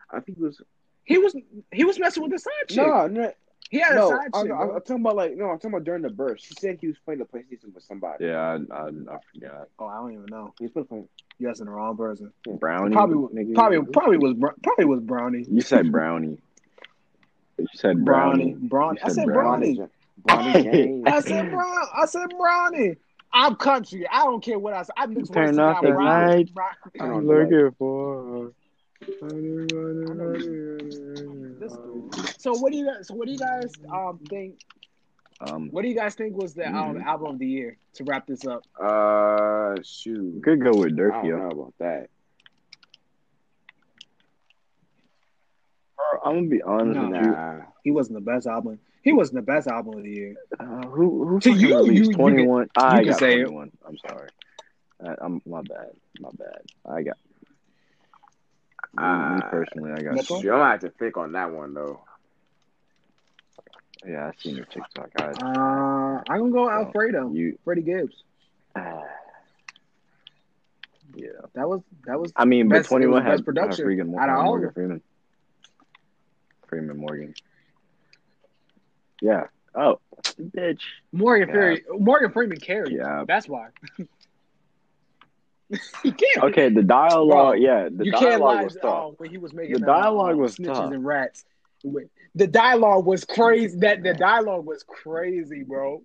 I 0.09 0.19
think 0.19 0.37
it 0.37 0.41
was 0.41 0.61
He 1.03 1.17
was 1.17 1.35
he 1.71 1.83
was 1.83 1.99
messing 1.99 2.23
with 2.23 2.31
the 2.31 2.39
side 2.39 2.51
chick. 2.67 2.77
no, 2.77 3.07
no, 3.07 3.31
he 3.69 3.79
had 3.79 3.93
a 3.93 3.95
no. 3.95 4.09
side 4.09 4.29
I'm, 4.33 4.45
chick. 4.45 4.51
I'm. 4.53 4.61
I'm 4.61 4.81
talking 4.81 4.95
about 5.01 5.15
like 5.15 5.37
no. 5.37 5.45
I'm 5.45 5.57
talking 5.57 5.71
about 5.71 5.83
during 5.85 6.01
the 6.01 6.09
birth. 6.09 6.41
She 6.41 6.53
said 6.55 6.77
he 6.81 6.87
was 6.87 6.97
playing 7.05 7.19
the 7.19 7.25
PlayStation 7.25 7.73
with 7.73 7.83
somebody. 7.83 8.25
Yeah, 8.25 8.39
I, 8.71 8.75
I, 8.75 8.87
I 8.87 9.17
forgot. 9.33 9.67
oh, 9.79 9.85
I 9.85 9.95
don't 9.95 10.13
even 10.13 10.25
know. 10.29 10.53
He 10.59 10.67
was 10.67 10.85
playing. 10.87 11.07
You 11.39 11.49
asking 11.49 11.65
the 11.65 11.71
wrong 11.71 11.97
person. 11.97 12.31
Brownie. 12.59 12.93
Probably, 12.93 13.53
probably, 13.53 13.81
probably 13.91 14.17
was 14.17 14.35
probably 14.61 14.85
was 14.85 14.99
Brownie. 14.99 15.45
You 15.49 15.61
said 15.61 15.91
brownie. 15.91 16.37
You 17.57 17.67
said 17.73 18.03
Brownie, 18.03 18.53
brownie. 18.53 18.67
Brownie. 18.67 18.99
You 18.99 19.05
I 19.05 19.09
said 19.09 19.25
Brownie. 19.25 19.75
Brownie. 19.75 19.89
Bonnie 20.25 20.63
James. 20.63 21.03
I 21.07 21.19
said 21.21 21.51
Brown. 21.51 21.85
I 21.95 22.05
said 22.05 22.29
Brownie. 22.37 22.95
I'm 23.33 23.55
country. 23.55 24.05
I 24.09 24.23
don't 24.23 24.43
care 24.43 24.59
what 24.59 24.73
I 24.73 24.83
say. 24.83 24.91
I 24.97 25.05
mix 25.05 25.29
Turn 25.29 25.45
words 25.45 25.57
off 25.59 25.77
together. 25.79 25.93
the 25.93 25.97
Brownie, 26.01 26.35
light. 26.35 26.53
Brown- 26.53 26.69
Turn 26.97 27.11
off 27.11 27.17
I'm 27.17 27.27
looking 27.27 27.71
for. 27.77 28.51
So 32.37 32.53
what 32.57 32.71
do 32.71 32.77
you 32.77 32.85
guys? 32.85 33.07
So 33.07 33.13
what 33.15 33.25
do 33.27 33.31
you 33.33 33.39
guys 33.39 33.73
um 33.91 34.19
think? 34.29 34.59
Um, 35.41 35.69
What 35.71 35.81
do 35.81 35.87
you 35.87 35.95
guys 35.95 36.13
think 36.13 36.35
was 36.37 36.53
the 36.53 36.67
um, 36.67 36.95
Mhm. 36.97 37.03
album 37.03 37.27
of 37.33 37.39
the 37.39 37.47
year 37.47 37.77
to 37.93 38.03
wrap 38.03 38.27
this 38.27 38.45
up? 38.45 38.63
Uh, 38.79 39.73
shoot. 39.83 40.43
could 40.43 40.61
go 40.61 40.69
with 40.71 40.93
I 40.93 40.97
don't 40.97 41.25
know 41.29 41.49
about 41.49 41.73
that. 41.79 42.09
I'm 46.23 46.35
gonna 46.35 46.47
be 46.47 46.61
honest 46.61 46.99
No. 46.99 47.09
with 47.09 47.25
you. 47.25 47.31
Nah. 47.31 47.61
He 47.83 47.89
wasn't 47.91 48.19
the 48.23 48.31
best 48.31 48.45
album. 48.45 48.79
He 49.03 49.13
wasn't 49.13 49.37
the 49.37 49.41
best 49.51 49.67
album 49.67 49.97
of 49.97 50.03
the 50.03 50.11
year. 50.11 50.35
Uh, 50.59 50.85
who 50.87 51.25
who 51.27 51.39
To 51.39 51.51
you, 51.51 51.75
released 51.77 52.03
you- 52.03 52.09
you 52.09 52.13
21? 52.13 52.69
I 52.75 52.99
you 52.99 53.03
can 53.05 53.11
got 53.11 53.19
say 53.19 53.41
it. 53.41 53.45
21. 53.45 53.71
I'm 53.87 53.97
sorry. 53.97 54.29
I, 55.03 55.15
I'm 55.21 55.41
my 55.45 55.61
bad. 55.63 55.91
My 56.19 56.29
bad. 56.37 56.61
I 56.85 57.01
got. 57.01 57.17
Me, 58.93 59.03
me 59.03 59.41
Uh, 59.41 59.49
personally, 59.49 59.91
I 59.93 60.01
got. 60.03 60.15
Next 60.15 60.29
one? 60.29 60.41
Shoot, 60.41 60.49
gonna 60.49 60.69
have 60.69 60.81
to 60.81 60.89
think 60.91 61.17
on 61.17 61.31
that 61.31 61.51
one 61.51 61.73
though. 61.73 62.01
Yeah, 64.05 64.27
I 64.27 64.31
seen 64.41 64.55
your 64.55 64.65
TikTok. 64.65 65.09
I, 65.19 65.25
Uh, 65.29 66.21
I'm 66.29 66.39
gonna 66.39 66.51
go 66.51 66.69
Alfredo. 66.69 67.31
you. 67.33 67.57
Freddie 67.63 67.81
Gibbs. 67.83 68.15
Uh, 68.75 68.81
yeah. 71.15 71.27
That 71.53 71.67
was 71.69 71.81
that 72.05 72.19
was. 72.19 72.31
I 72.35 72.45
mean, 72.45 72.67
Best- 72.69 72.89
but 72.89 72.95
21 72.95 73.23
has 73.25 73.41
production 73.41 73.83
uh, 73.83 73.87
Freeman, 73.87 74.15
out 74.19 74.29
of 74.29 74.35
uh, 74.35 74.39
all 74.39 74.45
Morgan 74.45 74.71
Freeman. 74.73 75.01
Freeman 76.67 76.97
Morgan. 76.97 77.33
Yeah. 79.21 79.43
Oh, 79.75 79.99
bitch. 80.39 80.81
Morgan 81.13 81.47
Yeah. 81.49 81.53
Freeman. 81.53 81.83
Morgan 82.03 82.31
Freeman 82.31 82.59
carried. 82.59 82.93
Yeah. 82.93 83.23
That's 83.27 83.47
why. 83.47 83.69
he 86.03 86.11
can't. 86.11 86.43
Okay, 86.43 86.69
the 86.69 86.83
dialogue. 86.83 87.29
Bro, 87.29 87.53
yeah, 87.53 87.89
the 87.89 88.05
you 88.05 88.11
can't 88.11 88.23
dialogue 88.41 88.55
lie 88.57 88.63
was 88.63 88.77
uh, 88.77 88.81
tough. 88.81 89.13
when 89.17 89.29
he 89.29 89.37
was 89.37 89.53
making 89.53 89.73
The 89.75 89.85
dialogue 89.85 90.33
uh, 90.35 90.37
was 90.37 90.55
snitches 90.57 90.73
tough. 90.73 90.91
and 90.91 91.05
rats. 91.05 91.45
The 92.35 92.47
dialogue 92.47 93.05
was 93.05 93.23
crazy. 93.25 93.77
That 93.79 94.03
the 94.03 94.13
dialogue 94.13 94.65
was 94.65 94.83
crazy, 94.83 95.63
bro. 95.63 96.03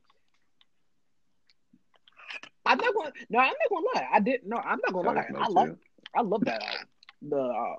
I'm 2.64 2.78
not 2.78 2.94
gonna. 2.94 3.12
No, 3.28 3.38
I'm 3.38 3.46
not 3.46 3.70
gonna 3.70 3.86
lie. 3.94 4.08
I 4.12 4.20
didn't. 4.20 4.48
No, 4.48 4.56
I'm 4.56 4.78
not 4.84 4.92
gonna 4.92 5.10
lie. 5.10 5.24
I 5.62 5.66
too. 5.66 5.78
I 6.14 6.22
love 6.22 6.44
that 6.44 6.62
album. 6.62 6.86
The 7.28 7.36
uh, 7.40 7.76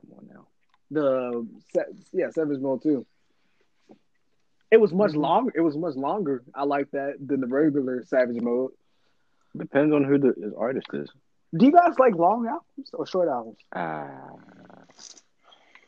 Come 0.00 0.12
on 0.18 0.28
now. 0.32 0.46
the 0.90 1.46
yeah 2.12 2.30
Savage 2.30 2.60
Mode 2.60 2.82
too. 2.82 3.06
It 4.70 4.80
was 4.80 4.92
much 4.92 5.12
Mhm. 5.12 5.20
longer. 5.20 5.52
It 5.54 5.60
was 5.62 5.76
much 5.76 5.96
longer. 5.96 6.42
I 6.54 6.64
like 6.64 6.90
that 6.90 7.16
than 7.26 7.40
the 7.40 7.46
regular 7.46 8.02
Savage 8.04 8.40
Mode. 8.40 8.72
Depends 9.56 9.94
on 9.94 10.04
who 10.04 10.18
the 10.18 10.34
his 10.40 10.52
artist 10.54 10.86
is. 10.92 11.08
Do 11.54 11.64
you 11.64 11.72
guys 11.72 11.98
like 11.98 12.14
long 12.14 12.46
albums 12.46 12.90
or 12.92 13.06
short 13.06 13.28
albums? 13.28 13.58
Ah, 13.74 14.30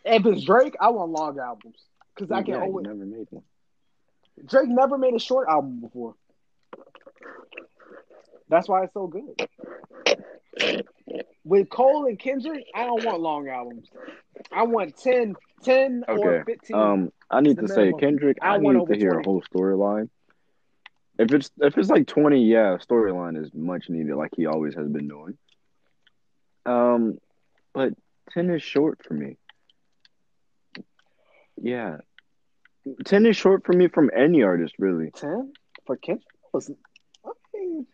If 0.05 0.25
it's 0.25 0.45
Drake, 0.45 0.77
I 0.81 0.89
want 0.91 1.11
long 1.13 1.39
albums 1.39 1.77
because 2.15 2.31
I 2.31 2.43
can 2.43 2.55
yeah, 2.55 2.63
always. 2.63 2.87
never 2.87 3.05
made 3.05 3.27
one. 3.31 3.45
Drake 4.47 4.69
never 4.71 4.97
made 4.97 5.15
a 5.15 5.19
short 5.19 5.47
album 5.49 5.81
before. 5.81 6.15
That's 8.49 8.67
why 8.69 8.85
it's 8.85 8.95
so 8.95 9.07
good. 9.07 9.49
With 11.45 11.69
Cole 11.69 12.07
and 12.07 12.19
Kendrick, 12.19 12.65
I 12.75 12.85
don't 12.87 13.05
want 13.05 13.21
long 13.21 13.49
albums. 13.49 13.89
I 14.51 14.63
want 14.65 14.97
10, 14.97 15.37
10 15.63 16.05
or 16.09 16.45
15. 16.45 16.77
Um, 16.77 17.13
I 17.31 17.41
need 17.41 17.59
to 17.59 17.69
say. 17.69 17.93
Kendrick. 17.99 18.39
I 18.43 18.55
I, 18.55 18.59
need 18.59 18.87
to 18.87 18.97
hear 18.97 19.13
20. 19.13 19.21
a 19.21 19.23
whole 19.25 19.43
storyline. 19.43 20.09
If 21.19 21.33
it's 21.33 21.51
if 21.59 21.77
it's 21.77 21.91
like 21.91 22.07
twenty, 22.07 22.45
yeah, 22.45 22.79
storyline 22.79 23.41
is 23.41 23.51
much 23.53 23.91
needed, 23.91 24.17
like 24.17 24.31
he 24.37 24.47
always 24.47 24.75
has 24.75 24.89
been 24.89 25.07
doing. 25.07 25.37
Um, 26.65 27.19
but 27.75 27.93
ten 28.33 28.51
is 28.51 28.63
short 28.63 29.01
for 29.07 29.15
me. 29.15 29.37
Yeah, 31.61 31.99
ten 33.05 33.27
is 33.27 33.37
short 33.37 33.67
for 33.67 33.73
me 33.75 33.89
from 33.89 34.11
any 34.17 34.43
artist, 34.43 34.75
really. 34.79 35.11
10 35.11 35.53
for 35.87 35.97
Kendrick? 35.97 36.25
Was, 36.53 36.71
I 37.25 37.31
mean, 37.55 37.87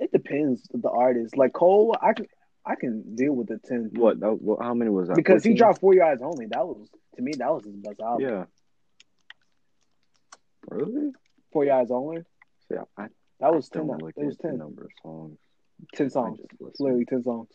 it 0.00 0.12
depends 0.12 0.62
the 0.72 0.90
artist. 0.90 1.36
Like 1.36 1.52
Cole, 1.52 1.96
I 2.00 2.14
can 2.14 2.26
I 2.68 2.74
can 2.74 3.14
deal 3.16 3.32
with 3.32 3.46
the 3.48 3.58
10 3.66 3.92
What? 3.94 4.20
That, 4.20 4.34
what 4.42 4.60
how 4.62 4.74
many 4.74 4.90
was 4.90 5.08
that? 5.08 5.16
because 5.16 5.42
he 5.42 5.54
dropped 5.54 5.80
4 5.80 5.94
Your 5.94 6.04
Eyez 6.04 6.20
Only. 6.22 6.46
That 6.46 6.66
was, 6.66 6.86
to 7.16 7.22
me, 7.22 7.32
that 7.38 7.50
was 7.50 7.64
his 7.64 7.74
best 7.76 7.98
album. 8.00 8.28
Yeah. 8.28 8.44
Really? 10.68 11.12
4 11.52 11.64
Your 11.64 11.74
Eyez 11.76 11.90
Only. 11.90 12.22
Yeah, 12.70 12.82
I 12.98 13.06
That 13.40 13.54
was 13.54 13.68
don't 13.70 13.88
10. 13.88 13.98
look 13.98 14.12
It 14.18 14.24
was 14.26 14.36
10. 14.36 14.58
number 14.58 14.84
of 14.84 14.90
songs. 15.02 15.38
10 15.94 16.10
songs. 16.10 16.38
Literally 16.78 17.06
10 17.06 17.22
songs. 17.22 17.48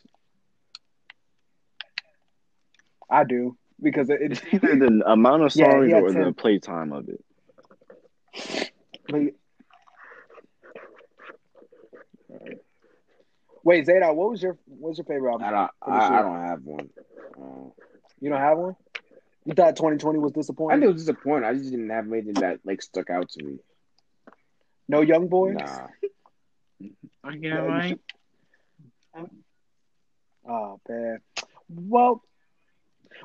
I 3.10 3.24
do 3.24 3.56
because 3.82 4.10
it, 4.10 4.20
It's 4.22 4.42
either 4.52 4.76
the 4.78 5.04
amount 5.06 5.44
of 5.44 5.52
songs 5.54 5.92
had 5.92 6.02
or 6.04 6.12
the 6.12 6.24
10. 6.24 6.34
playtime 6.34 6.92
of 6.94 7.08
it. 7.10 8.72
but 9.08 9.22
Wait, 13.64 13.86
Zayda, 13.86 14.14
what 14.14 14.30
was 14.32 14.44
your 14.44 14.58
what's 14.66 14.98
your 14.98 15.06
favorite 15.06 15.32
album? 15.32 15.48
I 15.48 15.52
don't. 15.52 15.72
I. 15.82 16.20
I 16.20 16.22
don't 16.22 16.42
have 16.48 16.64
one. 16.64 16.90
Uh, 17.38 17.70
You 18.20 18.30
don't 18.30 18.40
have 18.40 18.58
one? 18.58 18.76
You 19.46 19.54
thought 19.54 19.76
2020 19.76 20.20
was 20.20 20.32
disappointing? 20.32 20.74
I 20.74 20.76
disappointing? 20.76 20.80
knew 20.80 20.90
it 20.90 20.94
was 20.94 21.02
disappointing. 21.06 21.50
I 21.50 21.54
just 21.54 21.72
didn't 21.72 21.90
have 21.90 22.12
anything 22.12 22.34
that 22.36 22.60
like 22.66 22.82
stuck 22.82 23.10
out 23.10 23.30
to 23.30 23.44
me. 23.44 23.60
No 24.88 25.02
young 25.02 25.28
boy? 25.28 25.52
Nah. 25.54 25.88
Okay, 27.26 27.50
right. 27.52 28.00
Oh 30.48 30.80
man. 30.90 31.20
Well, 31.70 32.22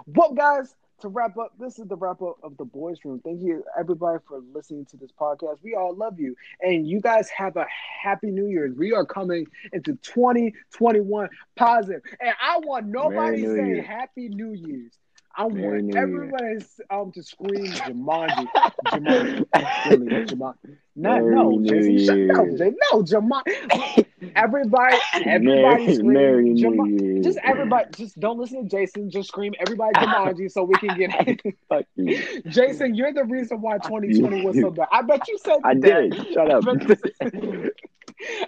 well, 0.06 0.32
guys. 0.34 0.72
To 1.00 1.08
wrap 1.08 1.38
up, 1.38 1.52
this 1.60 1.78
is 1.78 1.86
the 1.86 1.94
wrap 1.94 2.20
up 2.22 2.38
of 2.42 2.56
the 2.56 2.64
boys' 2.64 2.98
room. 3.04 3.20
Thank 3.24 3.40
you, 3.40 3.62
everybody, 3.78 4.18
for 4.26 4.40
listening 4.52 4.84
to 4.86 4.96
this 4.96 5.12
podcast. 5.12 5.58
We 5.62 5.76
all 5.76 5.94
love 5.94 6.18
you, 6.18 6.34
and 6.60 6.88
you 6.88 7.00
guys 7.00 7.28
have 7.30 7.56
a 7.56 7.66
happy 8.02 8.32
New 8.32 8.48
Year's. 8.48 8.74
We 8.76 8.92
are 8.92 9.06
coming 9.06 9.46
into 9.72 9.94
2021 10.02 11.28
positive, 11.54 12.02
and 12.20 12.34
I 12.42 12.58
want 12.58 12.86
nobody 12.86 13.44
saying 13.44 13.84
Happy 13.84 14.28
New 14.28 14.54
Year's. 14.54 14.98
I 15.38 15.46
Merry 15.46 15.82
want 15.82 15.96
everybody 15.96 16.58
um 16.90 17.12
to 17.12 17.22
scream 17.22 17.80
Jumanji, 17.80 18.50
Jumanji, 18.84 19.46
really, 19.84 20.08
Jumanji. 20.26 20.76
Not 20.96 21.22
Merry 21.22 21.30
no, 21.30 21.60
Jason, 21.64 21.96
shut 21.98 22.18
up, 22.34 22.48
Year. 22.48 22.58
Jay. 22.58 22.72
No, 22.92 23.02
Jumanji. 23.02 24.06
Everybody, 24.34 24.96
everybody 25.24 25.88
Merry, 25.88 25.88
scream 25.88 26.12
Merry 26.12 26.50
New 26.50 26.54
Jumanji. 26.54 27.00
Year. 27.00 27.22
Just 27.22 27.38
everybody, 27.44 27.86
just 27.96 28.18
don't 28.18 28.38
listen 28.38 28.64
to 28.64 28.68
Jason. 28.68 29.10
Just 29.10 29.28
scream 29.28 29.54
everybody 29.60 29.94
Jumanji 29.96 30.50
so 30.50 30.64
we 30.64 30.78
can 30.78 30.94
get. 30.94 31.12
You. 31.96 32.22
Jason, 32.48 32.94
you're 32.94 33.12
the 33.12 33.24
reason 33.24 33.60
why 33.60 33.78
2020 33.78 34.42
was 34.42 34.58
so 34.60 34.70
bad. 34.70 34.88
I 34.92 35.02
bet 35.02 35.28
you 35.28 35.38
said 35.38 35.58
I 35.64 35.74
that. 35.74 35.80
did. 36.10 36.26
Shut 36.32 36.50
up. 36.50 36.64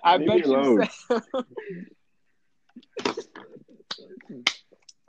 I 0.03 0.19
bet 0.19 0.47
you 0.47 0.65
said, 0.65 0.85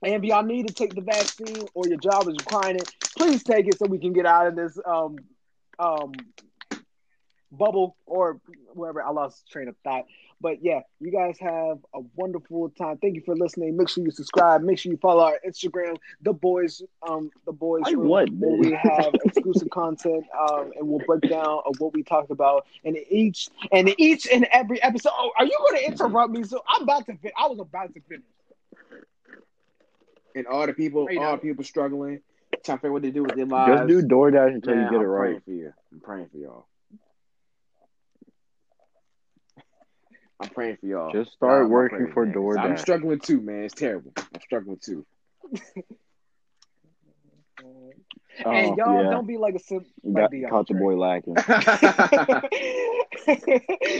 And 0.04 0.14
if 0.16 0.24
y'all 0.24 0.44
need 0.44 0.68
to 0.68 0.74
take 0.74 0.96
the 0.96 1.02
vaccine 1.02 1.68
or 1.74 1.88
your 1.88 1.98
job 1.98 2.28
is 2.28 2.36
requiring 2.38 2.78
it, 2.78 2.90
please 3.18 3.44
take 3.44 3.68
it 3.68 3.78
so 3.78 3.86
we 3.88 4.00
can 4.00 4.14
get 4.14 4.26
out 4.26 4.48
of 4.48 4.56
this 4.56 4.78
um 4.86 5.18
um 5.80 6.12
bubble 7.52 7.96
or 8.06 8.40
wherever 8.74 9.02
I 9.04 9.10
lost 9.12 9.50
train 9.50 9.68
of 9.68 9.76
thought. 9.84 10.06
But 10.40 10.64
yeah, 10.64 10.82
you 11.00 11.12
guys 11.12 11.38
have 11.40 11.78
a 11.94 12.00
wonderful 12.16 12.70
time. 12.70 12.98
Thank 12.98 13.16
you 13.16 13.22
for 13.24 13.36
listening. 13.36 13.78
Make 13.78 13.90
sure 13.90 14.04
you 14.04 14.10
subscribe. 14.10 14.64
Make 14.64 14.80
sure 14.80 14.92
you 14.92 14.98
follow 14.98 15.24
our 15.24 15.40
Instagram, 15.48 15.98
the 16.22 16.34
boys, 16.34 16.82
um, 17.08 17.30
the 17.46 17.52
boys 17.52 17.84
Like 17.84 17.96
Room, 17.96 18.08
what, 18.08 18.30
where 18.32 18.58
we 18.58 18.72
have 18.72 19.14
exclusive 19.26 19.70
content, 19.70 20.26
um, 20.40 20.72
and 20.76 20.88
we'll 20.88 21.06
break 21.06 21.30
down 21.30 21.62
of 21.66 21.76
what 21.80 21.94
we 21.94 22.02
talked 22.02 22.32
about 22.32 22.66
in 22.84 22.98
each 23.10 23.50
and 23.72 23.94
each 24.00 24.28
and 24.28 24.48
every 24.52 24.82
episode. 24.82 25.12
Oh, 25.16 25.32
are 25.38 25.46
you 25.46 25.56
going 25.70 25.84
to 25.84 25.92
interrupt 25.92 26.32
me? 26.32 26.44
So 26.44 26.64
I'm 26.68 26.84
about 26.84 27.06
to. 27.06 27.16
Fin- 27.18 27.32
I 27.38 27.48
was 27.48 27.60
about 27.60 27.94
to 27.94 28.02
finish. 28.02 28.26
And 30.34 30.48
all 30.48 30.66
the 30.66 30.74
people, 30.74 31.06
Right 31.06 31.18
all 31.18 31.34
the 31.34 31.38
people 31.42 31.64
struggling, 31.64 32.22
trying 32.64 32.78
to 32.78 32.82
figure 32.82 32.94
what 32.94 33.04
to 33.04 33.12
do 33.12 33.24
with 33.24 33.36
their 33.36 33.46
lives. 33.46 33.82
Just 33.82 34.08
do 34.08 34.16
DoorDash 34.16 34.56
until 34.56 34.76
Man, 34.76 34.86
you 34.86 34.90
get 34.90 34.96
I'm 34.96 35.02
it 35.02 35.06
right. 35.06 35.20
praying 35.20 35.42
for 35.42 35.52
you. 35.52 35.74
I'm 35.92 36.00
praying 36.00 36.30
for 36.32 36.38
y'all. 36.38 36.66
I'm 40.42 40.50
praying 40.50 40.78
for 40.78 40.88
y'all. 40.88 41.12
Just 41.12 41.32
start 41.34 41.62
Y'all 41.64 41.70
working 41.70 41.98
prayers, 42.00 42.14
for 42.14 42.26
man, 42.26 42.34
'cause 42.34 42.58
I'm 42.58 42.78
struggling 42.78 43.20
too, 43.20 43.42
man. 43.42 43.64
It's 43.64 43.74
terrible. 43.76 44.12
I'm 44.18 44.42
struggling 44.42 44.78
too. 44.84 45.06
and 47.60 47.94
Oh, 48.46 48.72
uh, 48.72 48.76
y'all 48.76 49.04
yeah. 49.04 49.10
don't 49.10 49.28
be 49.28 49.38
like 49.38 49.54
a 49.56 49.60
sim- 49.60 49.86
You 50.04 50.14
got 50.16 50.32
DeAndre. 50.32 50.50
caught 50.50 50.68
the 50.68 50.74
boy 50.74 50.96
lacking. 50.98 51.36
Andre. 51.38 52.42